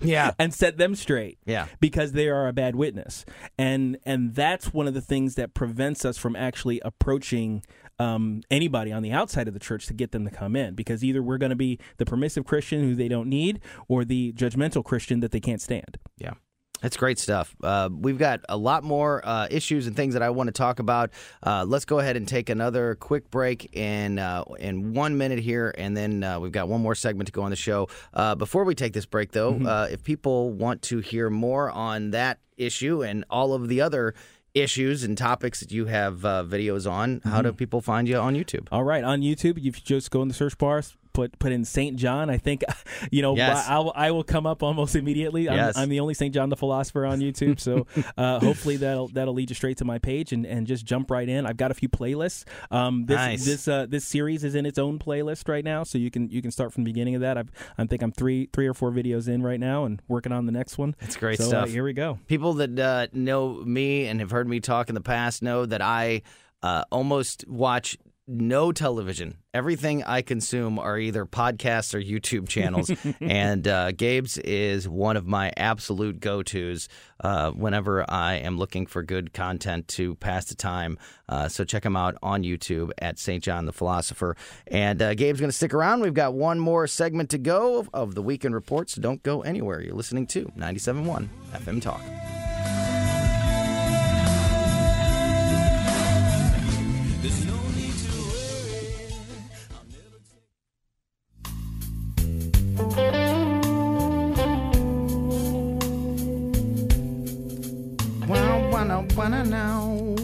Yeah. 0.00 0.32
and 0.38 0.54
set 0.54 0.76
them 0.76 0.94
straight 0.94 1.38
Yeah. 1.46 1.66
because 1.80 2.12
they 2.12 2.28
are 2.28 2.46
a 2.46 2.52
bad 2.52 2.76
witness 2.76 3.24
and 3.58 3.98
and 4.04 4.34
that's 4.34 4.72
one 4.72 4.86
of 4.86 4.94
the 4.94 5.00
things 5.00 5.34
that 5.34 5.54
prevents 5.54 6.04
us 6.04 6.18
from 6.18 6.36
actually 6.36 6.80
approaching 6.84 7.62
um, 7.98 8.42
anybody 8.50 8.92
on 8.92 9.02
the 9.02 9.10
outside 9.10 9.48
of 9.48 9.54
the 9.54 9.60
church 9.60 9.86
to 9.86 9.94
get 9.94 10.12
them 10.12 10.24
to 10.24 10.30
come 10.30 10.54
in 10.54 10.74
because 10.74 11.02
either 11.02 11.22
we're 11.22 11.38
going 11.38 11.50
to 11.50 11.56
be 11.56 11.78
the 11.96 12.04
permissive 12.04 12.44
christian 12.44 12.82
who 12.82 12.94
they 12.94 13.08
don't 13.08 13.28
need 13.28 13.58
or 13.88 14.04
the 14.04 14.32
judgmental 14.34 14.84
christian 14.84 15.20
that 15.20 15.32
they 15.32 15.40
can't 15.40 15.62
stand 15.62 15.96
Yeah. 16.18 16.34
That's 16.82 16.96
great 16.96 17.18
stuff. 17.18 17.54
Uh, 17.62 17.88
we've 17.90 18.18
got 18.18 18.40
a 18.48 18.56
lot 18.56 18.84
more 18.84 19.26
uh, 19.26 19.48
issues 19.50 19.86
and 19.86 19.96
things 19.96 20.14
that 20.14 20.22
I 20.22 20.30
want 20.30 20.48
to 20.48 20.52
talk 20.52 20.78
about. 20.78 21.10
Uh, 21.42 21.64
let's 21.66 21.84
go 21.86 21.98
ahead 22.00 22.16
and 22.16 22.28
take 22.28 22.50
another 22.50 22.94
quick 22.96 23.30
break 23.30 23.74
in 23.74 24.18
uh, 24.18 24.44
in 24.58 24.92
one 24.92 25.16
minute 25.16 25.38
here, 25.38 25.74
and 25.78 25.96
then 25.96 26.22
uh, 26.22 26.38
we've 26.38 26.52
got 26.52 26.68
one 26.68 26.82
more 26.82 26.94
segment 26.94 27.26
to 27.28 27.32
go 27.32 27.42
on 27.42 27.50
the 27.50 27.56
show. 27.56 27.88
Uh, 28.12 28.34
before 28.34 28.64
we 28.64 28.74
take 28.74 28.92
this 28.92 29.06
break, 29.06 29.32
though, 29.32 29.54
uh, 29.54 29.88
if 29.90 30.02
people 30.04 30.52
want 30.52 30.82
to 30.82 30.98
hear 30.98 31.30
more 31.30 31.70
on 31.70 32.10
that 32.10 32.38
issue 32.58 33.02
and 33.02 33.24
all 33.30 33.54
of 33.54 33.68
the 33.68 33.80
other 33.80 34.14
issues 34.54 35.02
and 35.02 35.18
topics 35.18 35.60
that 35.60 35.70
you 35.70 35.86
have 35.86 36.24
uh, 36.24 36.42
videos 36.46 36.90
on, 36.90 37.20
how 37.24 37.42
do 37.42 37.52
people 37.52 37.80
find 37.80 38.08
you 38.08 38.16
on 38.16 38.34
YouTube? 38.34 38.66
all 38.72 38.84
right 38.84 39.04
on 39.04 39.20
youtube 39.20 39.60
you 39.62 39.70
just 39.70 40.10
go 40.10 40.22
in 40.22 40.28
the 40.28 40.34
search 40.34 40.56
bar 40.56 40.82
put 41.16 41.38
put 41.38 41.50
in 41.50 41.64
saint 41.64 41.96
john 41.96 42.28
i 42.28 42.36
think 42.36 42.62
you 43.10 43.22
know 43.22 43.34
Yes. 43.34 43.66
I, 43.68 43.78
will 43.78 43.92
I 43.96 44.10
will 44.10 44.22
come 44.22 44.46
up 44.46 44.62
almost 44.62 44.94
immediately 44.94 45.48
I'm, 45.48 45.56
Yes. 45.56 45.76
I'm 45.78 45.88
the 45.88 46.00
only 46.00 46.12
saint 46.14 46.34
john 46.34 46.50
the 46.50 46.56
philosopher 46.56 47.06
on 47.06 47.20
youtube 47.20 47.58
so 47.58 47.86
uh, 48.18 48.38
hopefully 48.40 48.76
that'll 48.76 49.08
that'll 49.08 49.32
lead 49.34 49.48
you 49.50 49.54
straight 49.54 49.78
to 49.78 49.84
my 49.86 49.98
page 49.98 50.32
and, 50.32 50.44
and 50.44 50.66
just 50.66 50.84
jump 50.84 51.10
right 51.10 51.26
in 51.28 51.46
i've 51.46 51.56
got 51.56 51.70
a 51.70 51.74
few 51.74 51.88
playlists 51.88 52.44
um, 52.70 53.06
this 53.06 53.16
Nice. 53.16 53.44
this 53.46 53.66
uh, 53.66 53.86
this 53.88 54.04
series 54.04 54.44
is 54.44 54.54
in 54.54 54.66
its 54.66 54.78
own 54.78 54.98
playlist 54.98 55.48
right 55.48 55.64
now 55.64 55.82
so 55.84 55.96
you 55.96 56.10
can 56.10 56.28
you 56.28 56.42
can 56.42 56.50
start 56.50 56.72
from 56.74 56.84
the 56.84 56.90
beginning 56.92 57.14
of 57.14 57.22
that 57.22 57.38
I've, 57.38 57.50
i 57.78 57.84
think 57.86 58.02
i'm 58.02 58.12
three 58.12 58.48
three 58.52 58.66
or 58.66 58.74
four 58.74 58.90
videos 58.92 59.26
in 59.26 59.42
right 59.42 59.58
now 59.60 59.84
and 59.86 60.02
working 60.08 60.32
on 60.32 60.44
the 60.46 60.52
next 60.52 60.76
one 60.76 60.94
It's 61.00 61.16
great 61.16 61.38
so, 61.38 61.44
uh, 61.44 61.48
stuff. 61.48 61.70
here 61.70 61.84
we 61.84 61.94
go 61.94 62.18
People 62.26 62.52
that 62.54 62.78
uh, 62.78 63.06
know 63.14 63.54
me 63.64 64.06
and 64.06 64.20
have 64.20 64.30
heard 64.30 64.48
me 64.48 64.60
talk 64.60 64.88
in 64.90 64.94
the 64.94 65.00
past 65.00 65.42
know 65.42 65.64
that 65.64 65.80
I 65.80 66.22
uh, 66.62 66.84
almost 66.90 67.46
watch 67.48 67.96
no 68.28 68.72
television. 68.72 69.38
Everything 69.54 70.02
I 70.02 70.22
consume 70.22 70.78
are 70.78 70.98
either 70.98 71.24
podcasts 71.24 71.94
or 71.94 72.00
YouTube 72.00 72.48
channels. 72.48 72.90
and 73.20 73.66
uh, 73.66 73.92
Gabe's 73.92 74.36
is 74.38 74.88
one 74.88 75.16
of 75.16 75.26
my 75.26 75.52
absolute 75.56 76.20
go 76.20 76.42
tos 76.42 76.88
uh, 77.20 77.52
whenever 77.52 78.08
I 78.10 78.34
am 78.34 78.58
looking 78.58 78.86
for 78.86 79.02
good 79.02 79.32
content 79.32 79.88
to 79.88 80.16
pass 80.16 80.46
the 80.46 80.54
time. 80.54 80.98
Uh, 81.28 81.48
so 81.48 81.64
check 81.64 81.84
him 81.84 81.96
out 81.96 82.16
on 82.22 82.42
YouTube 82.42 82.90
at 82.98 83.18
St. 83.18 83.42
John 83.42 83.66
the 83.66 83.72
Philosopher. 83.72 84.36
And 84.66 85.00
uh, 85.00 85.14
Gabe's 85.14 85.40
going 85.40 85.50
to 85.50 85.56
stick 85.56 85.72
around. 85.72 86.00
We've 86.00 86.14
got 86.14 86.34
one 86.34 86.58
more 86.58 86.86
segment 86.86 87.30
to 87.30 87.38
go 87.38 87.78
of, 87.78 87.90
of 87.94 88.14
the 88.14 88.22
Weekend 88.22 88.54
Report, 88.54 88.90
so 88.90 89.00
don't 89.00 89.22
go 89.22 89.42
anywhere. 89.42 89.80
You're 89.80 89.94
listening 89.94 90.26
to 90.28 90.46
97.1 90.56 91.28
FM 91.52 91.80
Talk. 91.80 92.00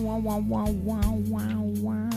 Wow, 0.03 0.19
wow, 0.19 0.39
wow, 0.41 0.67
wow, 0.71 1.01
wow, 1.29 1.73
wow. 1.81 2.09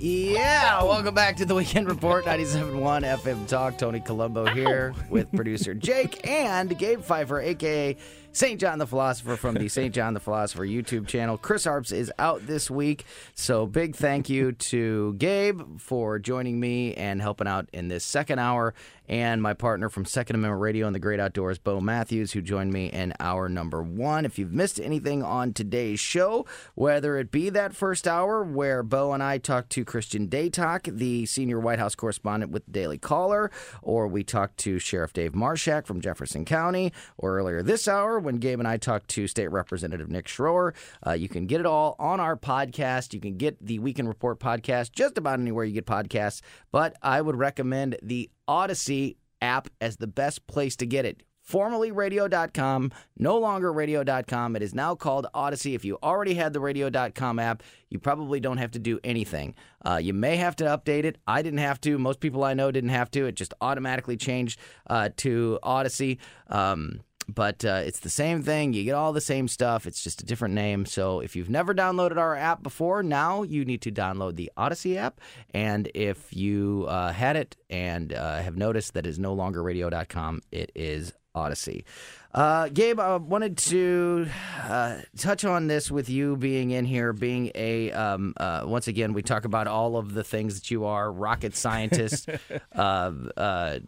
Yeah, 0.00 0.82
welcome 0.82 1.14
back 1.14 1.36
to 1.36 1.44
the 1.44 1.54
Weekend 1.54 1.86
Report 1.86 2.24
97.1 2.24 3.04
FM 3.22 3.46
Talk. 3.46 3.78
Tony 3.78 4.00
Colombo 4.00 4.46
here 4.46 4.92
with 5.08 5.30
producer 5.30 5.72
Jake 5.74 6.28
and 6.28 6.76
Gabe 6.76 7.00
Phifer, 7.00 7.44
aka 7.44 7.96
St. 8.34 8.60
John 8.60 8.80
the 8.80 8.86
Philosopher 8.88 9.36
from 9.36 9.54
the 9.54 9.68
St. 9.68 9.94
John 9.94 10.12
the 10.12 10.18
Philosopher 10.18 10.66
YouTube 10.66 11.06
channel. 11.06 11.38
Chris 11.38 11.66
Arps 11.66 11.92
is 11.92 12.10
out 12.18 12.44
this 12.48 12.68
week, 12.68 13.04
so 13.36 13.64
big 13.64 13.94
thank 13.94 14.28
you 14.28 14.50
to 14.50 15.14
Gabe 15.14 15.78
for 15.78 16.18
joining 16.18 16.58
me 16.58 16.94
and 16.94 17.22
helping 17.22 17.46
out 17.46 17.68
in 17.72 17.86
this 17.86 18.04
second 18.04 18.40
hour, 18.40 18.74
and 19.08 19.40
my 19.40 19.54
partner 19.54 19.88
from 19.88 20.04
Second 20.04 20.34
Amendment 20.34 20.62
Radio 20.62 20.86
and 20.86 20.94
the 20.96 20.98
Great 20.98 21.20
Outdoors, 21.20 21.58
Bo 21.58 21.80
Matthews, 21.80 22.32
who 22.32 22.42
joined 22.42 22.72
me 22.72 22.86
in 22.86 23.12
hour 23.20 23.48
number 23.48 23.80
one. 23.82 24.24
If 24.24 24.36
you've 24.36 24.52
missed 24.52 24.80
anything 24.80 25.22
on 25.22 25.52
today's 25.52 26.00
show, 26.00 26.44
whether 26.74 27.16
it 27.18 27.30
be 27.30 27.50
that 27.50 27.76
first 27.76 28.08
hour 28.08 28.42
where 28.42 28.82
Bo 28.82 29.12
and 29.12 29.22
I 29.22 29.38
talked 29.38 29.70
to 29.70 29.84
Christian 29.84 30.26
Datoc, 30.26 30.98
the 30.98 31.24
senior 31.26 31.60
White 31.60 31.78
House 31.78 31.94
correspondent 31.94 32.50
with 32.50 32.66
the 32.66 32.72
Daily 32.72 32.98
Caller, 32.98 33.52
or 33.80 34.08
we 34.08 34.24
talked 34.24 34.56
to 34.60 34.80
Sheriff 34.80 35.12
Dave 35.12 35.34
Marshak 35.34 35.86
from 35.86 36.00
Jefferson 36.00 36.44
County, 36.44 36.92
or 37.16 37.38
earlier 37.38 37.62
this 37.62 37.86
hour 37.86 38.23
when 38.24 38.36
Gabe 38.36 38.58
and 38.58 38.68
I 38.68 38.76
talked 38.76 39.08
to 39.10 39.26
State 39.26 39.48
Representative 39.52 40.08
Nick 40.08 40.26
Schroer. 40.26 40.74
Uh, 41.06 41.12
you 41.12 41.28
can 41.28 41.46
get 41.46 41.60
it 41.60 41.66
all 41.66 41.94
on 41.98 42.20
our 42.20 42.36
podcast. 42.36 43.12
You 43.14 43.20
can 43.20 43.36
get 43.36 43.64
the 43.64 43.78
Weekend 43.78 44.08
Report 44.08 44.40
podcast 44.40 44.92
just 44.92 45.18
about 45.18 45.38
anywhere 45.38 45.64
you 45.64 45.74
get 45.74 45.86
podcasts, 45.86 46.40
but 46.72 46.96
I 47.02 47.20
would 47.20 47.36
recommend 47.36 47.96
the 48.02 48.30
Audacy 48.48 49.16
app 49.40 49.68
as 49.80 49.96
the 49.98 50.06
best 50.06 50.46
place 50.46 50.76
to 50.76 50.86
get 50.86 51.04
it. 51.04 51.22
Formerly 51.44 51.92
radio.com, 51.92 52.90
no 53.18 53.36
longer 53.38 53.70
radio.com. 53.70 54.56
It 54.56 54.62
is 54.62 54.74
now 54.74 54.94
called 54.94 55.26
Audacy. 55.34 55.74
If 55.74 55.84
you 55.84 55.98
already 56.02 56.32
had 56.32 56.54
the 56.54 56.60
radio.com 56.60 57.38
app, 57.38 57.62
you 57.90 57.98
probably 57.98 58.40
don't 58.40 58.56
have 58.56 58.70
to 58.70 58.78
do 58.78 58.98
anything. 59.04 59.54
Uh, 59.84 60.00
you 60.02 60.14
may 60.14 60.36
have 60.36 60.56
to 60.56 60.64
update 60.64 61.04
it. 61.04 61.18
I 61.26 61.42
didn't 61.42 61.58
have 61.58 61.82
to. 61.82 61.98
Most 61.98 62.20
people 62.20 62.44
I 62.44 62.54
know 62.54 62.70
didn't 62.70 62.90
have 62.90 63.10
to. 63.10 63.26
It 63.26 63.34
just 63.34 63.52
automatically 63.60 64.16
changed 64.16 64.58
uh, 64.88 65.10
to 65.18 65.58
Audacy. 65.62 66.16
Um, 66.48 67.00
but 67.28 67.64
uh, 67.64 67.82
it's 67.84 68.00
the 68.00 68.10
same 68.10 68.42
thing. 68.42 68.72
You 68.72 68.84
get 68.84 68.92
all 68.92 69.12
the 69.12 69.20
same 69.20 69.48
stuff. 69.48 69.86
It's 69.86 70.02
just 70.02 70.22
a 70.22 70.26
different 70.26 70.54
name. 70.54 70.86
So 70.86 71.20
if 71.20 71.36
you've 71.36 71.50
never 71.50 71.74
downloaded 71.74 72.16
our 72.16 72.36
app 72.36 72.62
before, 72.62 73.02
now 73.02 73.42
you 73.42 73.64
need 73.64 73.82
to 73.82 73.92
download 73.92 74.36
the 74.36 74.50
Audacy 74.56 74.96
app. 74.96 75.20
And 75.52 75.90
if 75.94 76.34
you 76.34 76.86
uh, 76.88 77.12
had 77.12 77.36
it 77.36 77.56
and 77.70 78.12
uh, 78.12 78.38
have 78.38 78.56
noticed 78.56 78.94
that 78.94 79.06
it 79.06 79.10
is 79.10 79.18
no 79.18 79.32
longer 79.32 79.62
radio.com, 79.62 80.42
it 80.50 80.70
is 80.74 81.12
Audacy. 81.34 81.84
Uh, 82.32 82.68
Gabe, 82.68 82.98
I 82.98 83.16
wanted 83.16 83.56
to 83.58 84.28
uh, 84.64 84.98
touch 85.16 85.44
on 85.44 85.68
this 85.68 85.90
with 85.90 86.08
you 86.08 86.36
being 86.36 86.72
in 86.72 86.84
here, 86.84 87.12
being 87.12 87.52
a, 87.54 87.92
um, 87.92 88.34
uh, 88.38 88.62
once 88.64 88.88
again, 88.88 89.12
we 89.12 89.22
talk 89.22 89.44
about 89.44 89.66
all 89.68 89.96
of 89.96 90.14
the 90.14 90.24
things 90.24 90.54
that 90.54 90.70
you 90.70 90.84
are 90.84 91.12
rocket 91.12 91.54
scientist, 91.54 92.28
uh, 92.74 93.12
uh, 93.36 93.78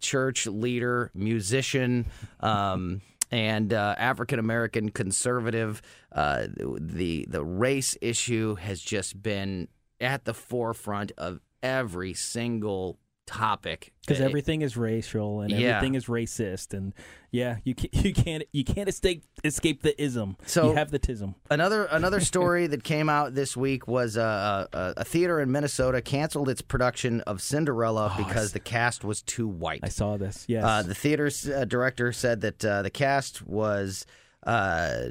church 0.00 0.46
leader, 0.46 1.10
musician. 1.14 2.06
Um, 2.40 3.00
and 3.32 3.72
uh, 3.72 3.94
African 3.98 4.38
American 4.38 4.90
conservative, 4.90 5.82
uh, 6.12 6.46
the 6.78 7.26
the 7.28 7.44
race 7.44 7.96
issue 8.00 8.54
has 8.54 8.80
just 8.80 9.20
been 9.20 9.66
at 10.00 10.24
the 10.24 10.34
forefront 10.34 11.10
of 11.18 11.40
every 11.60 12.14
single 12.14 12.98
topic 13.26 13.92
because 14.00 14.20
Uh, 14.20 14.24
everything 14.24 14.62
is 14.62 14.76
racial 14.76 15.40
and 15.40 15.50
Yeah. 15.50 15.76
everything 15.76 15.94
is 15.96 16.06
racist 16.06 16.72
and 16.72 16.94
yeah 17.32 17.56
you 17.64 17.74
can't 17.74 17.92
you 18.04 18.14
can't 18.14 18.44
you 18.52 18.64
can't 18.64 18.88
escape 18.88 19.24
escape 19.44 19.82
the 19.82 20.00
ism 20.00 20.36
So- 20.46 20.70
you 20.70 20.76
have 20.76 20.90
the 20.92 20.98
tism 20.98 21.34
Another 21.50 21.84
another 21.90 22.20
story 22.20 22.66
that 22.68 22.84
came 22.84 23.08
out 23.08 23.34
this 23.34 23.56
week 23.56 23.88
was 23.88 24.16
uh, 24.16 24.66
a, 24.72 24.94
a 24.98 25.04
theater 25.04 25.40
in 25.40 25.50
Minnesota 25.50 26.00
canceled 26.00 26.48
its 26.48 26.62
production 26.62 27.20
of 27.22 27.42
Cinderella 27.42 28.14
because 28.16 28.52
the 28.52 28.60
cast 28.60 29.04
was 29.04 29.22
too 29.22 29.48
white. 29.48 29.80
i 29.82 29.88
saw 29.88 30.16
this 30.16 30.44
yes 30.48 30.64
Uh, 30.64 30.82
the 30.82 30.94
theater's 30.94 31.48
uh, 31.48 31.64
director 31.64 32.12
said 32.12 32.40
that 32.42 32.64
uh, 32.64 32.82
the 32.82 32.90
cast 32.90 33.46
was 33.46 34.06
uh, 34.46 35.08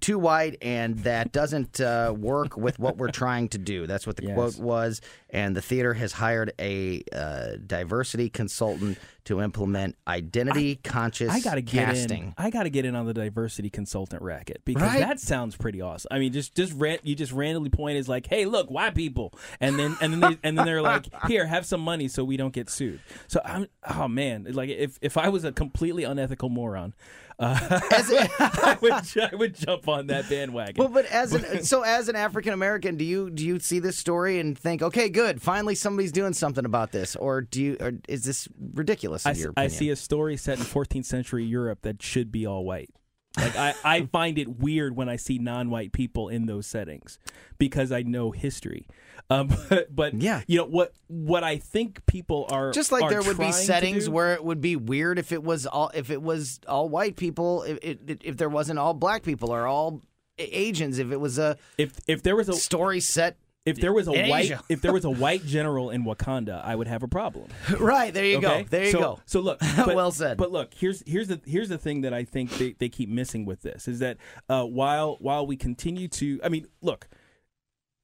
too 0.00 0.18
white, 0.18 0.56
and 0.62 0.98
that 1.00 1.32
doesn't 1.32 1.80
uh, 1.80 2.14
work 2.16 2.56
with 2.56 2.78
what 2.78 2.96
we're 2.96 3.10
trying 3.10 3.48
to 3.50 3.58
do. 3.58 3.86
That's 3.86 4.06
what 4.06 4.16
the 4.16 4.24
Yes. 4.24 4.34
quote 4.34 4.58
was. 4.58 5.00
And 5.30 5.54
the 5.56 5.60
theater 5.62 5.94
has 5.94 6.12
hired 6.12 6.52
a 6.58 7.02
uh, 7.12 7.56
diversity 7.66 8.30
consultant 8.30 8.98
to 9.24 9.42
implement 9.42 9.94
identity 10.06 10.76
conscious 10.76 11.28
I 11.30 11.40
gotta 11.40 11.60
get 11.60 11.84
casting. 11.84 12.22
in. 12.28 12.34
I 12.38 12.48
gotta 12.48 12.70
get 12.70 12.86
in 12.86 12.94
on 12.96 13.04
the 13.04 13.12
diversity 13.12 13.68
consultant 13.68 14.22
racket 14.22 14.62
because 14.64 14.82
Right? 14.84 15.00
that 15.00 15.20
sounds 15.20 15.54
pretty 15.54 15.82
awesome. 15.82 16.08
I 16.10 16.18
mean, 16.18 16.32
just 16.32 16.54
just 16.54 16.72
you 17.02 17.14
just 17.14 17.32
randomly 17.32 17.68
point 17.68 17.98
is 17.98 18.08
like, 18.08 18.26
hey, 18.26 18.46
look, 18.46 18.70
white 18.70 18.94
people, 18.94 19.34
and 19.60 19.78
then 19.78 19.96
and 20.00 20.14
then 20.14 20.20
they, 20.20 20.38
and 20.42 20.56
then 20.58 20.64
they're 20.64 20.80
like, 20.80 21.06
here, 21.26 21.46
have 21.46 21.66
some 21.66 21.80
money 21.82 22.08
so 22.08 22.24
we 22.24 22.38
don't 22.38 22.54
get 22.54 22.70
sued. 22.70 23.00
So 23.26 23.42
I'm 23.44 23.66
oh 23.94 24.08
man, 24.08 24.46
like 24.50 24.70
if 24.70 24.98
if 25.02 25.18
I 25.18 25.28
was 25.28 25.44
a 25.44 25.52
completely 25.52 26.04
unethical 26.04 26.48
moron, 26.48 26.94
uh, 27.40 27.56
I 27.92 28.76
would 28.80 28.92
I 28.92 29.30
would 29.32 29.54
jump 29.54 29.86
on 29.86 30.08
that 30.08 30.28
bandwagon. 30.28 30.74
Well, 30.76 30.88
but 30.88 31.06
as 31.06 31.32
an 31.32 31.62
so 31.64 31.82
as 31.82 32.08
an 32.08 32.16
African 32.16 32.52
American, 32.52 32.96
do 32.96 33.04
you 33.04 33.30
do 33.30 33.46
you 33.46 33.60
see 33.60 33.78
this 33.78 33.96
story 33.96 34.40
and 34.40 34.58
think, 34.58 34.82
okay, 34.82 35.08
good, 35.08 35.40
finally 35.40 35.76
somebody's 35.76 36.10
doing 36.10 36.32
something 36.32 36.64
about 36.64 36.90
this, 36.90 37.14
or 37.14 37.42
do 37.42 37.62
you, 37.62 37.76
or 37.78 37.92
is 38.08 38.24
this 38.24 38.48
ridiculous 38.74 39.24
in 39.24 39.52
I, 39.56 39.64
I 39.64 39.68
see 39.68 39.90
a 39.90 39.96
story 39.96 40.36
set 40.36 40.58
in 40.58 40.64
14th 40.64 41.04
century 41.04 41.44
Europe 41.44 41.82
that 41.82 42.02
should 42.02 42.32
be 42.32 42.44
all 42.44 42.64
white. 42.64 42.90
Like 43.36 43.56
I, 43.56 43.74
I 43.84 44.06
find 44.06 44.36
it 44.36 44.48
weird 44.58 44.96
when 44.96 45.08
I 45.08 45.14
see 45.14 45.38
non-white 45.38 45.92
people 45.92 46.28
in 46.28 46.46
those 46.46 46.66
settings 46.66 47.20
because 47.56 47.92
I 47.92 48.02
know 48.02 48.32
history. 48.32 48.88
Um, 49.30 49.48
but, 49.68 49.94
but 49.94 50.14
Yeah. 50.14 50.42
you 50.46 50.58
know 50.58 50.64
what? 50.64 50.92
What 51.08 51.44
I 51.44 51.58
think 51.58 52.04
people 52.06 52.46
are 52.50 52.70
Just 52.72 52.92
like 52.92 53.04
are 53.04 53.10
there 53.10 53.22
would 53.22 53.38
be 53.38 53.52
settings 53.52 54.08
where 54.08 54.34
it 54.34 54.42
would 54.44 54.60
be 54.60 54.74
weird 54.76 55.18
if 55.18 55.32
it 55.32 55.42
was 55.42 55.66
all 55.66 55.90
if 55.94 56.10
it 56.10 56.22
was 56.22 56.60
all 56.66 56.88
white 56.88 57.16
people, 57.16 57.62
if 57.64 57.78
if, 57.82 57.98
if 58.22 58.36
there 58.36 58.48
wasn't 58.48 58.78
all 58.78 58.94
black 58.94 59.22
people 59.22 59.50
or 59.52 59.66
all 59.66 60.02
Asians, 60.38 60.98
if 60.98 61.10
it 61.12 61.18
was 61.18 61.38
a 61.38 61.56
if 61.76 61.98
if 62.06 62.22
there 62.22 62.36
was 62.36 62.48
a 62.48 62.54
story 62.54 63.00
set. 63.00 63.36
if 63.66 63.76
there 63.80 63.92
was 63.92 64.08
a 64.08 64.12
in 64.12 64.30
white 64.30 64.44
Asia. 64.46 64.62
if 64.70 64.80
there 64.80 64.92
was 64.92 65.04
a 65.04 65.10
white 65.24 65.44
general 65.44 65.90
in 65.90 66.04
Wakanda, 66.04 66.64
I 66.64 66.74
would 66.74 66.86
have 66.86 67.02
a 67.02 67.08
problem. 67.08 67.48
Right 67.78 68.14
there, 68.14 68.24
you 68.24 68.38
Okay? 68.38 68.62
go. 68.62 68.68
There 68.70 68.84
you 68.84 68.92
so, 68.92 68.98
go. 69.00 69.20
So 69.26 69.40
look, 69.40 69.58
but, 69.76 69.94
Well 69.94 70.10
said. 70.12 70.38
But 70.38 70.52
look, 70.52 70.72
here's 70.74 71.02
here's 71.06 71.28
the 71.28 71.40
here's 71.44 71.68
the 71.68 71.76
thing 71.78 72.00
that 72.02 72.14
I 72.14 72.24
think 72.24 72.50
they, 72.56 72.72
they 72.78 72.88
keep 72.88 73.08
missing 73.10 73.44
with 73.44 73.60
this 73.62 73.88
is 73.88 73.98
that 73.98 74.16
uh, 74.48 74.64
while 74.64 75.16
while 75.20 75.46
we 75.46 75.56
continue 75.56 76.08
to, 76.08 76.40
I 76.42 76.48
mean, 76.48 76.66
look. 76.80 77.08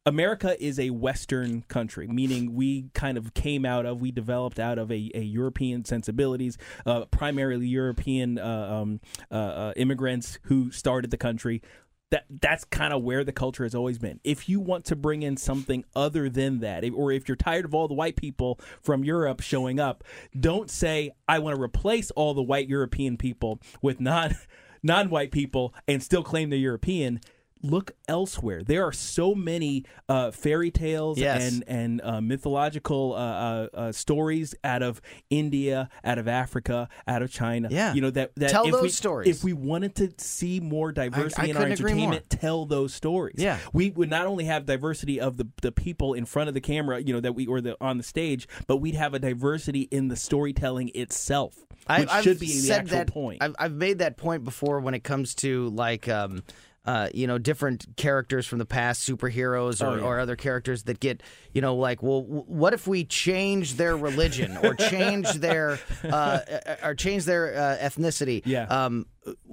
America 0.06 0.62
is 0.62 0.78
a 0.78 0.90
Western 0.90 1.62
country, 1.62 2.06
meaning 2.06 2.54
we 2.54 2.90
kind 2.92 3.16
of 3.16 3.32
came 3.32 3.64
out 3.64 3.86
of, 3.86 4.00
we 4.00 4.10
developed 4.10 4.58
out 4.58 4.78
of 4.78 4.90
a, 4.90 5.10
a 5.14 5.20
European 5.20 5.84
sensibilities, 5.84 6.58
uh, 6.84 7.06
primarily 7.06 7.66
European 7.66 8.38
uh, 8.38 8.80
um, 8.82 9.00
uh, 9.30 9.34
uh, 9.34 9.72
immigrants 9.76 10.38
who 10.42 10.70
started 10.70 11.10
the 11.10 11.16
country. 11.16 11.62
That 12.10 12.26
that's 12.28 12.64
kind 12.66 12.92
of 12.92 13.02
where 13.02 13.24
the 13.24 13.32
culture 13.32 13.64
has 13.64 13.74
always 13.74 13.98
been. 13.98 14.20
If 14.22 14.46
you 14.48 14.60
want 14.60 14.84
to 14.84 14.94
bring 14.94 15.22
in 15.22 15.38
something 15.38 15.84
other 15.96 16.28
than 16.28 16.60
that, 16.60 16.84
or 16.94 17.10
if 17.10 17.26
you're 17.26 17.36
tired 17.36 17.64
of 17.64 17.74
all 17.74 17.88
the 17.88 17.94
white 17.94 18.14
people 18.14 18.60
from 18.82 19.04
Europe 19.04 19.40
showing 19.40 19.80
up, 19.80 20.04
don't 20.38 20.70
say 20.70 21.12
I 21.26 21.38
want 21.38 21.56
to 21.56 21.62
replace 21.62 22.10
all 22.10 22.34
the 22.34 22.42
white 22.42 22.68
European 22.68 23.16
people 23.16 23.58
with 23.80 24.00
non 24.00 24.36
non-white 24.82 25.32
people 25.32 25.74
and 25.88 26.02
still 26.02 26.22
claim 26.22 26.50
they're 26.50 26.58
European. 26.58 27.20
Look 27.64 27.92
elsewhere. 28.08 28.62
There 28.62 28.84
are 28.84 28.92
so 28.92 29.34
many 29.34 29.84
uh, 30.08 30.30
fairy 30.32 30.70
tales 30.70 31.18
Yes. 31.18 31.50
and 31.50 31.64
and 31.66 32.00
uh, 32.02 32.20
mythological 32.20 33.14
uh, 33.14 33.16
uh, 33.16 33.68
uh, 33.74 33.92
stories 33.92 34.54
out 34.62 34.82
of 34.82 35.00
India, 35.30 35.88
out 36.04 36.18
of 36.18 36.28
Africa, 36.28 36.88
out 37.08 37.22
of 37.22 37.30
China. 37.32 37.68
Yeah. 37.70 37.94
you 37.94 38.02
know 38.02 38.10
that. 38.10 38.32
that 38.36 38.50
Tell 38.50 38.66
if 38.66 38.72
those 38.72 38.82
we, 38.82 38.88
stories. 38.90 39.28
If 39.28 39.42
we 39.42 39.54
wanted 39.54 39.94
to 39.96 40.12
see 40.18 40.60
more 40.60 40.92
diversity 40.92 41.50
in 41.50 41.56
our 41.56 41.62
couldn't 41.62 41.80
agree 41.80 41.94
more. 41.94 42.12
entertainment, 42.12 42.30
tell 42.30 42.66
those 42.66 42.92
stories. 42.92 43.36
Yeah. 43.38 43.58
we 43.72 43.90
would 43.90 44.10
not 44.10 44.26
only 44.26 44.44
have 44.44 44.66
diversity 44.66 45.18
of 45.18 45.38
the 45.38 45.48
the 45.62 45.72
people 45.72 46.12
in 46.14 46.26
front 46.26 46.48
of 46.48 46.54
the 46.54 46.60
camera, 46.60 47.00
you 47.00 47.14
know, 47.14 47.20
that 47.20 47.32
we 47.34 47.46
or 47.46 47.60
the 47.62 47.76
on 47.80 47.96
the 47.96 48.04
stage, 48.04 48.46
but 48.66 48.76
we'd 48.76 48.94
have 48.94 49.14
a 49.14 49.18
diversity 49.18 49.88
in 49.90 50.08
the 50.08 50.16
storytelling 50.16 50.90
itself, 50.94 51.54
which 51.60 51.78
I, 51.88 52.06
I've 52.18 52.24
should 52.24 52.38
be 52.38 52.46
the 52.46 52.52
said 52.52 52.80
actual 52.82 52.98
that, 52.98 53.06
point. 53.08 53.42
I've, 53.42 53.54
I've 53.58 53.72
made 53.72 53.98
that 54.00 54.18
point 54.18 54.44
before 54.44 54.80
when 54.80 54.92
it 54.92 55.02
comes 55.02 55.34
to 55.36 55.68
like, 55.70 56.08
um, 56.08 56.42
uh, 56.86 57.08
you 57.14 57.26
know, 57.26 57.38
different 57.38 57.86
characters 57.96 58.46
from 58.46 58.58
the 58.58 58.66
past, 58.66 59.08
superheroes 59.08 59.82
or, 59.82 59.86
Oh, 59.86 59.94
yeah. 59.96 60.02
or 60.02 60.20
other 60.20 60.36
characters 60.36 60.82
that 60.84 61.00
get, 61.00 61.22
you 61.54 61.60
know, 61.62 61.74
like, 61.76 62.02
well, 62.02 62.20
w- 62.22 62.44
what 62.46 62.74
if 62.74 62.86
we 62.86 63.04
change 63.04 63.74
their 63.76 63.96
religion 63.96 64.58
or 64.62 64.74
change 64.90 65.32
their, 65.32 65.78
uh, 66.04 66.40
or 66.82 66.94
change 66.94 67.24
their 67.24 67.54
uh, 67.54 67.76
ethnicity? 67.82 68.42
Yeah. 68.44 68.64
Um, 68.64 69.06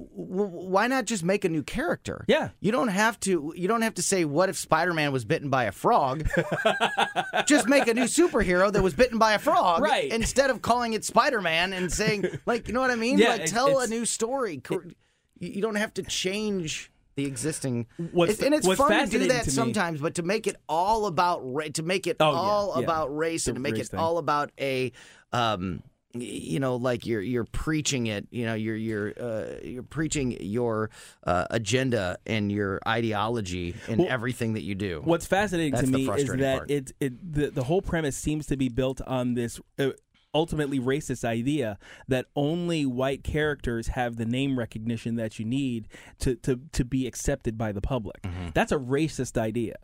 why 0.04 0.88
not 0.88 1.06
just 1.06 1.24
make 1.24 1.46
a 1.46 1.50
new 1.50 1.64
character? 1.64 2.26
Yeah. 2.28 2.50
You 2.60 2.74
don't 2.74 2.90
have 2.90 3.18
to. 3.22 3.54
You 3.56 3.70
don't 3.70 3.84
have 3.84 3.94
to 3.94 4.02
say, 4.02 4.26
"What 4.26 4.50
if 4.50 4.58
Spider-Man 4.58 5.14
was 5.14 5.24
bitten 5.24 5.50
by 5.50 5.64
a 5.64 5.72
frog?" 5.72 6.28
just 7.46 7.70
make 7.70 7.88
a 7.88 7.94
new 7.94 8.04
superhero 8.04 8.72
that 8.72 8.84
was 8.84 8.94
bitten 8.94 9.18
by 9.18 9.34
a 9.34 9.40
frog, 9.40 9.82
Right. 9.82 10.12
Instead 10.12 10.50
of 10.50 10.62
calling 10.62 10.92
it 10.94 11.06
Spider-Man 11.06 11.72
and 11.74 11.92
saying, 11.92 12.26
like, 12.46 12.68
you 12.68 12.74
know 12.74 12.82
what 12.82 12.92
I 12.92 12.96
mean? 12.96 13.18
Yeah, 13.18 13.30
like, 13.30 13.46
tell 13.46 13.80
a 13.80 13.88
new 13.88 14.06
story. 14.06 14.62
You 14.70 14.94
you 15.40 15.62
don't 15.62 15.76
have 15.76 15.94
to 15.96 16.04
change 16.04 16.92
the 17.16 17.26
existing. 17.26 17.88
What's 18.12 18.34
It's- 18.34 18.46
and 18.46 18.56
it's 18.56 18.68
fun 18.78 19.10
to 19.10 19.20
do 19.20 19.28
that 19.28 19.44
to 19.44 19.50
me- 19.50 19.54
sometimes, 19.54 20.00
but 20.02 20.16
to 20.16 20.24
make 20.24 20.48
it 20.48 20.56
all 20.70 21.06
about 21.08 21.42
ra- 21.44 21.68
to 21.74 21.84
make 21.84 22.08
it 22.08 22.18
Oh, 22.20 22.26
all 22.26 22.74
yeah. 22.78 22.84
about 22.84 23.16
race 23.16 23.46
The 23.46 23.52
and 23.52 23.56
to 23.58 23.62
make 23.62 23.78
it 23.78 23.88
thing. 23.88 24.00
all 24.00 24.18
about 24.18 24.52
a. 24.60 24.92
Um, 25.34 25.84
you 26.14 26.60
know, 26.60 26.76
like 26.76 27.06
you're 27.06 27.22
you're 27.22 27.46
preaching 27.46 28.08
it. 28.08 28.28
You 28.32 28.46
know, 28.46 28.54
you're 28.54 28.76
you're 28.76 29.14
uh, 29.18 29.56
you're 29.64 29.82
preaching 29.84 30.36
your 30.42 30.90
uh, 31.26 31.46
agenda 31.50 32.18
and 32.26 32.52
your 32.52 32.82
ideology 32.86 33.76
in 33.88 34.00
Well, 34.00 34.08
everything 34.10 34.52
that 34.54 34.64
you 34.64 34.76
do. 34.76 35.02
What's 35.06 35.26
fascinating 35.26 35.72
That's 35.72 35.86
to 35.86 35.90
me 35.92 36.10
is 36.10 36.30
that 36.34 36.58
part. 36.58 36.72
it 36.72 36.92
it 37.00 37.34
the, 37.34 37.50
the 37.52 37.64
whole 37.64 37.82
premise 37.82 38.18
seems 38.18 38.46
to 38.48 38.58
be 38.58 38.68
built 38.68 39.00
on 39.08 39.36
this 39.36 39.62
uh, 39.80 39.92
ultimately 40.34 40.80
racist 40.80 41.24
idea 41.24 41.78
that 42.08 42.26
only 42.36 42.86
white 42.86 43.24
characters 43.24 43.88
have 43.88 44.16
the 44.18 44.26
name 44.26 44.58
recognition 44.58 45.16
that 45.16 45.40
you 45.40 45.46
need 45.46 45.88
to 46.20 46.36
to, 46.38 46.60
to 46.72 46.86
be 46.86 47.08
accepted 47.08 47.58
by 47.58 47.72
the 47.72 47.82
public. 47.82 48.22
Mm-hmm. 48.22 48.50
That's 48.54 48.72
a 48.72 48.78
racist 48.78 49.38
idea. 49.38 49.76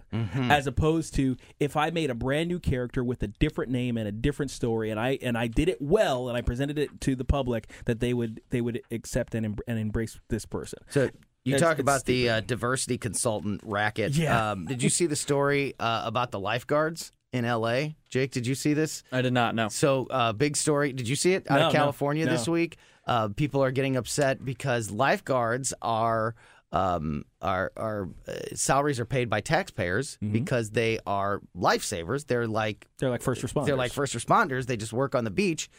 As 0.49 0.65
opposed 0.67 1.13
to 1.15 1.35
if 1.59 1.77
I 1.77 1.89
made 1.91 2.09
a 2.09 2.15
brand 2.15 2.47
new 2.49 2.59
character 2.59 3.03
with 3.03 3.21
a 3.23 3.27
different 3.27 3.71
name 3.71 3.97
and 3.97 4.07
a 4.07 4.11
different 4.11 4.51
story 4.51 4.89
and 4.89 4.99
I 4.99 5.19
and 5.21 5.37
I 5.37 5.47
did 5.47 5.69
it 5.69 5.81
well 5.81 6.27
and 6.27 6.37
I 6.37 6.41
presented 6.41 6.79
it 6.79 6.99
to 7.01 7.15
the 7.15 7.25
public 7.25 7.69
that 7.85 7.99
they 7.99 8.13
would 8.13 8.41
they 8.49 8.61
would 8.61 8.81
accept 8.91 9.35
and, 9.35 9.61
and 9.67 9.79
embrace 9.79 10.19
this 10.29 10.45
person. 10.45 10.79
So 10.89 11.09
you 11.43 11.55
It's- 11.55 11.61
talk 11.61 11.79
about 11.79 12.05
the 12.05 12.29
uh, 12.29 12.39
diversity 12.41 12.97
consultant 12.97 13.61
racket. 13.63 14.15
Yeah. 14.15 14.51
Um, 14.51 14.65
did 14.65 14.83
you 14.83 14.89
see 14.89 15.05
the 15.05 15.15
story 15.15 15.75
uh, 15.79 16.01
about 16.05 16.31
the 16.31 16.39
lifeguards 16.39 17.11
in 17.33 17.45
L.A.? 17.45 17.95
Jake, 18.09 18.31
did 18.31 18.47
you 18.47 18.55
see 18.55 18.73
this? 18.73 19.03
I 19.11 19.21
did 19.21 19.33
not 19.33 19.55
know. 19.55 19.67
So 19.69 20.07
uh, 20.09 20.33
big 20.33 20.55
story. 20.55 20.93
Did 20.93 21.07
you 21.07 21.15
see 21.15 21.33
it 21.33 21.49
out 21.49 21.59
No, 21.59 21.67
of 21.67 21.73
California 21.73 22.25
no. 22.25 22.31
this 22.31 22.47
week? 22.47 22.77
Uh, 23.05 23.29
people 23.29 23.63
are 23.63 23.71
getting 23.71 23.95
upset 23.95 24.43
because 24.43 24.91
lifeguards 24.91 25.73
are. 25.81 26.35
Um, 26.69 27.23
are 27.41 27.71
are 27.77 28.09
uh, 28.27 28.33
salaries 28.53 28.99
are 28.99 29.05
paid 29.05 29.29
by 29.29 29.39
taxpayers 29.39 30.17
Mm-hmm. 30.21 30.33
because 30.33 30.71
they 30.71 30.99
are 31.07 31.39
lifesavers. 31.55 32.27
They're 32.27 32.45
like 32.45 32.85
They're 32.99 33.09
like 33.09 33.21
first 33.21 33.41
responders. 33.41 33.65
they're 33.67 33.77
like 33.77 33.93
first 33.93 34.13
responders. 34.13 34.65
They 34.65 34.75
just 34.75 34.91
work 34.91 35.15
on 35.15 35.23
the 35.23 35.31
beach. 35.31 35.69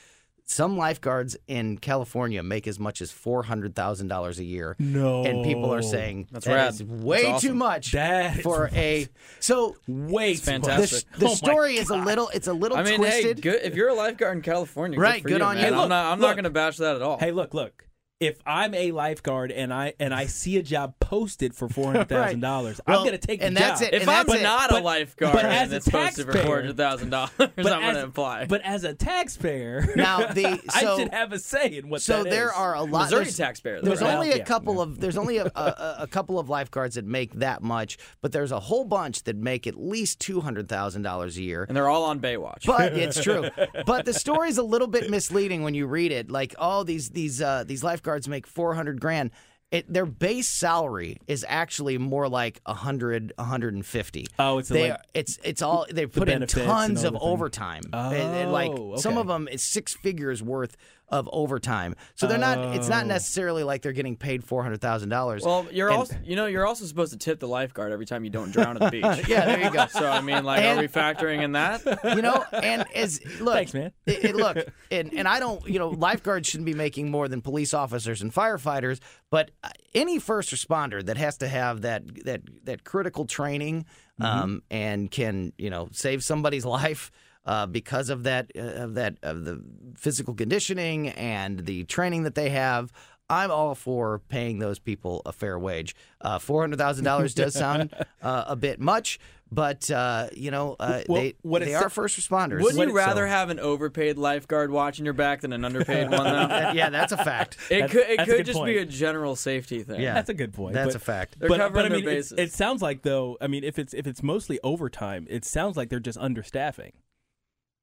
Some 0.50 0.78
lifeguards 0.78 1.36
in 1.46 1.76
California 1.76 2.42
make 2.42 2.66
as 2.66 2.78
much 2.78 3.02
as 3.02 3.10
four 3.12 3.42
hundred 3.42 3.74
thousand 3.74 4.08
dollars 4.08 4.38
a 4.38 4.44
year. 4.44 4.76
No. 4.78 5.22
and 5.24 5.44
people 5.44 5.72
are 5.74 5.82
saying 5.82 6.26
That's 6.32 6.46
that 6.46 6.82
way 6.88 7.24
That's 7.24 7.42
too 7.42 7.48
awesome. 7.48 7.58
much 7.58 7.92
That 7.92 8.36
is 8.38 8.42
for 8.42 8.70
a. 8.72 9.06
So 9.40 9.76
way 9.86 10.32
It's 10.32 10.46
too 10.46 10.52
much. 10.52 10.62
the, 10.62 10.68
fantastic. 10.70 11.12
the 11.18 11.26
Oh 11.26 11.34
story 11.34 11.76
is 11.76 11.90
a 11.90 11.96
little. 11.96 12.28
It's 12.30 12.46
a 12.46 12.54
little 12.54 12.78
I 12.78 12.82
mean, 12.82 12.96
twisted. 12.96 13.36
hey, 13.36 13.42
good 13.42 13.60
if 13.62 13.74
you're 13.74 13.90
a 13.90 13.94
lifeguard 13.94 14.36
in 14.38 14.42
California, 14.42 14.98
Right, 14.98 15.20
for 15.22 15.28
good 15.28 15.40
you, 15.40 15.44
on 15.44 15.56
you. 15.56 15.62
man. 15.62 15.72
Hey, 15.72 15.76
look, 15.76 15.82
I'm 15.84 15.88
not. 15.90 16.12
I'm 16.12 16.18
look. 16.18 16.28
not 16.30 16.34
going 16.34 16.44
to 16.44 16.50
bash 16.50 16.78
that 16.78 16.96
at 16.96 17.02
all. 17.02 17.18
Hey, 17.18 17.30
look, 17.30 17.52
look. 17.52 17.84
If 18.20 18.40
I'm 18.44 18.74
a 18.74 18.90
lifeguard 18.90 19.52
and 19.52 19.72
I 19.72 19.94
and 20.00 20.12
I 20.12 20.26
see 20.26 20.56
a 20.56 20.62
job 20.62 20.94
posted 20.98 21.54
for 21.54 21.68
four 21.68 21.92
hundred 21.92 22.08
thousand 22.08 22.40
dollars, 22.40 22.80
Well, 22.84 22.98
I'm 22.98 23.06
going 23.06 23.16
to 23.16 23.24
take 23.24 23.38
the 23.38 23.46
and 23.46 23.56
that's 23.56 23.78
job. 23.78 23.90
it. 23.92 23.94
if 23.94 24.00
and 24.02 24.10
I'm 24.10 24.26
that's 24.26 24.40
it. 24.40 24.42
not 24.42 24.70
a 24.70 24.72
But- 24.74 24.82
lifeguard 24.82 25.34
but 25.34 25.44
as 25.44 25.62
and 25.66 25.72
a 25.74 25.76
it's 25.76 25.88
posted 25.88 26.26
for 26.26 26.32
four 26.38 26.56
hundred 26.56 26.76
thousand 26.76 27.10
dollars, 27.10 27.30
I'm 27.38 27.50
But 27.54 27.62
going 27.62 27.84
as- 27.84 27.96
to 27.98 28.04
apply. 28.06 28.46
But 28.46 28.62
as 28.62 28.82
a 28.82 28.92
taxpayer, 28.92 29.92
Now, 29.94 30.26
the- 30.32 30.60
I 30.74 30.96
should 30.96 31.14
have 31.14 31.32
a 31.32 31.38
say 31.38 31.76
in 31.76 31.90
what 31.90 32.02
So 32.02 32.24
that 32.24 32.30
there 32.30 32.46
is. 32.48 32.54
are 32.56 32.74
a 32.74 32.82
lot. 32.82 33.02
Missouri 33.04 33.22
there's- 33.22 33.36
taxpayer, 33.36 33.80
though, 33.80 33.86
There's 33.86 34.02
right? 34.02 34.14
only 34.14 34.32
a 34.32 34.38
Yeah. 34.38 34.44
couple 34.44 34.80
of. 34.80 34.98
There's 34.98 35.16
only 35.16 35.36
a, 35.38 35.44
a, 35.54 35.96
a 36.00 36.06
couple 36.08 36.40
of 36.40 36.48
lifeguards 36.48 36.96
that 36.96 37.04
make 37.04 37.34
that 37.34 37.62
much, 37.62 37.98
but 38.20 38.32
there's 38.32 38.50
a 38.50 38.58
whole 38.58 38.84
bunch 38.84 39.22
that 39.24 39.36
make 39.36 39.68
at 39.68 39.76
least 39.78 40.18
two 40.18 40.40
hundred 40.40 40.68
thousand 40.68 41.02
dollars 41.02 41.36
a 41.36 41.42
year. 41.42 41.64
and 41.68 41.76
they're 41.76 41.88
all 41.88 42.02
on 42.02 42.18
Baywatch. 42.18 42.66
But 42.66 42.94
it's 42.94 43.22
true. 43.22 43.48
But 43.86 44.06
the 44.06 44.12
story's 44.12 44.58
a 44.58 44.62
little 44.64 44.88
bit 44.88 45.08
misleading 45.08 45.62
when 45.62 45.74
you 45.74 45.86
read 45.86 46.10
it. 46.10 46.32
Like, 46.32 46.56
oh, 46.58 46.82
these 46.82 47.10
these 47.10 47.40
uh, 47.40 47.62
these 47.64 47.84
lifeguards 47.84 48.07
make 48.28 48.46
four 48.46 48.74
hundred 48.74 49.00
grand. 49.00 49.30
it, 49.70 49.84
their 49.92 50.06
base 50.06 50.48
salary 50.48 51.18
is 51.26 51.44
actually 51.46 51.98
more 51.98 52.26
like 52.26 52.58
100 52.64 53.34
150 53.36 54.26
Oh, 54.38 54.58
it's 54.58 54.68
they 54.70 54.90
like 54.92 55.00
it's 55.12 55.38
it's 55.44 55.60
all 55.60 55.84
they've 55.92 56.10
put 56.10 56.28
in 56.30 56.46
tons 56.46 57.00
of 57.04 57.08
everything. 57.14 57.28
overtime 57.28 57.82
And- 57.92 58.14
and, 58.16 58.52
like 58.52 58.70
Oh, 58.70 58.96
some 58.96 59.18
of 59.18 59.26
them 59.26 59.46
it's 59.52 59.62
six 59.64 59.94
figures 59.94 60.42
worth 60.42 60.76
of 61.10 61.28
overtime 61.32 61.94
so 62.14 62.26
they're 62.26 62.36
not 62.38 62.58
it's 62.76 62.88
not 62.88 63.04
Oh. 63.04 63.08
necessarily 63.08 63.62
like 63.64 63.82
they're 63.82 63.92
getting 63.92 64.16
paid 64.16 64.42
$400000 64.44 65.44
Well, 65.44 65.66
you're 65.72 65.88
And- 65.88 65.98
also, 65.98 66.16
you 66.24 66.36
know, 66.36 66.46
you're 66.46 66.66
also 66.66 66.84
supposed 66.84 67.12
to 67.12 67.18
tip 67.18 67.40
the 67.40 67.48
lifeguard 67.48 67.92
every 67.92 68.06
time 68.06 68.24
you 68.24 68.30
don't 68.30 68.50
drown 68.52 68.76
at 68.76 68.90
the 68.92 69.00
beach. 69.00 69.04
yeah 69.28 69.44
there 69.46 69.62
you 69.64 69.70
go 69.70 69.86
So 69.86 70.06
I 70.06 70.20
mean, 70.20 70.44
like, 70.44 70.62
And- 70.62 70.78
are 70.78 70.82
we 70.82 70.88
factoring 70.88 71.42
in 71.42 71.52
that? 71.52 71.82
you 72.16 72.22
know, 72.22 72.44
and 72.52 72.84
as 72.94 73.20
look, 73.40 73.54
Thanks, 73.54 73.74
man. 73.74 73.92
it- 74.06 74.24
it- 74.24 74.36
look, 74.36 74.58
and 74.90 75.12
and 75.14 75.26
I 75.26 75.40
don't, 75.40 75.66
you 75.66 75.78
know, 75.78 75.88
lifeguards 75.88 76.48
shouldn't 76.48 76.66
be 76.66 76.74
making 76.74 77.10
more 77.10 77.28
than 77.28 77.40
police 77.40 77.72
officers 77.74 78.20
and 78.22 78.32
firefighters, 78.32 79.00
but 79.30 79.50
uh, 79.64 79.68
any 79.94 80.18
first 80.18 80.52
responder 80.52 81.04
that 81.04 81.16
has 81.16 81.38
to 81.38 81.48
have 81.48 81.82
that 81.82 82.02
that 82.24 82.42
that 82.64 82.84
critical 82.84 83.24
training 83.24 83.86
um, 84.20 84.62
and 84.70 85.10
can 85.10 85.52
you 85.58 85.70
know 85.70 85.88
save 85.92 86.22
somebody's 86.22 86.64
life. 86.78 87.10
Uh, 87.48 87.64
because 87.64 88.10
of 88.10 88.24
that, 88.24 88.52
uh, 88.54 88.60
of 88.84 88.92
that, 88.94 89.16
of 89.22 89.46
the 89.46 89.58
physical 89.96 90.34
conditioning 90.34 91.08
and 91.08 91.60
the 91.64 91.82
training 91.84 92.24
that 92.24 92.34
they 92.34 92.50
have, 92.50 92.92
I'm 93.30 93.50
all 93.50 93.74
for 93.74 94.18
paying 94.28 94.58
those 94.58 94.78
people 94.78 95.22
a 95.24 95.32
fair 95.32 95.58
wage. 95.58 95.94
Uh, 96.20 96.38
Four 96.38 96.60
hundred 96.62 96.76
thousand 96.78 97.06
dollars 97.06 97.32
does 97.32 97.54
sound 97.54 97.94
uh, 98.22 98.44
a 98.48 98.54
bit 98.54 98.80
much, 98.80 99.18
but 99.50 99.90
uh, 99.90 100.28
you 100.34 100.50
know 100.50 100.76
uh, 100.78 101.02
Well, 101.08 101.22
they 101.22 101.34
what 101.40 101.62
they 101.62 101.74
are 101.74 101.88
first 101.88 102.20
responders. 102.20 102.60
Wouldn't 102.62 102.88
you 102.90 102.94
rather 102.94 103.24
so- 103.26 103.30
have 103.30 103.48
an 103.48 103.58
overpaid 103.60 104.18
lifeguard 104.18 104.70
watching 104.70 105.06
your 105.06 105.14
back 105.14 105.40
than 105.40 105.54
an 105.54 105.64
underpaid 105.64 106.10
one, 106.10 106.24
though? 106.24 106.46
That- 106.48 106.74
yeah, 106.74 106.90
that's 106.90 107.12
a 107.12 107.16
fact. 107.18 107.56
It 107.70 107.80
That's- 107.80 107.92
could 107.92 108.10
it 108.10 108.16
that's 108.18 108.28
could 108.30 108.36
good 108.38 108.46
just 108.46 108.64
be 108.64 108.76
a 108.76 108.84
general 108.84 109.36
safety 109.36 109.82
thing. 109.84 110.00
Yeah. 110.02 110.12
That's 110.14 110.28
a 110.30 110.34
good 110.34 110.52
point. 110.52 110.74
That's 110.74 110.94
but, 110.94 110.96
a 110.96 111.04
fact. 111.04 111.38
They're 111.38 111.48
but, 111.48 111.58
covering 111.58 111.72
but 111.74 111.86
I 111.86 111.88
their 111.88 111.98
mean, 111.98 112.08
it's- 112.08 112.30
bases. 112.32 112.38
it 112.38 112.52
sounds 112.52 112.82
like 112.82 113.02
though. 113.02 113.36
I 113.40 113.46
mean, 113.46 113.64
if 113.64 113.78
it's 113.78 113.94
if 113.94 114.06
it's 114.06 114.22
mostly 114.22 114.58
overtime, 114.62 115.26
it 115.30 115.44
sounds 115.46 115.76
like 115.78 115.88
they're 115.88 115.98
just 116.00 116.18
understaffing. 116.18 116.92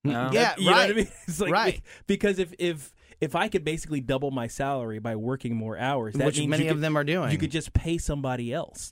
Yeah, 0.33 0.53
you 0.57 0.65
know 0.65 0.71
right. 0.71 0.87
what 0.87 0.89
I 0.89 0.93
mean? 0.93 1.07
It's 1.27 1.39
like, 1.41 1.51
Right. 1.51 1.81
Because 2.07 2.39
if 2.39 2.53
if 2.59 2.93
if 3.21 3.33
I 3.33 3.47
could 3.47 3.63
basically 3.63 4.01
double 4.01 4.29
my 4.29 4.47
salary 4.47 4.99
by 4.99 5.15
working 5.15 5.55
more 5.55 5.77
hours, 5.77 6.15
that 6.15 6.25
Which 6.25 6.45
many 6.45 6.67
of 6.67 6.75
could- 6.75 6.83
them 6.83 6.97
are 6.97 7.03
doing. 7.05 7.31
You 7.31 7.37
could 7.37 7.49
just 7.51 7.71
pay 7.73 7.97
somebody 7.97 8.51
else, 8.53 8.91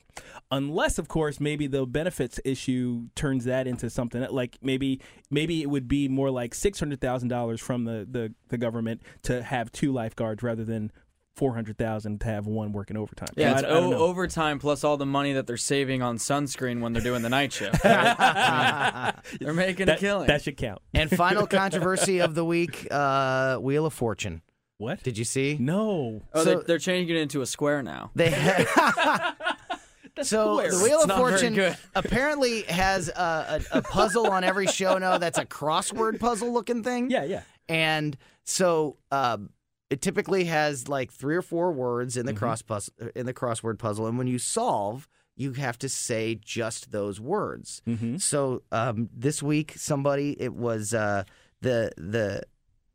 unless, 0.50 0.98
of 0.98 1.10
course, 1.10 1.42
maybe 1.42 1.68
the 1.68 1.86
benefits 1.86 2.40
issue 2.46 3.10
turns 3.16 3.44
that 3.46 3.68
into 3.68 3.90
something 3.90 4.22
that, 4.22 4.34
like 4.34 4.58
maybe 4.62 5.02
maybe 5.30 5.62
it 5.62 5.70
would 5.70 5.90
be 5.90 6.08
more 6.08 6.32
like 6.32 6.56
six 6.56 6.80
hundred 6.80 7.02
thousand 7.02 7.28
dollars 7.30 7.60
from 7.60 7.84
the, 7.84 8.08
the 8.10 8.34
the 8.48 8.58
government 8.58 9.02
to 9.24 9.44
have 9.44 9.72
two 9.74 9.92
lifeguards 9.92 10.42
rather 10.42 10.64
than 10.64 10.92
four 11.36 11.54
hundred 11.56 11.78
thousand 11.78 12.22
to 12.22 12.28
have 12.28 12.46
one 12.46 12.72
working 12.72 12.96
overtime. 12.98 13.28
Yeah, 13.36 13.54
So 13.54 13.58
it's 13.60 13.64
I, 13.66 13.70
I 13.70 13.74
don't 13.74 13.84
o- 13.86 13.90
know. 13.92 13.98
overtime 13.98 14.60
plus 14.60 14.84
all 14.84 14.98
the 14.98 15.06
money 15.06 15.34
that 15.34 15.48
they're 15.48 15.58
saving 15.58 16.02
on 16.02 16.18
sunscreen 16.18 16.80
when 16.82 16.94
they're 16.94 17.02
doing 17.02 17.22
the 17.24 17.30
night 17.30 17.52
shift. 17.54 17.84
right? 17.84 18.16
I 18.20 19.14
mean, 19.32 19.38
they're 19.42 19.54
making 19.54 19.88
that, 19.88 19.98
a 19.98 20.00
killing. 20.00 20.28
that 20.28 20.42
should 20.44 20.58
count. 20.58 20.82
and 20.94 21.10
final 21.10 21.48
controversy 21.62 22.20
of 22.20 22.36
the 22.36 22.46
week: 22.46 22.88
uh, 22.92 23.58
Wheel 23.58 23.86
of 23.86 23.94
Fortune. 23.94 24.42
What? 24.78 25.02
Did 25.04 25.18
you 25.18 25.24
see? 25.26 25.58
no. 25.60 26.22
oh, 26.34 26.44
so- 26.44 26.44
they're, 26.44 26.64
they're 26.64 26.80
changing 26.80 27.16
it 27.16 27.20
into 27.22 27.42
a 27.42 27.46
square 27.46 27.82
now. 27.84 28.12
They 28.16 28.32
so 30.22 30.58
square. 30.58 30.72
the 30.72 30.80
Wheel 30.84 31.02
It's 31.02 31.10
of 31.12 31.18
Fortune 31.18 31.76
apparently 31.96 32.64
has 32.64 33.10
a, 33.10 33.62
a, 33.74 33.78
a 33.80 33.82
puzzle 33.82 34.28
on 34.28 34.44
every 34.44 34.68
show 34.68 34.98
now. 34.98 35.18
That's 35.18 35.38
a 35.40 35.46
crossword 35.46 36.20
puzzle 36.20 36.52
looking 36.54 36.84
thing. 36.84 37.10
Yeah, 37.10 37.24
yeah. 37.24 37.42
And 37.70 38.18
so 38.44 38.98
um, 39.12 39.50
it 39.94 40.02
typically 40.02 40.46
has 40.46 40.88
like 40.88 41.12
three 41.12 41.36
or 41.36 41.42
four 41.44 41.72
words 41.72 42.18
in 42.18 42.26
the 42.26 42.34
cross 42.34 42.62
puz- 42.64 42.90
in 43.16 43.26
the 43.26 43.34
crossword 43.34 43.78
puzzle, 43.78 44.08
and 44.08 44.18
when 44.18 44.28
you 44.28 44.40
solve, 44.40 45.08
you 45.36 45.54
have 45.54 45.78
to 45.80 45.88
say 45.90 46.36
just 46.36 46.92
those 46.92 47.20
words. 47.22 47.82
Mm-hmm. 47.88 48.18
So 48.18 48.64
um, 48.72 49.10
this 49.16 49.44
week, 49.44 49.74
somebody 49.78 50.36
it 50.42 50.54
was 50.54 50.94
uh, 50.94 51.24
the 51.62 51.92
the 51.98 52.44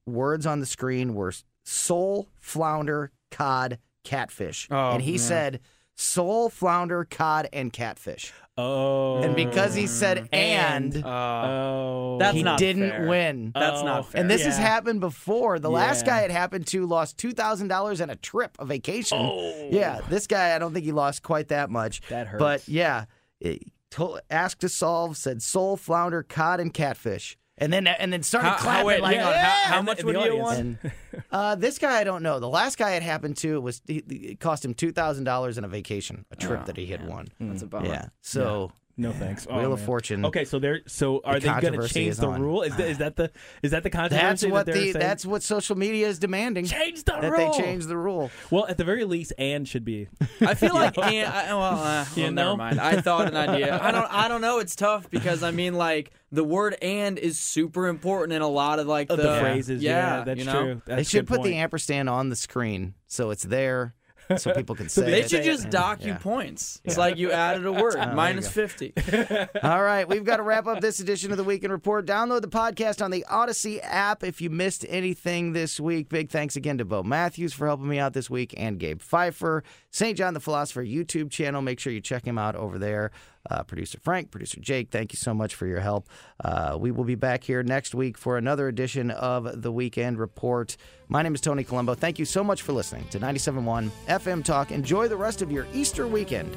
words 0.06 0.44
on 0.46 0.60
the 0.60 0.66
screen 0.66 1.14
were 1.14 1.32
sole, 1.64 2.28
flounder, 2.40 3.12
cod, 3.30 3.78
catfish, 4.04 4.66
Oh, 4.70 4.90
and 4.92 5.02
he 5.02 5.18
said 5.18 5.60
sole, 5.94 6.48
flounder, 6.48 7.04
cod, 7.04 7.48
and 7.52 7.72
catfish. 7.72 8.32
Oh. 8.58 9.22
And 9.22 9.36
because 9.36 9.74
he 9.74 9.86
said 9.86 10.28
and, 10.32 10.96
Uh, 11.04 11.08
Oh. 11.08 12.16
That's 12.18 12.36
he 12.36 12.42
not 12.42 12.58
didn't 12.58 12.90
fair. 12.90 13.06
win. 13.06 13.52
That's 13.54 13.80
Oh. 13.80 13.84
not 13.84 14.10
fair. 14.10 14.20
And 14.20 14.28
this 14.30 14.44
has 14.44 14.58
happened 14.58 15.00
before. 15.00 15.58
The 15.58 15.70
last 15.70 16.04
guy 16.04 16.22
it 16.22 16.30
happened 16.30 16.66
to 16.68 16.84
lost 16.86 17.16
two 17.18 17.32
thousand 17.32 17.68
dollars 17.68 18.00
and 18.00 18.10
a 18.10 18.16
trip, 18.16 18.56
a 18.58 18.64
vacation. 18.66 19.18
Oh. 19.20 19.68
Yeah, 19.70 20.00
this 20.08 20.26
guy 20.26 20.54
I 20.54 20.58
don't 20.58 20.72
think 20.74 20.84
he 20.84 20.92
lost 20.92 21.22
quite 21.22 21.48
that 21.48 21.70
much. 21.70 22.00
That 22.08 22.26
hurts. 22.26 22.40
But 22.40 22.68
yeah, 22.68 23.04
it, 23.40 23.62
to, 23.92 24.20
asked 24.30 24.60
to 24.62 24.68
solve 24.68 25.16
said 25.16 25.40
sole, 25.40 25.76
flounder, 25.76 26.22
cod, 26.22 26.60
and 26.60 26.74
catfish, 26.74 27.38
and 27.60 27.72
then 27.72 27.86
and 27.86 28.12
then 28.12 28.22
started 28.22 28.48
How- 28.48 28.54
how- 28.56 28.62
clapping 28.62 28.86
wait, 28.86 29.00
like 29.02 29.16
hang 29.16 29.26
"Yeah!" 29.26 29.42
How- 29.42 29.74
how 29.76 29.82
much 29.82 30.02
would 30.04 30.14
you 30.14 30.20
have 30.20 30.28
audience. 30.32 30.42
won? 30.46 30.78
And, 30.82 31.22
uh, 31.32 31.54
this 31.56 31.78
guy 31.78 31.98
I 32.00 32.04
don't 32.04 32.22
know. 32.22 32.38
The 32.40 32.48
last 32.48 32.78
guy 32.78 32.92
it 32.92 33.02
happened 33.02 33.36
to 33.38 33.60
was 33.60 33.80
he, 33.86 33.96
it 33.98 34.40
cost 34.40 34.64
him 34.64 34.74
two 34.74 34.92
thousand 34.92 35.24
dollars 35.24 35.58
in 35.58 35.64
a 35.64 35.68
vacation, 35.68 36.24
a 36.30 36.36
trip 36.36 36.60
Oh, 36.62 36.66
that 36.66 36.76
he 36.76 36.86
had 36.86 37.00
man. 37.00 37.08
won. 37.08 37.28
That's 37.40 37.62
a 37.62 37.66
bummer. 37.66 37.86
Yeah. 37.88 38.06
So 38.22 38.72
No 39.00 39.12
thanks. 39.12 39.46
Oh, 39.48 39.56
Wheel 39.58 39.72
of 39.72 39.78
man. 39.78 39.86
Fortune. 39.86 40.24
Okay, 40.26 40.44
so 40.44 40.58
they're 40.58 40.80
so 40.86 41.20
are 41.24 41.34
The 41.34 41.40
they 41.52 41.60
going 41.60 41.80
to 41.80 41.88
change 41.88 42.16
the 42.16 42.26
on. 42.26 42.42
rule? 42.42 42.62
Is 42.62 42.74
that, 42.76 42.88
is 42.88 42.98
that 42.98 43.14
the 43.14 43.30
is 43.62 43.70
that 43.70 43.84
the 43.84 43.90
controversy? 43.90 44.26
that's 44.26 44.44
what 44.46 44.66
that 44.66 44.74
they're 44.74 44.92
the 44.92 44.98
that's 44.98 45.24
what 45.24 45.42
social 45.44 45.76
media 45.78 46.08
is 46.08 46.18
demanding. 46.18 46.64
change 46.66 47.04
the 47.04 47.12
that 47.12 47.30
rule. 47.30 47.52
they 47.52 47.58
change 47.58 47.86
the 47.86 47.96
rule. 47.96 48.30
Well, 48.50 48.66
at 48.66 48.76
the 48.76 48.84
very 48.84 49.04
least, 49.04 49.32
and 49.38 49.68
should 49.68 49.84
be. 49.84 50.08
I 50.40 50.54
feel 50.54 50.74
like 50.74 50.98
and, 50.98 51.32
I, 51.32 51.54
well, 51.54 51.78
uh, 51.80 52.04
You 52.16 52.24
well, 52.24 52.32
know? 52.32 52.56
never 52.56 52.56
mind. 52.56 52.80
I 52.80 53.00
thought 53.00 53.28
an 53.28 53.36
idea. 53.36 53.78
I 53.82 53.92
don't. 53.92 54.12
I 54.12 54.26
don't 54.26 54.40
know. 54.40 54.58
It's 54.58 54.74
tough 54.74 55.08
because 55.10 55.44
I 55.44 55.52
mean, 55.52 55.74
like 55.74 56.10
the 56.32 56.42
word 56.42 56.76
"and" 56.82 57.18
is 57.18 57.38
super 57.38 57.86
important 57.86 58.32
in 58.34 58.42
a 58.42 58.48
lot 58.48 58.80
of 58.80 58.88
like 58.88 59.06
the, 59.08 59.14
the 59.16 59.38
phrases, 59.38 59.80
yeah, 59.80 60.24
that's 60.24 60.38
you 60.40 60.44
know? 60.44 60.52
true. 60.62 60.82
That's 60.86 60.96
they 60.98 61.04
should 61.04 61.26
good 61.26 61.36
put 61.36 61.44
the 61.44 61.54
ampersand 61.54 62.08
on 62.10 62.30
the 62.30 62.36
screen 62.36 62.94
so 63.06 63.30
it's 63.30 63.44
there, 63.44 63.94
so 64.36 64.52
people 64.52 64.74
can 64.74 64.88
say 64.90 65.10
They 65.10 65.20
it. 65.22 65.30
should 65.30 65.44
just 65.44 65.70
dock 65.70 66.02
you 66.02 66.08
Yeah. 66.12 66.18
points. 66.18 66.80
It's 66.84 66.96
like 66.98 67.16
you 67.16 67.32
added 67.32 67.64
a 67.66 67.72
word, 67.72 67.96
oh, 67.98 68.08
you 68.10 68.14
minus 68.14 68.48
fifty. 68.48 68.92
All 69.62 69.82
right, 69.82 70.08
we've 70.08 70.24
got 70.24 70.36
to 70.38 70.42
wrap 70.42 70.66
up 70.66 70.80
this 70.80 71.00
edition 71.00 71.30
of 71.30 71.36
the 71.38 71.44
Weekend 71.44 71.72
Report. 71.72 72.06
Download 72.06 72.40
the 72.42 72.48
podcast 72.48 73.04
on 73.04 73.10
the 73.10 73.24
Audacy 73.30 73.80
app 73.82 74.22
if 74.22 74.40
you 74.40 74.50
missed 74.50 74.84
anything 74.88 75.52
this 75.52 75.78
week. 75.80 76.08
Big 76.08 76.30
thanks 76.30 76.56
again 76.56 76.78
to 76.78 76.84
Bo 76.84 77.02
Matthews 77.02 77.52
for 77.52 77.66
helping 77.66 77.88
me 77.88 77.98
out 77.98 78.12
this 78.12 78.28
week 78.28 78.54
and 78.56 78.78
Gabe 78.78 79.00
Phifer. 79.00 79.62
St. 79.90 80.16
John 80.16 80.34
the 80.34 80.40
Philosopher 80.40 80.84
YouTube 80.84 81.30
channel. 81.30 81.62
Make 81.62 81.80
sure 81.80 81.92
you 81.92 82.00
check 82.00 82.24
him 82.26 82.38
out 82.38 82.54
over 82.56 82.78
there. 82.78 83.10
Uh, 83.50 83.62
producer 83.62 83.98
Frank, 84.02 84.30
producer 84.30 84.60
Jake, 84.60 84.90
thank 84.90 85.12
you 85.12 85.16
so 85.16 85.32
much 85.34 85.54
for 85.54 85.66
your 85.66 85.80
help. 85.80 86.08
Uh, 86.42 86.76
we 86.78 86.90
will 86.90 87.04
be 87.04 87.14
back 87.14 87.44
here 87.44 87.62
next 87.62 87.94
week 87.94 88.18
for 88.18 88.36
another 88.36 88.68
edition 88.68 89.10
of 89.10 89.62
the 89.62 89.72
Weekend 89.72 90.18
Report. 90.18 90.76
My 91.08 91.22
name 91.22 91.34
is 91.34 91.40
Tony 91.40 91.64
Colombo. 91.64 91.94
Thank 91.94 92.18
you 92.18 92.24
so 92.24 92.44
much 92.44 92.62
for 92.62 92.72
listening 92.72 93.06
to 93.08 93.18
97.1 93.18 93.90
FM 94.06 94.44
Talk. 94.44 94.70
Enjoy 94.70 95.08
the 95.08 95.16
rest 95.16 95.42
of 95.42 95.50
your 95.50 95.66
Easter 95.72 96.06
weekend. 96.06 96.56